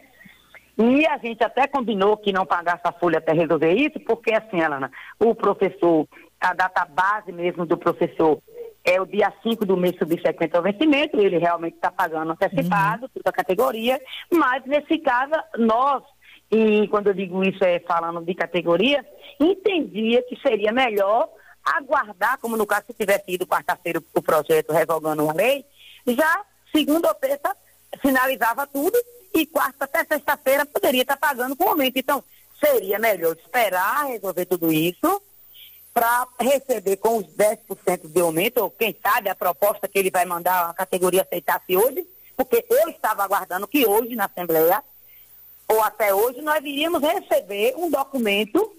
E 0.78 1.06
a 1.06 1.18
gente 1.18 1.44
até 1.44 1.68
combinou 1.68 2.18
que 2.18 2.32
não 2.32 2.46
pagasse 2.46 2.82
a 2.84 2.92
folha 2.92 3.20
até 3.20 3.32
resolver 3.32 3.74
isso, 3.74 4.00
porque 4.00 4.34
assim, 4.34 4.60
Alana, 4.62 4.92
o 5.20 5.36
professor, 5.36 6.08
a 6.42 6.54
data 6.54 6.86
base 6.86 7.32
mesmo 7.32 7.66
do 7.66 7.78
professor 7.78 8.42
é 8.84 9.00
o 9.00 9.06
dia 9.06 9.32
5 9.44 9.66
do 9.66 9.78
mês 9.78 9.96
subsequente 9.98 10.56
ao 10.56 10.64
vencimento, 10.64 11.20
ele 11.20 11.38
realmente 11.38 11.76
está 11.76 11.92
pagando 11.92 12.32
antecipado, 12.32 13.08
toda 13.08 13.30
a 13.30 13.34
categoria, 13.34 14.02
mas 14.32 14.66
nesse 14.66 14.98
caso, 14.98 15.32
nós, 15.58 16.04
e 16.52 16.88
quando 16.88 17.08
eu 17.08 17.14
digo 17.14 17.44
isso 17.44 17.64
é 17.64 17.80
falando 17.80 18.26
de 18.26 18.34
categoria, 18.34 19.06
entendia 19.40 20.24
que 20.24 20.36
seria 20.42 20.72
melhor 20.74 21.30
aguardar, 21.64 22.38
como 22.40 22.58
no 22.58 22.66
caso 22.66 22.88
se 22.88 22.94
tivesse 22.94 23.24
ido 23.28 23.48
quarta-feira 23.48 24.04
o 24.14 24.22
projeto 24.22 24.72
revogando 24.72 25.24
uma 25.24 25.34
lei, 25.34 25.66
já 26.08 26.46
segunda 26.72 27.08
ou 27.08 27.16
terça 27.16 27.56
finalizava 28.02 28.66
tudo 28.68 28.98
e 29.34 29.46
quarta 29.46 29.86
até 29.86 30.06
sexta-feira 30.06 30.66
poderia 30.66 31.02
estar 31.02 31.18
pagando 31.18 31.56
com 31.56 31.70
aumento. 31.70 31.98
Então, 31.98 32.24
seria 32.64 33.00
melhor 33.00 33.36
esperar 33.36 34.08
resolver 34.08 34.46
tudo 34.46 34.72
isso 34.72 35.22
para 35.94 36.28
receber 36.40 36.98
com 36.98 37.18
os 37.18 37.28
10% 37.28 38.08
de 38.08 38.20
aumento, 38.20 38.58
ou 38.58 38.72
quem 38.72 38.98
sabe 39.02 39.30
a 39.30 39.36
proposta 39.36 39.88
que 39.88 40.00
ele 40.00 40.10
vai 40.10 40.26
mandar 40.26 40.70
a 40.70 40.74
categoria 40.74 41.22
aceitasse 41.22 41.78
hoje, 41.78 42.08
porque 42.36 42.66
eu 42.68 42.90
estava 42.90 43.24
aguardando 43.24 43.68
que 43.68 43.86
hoje 43.86 44.16
na 44.16 44.26
Assembleia, 44.26 44.84
ou 45.68 45.82
até 45.82 46.14
hoje, 46.14 46.42
nós 46.42 46.64
iríamos 46.64 47.02
receber 47.02 47.76
um 47.78 47.90
documento 47.90 48.76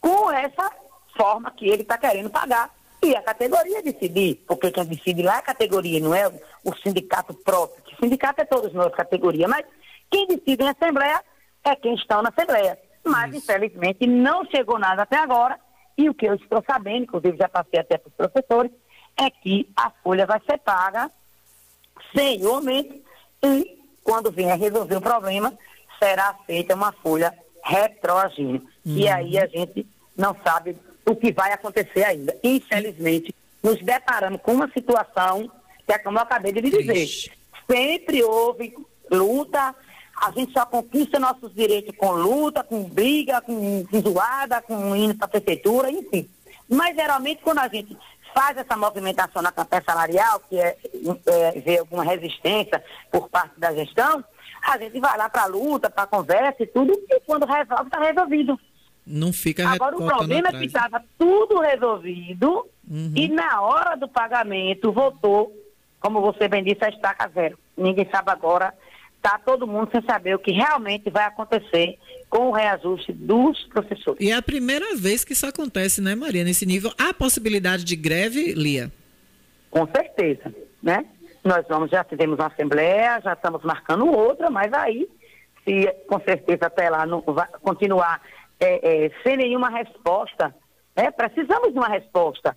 com 0.00 0.30
essa 0.30 0.70
forma 1.16 1.50
que 1.50 1.68
ele 1.68 1.82
está 1.82 1.98
querendo 1.98 2.30
pagar. 2.30 2.70
E 3.02 3.16
a 3.16 3.22
categoria 3.22 3.82
decidir, 3.82 4.44
porque 4.46 4.70
quem 4.70 4.84
decide 4.84 5.22
lá 5.22 5.36
é 5.36 5.38
a 5.38 5.42
categoria, 5.42 6.00
não 6.00 6.14
é 6.14 6.28
o 6.64 6.74
sindicato 6.76 7.34
próprio. 7.34 7.82
O 7.92 8.04
sindicato 8.04 8.42
é 8.42 8.44
todos 8.44 8.72
nós, 8.72 8.94
categoria, 8.94 9.48
mas 9.48 9.66
quem 10.08 10.28
decide 10.28 10.62
em 10.62 10.68
Assembleia 10.68 11.20
é 11.64 11.74
quem 11.74 11.94
está 11.94 12.22
na 12.22 12.28
Assembleia. 12.28 12.78
Mas, 13.04 13.34
infelizmente, 13.34 14.06
não 14.06 14.44
chegou 14.44 14.78
nada 14.78 15.02
até 15.02 15.16
agora 15.16 15.58
e 15.98 16.08
o 16.08 16.14
que 16.14 16.26
eu 16.26 16.34
estou 16.34 16.62
sabendo, 16.64 17.04
inclusive 17.04 17.36
já 17.36 17.48
passei 17.48 17.80
até 17.80 17.98
para 17.98 18.08
os 18.08 18.14
professores, 18.14 18.70
é 19.16 19.28
que 19.30 19.68
a 19.76 19.90
folha 20.02 20.24
vai 20.24 20.40
ser 20.48 20.58
paga 20.58 21.10
sem 22.14 22.44
o 22.44 22.54
aumento 22.54 22.94
e, 23.42 23.78
quando 24.02 24.30
vier 24.30 24.58
resolver 24.58 24.96
o 24.96 25.00
problema, 25.00 25.52
será 25.98 26.34
feita 26.46 26.74
uma 26.74 26.92
folha 26.92 27.36
retroagindo. 27.64 28.64
Uhum. 28.84 28.96
E 28.96 29.08
aí 29.08 29.38
a 29.38 29.46
gente 29.46 29.86
não 30.16 30.36
sabe 30.44 30.76
o 31.06 31.16
que 31.16 31.32
vai 31.32 31.52
acontecer 31.52 32.04
ainda. 32.04 32.36
Infelizmente, 32.42 33.34
nos 33.62 33.80
deparamos 33.82 34.40
com 34.42 34.52
uma 34.52 34.70
situação 34.70 35.50
que 35.86 35.92
é 35.92 35.98
como 35.98 36.18
eu 36.18 36.22
acabei 36.22 36.52
de 36.52 36.60
lhe 36.60 36.70
dizer. 36.70 37.32
Sempre 37.70 38.22
houve 38.22 38.74
luta, 39.10 39.74
a 40.16 40.30
gente 40.30 40.52
só 40.52 40.64
conquista 40.66 41.18
nossos 41.18 41.52
direitos 41.54 41.94
com 41.96 42.12
luta, 42.12 42.62
com 42.62 42.84
briga, 42.84 43.40
com, 43.40 43.84
com 43.86 44.00
zoada, 44.00 44.62
com 44.62 44.94
indo 44.94 45.16
para 45.16 45.26
a 45.26 45.30
prefeitura, 45.30 45.90
enfim. 45.90 46.28
Mas 46.68 46.94
geralmente 46.94 47.42
quando 47.42 47.58
a 47.58 47.68
gente 47.68 47.96
faz 48.34 48.56
essa 48.56 48.76
movimentação 48.76 49.42
na 49.42 49.52
campanha 49.52 49.82
salarial, 49.84 50.40
que 50.48 50.58
é, 50.58 50.76
é 51.26 51.60
ver 51.60 51.78
alguma 51.78 52.04
resistência 52.04 52.82
por 53.10 53.28
parte 53.28 53.58
da 53.58 53.74
gestão, 53.74 54.24
a 54.62 54.78
gente 54.78 54.98
vai 55.00 55.18
lá 55.18 55.28
para 55.28 55.42
a 55.42 55.46
luta, 55.46 55.90
para 55.90 56.04
a 56.04 56.06
conversa 56.06 56.62
e 56.62 56.66
tudo, 56.66 56.92
e 56.92 57.20
quando 57.20 57.44
resolve, 57.44 57.84
está 57.84 57.98
resolvido. 57.98 58.58
Não 59.06 59.32
fica 59.32 59.68
Agora 59.68 59.96
o 59.96 60.06
problema 60.06 60.48
é 60.48 60.52
que 60.52 60.66
estava 60.66 61.02
tudo 61.18 61.60
resolvido 61.60 62.66
uhum. 62.88 63.12
e 63.16 63.28
na 63.28 63.60
hora 63.60 63.96
do 63.96 64.08
pagamento 64.08 64.92
voltou, 64.92 65.52
como 65.98 66.20
você 66.20 66.46
bem 66.46 66.62
disse, 66.62 66.84
a 66.84 66.88
estaca 66.88 67.28
zero. 67.28 67.58
Ninguém 67.76 68.08
sabe 68.10 68.30
agora 68.30 68.72
está 69.22 69.38
todo 69.38 69.68
mundo 69.68 69.88
sem 69.92 70.02
saber 70.02 70.34
o 70.34 70.38
que 70.38 70.50
realmente 70.50 71.08
vai 71.08 71.24
acontecer 71.24 71.96
com 72.28 72.48
o 72.48 72.50
reajuste 72.50 73.12
dos 73.12 73.62
professores. 73.66 74.20
E 74.20 74.32
é 74.32 74.34
a 74.34 74.42
primeira 74.42 74.96
vez 74.96 75.24
que 75.24 75.32
isso 75.32 75.46
acontece, 75.46 76.00
né, 76.00 76.16
Maria? 76.16 76.42
Nesse 76.42 76.66
nível, 76.66 76.92
há 76.98 77.14
possibilidade 77.14 77.84
de 77.84 77.94
greve, 77.94 78.52
Lia? 78.52 78.90
Com 79.70 79.86
certeza, 79.86 80.52
né? 80.82 81.04
Nós 81.44 81.64
vamos, 81.68 81.90
já 81.90 82.02
fizemos 82.02 82.38
uma 82.38 82.48
assembleia, 82.48 83.20
já 83.20 83.32
estamos 83.32 83.62
marcando 83.62 84.06
outra, 84.06 84.50
mas 84.50 84.72
aí, 84.72 85.08
se 85.64 85.86
com 86.08 86.20
certeza 86.20 86.66
até 86.66 86.90
lá 86.90 87.06
não 87.06 87.20
vai 87.20 87.46
continuar 87.62 88.20
é, 88.62 89.06
é, 89.06 89.10
sem 89.22 89.36
nenhuma 89.36 89.68
resposta, 89.68 90.54
né? 90.96 91.10
Precisamos 91.10 91.72
de 91.72 91.78
uma 91.78 91.88
resposta. 91.88 92.56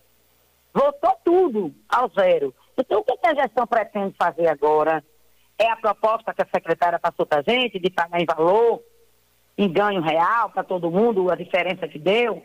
Voltou 0.74 1.18
tudo 1.24 1.74
ao 1.90 2.10
zero. 2.10 2.54
Então, 2.78 3.00
o 3.00 3.04
que 3.04 3.28
a 3.28 3.34
gestão 3.34 3.66
pretende 3.66 4.16
fazer 4.18 4.48
agora? 4.48 5.04
É 5.58 5.70
a 5.70 5.78
proposta 5.78 6.34
que 6.34 6.42
a 6.42 6.48
secretária 6.54 7.00
passou 7.00 7.26
para 7.26 7.40
a 7.40 7.52
gente 7.52 7.80
de 7.80 7.90
pagar 7.90 8.22
em 8.22 8.26
valor, 8.26 8.84
em 9.58 9.72
ganho 9.72 10.02
real 10.02 10.50
para 10.50 10.64
todo 10.64 10.92
mundo, 10.92 11.32
a 11.32 11.36
diferença 11.36 11.88
que 11.88 11.98
deu. 11.98 12.44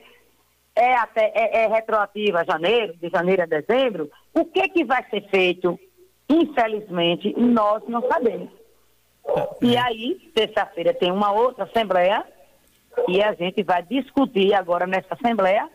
É, 0.75 0.95
até, 0.95 1.33
é, 1.35 1.65
é 1.65 1.67
retroativa 1.67 2.41
a 2.41 2.45
janeiro, 2.45 2.97
de 2.97 3.11
janeiro 3.11 3.43
a 3.43 3.47
dezembro. 3.47 4.09
O 4.33 4.45
que, 4.45 4.69
que 4.69 4.85
vai 4.85 5.05
ser 5.11 5.29
feito? 5.29 5.79
Infelizmente, 6.29 7.35
nós 7.37 7.83
não 7.89 8.01
sabemos. 8.09 8.49
E 9.61 9.77
aí, 9.77 10.31
terça-feira, 10.35 10.95
tem 10.95 11.11
uma 11.11 11.33
outra 11.33 11.65
assembleia 11.65 12.25
e 13.09 13.23
a 13.23 13.35
gente 13.35 13.63
vai 13.63 13.83
discutir 13.83 14.55
agora 14.55 14.87
nessa 14.87 15.15
assembleia. 15.15 15.69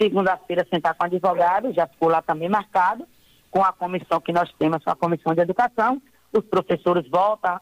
Segunda-feira, 0.00 0.66
sentar 0.72 0.94
com 0.94 1.04
advogado, 1.04 1.72
já 1.72 1.86
ficou 1.86 2.08
lá 2.08 2.22
também 2.22 2.48
marcado, 2.48 3.06
com 3.50 3.62
a 3.62 3.72
comissão 3.72 4.20
que 4.20 4.32
nós 4.32 4.50
temos, 4.58 4.82
a 4.86 4.94
comissão 4.94 5.34
de 5.34 5.42
educação, 5.42 6.00
os 6.32 6.44
professores 6.46 7.06
voltam 7.08 7.60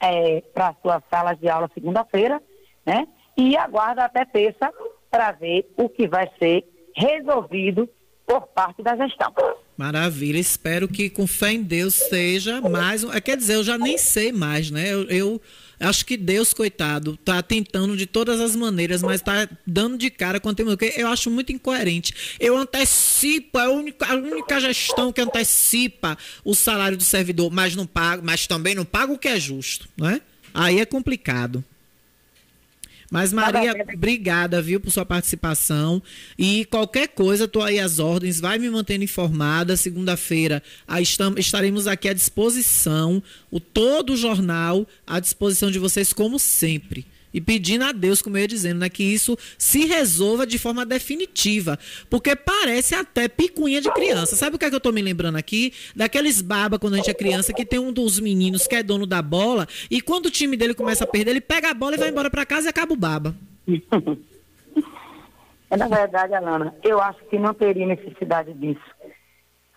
é, 0.00 0.42
para 0.54 0.74
suas 0.82 1.02
salas 1.10 1.38
de 1.38 1.48
aula 1.48 1.70
segunda-feira, 1.72 2.40
né? 2.84 3.06
E 3.36 3.56
aguarda 3.56 4.04
até 4.04 4.24
terça 4.24 4.72
para 5.10 5.32
ver 5.32 5.72
o 5.76 5.88
que 5.88 6.06
vai 6.06 6.30
ser 6.38 6.64
resolvido 6.94 7.88
por 8.26 8.46
parte 8.48 8.82
da 8.82 8.96
gestão. 8.96 9.32
Maravilha, 9.76 10.38
espero 10.38 10.86
que 10.86 11.08
com 11.10 11.26
fé 11.26 11.52
em 11.52 11.62
Deus 11.62 11.94
seja 11.94 12.60
mais 12.60 13.02
um. 13.02 13.10
Quer 13.20 13.36
dizer, 13.36 13.54
eu 13.54 13.64
já 13.64 13.78
nem 13.78 13.96
sei 13.98 14.30
mais, 14.30 14.70
né? 14.70 14.92
Eu, 14.92 15.04
eu 15.08 15.40
acho 15.80 16.04
que 16.04 16.16
Deus, 16.16 16.52
coitado, 16.52 17.16
tá 17.24 17.42
tentando 17.42 17.96
de 17.96 18.06
todas 18.06 18.40
as 18.40 18.54
maneiras, 18.54 19.02
mas 19.02 19.22
tá 19.22 19.48
dando 19.66 19.96
de 19.96 20.10
cara 20.10 20.38
com 20.38 20.50
o 20.50 20.54
tema. 20.54 20.76
Eu 20.96 21.08
acho 21.08 21.30
muito 21.30 21.52
incoerente. 21.52 22.36
Eu 22.38 22.56
antecipo, 22.56 23.58
é 23.58 23.64
a 23.64 23.70
única, 23.70 24.06
a 24.06 24.14
única 24.14 24.60
gestão 24.60 25.12
que 25.12 25.20
antecipa 25.20 26.16
o 26.44 26.54
salário 26.54 26.96
do 26.96 27.04
servidor, 27.04 27.50
mas 27.50 27.74
não 27.74 27.86
paga, 27.86 28.22
mas 28.22 28.46
também 28.46 28.74
não 28.74 28.84
paga 28.84 29.12
o 29.12 29.18
que 29.18 29.28
é 29.28 29.40
justo, 29.40 29.88
né? 29.96 30.20
Aí 30.52 30.80
é 30.80 30.84
complicado. 30.84 31.64
Mas, 33.10 33.32
Maria, 33.32 33.74
obrigada, 33.92 34.62
viu, 34.62 34.78
por 34.80 34.90
sua 34.90 35.04
participação. 35.04 36.00
E 36.38 36.64
qualquer 36.66 37.08
coisa, 37.08 37.44
estou 37.44 37.62
aí 37.62 37.80
às 37.80 37.98
ordens, 37.98 38.38
vai 38.38 38.56
me 38.56 38.70
mantendo 38.70 39.02
informada. 39.02 39.76
Segunda-feira 39.76 40.62
estaremos 41.36 41.88
aqui 41.88 42.08
à 42.08 42.12
disposição, 42.12 43.20
o 43.50 43.58
todo 43.58 44.12
o 44.12 44.16
jornal 44.16 44.86
à 45.04 45.18
disposição 45.18 45.70
de 45.70 45.78
vocês, 45.80 46.12
como 46.12 46.38
sempre 46.38 47.04
e 47.32 47.40
pedindo 47.40 47.84
a 47.84 47.92
Deus, 47.92 48.20
como 48.22 48.36
eu 48.36 48.42
ia 48.42 48.48
dizendo, 48.48 48.80
né, 48.80 48.88
que 48.88 49.02
isso 49.02 49.36
se 49.56 49.86
resolva 49.86 50.46
de 50.46 50.58
forma 50.58 50.84
definitiva. 50.84 51.78
Porque 52.08 52.34
parece 52.34 52.94
até 52.94 53.28
picuinha 53.28 53.80
de 53.80 53.92
criança. 53.92 54.36
Sabe 54.36 54.56
o 54.56 54.58
que, 54.58 54.64
é 54.64 54.68
que 54.68 54.74
eu 54.74 54.78
estou 54.78 54.92
me 54.92 55.02
lembrando 55.02 55.36
aqui? 55.36 55.72
Daqueles 55.94 56.42
baba 56.42 56.78
quando 56.78 56.94
a 56.94 56.96
gente 56.96 57.10
é 57.10 57.14
criança, 57.14 57.52
que 57.52 57.64
tem 57.64 57.78
um 57.78 57.92
dos 57.92 58.18
meninos 58.18 58.66
que 58.66 58.74
é 58.74 58.82
dono 58.82 59.06
da 59.06 59.22
bola, 59.22 59.66
e 59.90 60.00
quando 60.00 60.26
o 60.26 60.30
time 60.30 60.56
dele 60.56 60.74
começa 60.74 61.04
a 61.04 61.06
perder, 61.06 61.32
ele 61.32 61.40
pega 61.40 61.70
a 61.70 61.74
bola 61.74 61.94
e 61.94 61.98
vai 61.98 62.08
embora 62.08 62.30
para 62.30 62.46
casa 62.46 62.68
e 62.68 62.70
acaba 62.70 62.92
o 62.92 62.96
baba. 62.96 63.34
É, 65.72 65.76
na 65.76 65.86
verdade, 65.86 66.34
Alana, 66.34 66.74
eu 66.82 67.00
acho 67.00 67.24
que 67.26 67.38
não 67.38 67.54
teria 67.54 67.86
necessidade 67.86 68.52
disso 68.54 68.80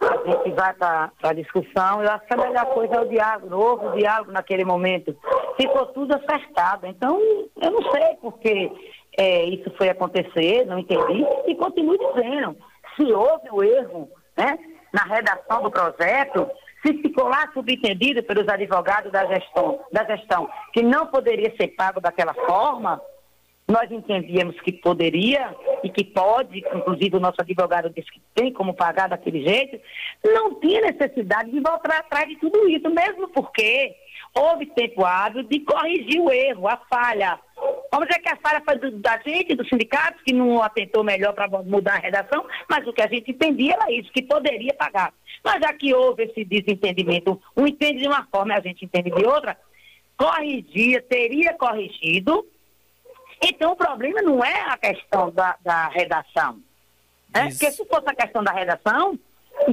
a 0.08 0.18
gente 0.26 0.52
vai 0.52 0.74
para 0.74 1.12
a 1.24 1.34
discussão. 1.34 2.04
Eu 2.04 2.12
acho 2.12 2.26
que 2.26 2.34
a 2.34 2.38
melhor 2.38 2.66
coisa 2.68 2.96
é 2.96 3.02
o 3.02 3.10
diálogo, 3.10 3.56
houve 3.56 3.86
o 3.88 3.92
diálogo 3.98 4.32
naquele 4.32 4.66
momento. 4.66 5.16
Ficou 5.58 5.86
tudo 5.88 6.16
acertado. 6.16 6.86
Então, 6.88 7.20
eu 7.62 7.72
não 7.72 7.92
sei 7.92 8.16
porque 8.22 8.72
é, 9.18 9.46
isso 9.46 9.72
foi 9.78 9.90
acontecer, 9.90 10.66
não 10.66 10.80
entendi. 10.80 11.26
E 11.48 11.56
continuo 11.56 11.98
dizendo, 11.98 12.58
se 12.96 13.12
houve 13.12 13.50
o 13.52 13.64
erro 13.64 14.10
né, 14.38 14.58
na 14.92 15.04
redação 15.04 15.62
do 15.64 15.72
projeto, 15.72 16.50
se 16.86 16.94
ficou 17.02 17.28
lá 17.28 17.50
subentendido 17.54 18.22
pelos 18.24 18.48
advogados 18.48 19.12
da 19.12 19.26
gestão, 19.26 19.80
da 19.92 20.04
gestão 20.04 20.50
que 20.74 20.82
não 20.82 21.08
poderia 21.08 21.56
ser 21.56 21.70
pago 21.70 22.02
daquela 22.02 22.34
forma, 22.34 23.02
nós 23.74 23.90
entendíamos 23.90 24.62
que 24.62 24.72
poderia 24.72 25.56
e 25.84 25.90
que 25.90 26.04
pode, 26.04 26.60
inclusive 26.60 27.18
o 27.18 27.20
nosso 27.20 27.42
advogado 27.42 27.90
disse 27.90 28.12
que 28.12 28.22
tem 28.36 28.54
como 28.54 28.76
pagar 28.76 29.10
daquele 29.10 29.44
jeito, 29.44 29.80
não 30.24 30.60
tinha 30.60 30.80
necessidade 30.80 31.50
de 31.50 31.60
voltar 31.60 31.98
atrás 31.98 32.30
de 32.30 32.36
tudo 32.36 32.70
isso, 32.70 32.88
mesmo 32.92 33.28
porque 33.30 33.96
houve 34.36 34.68
tempo 34.68 35.04
hábil 35.04 35.42
de 35.42 35.60
corrigir 35.62 36.22
o 36.22 36.32
erro, 36.32 36.68
a 36.68 36.78
falha. 36.88 37.40
Vamos 37.92 38.08
dizer 38.08 38.22
que 38.22 38.30
a 38.30 38.38
falha 38.38 38.62
foi 38.64 38.78
da 38.92 39.20
gente, 39.26 39.56
dos 39.56 39.68
sindicatos, 39.68 40.22
que 40.22 40.34
não 40.34 40.62
atentou 40.62 41.04
melhor 41.04 41.34
para 41.34 41.48
mudar 41.48 41.96
a 41.96 42.00
redação, 42.00 42.46
mas 42.70 42.86
o 42.86 42.94
que 42.94 43.02
a 43.02 43.08
gente 43.08 43.32
entendia 43.32 43.74
era 43.74 43.92
isso, 43.92 44.12
que 44.14 44.22
poderia 44.22 44.76
pagar. 44.76 45.12
Mas 45.44 45.60
já 45.60 45.74
que 45.74 45.96
houve 45.96 46.26
esse 46.26 46.46
desentendimento, 46.46 47.42
um 47.58 47.66
entende 47.66 48.04
de 48.04 48.08
uma 48.08 48.28
forma 48.28 48.54
e 48.54 48.58
a 48.58 48.62
gente 48.62 48.86
entende 48.86 49.10
de 49.10 49.26
outra, 49.26 49.58
corrigia, 50.16 51.02
teria 51.02 51.56
corrigido. 51.56 52.46
Então 53.44 53.74
o 53.74 53.76
problema 53.76 54.22
não 54.22 54.44
é 54.44 54.62
a 54.70 54.78
questão 54.78 55.30
da, 55.32 55.58
da 55.62 55.88
redação. 55.90 56.60
Né? 57.34 57.50
Porque 57.50 57.72
se 57.72 57.86
fosse 57.86 58.08
a 58.08 58.16
questão 58.16 58.44
da 58.44 58.52
redação, 58.52 59.20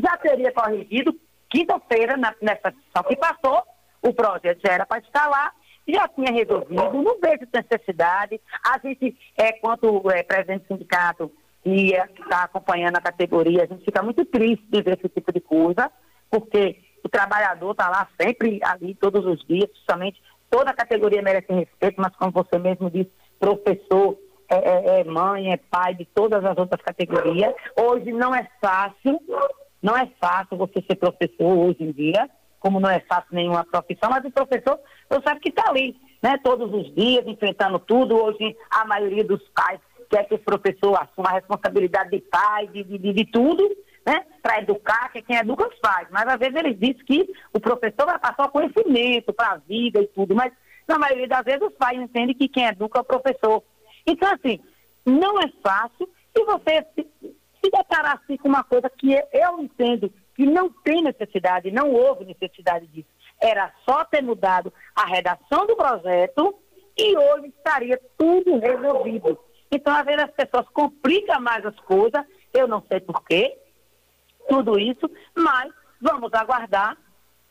já 0.03 0.17
teria 0.17 0.53
corrigido 0.53 1.19
quinta-feira, 1.49 2.17
nessa 2.17 2.73
sessão 2.73 3.03
que 3.09 3.17
passou, 3.17 3.63
o 4.03 4.13
projeto 4.13 4.61
já 4.65 4.73
era 4.73 4.87
para 4.87 5.01
estar 5.01 5.27
lá, 5.29 5.53
já 5.89 6.09
tinha 6.09 6.33
resolvido, 6.33 6.75
não 6.75 7.21
vejo 7.21 7.47
necessidade. 7.53 8.41
A 8.65 8.79
gente, 8.79 9.17
é, 9.37 9.53
quanto 9.53 10.11
é, 10.11 10.23
presidente 10.23 10.63
do 10.63 10.69
sindicato 10.69 11.31
e 11.65 11.93
está 11.93 12.45
acompanhando 12.45 12.97
a 12.97 13.01
categoria, 13.01 13.65
a 13.65 13.67
gente 13.67 13.85
fica 13.85 14.03
muito 14.03 14.25
triste 14.25 14.65
de 14.69 14.83
ver 14.83 14.99
esse 14.99 15.09
tipo 15.09 15.33
de 15.33 15.41
coisa, 15.41 15.91
porque 16.31 16.81
o 17.05 17.09
trabalhador 17.09 17.73
está 17.73 17.89
lá 17.89 18.09
sempre 18.21 18.61
ali, 18.63 18.95
todos 18.95 19.27
os 19.27 19.45
dias, 19.47 19.69
justamente 19.75 20.23
toda 20.49 20.71
a 20.71 20.75
categoria 20.75 21.23
merece 21.23 21.53
respeito, 21.53 22.01
mas 22.01 22.15
como 22.17 22.33
você 22.33 22.59
mesmo 22.59 22.91
disse, 22.91 23.11
professor, 23.41 24.19
é, 24.49 24.57
é, 24.57 25.01
é 25.01 25.05
mãe, 25.05 25.53
é 25.53 25.57
pai 25.57 25.95
de 25.95 26.05
todas 26.05 26.45
as 26.45 26.57
outras 26.57 26.83
categorias. 26.83 27.55
Hoje 27.77 28.13
não 28.13 28.35
é 28.35 28.47
fácil, 28.61 29.19
não 29.83 29.97
é 29.97 30.07
fácil 30.21 30.59
você 30.59 30.85
ser 30.87 30.97
professor 30.97 31.59
hoje 31.59 31.83
em 31.83 31.91
dia, 31.91 32.29
como 32.61 32.79
não 32.79 32.91
é 32.91 33.01
fácil 33.01 33.29
nenhuma 33.33 33.65
profissão, 33.65 34.11
mas 34.11 34.25
o 34.25 34.31
professor, 34.31 34.79
você 35.09 35.23
sabe 35.25 35.41
que 35.41 35.49
está 35.49 35.71
ali, 35.71 35.97
né? 36.23 36.39
Todos 36.45 36.73
os 36.73 36.95
dias, 36.95 37.27
enfrentando 37.27 37.79
tudo. 37.79 38.15
Hoje, 38.15 38.55
a 38.71 38.85
maioria 38.85 39.25
dos 39.25 39.43
pais 39.49 39.81
quer 40.11 40.25
que 40.25 40.35
o 40.35 40.39
professor 40.39 40.95
assuma 41.01 41.31
a 41.31 41.35
responsabilidade 41.35 42.11
de 42.11 42.21
pai, 42.21 42.67
de, 42.67 42.85
de, 42.85 43.13
de, 43.13 43.25
tudo, 43.25 43.67
né? 44.07 44.27
Para 44.43 44.61
educar, 44.61 45.11
que 45.11 45.23
quem 45.23 45.37
educa 45.37 45.67
os 45.67 45.79
pais. 45.79 46.09
Mas 46.11 46.27
às 46.27 46.39
vezes 46.39 46.55
eles 46.57 46.79
dizem 46.79 47.05
que 47.07 47.33
o 47.55 47.61
professor 47.61 48.05
vai 48.05 48.19
passar 48.19 48.47
o 48.47 48.51
conhecimento 48.51 49.33
para 49.33 49.53
a 49.53 49.57
vida 49.57 50.01
e 50.01 50.07
tudo, 50.09 50.35
mas 50.35 50.53
na 50.91 50.99
maioria 50.99 51.29
das 51.29 51.45
vezes 51.45 51.63
os 51.63 51.75
pais 51.75 51.99
entendem 51.99 52.35
que 52.35 52.49
quem 52.49 52.67
educa 52.67 52.99
é 52.99 53.03
o 53.03 53.05
professor. 53.05 53.63
Então, 54.05 54.29
assim, 54.33 54.59
não 55.07 55.39
é 55.39 55.49
fácil 55.63 56.09
e 56.35 56.45
você 56.45 56.85
se, 56.95 57.09
se 57.23 57.71
deparar 57.71 58.21
assim 58.21 58.37
com 58.37 58.49
uma 58.49 58.65
coisa 58.65 58.91
que 58.91 59.13
eu 59.33 59.61
entendo 59.61 60.13
que 60.35 60.45
não 60.45 60.69
tem 60.69 61.03
necessidade, 61.03 61.71
não 61.71 61.93
houve 61.93 62.25
necessidade 62.25 62.89
disso. 62.89 63.09
Era 63.41 63.73
só 63.89 64.05
ter 64.05 64.21
mudado 64.23 64.73
a 64.97 65.07
redação 65.07 65.67
do 65.67 65.77
projeto 65.77 66.55
e 66.99 67.17
hoje 67.17 67.49
estaria 67.49 68.01
tudo 68.19 68.59
resolvido. 68.59 69.39
Então, 69.71 69.95
às 69.95 70.05
vezes, 70.05 70.25
as 70.25 70.31
pessoas 70.33 70.69
complicam 70.71 71.41
mais 71.41 71.65
as 71.65 71.79
coisas, 71.81 72.25
eu 72.53 72.67
não 72.67 72.83
sei 72.91 72.99
porquê, 72.99 73.57
tudo 74.49 74.79
isso, 74.79 75.09
mas 75.37 75.73
vamos 76.01 76.33
aguardar 76.35 76.97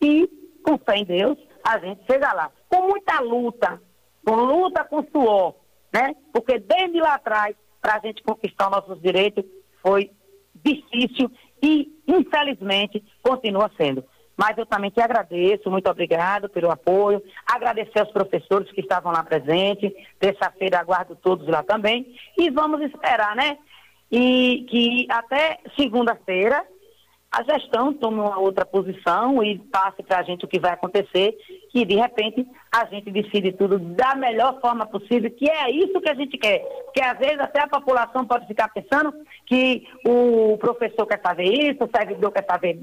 e, 0.01 0.27
com 0.61 0.77
fé 0.77 0.97
em 0.97 1.05
Deus, 1.05 1.37
a 1.63 1.79
gente 1.79 2.05
chega 2.05 2.33
lá. 2.33 2.51
Com 2.69 2.87
muita 2.87 3.19
luta, 3.19 3.81
com 4.25 4.35
luta 4.35 4.83
com 4.83 5.03
suor, 5.11 5.55
né? 5.93 6.15
Porque 6.31 6.59
desde 6.59 6.99
lá 6.99 7.15
atrás, 7.15 7.55
para 7.81 7.95
a 7.95 7.99
gente 7.99 8.21
conquistar 8.23 8.69
nossos 8.69 9.01
direitos, 9.01 9.43
foi 9.81 10.11
difícil 10.53 11.31
e, 11.61 11.91
infelizmente, 12.07 13.03
continua 13.21 13.71
sendo. 13.77 14.03
Mas 14.37 14.57
eu 14.57 14.65
também 14.65 14.89
te 14.89 15.01
agradeço, 15.01 15.69
muito 15.69 15.89
obrigado 15.89 16.47
pelo 16.47 16.71
apoio, 16.71 17.21
agradecer 17.45 17.99
aos 17.99 18.11
professores 18.11 18.71
que 18.71 18.79
estavam 18.79 19.11
lá 19.11 19.21
presentes, 19.21 19.91
terça-feira 20.17 20.79
aguardo 20.79 21.15
todos 21.15 21.45
lá 21.47 21.61
também, 21.61 22.15
e 22.37 22.49
vamos 22.49 22.79
esperar, 22.81 23.35
né? 23.35 23.57
E 24.09 24.65
que 24.69 25.07
até 25.09 25.59
segunda-feira 25.77 26.65
a 27.31 27.43
gestão 27.43 27.93
tome 27.93 28.19
uma 28.19 28.39
outra 28.39 28.65
posição 28.65 29.43
e 29.43 29.59
passe 29.59 30.01
para 30.01 30.19
a 30.19 30.23
gente 30.23 30.45
o 30.45 30.47
que 30.47 30.59
vai 30.59 30.71
acontecer, 30.71 31.37
que 31.71 31.85
de 31.85 31.95
repente 31.95 32.45
a 32.71 32.85
gente 32.85 33.11
decide 33.11 33.51
tudo 33.51 33.77
da 33.77 34.15
melhor 34.15 34.59
forma 34.59 34.85
possível, 34.87 35.29
que 35.29 35.47
é 35.47 35.69
isso 35.69 36.01
que 36.01 36.09
a 36.09 36.15
gente 36.15 36.37
quer. 36.37 36.59
Porque 36.85 37.01
às 37.01 37.19
vezes 37.19 37.39
até 37.39 37.61
a 37.61 37.67
população 37.67 38.25
pode 38.25 38.47
ficar 38.47 38.69
pensando 38.69 39.13
que 39.45 39.87
o 40.07 40.57
professor 40.57 41.05
quer 41.05 41.21
fazer 41.21 41.43
isso, 41.43 41.83
o 41.83 41.89
servidor 41.95 42.31
quer 42.31 42.45
fazer 42.47 42.79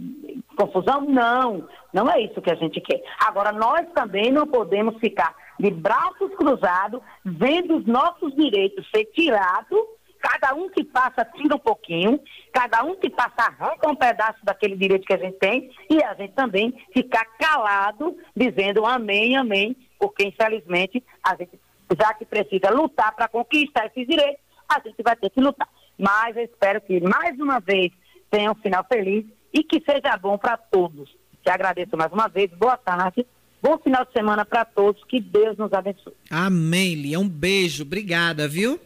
confusão. 0.56 1.00
Não, 1.00 1.66
não 1.92 2.08
é 2.08 2.20
isso 2.20 2.40
que 2.40 2.50
a 2.50 2.56
gente 2.56 2.80
quer. 2.80 3.02
Agora, 3.26 3.50
nós 3.50 3.84
também 3.94 4.30
não 4.30 4.46
podemos 4.46 4.96
ficar 5.00 5.34
de 5.58 5.70
braços 5.70 6.32
cruzados, 6.36 7.00
vendo 7.24 7.78
os 7.78 7.86
nossos 7.86 8.34
direitos 8.36 8.88
ser 8.94 9.06
tirados 9.06 9.95
Cada 10.26 10.56
um 10.56 10.68
que 10.68 10.82
passa 10.82 11.24
tira 11.24 11.54
um 11.54 11.58
pouquinho, 11.58 12.20
cada 12.52 12.82
um 12.82 12.96
que 12.96 13.08
passa 13.08 13.42
arranca 13.42 13.88
um 13.88 13.94
pedaço 13.94 14.44
daquele 14.44 14.76
direito 14.76 15.06
que 15.06 15.14
a 15.14 15.18
gente 15.18 15.38
tem 15.38 15.70
e 15.88 16.02
a 16.02 16.14
gente 16.14 16.32
também 16.32 16.74
ficar 16.92 17.24
calado, 17.38 18.18
dizendo 18.34 18.84
amém, 18.84 19.36
amém, 19.36 19.76
porque 19.96 20.24
infelizmente 20.24 21.02
a 21.22 21.36
gente, 21.36 21.60
já 21.96 22.12
que 22.12 22.24
precisa 22.24 22.70
lutar 22.70 23.14
para 23.14 23.28
conquistar 23.28 23.86
esses 23.86 24.04
direitos, 24.04 24.40
a 24.68 24.80
gente 24.80 25.00
vai 25.00 25.14
ter 25.14 25.30
que 25.30 25.40
lutar. 25.40 25.68
Mas 25.96 26.36
eu 26.36 26.42
espero 26.42 26.80
que 26.80 27.00
mais 27.00 27.38
uma 27.38 27.60
vez 27.60 27.92
tenha 28.28 28.50
um 28.50 28.56
final 28.56 28.84
feliz 28.84 29.24
e 29.54 29.62
que 29.62 29.80
seja 29.88 30.16
bom 30.16 30.36
para 30.36 30.56
todos. 30.56 31.08
Te 31.44 31.50
agradeço 31.50 31.96
mais 31.96 32.12
uma 32.12 32.26
vez, 32.26 32.50
boa 32.50 32.76
tarde. 32.76 33.24
Bom 33.62 33.78
final 33.78 34.04
de 34.04 34.12
semana 34.12 34.44
para 34.44 34.64
todos, 34.64 35.04
que 35.04 35.20
Deus 35.20 35.56
nos 35.56 35.72
abençoe. 35.72 36.14
Amém, 36.28 36.94
Lia. 36.96 37.20
Um 37.20 37.28
beijo, 37.28 37.84
obrigada, 37.84 38.48
viu? 38.48 38.80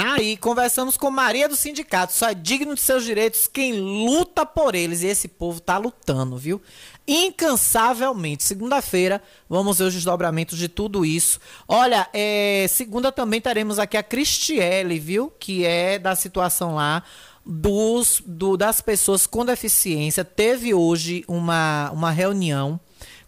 Tá 0.00 0.14
aí, 0.14 0.34
conversamos 0.34 0.96
com 0.96 1.10
Maria 1.10 1.46
do 1.46 1.54
Sindicato. 1.54 2.14
Só 2.14 2.30
é 2.30 2.34
digno 2.34 2.74
de 2.74 2.80
seus 2.80 3.04
direitos 3.04 3.46
quem 3.46 3.74
luta 3.74 4.46
por 4.46 4.74
eles. 4.74 5.02
E 5.02 5.08
esse 5.08 5.28
povo 5.28 5.60
tá 5.60 5.76
lutando, 5.76 6.38
viu? 6.38 6.58
Incansavelmente. 7.06 8.42
Segunda-feira, 8.42 9.22
vamos 9.46 9.76
ver 9.76 9.84
os 9.84 9.92
desdobramentos 9.92 10.56
de 10.56 10.70
tudo 10.70 11.04
isso. 11.04 11.38
Olha, 11.68 12.08
é, 12.14 12.64
segunda 12.70 13.12
também 13.12 13.42
teremos 13.42 13.78
aqui 13.78 13.94
a 13.94 14.02
Cristiele, 14.02 14.98
viu? 14.98 15.30
Que 15.38 15.66
é 15.66 15.98
da 15.98 16.16
situação 16.16 16.76
lá 16.76 17.02
dos, 17.44 18.22
do, 18.24 18.56
das 18.56 18.80
pessoas 18.80 19.26
com 19.26 19.44
deficiência. 19.44 20.24
Teve 20.24 20.72
hoje 20.72 21.26
uma, 21.28 21.90
uma 21.90 22.10
reunião 22.10 22.80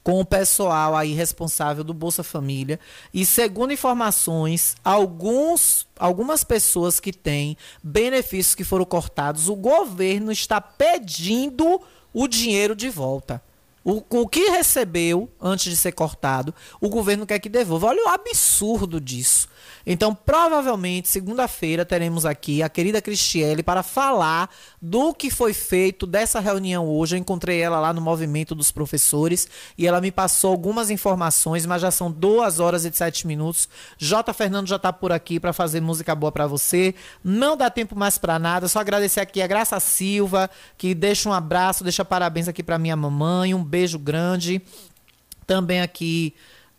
com 0.02 0.20
o 0.20 0.24
pessoal 0.24 0.96
aí 0.96 1.12
responsável 1.12 1.84
do 1.84 1.94
Bolsa 1.94 2.22
Família. 2.22 2.78
E 3.14 3.24
segundo 3.24 3.72
informações, 3.72 4.76
alguns, 4.84 5.86
algumas 5.98 6.42
pessoas 6.44 6.98
que 6.98 7.12
têm 7.12 7.56
benefícios 7.82 8.54
que 8.54 8.64
foram 8.64 8.84
cortados, 8.84 9.48
o 9.48 9.54
governo 9.54 10.32
está 10.32 10.60
pedindo 10.60 11.80
o 12.12 12.26
dinheiro 12.26 12.74
de 12.74 12.88
volta. 12.88 13.42
O, 13.84 14.02
o 14.08 14.28
que 14.28 14.50
recebeu 14.50 15.28
antes 15.40 15.70
de 15.70 15.76
ser 15.76 15.92
cortado, 15.92 16.54
o 16.80 16.88
governo 16.88 17.26
quer 17.26 17.38
que 17.38 17.48
devolva. 17.48 17.88
Olha 17.88 18.04
o 18.04 18.08
absurdo 18.08 19.00
disso. 19.00 19.48
Então, 19.84 20.14
provavelmente, 20.14 21.08
segunda-feira, 21.08 21.84
teremos 21.84 22.24
aqui 22.24 22.62
a 22.62 22.68
querida 22.68 23.02
Cristiele 23.02 23.62
para 23.62 23.82
falar 23.82 24.48
do 24.80 25.12
que 25.12 25.30
foi 25.30 25.52
feito 25.52 26.06
dessa 26.06 26.38
reunião 26.40 26.86
hoje. 26.88 27.16
Eu 27.16 27.20
encontrei 27.20 27.60
ela 27.60 27.80
lá 27.80 27.92
no 27.92 28.00
movimento 28.00 28.54
dos 28.54 28.70
professores 28.70 29.48
e 29.76 29.86
ela 29.86 30.00
me 30.00 30.12
passou 30.12 30.52
algumas 30.52 30.90
informações, 30.90 31.66
mas 31.66 31.82
já 31.82 31.90
são 31.90 32.10
duas 32.10 32.60
horas 32.60 32.84
e 32.84 32.92
sete 32.92 33.26
minutos. 33.26 33.68
J. 33.98 34.32
Fernando 34.32 34.68
já 34.68 34.76
está 34.76 34.92
por 34.92 35.10
aqui 35.10 35.40
para 35.40 35.52
fazer 35.52 35.80
música 35.80 36.14
boa 36.14 36.30
para 36.30 36.46
você. 36.46 36.94
Não 37.24 37.56
dá 37.56 37.68
tempo 37.70 37.96
mais 37.96 38.18
para 38.18 38.38
nada, 38.38 38.68
só 38.68 38.78
agradecer 38.80 39.20
aqui 39.20 39.42
a 39.42 39.46
Graça 39.46 39.78
Silva, 39.80 40.48
que 40.78 40.94
deixa 40.94 41.28
um 41.28 41.32
abraço, 41.32 41.82
deixa 41.82 42.04
parabéns 42.04 42.46
aqui 42.46 42.62
para 42.62 42.78
minha 42.78 42.96
mamãe, 42.96 43.54
um 43.54 43.64
beijo 43.72 43.98
grande. 43.98 44.60
Também 45.46 45.80
aqui 45.80 46.34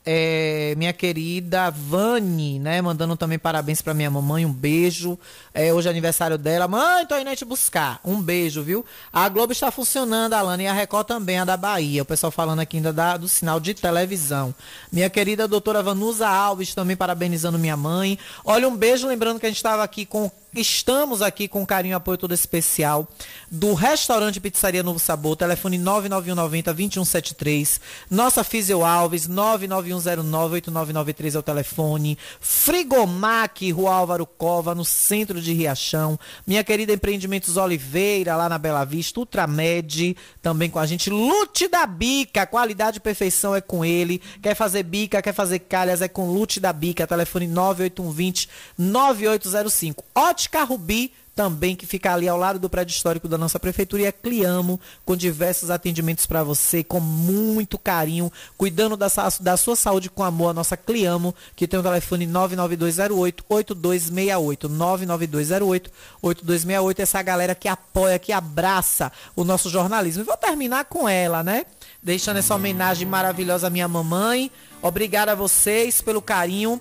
é, 0.05 0.75
minha 0.77 0.93
querida 0.93 1.71
Vani, 1.71 2.59
né? 2.59 2.81
Mandando 2.81 3.17
também 3.17 3.39
parabéns 3.39 3.81
para 3.81 3.95
minha 3.95 4.11
mamãe, 4.11 4.45
um 4.45 4.53
beijo. 4.53 5.17
É, 5.53 5.73
hoje 5.73 5.87
é 5.87 5.91
aniversário 5.91 6.37
dela. 6.37 6.67
Mãe, 6.67 7.05
tô 7.07 7.17
indo 7.17 7.29
aí 7.29 7.35
te 7.35 7.45
buscar. 7.45 7.99
Um 8.05 8.21
beijo, 8.21 8.61
viu? 8.61 8.85
A 9.11 9.27
Globo 9.27 9.53
está 9.53 9.71
funcionando, 9.71 10.33
Alana, 10.33 10.61
e 10.61 10.67
a 10.67 10.73
Record 10.73 11.07
também, 11.07 11.39
a 11.39 11.45
da 11.45 11.57
Bahia. 11.57 12.03
O 12.03 12.05
pessoal 12.05 12.31
falando 12.31 12.59
aqui 12.59 12.77
ainda 12.77 12.93
da, 12.93 13.17
do 13.17 13.27
sinal 13.27 13.59
de 13.59 13.73
televisão. 13.73 14.53
Minha 14.91 15.09
querida 15.09 15.47
doutora 15.47 15.81
Vanusa 15.81 16.27
Alves 16.27 16.75
também 16.75 16.95
parabenizando 16.95 17.57
minha 17.57 17.75
mãe. 17.75 18.19
Olha, 18.45 18.67
um 18.67 18.75
beijo, 18.75 19.07
lembrando 19.07 19.39
que 19.39 19.47
a 19.47 19.49
gente 19.49 19.57
estava 19.57 19.83
aqui 19.83 20.05
com 20.05 20.29
Estamos 20.55 21.23
aqui 21.23 21.47
com 21.47 21.65
carinho 21.65 21.93
e 21.93 21.95
apoio 21.95 22.15
todo 22.15 22.31
especial 22.31 23.07
do 23.49 23.73
Restaurante 23.73 24.39
Pizzaria 24.39 24.83
Novo 24.83 24.99
Sabor, 24.99 25.35
telefone 25.35 25.79
99190 25.79 26.71
2173. 26.71 27.81
Nossa 28.07 28.43
Físio 28.43 28.85
Alves, 28.85 29.27
991098993 29.27 31.33
é 31.33 31.39
o 31.39 31.41
telefone. 31.41 32.19
Frigomac, 32.39 33.71
Rua 33.71 33.95
Álvaro 33.95 34.27
Cova, 34.27 34.75
no 34.75 34.85
centro 34.85 35.41
de 35.41 35.53
Riachão. 35.53 36.19
Minha 36.45 36.63
querida 36.63 36.93
Empreendimentos 36.93 37.57
Oliveira, 37.57 38.35
lá 38.35 38.47
na 38.47 38.59
Bela 38.59 38.85
Vista. 38.85 39.21
Ultramed, 39.21 40.15
também 40.39 40.69
com 40.69 40.77
a 40.77 40.85
gente. 40.85 41.09
Lute 41.09 41.67
da 41.67 41.87
Bica, 41.87 42.45
qualidade 42.45 42.97
e 42.97 43.01
perfeição 43.01 43.55
é 43.55 43.61
com 43.61 43.83
ele. 43.83 44.21
Quer 44.39 44.53
fazer 44.53 44.83
bica, 44.83 45.19
quer 45.19 45.33
fazer 45.33 45.57
calhas, 45.59 46.03
é 46.03 46.07
com 46.07 46.31
Lute 46.31 46.59
da 46.59 46.71
Bica, 46.71 47.07
telefone 47.07 47.47
98120 47.47 48.47
9805. 48.77 50.03
Ótimo 50.13 50.42
Ótica 50.43 50.63
Rubi 50.65 51.13
também 51.33 51.73
que 51.73 51.85
fica 51.85 52.13
ali 52.13 52.27
ao 52.27 52.37
lado 52.37 52.59
do 52.59 52.69
prédio 52.69 52.93
histórico 52.93 53.29
da 53.29 53.37
nossa 53.37 53.57
prefeitura 53.57 54.03
e 54.03 54.05
é 54.05 54.11
Cliamo, 54.11 54.79
com 55.05 55.15
diversos 55.15 55.71
atendimentos 55.71 56.25
para 56.25 56.43
você, 56.43 56.83
com 56.83 56.99
muito 56.99 57.79
carinho, 57.79 58.31
cuidando 58.55 58.95
da, 58.97 59.07
da 59.39 59.57
sua 59.57 59.75
saúde 59.75 60.09
com 60.09 60.21
amor, 60.21 60.49
a 60.49 60.53
nossa 60.53 60.75
Cliamo, 60.77 61.33
que 61.55 61.65
tem 61.65 61.79
o 61.79 61.83
telefone 61.83 62.27
99208 62.27 63.45
8268, 63.49 64.69
99208 64.69 65.91
8268, 66.21 67.01
essa 67.01 67.21
galera 67.21 67.55
que 67.55 67.69
apoia, 67.69 68.19
que 68.19 68.33
abraça 68.33 69.11
o 69.35 69.45
nosso 69.45 69.69
jornalismo. 69.69 70.23
E 70.23 70.25
vou 70.25 70.37
terminar 70.37 70.85
com 70.85 71.07
ela, 71.07 71.41
né? 71.41 71.65
Deixando 72.01 72.37
essa 72.37 72.53
homenagem 72.53 73.07
maravilhosa 73.07 73.67
à 73.67 73.69
minha 73.69 73.87
mamãe. 73.87 74.51
Obrigada 74.81 75.31
a 75.31 75.35
vocês 75.35 76.01
pelo 76.01 76.21
carinho. 76.21 76.79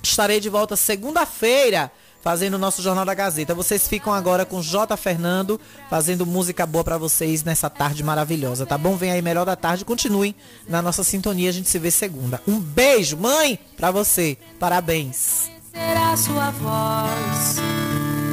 Estarei 0.00 0.38
de 0.38 0.50
volta 0.50 0.76
segunda-feira 0.76 1.90
fazendo 2.24 2.54
o 2.54 2.58
nosso 2.58 2.80
Jornal 2.80 3.04
da 3.04 3.12
Gazeta. 3.12 3.54
Vocês 3.54 3.86
ficam 3.86 4.10
agora 4.10 4.46
com 4.46 4.62
J. 4.62 4.96
Fernando, 4.96 5.60
fazendo 5.90 6.24
música 6.24 6.64
boa 6.64 6.82
para 6.82 6.96
vocês 6.96 7.44
nessa 7.44 7.68
tarde 7.68 8.02
maravilhosa, 8.02 8.64
tá 8.64 8.78
bom? 8.78 8.96
Vem 8.96 9.10
aí 9.12 9.20
melhor 9.20 9.44
da 9.44 9.54
tarde, 9.54 9.84
continuem 9.84 10.34
na 10.66 10.80
nossa 10.80 11.04
sintonia, 11.04 11.50
a 11.50 11.52
gente 11.52 11.68
se 11.68 11.78
vê 11.78 11.90
segunda. 11.90 12.40
Um 12.48 12.58
beijo, 12.58 13.18
mãe, 13.18 13.58
para 13.76 13.90
você. 13.90 14.38
Parabéns. 14.58 15.50
Será 15.70 16.16
sua 16.16 16.50
voz. 16.50 17.56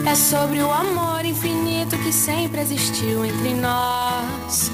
É 0.07 0.15
sobre 0.15 0.61
o 0.61 0.71
amor 0.71 1.25
infinito 1.25 1.97
que 1.97 2.13
sempre 2.13 2.61
existiu 2.61 3.25
entre 3.25 3.53
nós. 3.55 4.71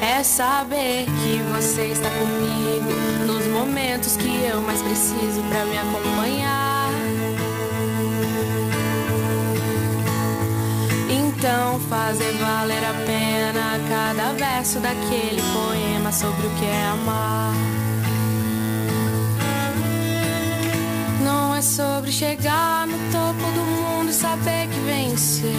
É 0.00 0.22
saber 0.22 1.06
que 1.06 1.42
você 1.54 1.86
está 1.86 2.08
comigo 2.08 2.90
nos 3.26 3.46
momentos 3.48 4.16
que 4.16 4.44
eu 4.44 4.62
mais 4.62 4.80
preciso 4.80 5.42
para 5.48 5.64
me 5.64 5.76
acompanhar. 5.76 6.89
Então 11.40 11.80
fazer 11.88 12.32
valer 12.34 12.84
a 12.84 12.92
pena 13.06 13.80
cada 13.88 14.32
verso 14.34 14.78
daquele 14.78 15.40
poema 15.54 16.12
sobre 16.12 16.46
o 16.46 16.50
que 16.50 16.66
é 16.66 16.86
amar. 16.88 17.54
Não 21.24 21.56
é 21.56 21.62
sobre 21.62 22.12
chegar 22.12 22.86
no 22.86 22.98
topo 23.10 23.52
do 23.52 23.62
mundo 23.62 24.10
e 24.10 24.12
saber 24.12 24.68
que 24.68 24.80
venceu. 24.80 25.50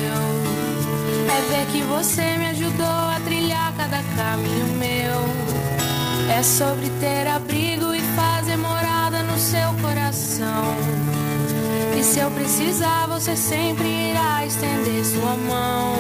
É 1.27 1.49
ver 1.49 1.65
que 1.71 1.81
você 1.81 2.37
me 2.37 2.51
ajudou 2.51 2.85
a 2.85 3.19
trilhar 3.25 3.73
cada 3.75 4.03
caminho 4.15 4.67
meu. 4.77 6.31
É 6.31 6.43
sobre 6.43 6.91
ter 6.99 7.27
abrigo 7.27 7.91
e 7.95 8.01
fazer 8.15 8.55
morada 8.55 9.23
no 9.23 9.35
seu 9.35 9.73
coração. 9.81 11.20
E 12.01 12.03
se 12.03 12.17
eu 12.17 12.31
precisar, 12.31 13.05
você 13.05 13.35
sempre 13.35 13.87
irá 13.87 14.43
estender 14.43 15.05
sua 15.05 15.35
mão. 15.35 15.93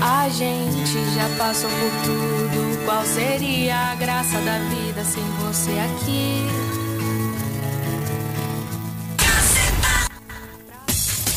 A 0.00 0.30
gente 0.30 0.94
já 1.14 1.28
passou 1.36 1.68
por 1.68 1.90
tudo. 2.02 2.84
Qual 2.86 3.04
seria 3.04 3.76
a 3.76 3.94
graça 3.96 4.38
da 4.38 4.58
vida 4.70 5.04
sem 5.04 5.22
você 5.42 5.72
aqui? 5.72 6.85